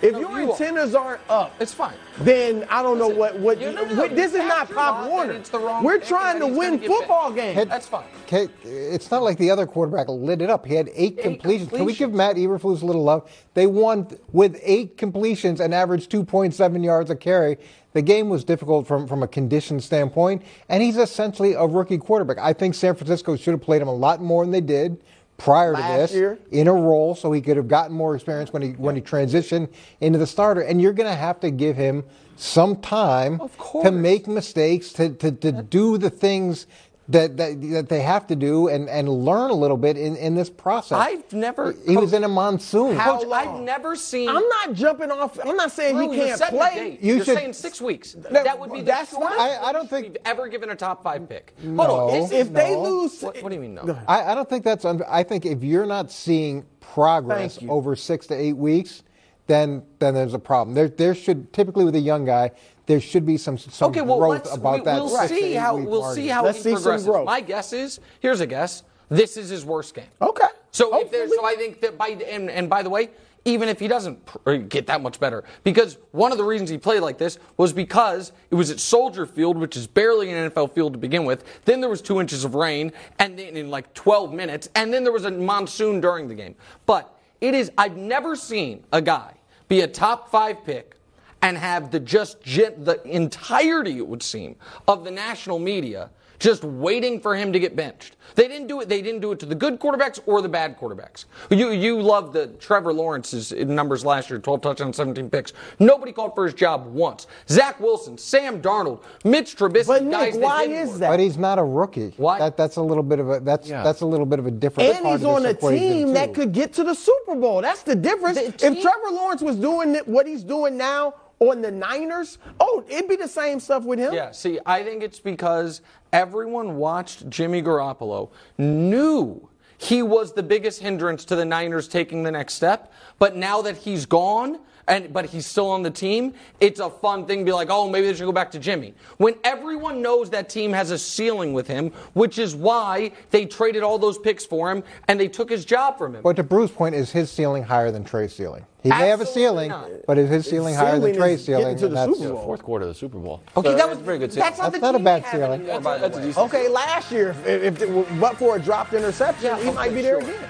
if 0.01 0.13
No, 0.13 0.19
your 0.19 0.39
you 0.39 0.47
are. 0.49 0.51
antennas 0.51 0.93
aren't 0.95 1.21
up, 1.29 1.53
It's 1.59 1.73
fine. 1.73 1.93
then 2.19 2.65
I 2.69 2.81
don't 2.83 2.97
know 2.99 3.07
what 3.07 3.39
what. 3.39 3.59
You- 3.59 3.71
no, 3.71 3.83
no, 3.85 3.95
what- 3.95 4.11
no, 4.11 4.15
this 4.15 4.33
is 4.33 4.39
not 4.39 4.67
captured 4.67 4.75
Pop 4.75 5.09
Warner. 5.09 5.33
it's 5.33 5.49
the 5.49 5.59
wrong 5.59 5.83
We're 5.83 5.99
trying 5.99 6.39
to 6.39 6.47
win 6.47 6.79
football 6.79 7.31
benched. 7.31 7.55
games. 7.57 7.69
That's 7.69 7.87
fine. 7.87 8.05
Okay, 8.25 8.47
it's 8.63 9.09
not 9.11 9.23
like 9.23 9.37
the 9.37 9.51
other 9.51 9.65
quarterback 9.65 10.07
lit 10.09 10.41
it 10.41 10.49
up. 10.49 10.65
He 10.65 10.75
had 10.75 10.89
eight, 10.95 11.17
completions. 11.19 11.69
Can 11.69 11.85
we 11.85 11.93
give 11.93 12.13
Matt 12.13 12.35
Eberflus 12.35 12.81
a 12.81 12.85
little 12.85 13.03
love? 13.03 13.29
They 13.53 13.67
won 13.67 14.07
with 14.31 14.59
eight 14.63 14.97
completions 14.97 15.59
and 15.59 15.73
averaged 15.73 16.11
2.7 16.11 16.83
yards 16.83 17.09
a 17.09 17.15
carry. 17.15 17.57
The 17.93 18.01
game 18.01 18.27
was 18.29 18.43
difficult 18.43 18.85
from, 18.87 19.07
from 19.07 19.23
a 19.23 19.27
condition 19.27 19.79
standpoint, 19.79 20.41
and 20.67 20.83
he's 20.83 20.97
essentially 20.97 21.53
a 21.53 21.65
rookie 21.65 21.97
quarterback. 21.97 22.37
I 22.41 22.51
think 22.51 22.75
San 22.75 22.93
Francisco 22.95 23.37
should 23.37 23.53
have 23.53 23.61
played 23.61 23.81
him 23.81 23.87
a 23.87 23.93
lot 23.93 24.21
more 24.21 24.43
than 24.43 24.51
they 24.51 24.59
did 24.59 24.97
prior 25.37 25.73
Last 25.73 25.91
to 25.91 25.97
this 25.97 26.13
year. 26.13 26.39
in 26.51 26.67
a 26.67 26.73
role, 26.73 27.15
so 27.15 27.31
he 27.31 27.41
could 27.41 27.57
have 27.57 27.67
gotten 27.67 27.95
more 27.95 28.15
experience 28.15 28.53
when 28.53 28.61
he 28.61 28.69
when 28.71 28.95
he 28.95 29.01
transitioned 29.01 29.69
into 29.99 30.17
the 30.19 30.27
starter. 30.27 30.61
And 30.61 30.81
you're 30.81 30.93
going 30.93 31.09
to 31.09 31.15
have 31.15 31.39
to 31.41 31.51
give 31.51 31.75
him 31.75 32.03
some 32.37 32.81
time 32.81 33.39
Of 33.39 33.57
to 33.83 33.91
make 33.91 34.27
mistakes, 34.27 34.91
to, 34.93 35.09
to, 35.09 35.31
to 35.31 35.51
do 35.51 35.97
the 35.97 36.09
things 36.09 36.67
that, 37.07 37.37
that 37.37 37.61
that 37.61 37.89
they 37.89 38.01
have 38.01 38.25
to 38.27 38.35
do 38.35 38.67
and, 38.67 38.89
and 38.89 39.07
learn 39.07 39.51
a 39.51 39.53
little 39.53 39.77
bit 39.77 39.95
in, 39.95 40.15
in 40.15 40.33
this 40.33 40.49
process. 40.49 40.97
I've 40.97 41.31
never- 41.31 41.75
He 41.87 41.95
was 41.97 42.13
in 42.13 42.23
a 42.23 42.27
monsoon. 42.27 42.95
How 42.95 43.17
Coach, 43.19 43.27
long? 43.27 43.57
I've 43.57 43.61
never 43.63 43.95
seen. 43.95 44.27
I'm 44.27 44.47
not 44.47 44.73
jumping 44.73 45.11
off. 45.11 45.37
I'm 45.45 45.55
not 45.55 45.71
saying 45.71 45.95
Drew, 45.95 46.11
he 46.11 46.17
you're 46.17 46.25
can't 46.27 46.39
setting 46.39 46.59
a 46.59 46.61
play. 46.61 46.97
You 47.01 47.15
You're 47.17 47.25
should- 47.25 47.37
saying 47.37 47.53
six 47.53 47.79
weeks. 47.79 48.15
that 48.31 48.59
would 48.59 48.71
be 48.71 48.79
the 48.79 48.85
that's 48.85 49.11
shortest 49.11 49.37
fine. 49.37 49.49
I- 49.51 49.65
I 49.67 49.71
don't 49.71 49.89
think- 49.89 50.07
we've 50.07 50.17
ever 50.25 50.47
given 50.47 50.71
a 50.71 50.75
top 50.75 51.03
five 51.03 51.29
pick. 51.29 51.53
No. 51.61 51.83
Hold 51.83 52.11
on. 52.11 52.17
Is, 52.23 52.31
If 52.31 52.53
they 52.53 52.75
lose, 52.75 53.21
what, 53.21 53.41
what 53.43 53.49
do 53.49 53.55
you 53.55 53.61
mean 53.61 53.75
no? 53.75 53.99
I, 54.07 54.31
I 54.31 54.35
don't 54.35 54.49
think 54.49 54.63
that's. 54.63 54.83
Un- 54.85 55.03
I 55.07 55.21
think 55.23 55.45
if 55.45 55.63
you're 55.63 55.85
not 55.85 56.11
seeing 56.11 56.65
progress 56.79 57.59
over 57.69 57.95
six 57.95 58.25
to 58.27 58.33
eight 58.33 58.57
weeks, 58.57 59.03
then 59.47 59.83
then 59.99 60.15
there's 60.15 60.33
a 60.33 60.39
problem. 60.39 60.73
There 60.73 60.87
there 60.87 61.13
should 61.13 61.53
typically 61.53 61.85
with 61.85 61.95
a 61.95 61.99
young 61.99 62.25
guy 62.25 62.51
there 62.85 62.99
should 62.99 63.25
be 63.25 63.37
some 63.37 63.57
some 63.57 63.89
Okay, 63.89 64.01
well, 64.01 64.19
growth 64.19 64.45
let's, 64.45 64.53
about 64.55 64.79
we, 64.79 64.85
that. 64.85 64.95
we'll 64.95 65.09
six 65.09 65.31
see 65.31 65.53
how 65.53 65.75
we'll 65.77 66.01
margin. 66.01 66.23
see 66.23 66.29
how 66.29 66.43
Let's 66.43 66.57
he 66.57 66.63
see 66.63 66.69
some 66.71 66.81
progresses. 66.83 67.07
growth. 67.07 67.25
My 67.25 67.41
guess 67.41 67.73
is 67.73 67.99
here's 68.19 68.41
a 68.41 68.47
guess. 68.47 68.83
This 69.09 69.37
is 69.37 69.49
his 69.49 69.63
worst 69.65 69.93
game. 69.93 70.05
Okay. 70.21 70.45
So 70.71 70.99
if 70.99 71.09
there's, 71.11 71.33
so 71.33 71.45
I 71.45 71.55
think 71.55 71.79
that 71.81 71.97
by 71.97 72.09
and, 72.09 72.49
and 72.49 72.69
by 72.69 72.83
the 72.83 72.89
way, 72.89 73.09
even 73.45 73.69
if 73.69 73.79
he 73.79 73.87
doesn't 73.87 74.25
pr- 74.25 74.37
uh, 74.49 74.57
get 74.57 74.87
that 74.87 75.01
much 75.01 75.19
better, 75.19 75.43
because 75.63 75.97
one 76.11 76.31
of 76.31 76.37
the 76.39 76.43
reasons 76.43 76.69
he 76.69 76.77
played 76.79 77.01
like 77.01 77.17
this 77.17 77.37
was 77.57 77.71
because 77.71 78.31
it 78.49 78.55
was 78.55 78.71
at 78.71 78.79
Soldier 78.79 79.25
Field, 79.27 79.57
which 79.57 79.77
is 79.77 79.85
barely 79.87 80.31
an 80.31 80.49
NFL 80.51 80.73
field 80.73 80.93
to 80.93 80.99
begin 80.99 81.23
with. 81.23 81.43
Then 81.65 81.79
there 81.79 81.89
was 81.89 82.01
two 82.01 82.19
inches 82.19 82.43
of 82.43 82.55
rain, 82.55 82.91
and 83.19 83.37
then 83.37 83.55
in 83.55 83.69
like 83.69 83.93
12 83.93 84.33
minutes, 84.33 84.67
and 84.75 84.91
then 84.91 85.03
there 85.03 85.13
was 85.13 85.25
a 85.25 85.31
monsoon 85.31 86.01
during 86.01 86.27
the 86.27 86.35
game. 86.35 86.55
But 86.87 87.17
it 87.39 87.53
is 87.53 87.71
I've 87.77 87.95
never 87.97 88.35
seen 88.35 88.83
a 88.91 89.01
guy 89.01 89.35
be 89.67 89.81
a 89.81 89.87
top 89.87 90.29
five 90.31 90.65
pick 90.65 90.97
and 91.45 91.59
have 91.59 91.91
the 91.91 91.99
just 91.99 92.43
the 92.43 92.99
entirety, 93.05 93.99
it 93.99 94.07
would 94.07 94.23
seem, 94.23 94.55
of 94.87 95.03
the 95.03 95.11
national 95.11 95.59
media 95.59 96.09
just 96.39 96.63
waiting 96.63 97.19
for 97.19 97.35
him 97.35 97.53
to 97.53 97.59
get 97.59 97.75
benched. 97.75 98.17
They 98.35 98.47
didn't 98.47 98.67
do 98.67 98.81
it. 98.81 98.89
They 98.89 99.01
didn't 99.01 99.21
do 99.21 99.31
it 99.31 99.39
to 99.39 99.45
the 99.45 99.55
good 99.55 99.79
quarterbacks 99.79 100.19
or 100.25 100.41
the 100.41 100.49
bad 100.49 100.77
quarterbacks. 100.77 101.25
You 101.49 101.71
you 101.71 102.01
love 102.01 102.33
the 102.33 102.47
Trevor 102.59 102.91
Lawrence's 102.91 103.53
numbers 103.53 104.03
last 104.03 104.29
year, 104.29 104.39
12 104.39 104.61
touchdowns, 104.61 104.97
17 104.97 105.29
picks. 105.29 105.53
Nobody 105.79 106.11
called 106.11 106.35
for 106.35 106.45
his 106.45 106.53
job 106.53 106.87
once. 106.87 107.27
Zach 107.47 107.79
Wilson, 107.79 108.17
Sam 108.17 108.61
Darnold, 108.61 109.03
Mitch 109.23 109.55
Trubisky. 109.55 109.87
But 109.87 110.03
Nick, 110.03 110.11
guys 110.11 110.37
why 110.37 110.67
didn't 110.67 110.81
is 110.81 110.89
work. 110.89 110.99
that? 110.99 111.09
But 111.11 111.19
he's 111.19 111.37
not 111.37 111.59
a 111.59 111.63
rookie. 111.63 112.13
Why? 112.17 112.39
That, 112.39 112.57
that's 112.57 112.75
a 112.75 112.81
little 112.81 113.03
bit 113.03 113.19
of 113.19 113.29
a 113.29 113.39
that's 113.39 113.69
Yeah. 113.69 113.83
that's 113.83 114.01
a 114.01 114.05
little 114.05 114.25
bit 114.25 114.39
of 114.39 114.47
a 114.47 114.51
different. 114.51 114.89
And 114.89 115.03
part 115.03 115.19
he's 115.19 115.25
of 115.25 115.35
on 115.35 115.45
a 115.45 115.53
team 115.53 116.13
that 116.13 116.33
could 116.33 116.51
get 116.51 116.73
to 116.73 116.83
the 116.83 116.93
Super 116.93 117.35
Bowl. 117.35 117.61
That's 117.61 117.83
the 117.83 117.95
difference. 117.95 118.37
The 118.37 118.47
if 118.47 118.81
Trevor 118.81 119.11
Lawrence 119.11 119.41
was 119.41 119.55
doing 119.55 119.95
what 120.05 120.27
he's 120.27 120.43
doing 120.43 120.75
now 120.77 121.13
on 121.51 121.61
the 121.61 121.71
Niners, 121.71 122.37
oh, 122.59 122.83
it'd 122.87 123.09
be 123.09 123.15
the 123.15 123.27
same 123.27 123.59
stuff 123.59 123.83
with 123.83 123.99
him. 123.99 124.13
Yeah, 124.13 124.31
see, 124.31 124.59
I 124.65 124.83
think 124.83 125.03
it's 125.03 125.19
because 125.19 125.81
everyone 126.13 126.77
watched 126.77 127.29
Jimmy 127.29 127.61
Garoppolo, 127.61 128.31
knew 128.57 129.49
he 129.77 130.01
was 130.01 130.33
the 130.33 130.43
biggest 130.43 130.81
hindrance 130.81 131.25
to 131.25 131.35
the 131.35 131.45
Niners 131.45 131.87
taking 131.87 132.23
the 132.23 132.31
next 132.31 132.53
step, 132.53 132.93
but 133.19 133.35
now 133.35 133.61
that 133.61 133.77
he's 133.77 134.05
gone, 134.05 134.59
and 134.87 135.11
but 135.11 135.25
he's 135.25 135.45
still 135.45 135.69
on 135.69 135.81
the 135.81 135.91
team, 135.91 136.33
it's 136.59 136.79
a 136.79 136.89
fun 136.89 137.25
thing 137.25 137.39
to 137.39 137.45
be 137.45 137.51
like, 137.51 137.69
oh, 137.69 137.89
maybe 137.89 138.07
they 138.07 138.13
should 138.13 138.25
go 138.25 138.31
back 138.31 138.51
to 138.51 138.59
Jimmy. 138.59 138.93
When 139.17 139.35
everyone 139.43 140.01
knows 140.01 140.29
that 140.29 140.49
team 140.49 140.71
has 140.73 140.91
a 140.91 140.97
ceiling 140.97 141.53
with 141.53 141.67
him, 141.67 141.91
which 142.13 142.37
is 142.37 142.55
why 142.55 143.11
they 143.31 143.45
traded 143.45 143.83
all 143.83 143.97
those 143.97 144.17
picks 144.17 144.45
for 144.45 144.71
him 144.71 144.83
and 145.07 145.19
they 145.19 145.27
took 145.27 145.49
his 145.49 145.65
job 145.65 145.97
from 145.97 146.15
him. 146.15 146.21
But 146.21 146.35
to 146.35 146.43
Bruce's 146.43 146.75
point, 146.75 146.95
is 146.95 147.11
his 147.11 147.31
ceiling 147.31 147.63
higher 147.63 147.91
than 147.91 148.03
Trey's 148.03 148.33
ceiling? 148.35 148.65
He 148.85 148.89
may 148.91 149.07
have 149.07 149.19
a 149.19 149.25
ceiling, 149.25 149.69
not. 149.69 149.89
but 150.05 150.19
is 150.19 150.29
his 150.29 150.45
ceiling 150.45 150.75
higher 150.75 150.99
than 150.99 151.01
ceiling 151.01 151.11
is 151.15 151.17
Trey's 151.17 151.43
ceiling? 151.45 151.75
to 151.77 151.85
And 151.87 151.91
the 151.95 151.99
that's- 152.01 152.17
Super 152.19 152.33
Bowl. 152.33 152.43
Fourth 152.43 152.61
quarter 152.61 152.83
of 152.85 152.89
the 152.89 152.93
Super 152.93 153.17
Bowl. 153.17 153.41
okay, 153.57 153.69
So 153.71 153.75
that 153.75 153.89
was 153.89 153.97
that's 153.97 154.05
pretty 154.05 154.19
good. 154.19 154.31
That's 154.31 154.57
not, 154.59 154.71
That's 154.71 154.79
the 154.81 154.91
not 154.91 155.01
a 155.01 155.03
bad 155.03 155.25
ceiling. 155.31 155.61
anymore, 155.61 155.67
That's 155.73 155.83
by 155.83 155.95
a- 155.95 156.09
the 156.09 156.19
that's 156.19 156.37
a 156.37 156.41
Okay, 156.41 156.67
last 156.69 157.11
year, 157.11 157.35
if, 157.47 157.81
if 157.81 158.19
but 158.19 158.37
for 158.37 158.57
a 158.57 158.59
dropped 158.59 158.93
interception, 158.93 159.45
Yeah, 159.45 159.57
he 159.57 159.71
might 159.71 159.91
be 159.91 160.03
there 160.03 160.21
sure. 160.21 160.29
again. 160.29 160.49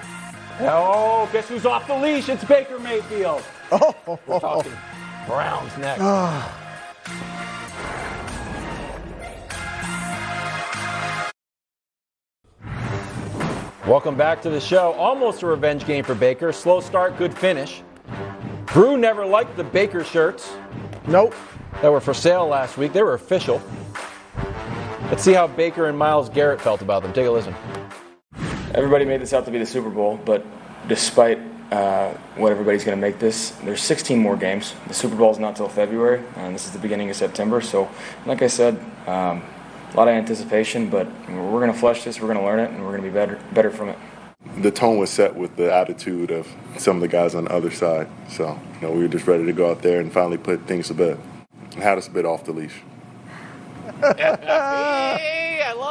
Oh, 0.63 1.29
guess 1.31 1.47
who's 1.47 1.65
off 1.65 1.87
the 1.87 1.95
leash? 1.95 2.27
It's 2.27 2.43
Baker 2.43 2.77
Mayfield. 2.77 3.41
Oh, 3.71 3.95
we're 4.27 4.39
talking 4.41 4.73
Browns 5.27 5.77
next. 5.77 6.01
Ah. 6.01 6.61
Welcome 13.87 14.15
back 14.17 14.41
to 14.41 14.49
the 14.49 14.59
show. 14.59 14.93
Almost 14.93 15.43
a 15.43 15.47
revenge 15.47 15.85
game 15.85 16.03
for 16.03 16.15
Baker. 16.15 16.51
Slow 16.51 16.79
start, 16.81 17.17
good 17.17 17.37
finish. 17.37 17.83
Brew 18.67 18.97
never 18.97 19.25
liked 19.25 19.55
the 19.57 19.63
Baker 19.63 20.03
shirts 20.03 20.51
Nope. 21.07 21.33
that 21.81 21.91
were 21.91 22.01
for 22.01 22.13
sale 22.13 22.47
last 22.47 22.77
week. 22.77 22.93
They 22.93 23.03
were 23.03 23.13
official. 23.13 23.61
Let's 25.09 25.23
see 25.23 25.33
how 25.33 25.47
Baker 25.47 25.87
and 25.87 25.97
Myles 25.97 26.29
Garrett 26.29 26.59
felt 26.59 26.81
about 26.81 27.03
them. 27.03 27.13
Take 27.13 27.27
a 27.27 27.31
listen. 27.31 27.55
Everybody 28.73 29.05
made 29.05 29.21
this 29.21 29.33
out 29.33 29.45
to 29.45 29.51
be 29.51 29.59
the 29.59 29.65
Super 29.65 29.89
Bowl, 29.89 30.19
but 30.25 30.45
despite 30.87 31.39
uh, 31.71 32.11
what 32.35 32.51
everybody's 32.51 32.83
going 32.83 32.97
to 32.97 33.01
make 33.01 33.19
this, 33.19 33.51
there's 33.63 33.81
16 33.81 34.19
more 34.19 34.35
games. 34.35 34.73
The 34.87 34.93
Super 34.93 35.15
Bowl 35.15 35.31
is 35.31 35.39
not 35.39 35.55
till 35.55 35.69
February, 35.69 36.23
and 36.35 36.53
this 36.53 36.65
is 36.65 36.71
the 36.71 36.79
beginning 36.79 37.09
of 37.09 37.15
September. 37.15 37.61
So, 37.61 37.89
like 38.25 38.41
I 38.41 38.47
said, 38.47 38.77
um, 39.07 39.43
a 39.93 39.95
lot 39.95 40.07
of 40.07 40.15
anticipation, 40.15 40.89
but 40.89 41.07
we're 41.29 41.59
going 41.61 41.71
to 41.71 41.77
flush 41.77 42.03
this, 42.03 42.19
we're 42.19 42.27
going 42.27 42.39
to 42.39 42.43
learn 42.43 42.59
it, 42.59 42.71
and 42.71 42.81
we're 42.81 42.97
going 42.97 43.03
to 43.03 43.07
be 43.07 43.13
better, 43.13 43.39
better 43.53 43.71
from 43.71 43.89
it. 43.89 43.97
The 44.57 44.71
tone 44.71 44.97
was 44.97 45.09
set 45.09 45.35
with 45.35 45.55
the 45.55 45.73
attitude 45.73 46.31
of 46.31 46.47
some 46.77 46.97
of 46.97 47.01
the 47.01 47.07
guys 47.07 47.35
on 47.35 47.45
the 47.45 47.51
other 47.53 47.71
side. 47.71 48.07
So, 48.29 48.59
you 48.81 48.87
know, 48.87 48.93
we 48.93 49.01
were 49.01 49.07
just 49.07 49.27
ready 49.27 49.45
to 49.45 49.53
go 49.53 49.69
out 49.71 49.81
there 49.81 49.99
and 49.99 50.11
finally 50.11 50.37
put 50.37 50.65
things 50.67 50.87
to 50.87 50.93
bed. 50.93 51.19
And 51.73 51.83
had 51.83 51.97
us 51.97 52.07
a 52.07 52.11
bit 52.11 52.25
off 52.25 52.45
the 52.45 52.53
leash. 52.53 52.81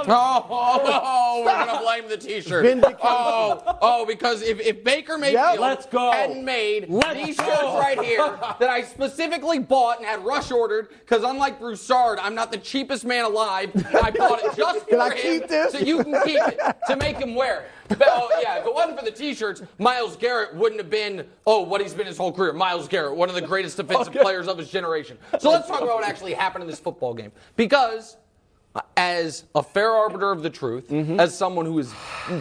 Oh, 0.06 0.46
oh, 0.50 1.00
oh, 1.04 1.42
we're 1.44 1.66
gonna 1.66 1.80
blame 1.80 2.08
the 2.08 2.16
T-shirt. 2.16 2.64
Vindication. 2.64 2.98
Oh, 3.02 3.78
oh, 3.80 4.06
because 4.06 4.42
if, 4.42 4.60
if 4.60 4.84
Baker 4.84 5.16
Mayfield 5.18 5.58
let's 5.58 5.86
go. 5.86 6.10
hadn't 6.12 6.44
made 6.44 6.88
Let's 6.88 7.14
these 7.14 7.36
go. 7.38 7.44
shirts 7.46 7.62
right 7.62 8.00
here 8.02 8.18
that 8.60 8.68
I 8.68 8.82
specifically 8.82 9.58
bought 9.58 9.98
and 9.98 10.06
had 10.06 10.24
rush 10.24 10.50
ordered, 10.50 10.88
because 11.00 11.22
unlike 11.24 11.58
Broussard, 11.58 12.18
I'm 12.18 12.34
not 12.34 12.52
the 12.52 12.58
cheapest 12.58 13.04
man 13.04 13.24
alive. 13.24 13.70
I 13.94 14.10
bought 14.10 14.44
it 14.44 14.54
just 14.56 14.80
for 14.84 14.90
Can 14.90 15.00
I 15.00 15.14
him, 15.14 15.40
keep 15.40 15.48
this? 15.48 15.72
so 15.72 15.78
you 15.78 16.02
can 16.04 16.22
keep 16.24 16.38
it 16.40 16.58
to 16.88 16.96
make 16.96 17.16
him 17.16 17.34
wear 17.34 17.62
it. 17.62 17.70
Oh, 18.00 18.40
yeah, 18.42 18.58
if 18.58 18.66
it 18.66 18.74
wasn't 18.74 18.98
for 18.98 19.04
the 19.04 19.10
T-shirts, 19.10 19.62
Myles 19.78 20.16
Garrett 20.16 20.54
wouldn't 20.54 20.80
have 20.80 20.90
been, 20.90 21.26
oh, 21.46 21.62
what 21.62 21.80
he's 21.80 21.94
been 21.94 22.06
his 22.06 22.16
whole 22.16 22.32
career. 22.32 22.52
Myles 22.52 22.88
Garrett, 22.88 23.16
one 23.16 23.28
of 23.28 23.34
the 23.34 23.42
greatest 23.42 23.76
defensive 23.76 24.12
players 24.12 24.48
of 24.48 24.58
his 24.58 24.70
generation. 24.70 25.18
So 25.38 25.50
let's 25.50 25.68
talk 25.68 25.82
about 25.82 25.96
what 25.96 26.04
actually 26.04 26.34
happened 26.34 26.62
in 26.62 26.70
this 26.70 26.80
football 26.80 27.14
game. 27.14 27.32
Because 27.56 28.16
as 28.96 29.44
a 29.54 29.62
fair 29.62 29.90
arbiter 29.90 30.30
of 30.30 30.42
the 30.42 30.50
truth, 30.50 30.88
mm-hmm. 30.88 31.20
as 31.20 31.36
someone 31.36 31.66
who 31.66 31.78
is 31.78 31.92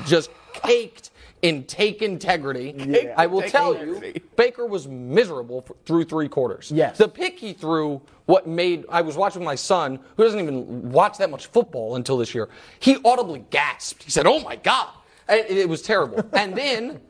just 0.06 0.30
caked 0.54 1.12
in 1.42 1.64
take 1.66 2.02
integrity, 2.02 3.12
I 3.18 3.28
will 3.28 3.42
tell 3.42 3.78
you, 3.78 4.14
Baker 4.38 4.66
was 4.66 4.88
miserable 4.88 5.66
f- 5.68 5.76
through 5.86 6.06
three 6.06 6.30
quarters. 6.30 6.72
Yes. 6.74 6.98
The 6.98 7.08
pick 7.08 7.38
he 7.38 7.52
threw, 7.52 8.02
what 8.26 8.48
made, 8.48 8.86
I 8.90 9.02
was 9.02 9.18
watching 9.18 9.44
my 9.44 9.56
son, 9.56 10.00
who 10.16 10.24
doesn't 10.24 10.40
even 10.40 10.90
watch 10.90 11.18
that 11.18 11.30
much 11.30 11.48
football 11.48 11.98
until 11.98 12.18
this 12.18 12.34
year, 12.34 12.48
he 12.80 12.98
audibly 13.04 13.44
gasped. 13.50 14.04
He 14.04 14.10
said, 14.10 14.26
Oh 14.26 14.40
my 14.40 14.56
God. 14.56 14.90
And 15.28 15.40
It, 15.40 15.58
it 15.58 15.70
was 15.70 15.82
terrible. 15.82 16.28
and 16.34 16.56
then, 16.56 17.02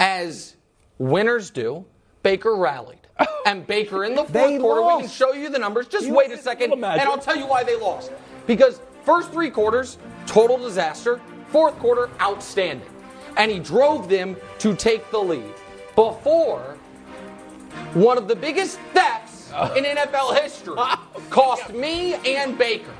as 0.00 0.56
winners 0.98 1.50
do, 1.50 1.84
Baker 2.22 2.54
rallied. 2.56 2.98
And 3.46 3.64
Baker 3.64 4.04
in 4.04 4.16
the 4.16 4.22
fourth 4.22 4.32
They 4.32 4.58
quarter, 4.58 4.82
we 4.82 4.88
can 4.88 5.00
lost. 5.02 5.14
show 5.14 5.32
you 5.32 5.48
the 5.50 5.58
numbers. 5.60 5.86
Just 5.86 6.06
You- 6.06 6.14
wait 6.14 6.32
a 6.32 6.36
second, 6.36 6.70
little 6.70 6.84
and 6.84 6.96
magic. 6.96 7.06
I'll 7.06 7.16
tell 7.16 7.36
you 7.36 7.46
why 7.46 7.62
they 7.62 7.76
lost. 7.76 8.10
Because 8.48 8.80
first 9.04 9.30
three 9.30 9.50
quarters, 9.50 9.98
total 10.26 10.58
disaster. 10.58 11.20
Fourth 11.50 11.78
quarter, 11.78 12.10
outstanding. 12.20 12.88
And 13.36 13.48
he 13.52 13.60
drove 13.60 14.08
them 14.08 14.36
to 14.58 14.74
take 14.74 15.08
the 15.12 15.18
lead 15.20 15.54
before 15.94 16.76
one 17.94 18.18
of 18.18 18.26
the 18.26 18.34
biggest 18.34 18.80
thefts 18.92 19.50
oh. 19.54 19.72
in 19.74 19.84
NFL 19.84 20.42
history 20.42 20.74
cost 21.30 21.72
me 21.72 22.14
and 22.14 22.58
Baker. 22.58 22.92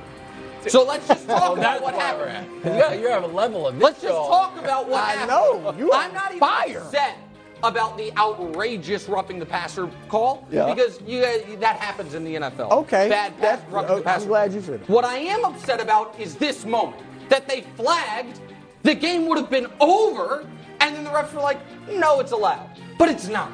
So 0.69 0.85
let's 0.85 1.07
just 1.09 1.27
talk 1.29 1.43
Oh, 1.51 1.57
about 1.57 1.83
what 1.83 1.95
happened. 1.95 2.49
we're. 2.64 2.95
You 2.95 3.03
you 3.03 3.09
have 3.09 3.25
a 3.25 3.29
level 3.29 3.67
of 3.69 3.79
Let's 3.79 4.01
just 4.03 4.14
talk 4.14 4.57
about 4.59 4.89
what 4.89 5.03
I 5.03 5.12
happened. 5.12 5.29
know. 5.29 5.75
You 5.79 5.93
are 5.93 6.03
I'm 6.05 6.14
not 6.14 6.29
even 6.31 6.41
fire. 6.41 6.79
upset 6.81 7.17
about 7.62 7.97
the 7.97 8.12
outrageous 8.19 9.09
roughing 9.09 9.39
the 9.39 9.47
passer 9.47 9.89
call 10.09 10.47
Yeah. 10.51 10.73
because 10.73 11.01
you, 11.07 11.21
that 11.23 11.77
happens 11.77 12.14
in 12.14 12.23
the 12.25 12.35
NFL. 12.37 12.71
Okay. 12.71 13.09
Bad 13.09 13.33
pass 13.39 13.41
That's- 13.61 13.73
roughing 13.73 13.91
uh, 13.93 13.95
the 13.97 14.03
passer. 14.03 14.23
I'm 14.23 14.29
glad 14.29 14.53
you 14.53 14.61
said 14.61 14.81
that. 14.81 14.89
What 14.89 15.05
I 15.05 15.19
am 15.19 15.45
upset 15.45 15.81
about 15.81 16.19
is 16.21 16.35
this 16.35 16.64
moment 16.67 17.03
that 17.29 17.49
they 17.49 17.62
flagged. 17.77 18.41
The 18.83 18.95
game 18.95 19.27
would 19.27 19.39
have 19.39 19.51
been 19.51 19.67
over, 19.81 20.47
and 20.81 20.95
then 20.95 21.03
the 21.03 21.11
refs 21.11 21.33
were 21.33 21.41
like, 21.41 21.59
"No, 21.91 22.21
it's 22.21 22.31
allowed," 22.33 22.69
but 22.99 23.09
it's 23.09 23.27
not. 23.29 23.51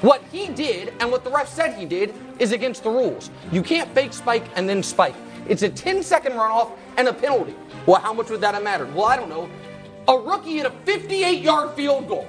What 0.00 0.22
he 0.32 0.48
did 0.48 0.94
and 1.00 1.10
what 1.12 1.22
the 1.24 1.30
ref 1.30 1.46
said 1.48 1.74
he 1.74 1.84
did 1.84 2.14
is 2.38 2.52
against 2.52 2.82
the 2.84 2.90
rules. 2.90 3.30
You 3.52 3.62
can't 3.62 3.88
fake 3.94 4.12
spike 4.14 4.46
and 4.56 4.66
then 4.68 4.82
spike. 4.82 5.14
It's 5.48 5.62
a 5.62 5.68
10 5.68 6.02
second 6.02 6.32
runoff 6.32 6.72
and 6.96 7.08
a 7.08 7.12
penalty. 7.12 7.54
Well, 7.86 8.00
how 8.00 8.12
much 8.12 8.30
would 8.30 8.40
that 8.42 8.54
have 8.54 8.62
mattered? 8.62 8.94
Well, 8.94 9.06
I 9.06 9.16
don't 9.16 9.28
know. 9.28 9.48
A 10.08 10.18
rookie 10.18 10.56
hit 10.56 10.66
a 10.66 10.70
58 10.70 11.42
yard 11.42 11.74
field 11.74 12.08
goal. 12.08 12.26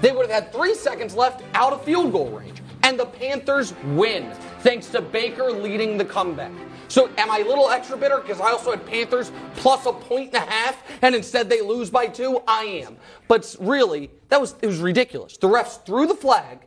They 0.00 0.12
would 0.12 0.28
have 0.28 0.44
had 0.44 0.52
three 0.52 0.74
seconds 0.74 1.14
left 1.14 1.42
out 1.54 1.72
of 1.72 1.84
field 1.84 2.12
goal 2.12 2.30
range. 2.30 2.60
And 2.82 2.98
the 2.98 3.06
Panthers 3.06 3.74
win, 3.94 4.32
thanks 4.60 4.88
to 4.88 5.00
Baker 5.00 5.52
leading 5.52 5.96
the 5.96 6.04
comeback. 6.04 6.50
So 6.88 7.08
am 7.16 7.30
I 7.30 7.38
a 7.38 7.44
little 7.44 7.70
extra 7.70 7.96
bitter 7.96 8.18
because 8.18 8.40
I 8.40 8.50
also 8.50 8.72
had 8.72 8.84
Panthers 8.84 9.30
plus 9.54 9.86
a 9.86 9.92
point 9.92 10.34
and 10.34 10.44
a 10.44 10.50
half, 10.50 10.82
and 11.00 11.14
instead 11.14 11.48
they 11.48 11.62
lose 11.62 11.88
by 11.88 12.06
two? 12.06 12.42
I 12.46 12.64
am. 12.64 12.96
But 13.28 13.56
really, 13.60 14.10
that 14.28 14.40
was 14.40 14.56
it 14.60 14.66
was 14.66 14.78
ridiculous. 14.78 15.36
The 15.36 15.46
refs 15.46 15.82
threw 15.86 16.06
the 16.06 16.14
flag, 16.14 16.58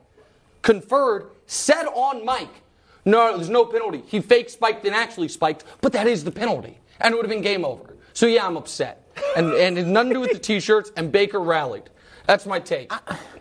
conferred, 0.61 1.29
said 1.45 1.85
on 1.85 2.25
Mike, 2.25 2.63
no, 3.05 3.35
there's 3.35 3.49
no 3.49 3.65
penalty. 3.65 4.03
He 4.07 4.19
fake 4.19 4.49
spiked 4.49 4.85
and 4.85 4.95
actually 4.95 5.27
spiked, 5.27 5.63
but 5.81 5.93
that 5.93 6.07
is 6.07 6.23
the 6.23 6.31
penalty. 6.31 6.79
And 6.99 7.13
it 7.13 7.17
would 7.17 7.25
have 7.25 7.29
been 7.31 7.43
game 7.43 7.63
over. 7.63 7.95
So 8.13 8.25
yeah, 8.25 8.45
I'm 8.45 8.57
upset. 8.57 9.01
And 9.37 9.53
and 9.53 9.77
it 9.77 9.85
had 9.85 9.93
nothing 9.93 10.09
to 10.09 10.13
do 10.15 10.19
with 10.21 10.33
the 10.33 10.39
t-shirts, 10.39 10.91
and 10.97 11.11
Baker 11.11 11.39
rallied. 11.39 11.89
That's 12.25 12.45
my 12.45 12.59
take. 12.59 12.91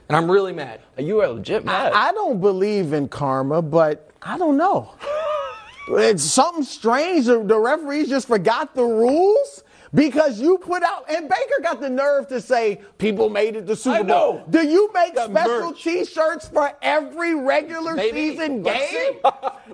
And 0.08 0.16
I'm 0.16 0.30
really 0.30 0.52
mad. 0.52 0.80
You 0.98 1.22
are 1.22 1.28
legit 1.28 1.64
mad. 1.64 1.92
I 1.94 2.12
don't 2.12 2.40
believe 2.40 2.92
in 2.92 3.08
karma, 3.08 3.62
but 3.62 4.10
I 4.22 4.38
don't 4.38 4.56
know. 4.56 4.94
It's 5.86 6.24
something 6.24 6.64
strange. 6.64 7.26
The 7.26 7.44
the 7.44 7.58
referees 7.58 8.08
just 8.08 8.26
forgot 8.26 8.74
the 8.74 8.84
rules 8.84 9.63
because 9.94 10.40
you 10.40 10.58
put 10.58 10.82
out, 10.82 11.08
and 11.08 11.28
Baker 11.28 11.62
got 11.62 11.80
the 11.80 11.88
nerve 11.88 12.26
to 12.28 12.40
say 12.40 12.80
people 12.98 13.28
made 13.30 13.54
it 13.56 13.66
to 13.68 13.76
Super 13.76 13.96
I 13.96 14.02
Bowl. 14.02 14.34
know. 14.34 14.44
Do 14.50 14.66
you 14.66 14.90
make 14.92 15.14
Got 15.14 15.30
special 15.30 15.70
merch. 15.70 15.82
T-shirts 15.82 16.48
for 16.48 16.72
every 16.82 17.34
regular 17.34 17.94
Maybe. 17.94 18.30
season 18.32 18.62
game? 18.62 19.20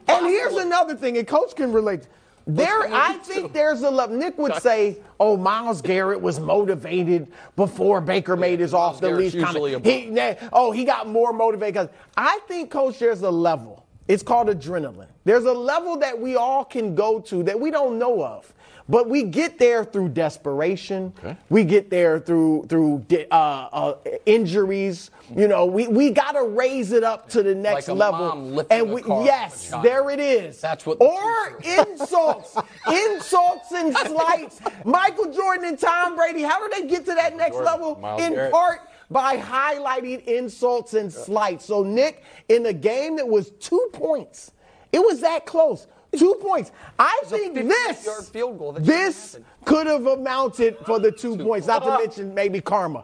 and 0.08 0.26
here's 0.26 0.54
another 0.54 0.94
thing, 0.94 1.16
and 1.16 1.26
Coach 1.26 1.56
can 1.56 1.72
relate. 1.72 2.06
There, 2.46 2.92
I 2.92 3.14
think 3.18 3.52
there's 3.52 3.82
a 3.82 3.90
love. 3.90 4.10
Nick 4.10 4.36
would 4.38 4.56
say, 4.56 4.98
"Oh, 5.20 5.36
Myles 5.36 5.80
Garrett 5.82 6.20
was 6.20 6.40
motivated 6.40 7.28
before 7.54 8.00
Baker 8.00 8.36
made 8.36 8.60
his 8.60 8.74
off 8.74 9.00
the 9.00 9.10
leash 9.10 9.34
comment. 9.40 9.86
He, 9.86 10.10
oh, 10.52 10.72
he 10.72 10.84
got 10.84 11.06
more 11.06 11.32
motivated 11.32 11.74
because 11.74 11.88
I 12.16 12.40
think, 12.48 12.70
Coach, 12.70 12.98
there's 12.98 13.22
a 13.22 13.30
level. 13.30 13.86
It's 14.08 14.24
called 14.24 14.48
adrenaline. 14.48 15.06
There's 15.24 15.44
a 15.44 15.52
level 15.52 15.96
that 15.98 16.18
we 16.18 16.34
all 16.34 16.64
can 16.64 16.96
go 16.96 17.20
to 17.20 17.44
that 17.44 17.60
we 17.60 17.70
don't 17.70 17.98
know 17.98 18.24
of. 18.24 18.52
But 18.91 19.09
we 19.09 19.22
get 19.22 19.59
there 19.59 19.84
through 19.84 20.09
desperation. 20.11 21.12
We 21.49 21.62
get 21.64 21.91
there 21.91 22.18
through 22.18 22.66
through 22.68 23.05
di- 23.09 23.26
uh, 23.30 23.34
uh, 23.36 23.95
injuries. 24.26 25.11
You 25.34 25.47
know, 25.47 25.64
we, 25.64 25.86
we 25.86 26.11
got 26.11 26.32
to 26.32 26.43
raise 26.43 26.91
it 26.91 27.05
up 27.05 27.28
to 27.30 27.43
the 27.45 27.55
next 27.55 27.86
Like 27.86 27.88
a 27.88 27.99
level. 27.99 28.18
mom 28.28 28.55
lifting 28.57 28.80
and 28.80 28.91
a 28.91 28.95
we, 28.95 29.01
car 29.03 29.24
yes, 29.24 29.70
a 29.72 29.80
there 29.80 30.11
it 30.11 30.18
is. 30.18 30.61
That's 30.61 30.84
what 30.84 31.01
Or 31.01 31.61
insults, 31.62 32.57
insults 32.93 33.70
and 33.72 33.97
slights. 33.97 34.61
Michael 34.84 35.32
Jordan 35.32 35.66
and 35.66 35.78
Tom 35.78 36.16
Brady. 36.16 36.43
How 36.43 36.66
do 36.66 36.74
they 36.82 36.88
get 36.88 37.05
to 37.07 37.14
that 37.14 37.36
next 37.36 37.53
Jordan, 37.53 37.64
level? 37.72 37.95
Myles 38.01 38.22
In 38.22 38.32
Garrett. 38.34 38.53
part 38.53 38.80
by 39.09 39.36
highlighting 39.36 40.24
insults 40.24 40.95
and 40.95 41.12
slights. 41.12 41.64
So, 41.64 41.84
Nick, 41.84 42.24
in 42.49 42.66
a 42.66 42.72
game 42.72 43.16
that 43.16 43.28
was 43.28 43.51
two 43.61 43.88
points, 43.93 44.51
it 44.93 44.99
was 44.99 45.20
that 45.20 45.47
close. 45.47 45.86
Two 46.16 46.34
points. 46.40 46.72
I 46.98 47.20
think 47.26 47.54
this, 47.54 48.30
field 48.30 48.58
goal 48.58 48.72
this 48.72 49.38
could 49.64 49.86
have 49.86 50.06
amounted 50.06 50.76
for 50.84 50.98
the 50.98 51.12
two 51.12 51.36
points, 51.36 51.66
not 51.68 51.84
to 51.84 51.98
mention 51.98 52.34
maybe 52.34 52.61
karma. 52.61 53.02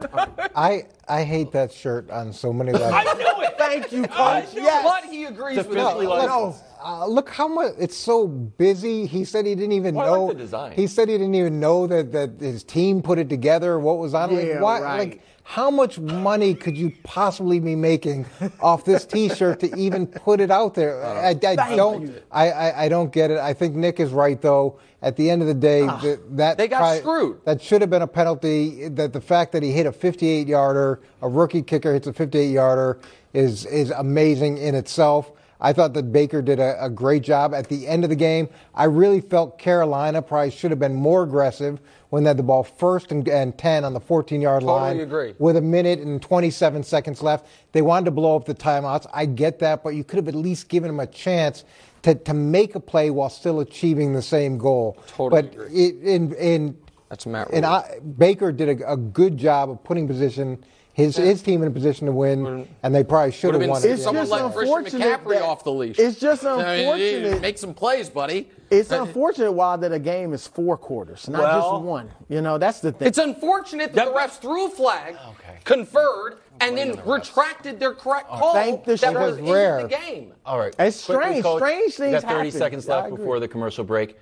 I, 0.56 0.86
I 1.08 1.22
hate 1.22 1.52
that 1.52 1.72
shirt 1.72 2.10
on 2.10 2.32
so 2.32 2.52
many 2.52 2.72
levels. 2.72 2.92
I 2.92 3.14
knew 3.14 3.44
it. 3.44 3.54
Thank 3.58 3.92
you, 3.92 4.02
Coach. 4.08 4.54
You 4.54 4.62
Yes. 4.62 4.84
what? 4.84 5.04
He 5.04 5.24
agrees 5.24 5.56
with 5.58 5.68
officially 5.68 6.06
me. 6.06 6.16
No. 6.16 6.54
Uh, 6.84 7.06
look 7.06 7.28
how 7.30 7.46
much 7.48 7.72
it's 7.78 7.96
so 7.96 8.26
busy. 8.26 9.06
He 9.06 9.24
said 9.24 9.46
he 9.46 9.54
didn't 9.54 9.72
even 9.72 9.94
Well, 9.94 10.06
I 10.06 10.10
like 10.10 10.18
know. 10.20 10.28
the 10.28 10.34
design. 10.38 10.72
He 10.72 10.86
said 10.86 11.08
he 11.08 11.14
didn't 11.16 11.34
even 11.34 11.58
know 11.60 11.86
that, 11.86 12.12
that 12.12 12.40
his 12.40 12.64
team 12.64 13.02
put 13.02 13.18
it 13.18 13.28
together. 13.28 13.78
What 13.78 13.98
was 13.98 14.14
on 14.14 14.30
it? 14.32 14.46
Yeah, 14.46 14.54
Like, 14.54 14.62
why, 14.62 14.80
right. 14.80 14.98
like 14.98 15.22
how 15.48 15.70
much 15.70 16.00
money 16.00 16.56
could 16.56 16.76
you 16.76 16.92
possibly 17.04 17.60
be 17.60 17.76
making 17.76 18.26
off 18.60 18.84
this 18.84 19.06
T-shirt 19.06 19.60
to 19.60 19.72
even 19.76 20.08
put 20.08 20.40
it 20.40 20.50
out 20.50 20.74
there? 20.74 21.04
I, 21.04 21.28
I 21.28 21.76
don't. 21.76 22.20
I, 22.32 22.50
I, 22.50 22.84
I 22.84 22.88
don't 22.88 23.12
get 23.12 23.30
it. 23.30 23.38
I 23.38 23.54
think 23.54 23.76
Nick 23.76 24.00
is 24.00 24.10
right 24.10 24.42
though. 24.42 24.80
At 25.02 25.14
the 25.14 25.30
end 25.30 25.42
of 25.42 25.46
the 25.48 25.54
day, 25.54 25.82
ah, 25.82 26.00
that, 26.02 26.36
that 26.36 26.58
They 26.58 26.66
got 26.66 26.78
pri- 26.78 26.98
screwed. 26.98 27.44
That 27.44 27.62
should 27.62 27.80
have 27.80 27.90
been 27.90 28.02
a 28.02 28.08
penalty. 28.08 28.88
That 28.88 29.12
the 29.12 29.20
fact 29.20 29.52
that 29.52 29.62
he 29.62 29.70
hit 29.70 29.86
a 29.86 29.92
58 29.92 30.48
yarder, 30.48 30.98
a 31.22 31.28
rookie 31.28 31.62
kicker 31.62 31.92
hits 31.92 32.08
a 32.08 32.12
58 32.12 32.50
yarder, 32.50 32.98
is 33.32 33.66
is 33.66 33.92
amazing 33.92 34.58
in 34.58 34.74
itself. 34.74 35.30
I 35.60 35.72
thought 35.72 35.94
that 35.94 36.12
Baker 36.12 36.42
did 36.42 36.58
a, 36.58 36.84
a 36.84 36.90
great 36.90 37.22
job 37.22 37.54
at 37.54 37.68
the 37.68 37.86
end 37.86 38.02
of 38.02 38.10
the 38.10 38.16
game. 38.16 38.48
I 38.74 38.84
really 38.84 39.20
felt 39.20 39.60
Carolina 39.60 40.22
probably 40.22 40.50
should 40.50 40.72
have 40.72 40.80
been 40.80 40.94
more 40.94 41.22
aggressive 41.22 41.78
when 42.16 42.24
they 42.24 42.30
had 42.30 42.38
the 42.38 42.42
ball 42.42 42.62
first 42.62 43.12
and, 43.12 43.28
and 43.28 43.58
10 43.58 43.84
on 43.84 43.92
the 43.92 44.00
14 44.00 44.40
yard 44.40 44.62
Totally 44.62 44.80
line. 44.80 45.00
agree. 45.00 45.34
With 45.38 45.58
a 45.58 45.60
minute 45.60 45.98
and 45.98 46.22
27 46.22 46.82
seconds 46.82 47.22
left. 47.22 47.46
They 47.72 47.82
wanted 47.82 48.06
to 48.06 48.10
blow 48.10 48.36
up 48.36 48.46
the 48.46 48.54
timeouts. 48.54 49.06
I 49.12 49.26
get 49.26 49.58
that, 49.58 49.84
but 49.84 49.90
you 49.90 50.02
could 50.02 50.16
have 50.16 50.26
at 50.26 50.34
least 50.34 50.70
given 50.70 50.88
them 50.88 50.98
a 50.98 51.06
chance 51.06 51.64
to, 52.04 52.14
to 52.14 52.32
make 52.32 52.74
a 52.74 52.80
play 52.80 53.10
while 53.10 53.28
still 53.28 53.60
achieving 53.60 54.14
the 54.14 54.22
same 54.22 54.56
goal. 54.56 54.96
Totally 55.08 55.42
but 55.42 55.52
agree. 55.52 55.66
it, 55.74 56.02
in, 56.04 56.32
in 56.36 56.78
That's 57.10 57.26
Matt 57.26 57.50
and 57.52 57.66
I, 57.66 57.98
Baker 58.16 58.50
did 58.50 58.80
a, 58.80 58.92
a 58.92 58.96
good 58.96 59.36
job 59.36 59.68
of 59.68 59.84
putting 59.84 60.08
position 60.08 60.64
his 60.96 61.14
his 61.14 61.42
team 61.42 61.60
in 61.60 61.68
a 61.68 61.70
position 61.70 62.06
to 62.06 62.12
win, 62.12 62.66
and 62.82 62.94
they 62.94 63.04
probably 63.04 63.30
should 63.30 63.52
have 63.52 63.60
have 63.60 63.68
won. 63.68 63.82
It's 63.84 64.02
someone 64.02 64.22
just 64.22 64.30
like 64.32 64.50
Christian 64.54 65.02
unfortunate 65.02 65.20
McCaffrey 65.24 65.34
that- 65.34 65.42
off 65.42 65.62
the 65.62 65.70
leash. 65.70 65.98
it's 65.98 66.18
just 66.18 66.42
I 66.42 66.56
mean, 66.56 66.88
unfortunate. 66.88 67.42
make 67.42 67.58
some 67.58 67.74
plays, 67.74 68.08
buddy. 68.08 68.48
It's 68.70 68.90
uh, 68.90 69.02
unfortunate 69.02 69.52
why 69.52 69.76
that 69.76 69.92
a 69.92 69.98
game 69.98 70.32
is 70.32 70.46
four 70.46 70.78
quarters, 70.78 71.28
not 71.28 71.42
Well- 71.42 71.72
just 71.72 71.82
one. 71.84 72.10
You 72.30 72.40
know, 72.40 72.56
that's 72.56 72.80
the 72.80 72.92
thing. 72.92 73.08
It's 73.08 73.18
unfortunate 73.18 73.92
that 73.92 74.06
the 74.06 74.10
refs 74.12 74.40
threw 74.40 74.68
a 74.68 74.70
flag, 74.70 75.16
oh, 75.20 75.34
conferred, 75.64 76.38
and 76.62 76.78
then 76.78 76.98
retracted 77.04 77.78
their 77.78 77.92
correct 77.92 78.28
oh, 78.30 78.38
call 78.38 78.54
Thank 78.54 78.84
the 78.84 78.96
that 78.96 79.12
was 79.12 79.36
It 79.36 79.42
was 79.42 79.50
rare. 79.50 79.82
the 79.82 79.88
game. 79.88 80.32
All 80.46 80.58
right. 80.58 80.74
It's 80.78 81.04
Quickly, 81.04 81.24
strange. 81.26 81.42
Coach, 81.44 81.58
Strange 81.60 81.84
we 81.84 81.90
things 82.06 82.12
got 82.12 82.22
30 82.22 82.34
happen. 82.36 82.50
seconds 82.52 82.88
left 82.88 83.10
before 83.10 83.38
the 83.38 83.48
commercial 83.48 83.84
break. 83.84 84.16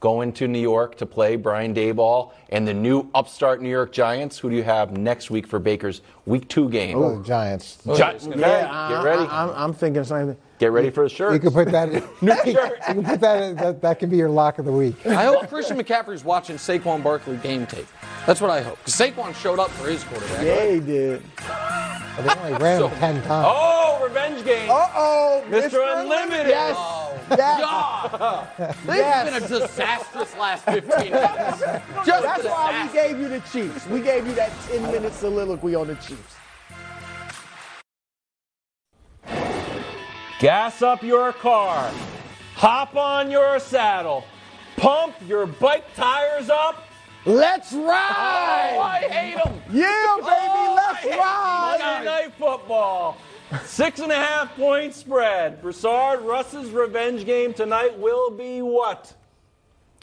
Going 0.00 0.32
to 0.32 0.48
New 0.48 0.58
York 0.58 0.96
to 0.96 1.04
play 1.06 1.36
Brian 1.36 1.74
Daboll 1.74 2.32
and 2.48 2.66
the 2.66 2.72
new 2.72 3.10
upstart 3.14 3.60
New 3.60 3.68
York 3.68 3.92
Giants. 3.92 4.38
Who 4.38 4.48
do 4.48 4.56
you 4.56 4.62
have 4.62 4.96
next 4.96 5.30
week 5.30 5.46
for 5.46 5.58
Baker's 5.58 6.00
Week 6.24 6.48
Two 6.48 6.70
game? 6.70 6.96
Oh, 6.96 7.18
the 7.18 7.24
Giants. 7.24 7.78
Giants. 7.94 8.26
Okay, 8.26 8.40
yeah, 8.40 8.60
get 8.62 8.70
I- 8.70 9.04
ready. 9.04 9.22
I, 9.24 9.42
am 9.44 9.50
I'm 9.54 9.72
thinking 9.74 10.00
the 10.00 10.08
same 10.08 10.36
get 10.58 10.72
ready 10.72 10.88
for 10.88 11.04
the 11.04 11.10
shirt. 11.10 11.32
You 11.34 11.38
can 11.40 11.52
put 11.52 11.70
that. 11.72 11.92
New 12.22 12.34
shirt. 12.34 12.78
you 12.88 12.94
can 12.94 13.04
put 13.04 13.20
that, 13.20 13.56
that. 13.58 13.82
That 13.82 13.98
can 13.98 14.08
be 14.08 14.16
your 14.16 14.30
lock 14.30 14.58
of 14.58 14.64
the 14.64 14.72
week. 14.72 14.94
I 15.06 15.24
hope 15.24 15.48
Christian 15.50 15.76
McCaffrey's 15.76 16.24
watching 16.24 16.56
Saquon 16.56 17.02
Barkley 17.02 17.36
game 17.36 17.66
tape. 17.66 17.86
That's 18.26 18.40
what 18.40 18.50
I 18.50 18.62
hope. 18.62 18.78
Because 18.78 18.94
Saquon 18.94 19.34
showed 19.34 19.58
up 19.58 19.70
for 19.70 19.86
his 19.90 20.02
quarterback. 20.04 20.44
Yeah, 20.46 20.70
he 20.70 20.80
did. 20.80 21.22
But 21.36 22.22
they 22.22 22.40
only 22.40 22.58
ran 22.58 22.82
him 22.82 22.90
ten 22.92 23.22
times. 23.24 23.46
Oh, 23.50 24.00
revenge 24.02 24.44
game. 24.46 24.70
Uh 24.70 24.88
oh, 24.94 25.44
Mr. 25.48 26.00
Unlimited. 26.00 26.48
Yes. 26.48 26.74
Oh, 26.78 26.96
Yes. 26.96 26.99
God. 27.36 28.48
This 28.58 28.76
Yes. 28.86 29.28
has 29.30 29.32
been 29.32 29.42
a 29.42 29.48
disastrous 29.60 30.36
last 30.36 30.64
15 30.64 31.12
minutes. 31.12 31.60
Just 32.06 32.22
That's 32.24 32.44
a 32.44 32.48
why 32.48 32.86
we 32.86 32.92
gave 32.92 33.18
you 33.18 33.28
the 33.28 33.40
Chiefs. 33.52 33.86
We 33.86 34.00
gave 34.00 34.26
you 34.26 34.34
that 34.34 34.52
10 34.68 34.82
minute 34.92 35.12
soliloquy 35.14 35.74
on 35.74 35.86
the 35.88 35.94
Chiefs. 35.96 36.36
Gas 40.38 40.82
up 40.82 41.02
your 41.02 41.32
car. 41.34 41.90
Hop 42.54 42.96
on 42.96 43.30
your 43.30 43.58
saddle. 43.58 44.24
Pump 44.76 45.14
your 45.26 45.46
bike 45.46 45.84
tires 45.94 46.48
up. 46.48 46.84
Let's 47.26 47.74
Oh, 47.74 47.84
ride! 47.86 48.78
I 48.80 48.98
hate 49.10 49.34
them. 49.44 49.60
Yeah, 49.70 50.16
baby, 50.16 50.30
oh, 50.30 50.72
let's 50.74 51.04
Monday 51.04 51.18
ride! 51.18 52.02
Night 52.04 52.32
Football. 52.38 53.18
Six 53.64 54.00
and 54.00 54.12
a 54.12 54.16
half 54.16 54.54
point 54.56 54.94
spread. 54.94 55.60
Broussard, 55.60 56.20
Russ's 56.22 56.70
revenge 56.70 57.24
game 57.26 57.52
tonight 57.52 57.98
will 57.98 58.30
be 58.30 58.62
what? 58.62 59.12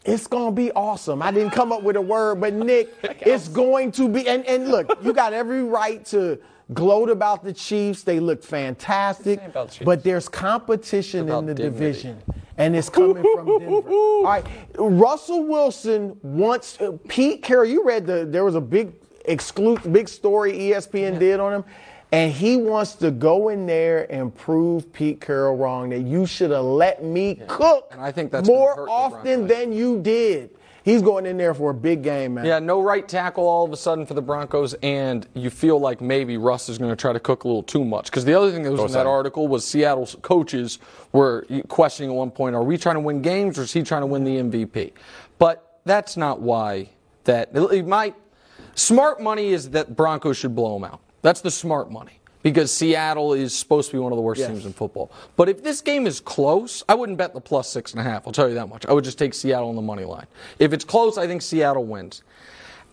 It's 0.05 0.27
gonna 0.27 0.51
be 0.51 0.71
awesome. 0.71 1.21
I 1.21 1.31
didn't 1.31 1.51
come 1.51 1.71
up 1.71 1.83
with 1.83 1.95
a 1.95 2.01
word, 2.01 2.39
but 2.41 2.53
Nick, 2.53 2.93
it's 3.03 3.47
going 3.47 3.91
to 3.93 4.07
be. 4.07 4.27
And, 4.27 4.45
and 4.45 4.69
look, 4.69 4.89
you 5.03 5.13
got 5.13 5.33
every 5.33 5.63
right 5.63 6.03
to 6.07 6.39
gloat 6.73 7.09
about 7.09 7.43
the 7.43 7.53
Chiefs. 7.53 8.03
They 8.03 8.19
look 8.19 8.43
fantastic, 8.43 9.39
Say 9.39 9.45
about 9.45 9.67
the 9.69 9.73
Chiefs. 9.75 9.85
but 9.85 10.03
there's 10.03 10.29
competition 10.29 11.29
in 11.29 11.45
the 11.45 11.53
dignity. 11.53 11.63
division, 11.63 12.21
and 12.57 12.75
it's 12.75 12.89
coming 12.89 13.23
from 13.35 13.45
Denver. 13.59 13.89
All 13.89 14.23
right, 14.23 14.45
Russell 14.77 15.43
Wilson 15.45 16.17
wants 16.21 16.79
uh, 16.81 16.97
Pete 17.09 17.43
Carroll. 17.43 17.65
You 17.65 17.83
read 17.85 18.05
the 18.05 18.25
there 18.25 18.45
was 18.45 18.55
a 18.55 18.61
big 18.61 18.93
exclusive 19.25 19.91
big 19.91 20.07
story 20.07 20.53
ESPN 20.53 21.19
did 21.19 21.39
on 21.41 21.53
him. 21.53 21.65
And 22.11 22.31
he 22.31 22.55
wants 22.55 22.93
to 22.95 23.11
go 23.11 23.49
in 23.49 23.65
there 23.65 24.09
and 24.11 24.33
prove 24.33 24.91
Pete 24.93 25.19
Carroll 25.19 25.57
wrong 25.57 25.89
that 25.89 26.01
you 26.01 26.25
should 26.25 26.51
have 26.51 26.63
let 26.63 27.03
me 27.03 27.41
cook 27.47 27.89
And 27.91 28.01
I 28.01 28.11
think 28.11 28.31
that's 28.31 28.47
more 28.47 28.89
often 28.89 29.47
than 29.47 29.73
you 29.73 29.99
did. 30.01 30.51
He's 30.87 31.01
going 31.01 31.25
in 31.25 31.35
there 31.35 31.53
for 31.53 31.71
a 31.71 31.73
big 31.73 32.01
game, 32.01 32.35
man. 32.35 32.45
Yeah, 32.45 32.59
no 32.59 32.81
right 32.81 33.05
tackle 33.05 33.45
all 33.45 33.65
of 33.65 33.73
a 33.73 33.75
sudden 33.75 34.05
for 34.05 34.13
the 34.13 34.21
Broncos, 34.21 34.73
and 34.75 35.27
you 35.33 35.49
feel 35.49 35.77
like 35.81 35.99
maybe 35.99 36.37
Russ 36.37 36.69
is 36.69 36.77
going 36.77 36.91
to 36.91 36.95
try 36.95 37.11
to 37.11 37.19
cook 37.19 37.43
a 37.43 37.47
little 37.47 37.61
too 37.61 37.83
much. 37.83 38.05
Because 38.05 38.23
the 38.23 38.33
other 38.33 38.53
thing 38.53 38.63
that 38.63 38.71
was 38.71 38.79
in 38.79 38.91
that 38.93 39.05
article 39.05 39.49
was 39.49 39.67
Seattle's 39.67 40.15
coaches 40.21 40.79
were 41.11 41.45
questioning 41.67 42.11
at 42.11 42.15
one 42.15 42.31
point, 42.31 42.55
are 42.55 42.63
we 42.63 42.77
trying 42.77 42.95
to 42.95 43.01
win 43.01 43.21
games 43.21 43.59
or 43.59 43.63
is 43.63 43.73
he 43.73 43.83
trying 43.83 44.01
to 44.01 44.07
win 44.07 44.23
the 44.23 44.37
MVP? 44.37 44.93
But 45.37 45.81
that's 45.83 46.15
not 46.15 46.39
why 46.39 46.91
that 47.25 47.49
it 47.53 47.85
might. 47.85 48.15
Smart 48.73 49.21
money 49.21 49.49
is 49.49 49.71
that 49.71 49.93
Broncos 49.93 50.37
should 50.37 50.55
blow 50.55 50.79
them 50.79 50.85
out. 50.85 51.01
That's 51.21 51.41
the 51.41 51.51
smart 51.51 51.91
money. 51.91 52.19
Because 52.43 52.71
Seattle 52.71 53.33
is 53.33 53.53
supposed 53.53 53.89
to 53.91 53.97
be 53.97 53.99
one 53.99 54.11
of 54.11 54.15
the 54.15 54.21
worst 54.21 54.39
Yes. 54.39 54.49
teams 54.49 54.65
in 54.65 54.71
football. 54.71 55.11
But 55.35 55.49
if 55.49 55.63
this 55.63 55.81
game 55.81 56.07
is 56.07 56.19
close, 56.21 56.83
I 56.87 56.93
wouldn't 56.95 57.17
bet 57.17 57.33
the 57.33 57.41
plus 57.41 57.67
six 57.69 57.91
and 57.91 57.99
a 57.99 58.03
half. 58.03 58.25
I'll 58.25 58.31
tell 58.31 58.47
you 58.47 58.55
that 58.55 58.69
much. 58.69 58.85
I 58.85 58.93
would 58.93 59.03
just 59.03 59.17
take 59.17 59.33
Seattle 59.33 59.67
on 59.69 59.75
the 59.75 59.81
money 59.81 60.05
line. 60.05 60.27
If 60.59 60.71
it's 60.71 60.85
close, 60.85 61.17
I 61.17 61.27
think 61.27 61.41
Seattle 61.41 61.83
wins. 61.83 62.21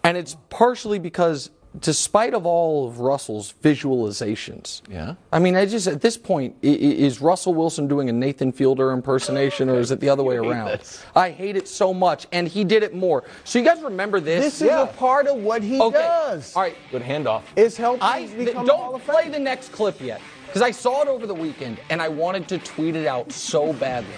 And 0.03 0.17
it's 0.17 0.37
partially 0.51 0.99
because, 0.99 1.51
despite 1.81 2.35
of 2.35 2.47
all 2.47 2.87
of 2.87 3.01
Russell's 3.01 3.53
visualizations, 3.63 4.81
Yeah. 4.91 5.15
I 5.33 5.39
mean, 5.39 5.57
I 5.57 5.67
just 5.67 5.87
at 5.87 6.01
this 6.01 6.17
point, 6.17 6.55
i- 6.63 6.67
i- 6.67 6.71
is 6.71 7.21
Russell 7.21 7.55
Wilson 7.55 7.89
doing 7.89 8.09
a 8.09 8.13
Nathan 8.13 8.53
Fielder 8.53 8.93
impersonation, 8.93 9.69
or 9.69 9.79
is 9.81 9.91
it 9.91 10.01
the 10.01 10.09
other 10.09 10.23
way 10.23 10.37
around? 10.45 10.81
I 11.17 11.31
hate 11.31 11.57
it 11.57 11.67
so 11.69 11.93
much, 11.93 12.27
and 12.33 12.47
he 12.47 12.65
did 12.65 12.83
it 12.83 12.95
more. 12.95 13.25
So 13.45 13.59
you 13.59 13.65
guys 13.65 13.81
remember 13.83 14.21
this? 14.21 14.45
This 14.45 14.63
is 14.63 14.69
a 14.69 14.87
part 14.87 15.27
of 15.27 15.39
what 15.43 15.63
he 15.63 15.81
okay. 15.81 15.99
does. 15.99 16.55
All 16.55 16.63
right. 16.63 16.77
Good 16.91 17.03
handoff. 17.03 17.43
It's 17.57 17.77
helping 17.77 18.03
I 18.03 18.27
th- 18.27 18.47
become 18.47 18.67
don't 18.67 18.95
of 18.95 19.05
play 19.05 19.29
the 19.29 19.39
next 19.39 19.73
clip 19.73 20.01
yet 20.01 20.21
because 20.47 20.63
I 20.63 20.71
saw 20.71 21.03
it 21.03 21.09
over 21.09 21.27
the 21.27 21.35
weekend 21.35 21.79
and 21.91 22.01
I 22.01 22.09
wanted 22.09 22.47
to 22.49 22.59
tweet 22.59 22.95
it 22.95 23.07
out 23.07 23.33
so 23.33 23.73
badly, 23.73 24.09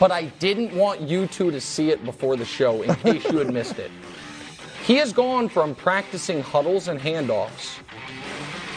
but 0.00 0.10
I 0.10 0.24
didn't 0.38 0.74
want 0.74 1.00
you 1.02 1.26
two 1.26 1.50
to 1.50 1.60
see 1.60 1.90
it 1.90 2.02
before 2.04 2.36
the 2.36 2.44
show 2.46 2.80
in 2.82 2.94
case 2.96 3.24
you 3.30 3.38
had 3.38 3.52
missed 3.52 3.78
it. 3.78 3.90
He 4.84 4.96
has 4.96 5.12
gone 5.12 5.48
from 5.48 5.74
practicing 5.74 6.42
huddles 6.42 6.88
and 6.88 6.98
handoffs 7.00 7.78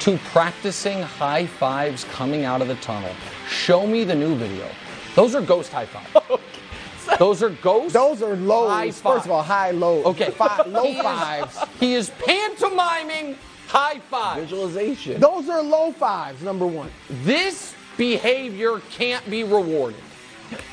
to 0.01 0.17
practicing 0.31 1.01
high 1.01 1.45
fives 1.47 2.03
coming 2.05 2.45
out 2.45 2.61
of 2.61 2.67
the 2.67 2.75
tunnel. 2.75 3.11
Show 3.49 3.87
me 3.87 4.03
the 4.03 4.13
new 4.15 4.35
video. 4.35 4.67
Those 5.15 5.33
are 5.33 5.41
ghost 5.41 5.71
high 5.71 5.85
fives. 5.87 6.41
Those 7.19 7.41
are 7.41 7.49
ghost. 7.49 7.93
Those 7.93 8.21
are 8.21 8.35
lows. 8.35 8.69
high 8.69 8.91
First 8.91 9.25
of 9.25 9.31
all, 9.31 9.41
high 9.43 9.71
low. 9.71 10.03
Okay, 10.03 10.31
Five, 10.31 10.67
low 10.67 10.83
He 10.83 10.97
is- 10.97 11.01
fives. 11.03 11.59
He 11.79 11.93
is 11.93 12.09
pantomiming 12.11 13.37
high 13.67 13.99
fives. 14.11 14.41
Visualization. 14.41 15.19
Those 15.21 15.47
are 15.49 15.61
low 15.61 15.91
fives, 15.91 16.41
number 16.43 16.67
one. 16.67 16.89
This 17.23 17.73
behavior 17.97 18.79
can't 18.91 19.27
be 19.29 19.43
rewarded. 19.43 19.99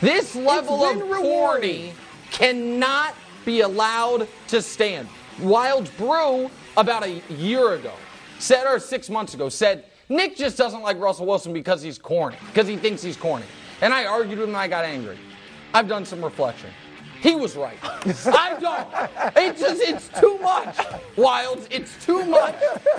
This 0.01 0.35
level 0.35 0.85
of 0.85 0.97
rewarded. 1.01 1.93
cannot 2.31 3.15
be 3.45 3.61
allowed 3.61 4.27
to 4.49 4.61
stand. 4.63 5.09
Wild 5.41 5.91
Brew, 5.97 6.51
about 6.77 7.05
a 7.05 7.21
year 7.31 7.73
ago, 7.75 7.93
said, 8.39 8.67
or 8.67 8.79
six 8.79 9.09
months 9.11 9.35
ago, 9.35 9.49
said, 9.49 9.85
Nick 10.09 10.37
just 10.37 10.57
doesn't 10.59 10.83
like 10.83 10.99
Russell 10.99 11.27
Wilson 11.27 11.53
because 11.53 11.81
he's 11.83 11.99
corny, 11.99 12.37
because 12.49 12.69
he 12.69 12.77
thinks 12.77 13.03
he's 13.03 13.17
corny. 13.17 13.47
And 13.81 13.93
I 13.95 14.05
argued 14.05 14.39
with 14.39 14.49
him 14.49 14.55
and 14.55 14.59
I 14.59 14.69
got 14.69 14.85
angry. 14.85 15.19
I've 15.75 15.89
done 15.89 16.05
some 16.05 16.23
reflection. 16.23 16.71
He 17.21 17.37
was 17.37 17.55
right. 17.57 17.79
I 17.83 18.57
don't. 18.61 19.37
It's 19.37 19.61
just, 19.61 19.81
it's 19.81 20.09
too 20.21 20.39
much. 20.39 20.75
Wildes, 21.17 21.69
it's 21.71 22.05
too 22.05 22.25
much. 22.25 22.57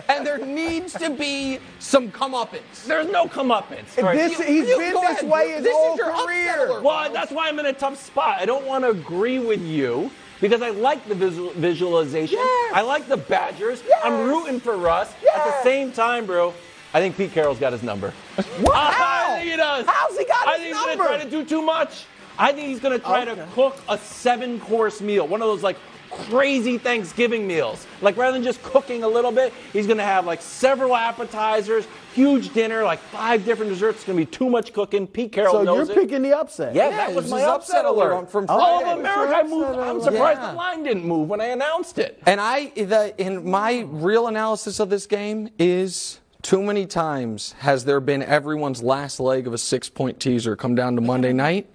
And 0.08 0.26
there 0.26 0.38
needs 0.44 0.94
to 0.94 1.10
be 1.10 1.60
some 1.80 2.10
comeuppance. 2.10 2.86
There's 2.86 3.12
no 3.12 3.26
comeuppance. 3.28 4.02
right? 4.02 4.16
This, 4.16 4.40
You- 4.40 4.46
he's 4.46 4.68
you 4.70 4.78
been 4.78 4.94
this 4.94 5.04
ahead. 5.20 5.30
way 5.30 5.52
his 5.52 5.64
This 5.64 5.72
is 5.72 5.76
whole 5.76 5.98
your 5.98 6.26
career. 6.26 6.68
alert. 6.70 6.84
Well, 6.84 7.12
that's 7.12 7.34
why 7.34 7.50
I'm 7.50 7.60
in 7.60 7.66
a 7.66 7.74
tough 7.74 8.02
spot. 8.02 8.38
I 8.40 8.46
don't 8.46 8.66
want 8.66 8.86
to 8.86 8.92
agree 8.92 9.40
with 9.40 9.62
you 9.62 10.10
because 10.44 10.62
I 10.62 10.72
like 10.72 11.08
the 11.08 11.16
visual, 11.16 11.52
visualization. 11.52 12.38
Yes. 12.38 12.72
I 12.76 12.82
like 12.82 13.08
the 13.08 13.16
Badgers. 13.16 13.82
Yes. 13.88 14.02
I'm 14.04 14.28
rooting 14.28 14.60
for 14.60 14.76
Russ. 14.76 15.10
At 15.34 15.46
the 15.46 15.64
same 15.64 15.94
time, 15.94 16.26
bro, 16.26 16.54
I 16.94 17.00
think 17.00 17.16
Pete 17.16 17.32
Carroll's 17.32 17.60
got 17.60 17.72
his 17.72 17.82
number. 17.82 18.14
What? 18.60 18.76
I 18.76 19.38
think 19.40 19.52
he 19.52 19.56
does. 19.56 19.86
How's 19.88 20.18
he 20.18 20.26
got 20.26 20.46
I 20.46 20.58
his 20.60 20.74
number? 20.74 20.82
I 20.82 20.86
think 20.86 20.98
he's 20.98 20.98
gonna 20.98 21.18
try 21.18 21.24
to 21.24 21.30
do 21.30 21.46
too 21.46 21.62
much. 21.62 22.06
I 22.38 22.52
think 22.52 22.68
he's 22.68 22.82
gonna 22.82 23.00
try 23.00 23.22
Okay. 23.22 23.36
to 23.36 23.48
cook 23.54 23.78
a 23.88 23.98
seven-course 23.98 25.00
meal, 25.00 25.26
one 25.26 25.42
of 25.42 25.48
those 25.48 25.64
like 25.64 25.78
crazy 26.12 26.78
Thanksgiving 26.78 27.48
meals. 27.48 27.88
Like 28.02 28.18
rather 28.18 28.34
than 28.34 28.44
just 28.44 28.62
cooking 28.64 29.04
a 29.04 29.08
little 29.08 29.32
bit, 29.32 29.54
he's 29.72 29.88
gonna 29.88 30.04
have 30.04 30.26
like 30.26 30.42
several 30.42 30.94
appetizers, 30.94 31.88
huge 32.14 32.54
dinner, 32.54 32.84
like 32.84 33.00
five 33.00 33.46
different 33.46 33.72
desserts. 33.72 33.98
It's 34.00 34.06
gonna 34.06 34.18
be 34.18 34.26
too 34.26 34.50
much 34.50 34.74
cooking. 34.74 35.08
Pete 35.08 35.32
Carroll 35.32 35.54
So 35.54 35.62
you're 35.76 35.84
it. 35.92 35.94
picking 35.96 36.22
the 36.22 36.38
upset. 36.38 36.74
Yeah, 36.76 36.90
Yeah, 36.90 36.98
that 36.98 37.08
was 37.16 37.24
was 37.26 37.32
my 37.32 37.42
upset 37.44 37.80
upset 37.80 37.86
alert 37.86 38.12
alert 38.14 38.32
from 38.32 38.46
All 38.50 38.80
Friday. 38.82 38.92
of 38.94 39.00
America 39.00 39.40
It's 39.42 39.50
your 39.50 39.60
moved. 39.60 39.70
upset 39.80 39.88
I'm 39.90 40.02
surprised 40.02 40.40
Yeah. 40.42 40.52
the 40.52 40.58
line 40.58 40.84
didn't 40.84 41.06
move 41.06 41.30
when 41.30 41.42
I 41.42 41.46
announced 41.48 42.00
it. 42.00 42.22
And 42.26 42.40
I, 42.42 42.68
the, 42.76 43.14
in 43.18 43.50
my 43.50 43.86
real 43.90 44.28
analysis 44.28 44.80
of 44.80 44.90
this 44.90 45.06
game 45.08 45.50
is 45.60 46.20
too 46.42 46.62
many 46.62 46.86
times 46.86 47.54
has 47.60 47.86
there 47.86 48.00
been 48.02 48.22
everyone's 48.22 48.84
last 48.84 49.20
leg 49.20 49.48
of 49.48 49.54
a 49.54 49.58
six-point 49.58 50.20
teaser 50.20 50.56
come 50.58 50.76
down 50.76 50.96
to 50.96 51.02
Monday 51.02 51.32
night, 51.34 51.68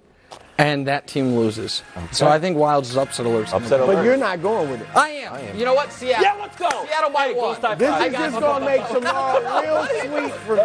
and 0.59 0.85
that 0.87 1.07
team 1.07 1.35
loses. 1.35 1.81
So 2.11 2.27
I 2.27 2.37
think 2.37 2.57
Wildes 2.57 2.83
is 2.83 2.97
upset 2.97 3.25
alert. 3.25 3.51
Upset 3.53 3.79
But 3.79 4.03
you're 4.03 4.17
not 4.17 4.41
going 4.41 4.69
with 4.69 4.81
it. 4.81 4.87
I 4.95 5.09
am. 5.09 5.57
You 5.57 5.65
know 5.65 5.73
what? 5.73 5.91
Seattle. 5.91 6.23
Yeah, 6.23 6.33
let's 6.39 6.57
go. 6.57 6.69
Seattle 6.85 7.09
by 7.11 7.27
Hey, 7.27 7.33
go 7.33 7.39
one. 7.47 7.55
Sky 7.55 7.75
This 7.75 7.89
Five. 7.89 8.07
is 8.13 8.17
just 8.19 8.39
gonna 8.39 8.65
make 8.65 8.87
tomorrow 8.89 9.61
real 9.61 9.87
sweet 10.01 10.33
for 10.41 10.55
me. 10.57 10.61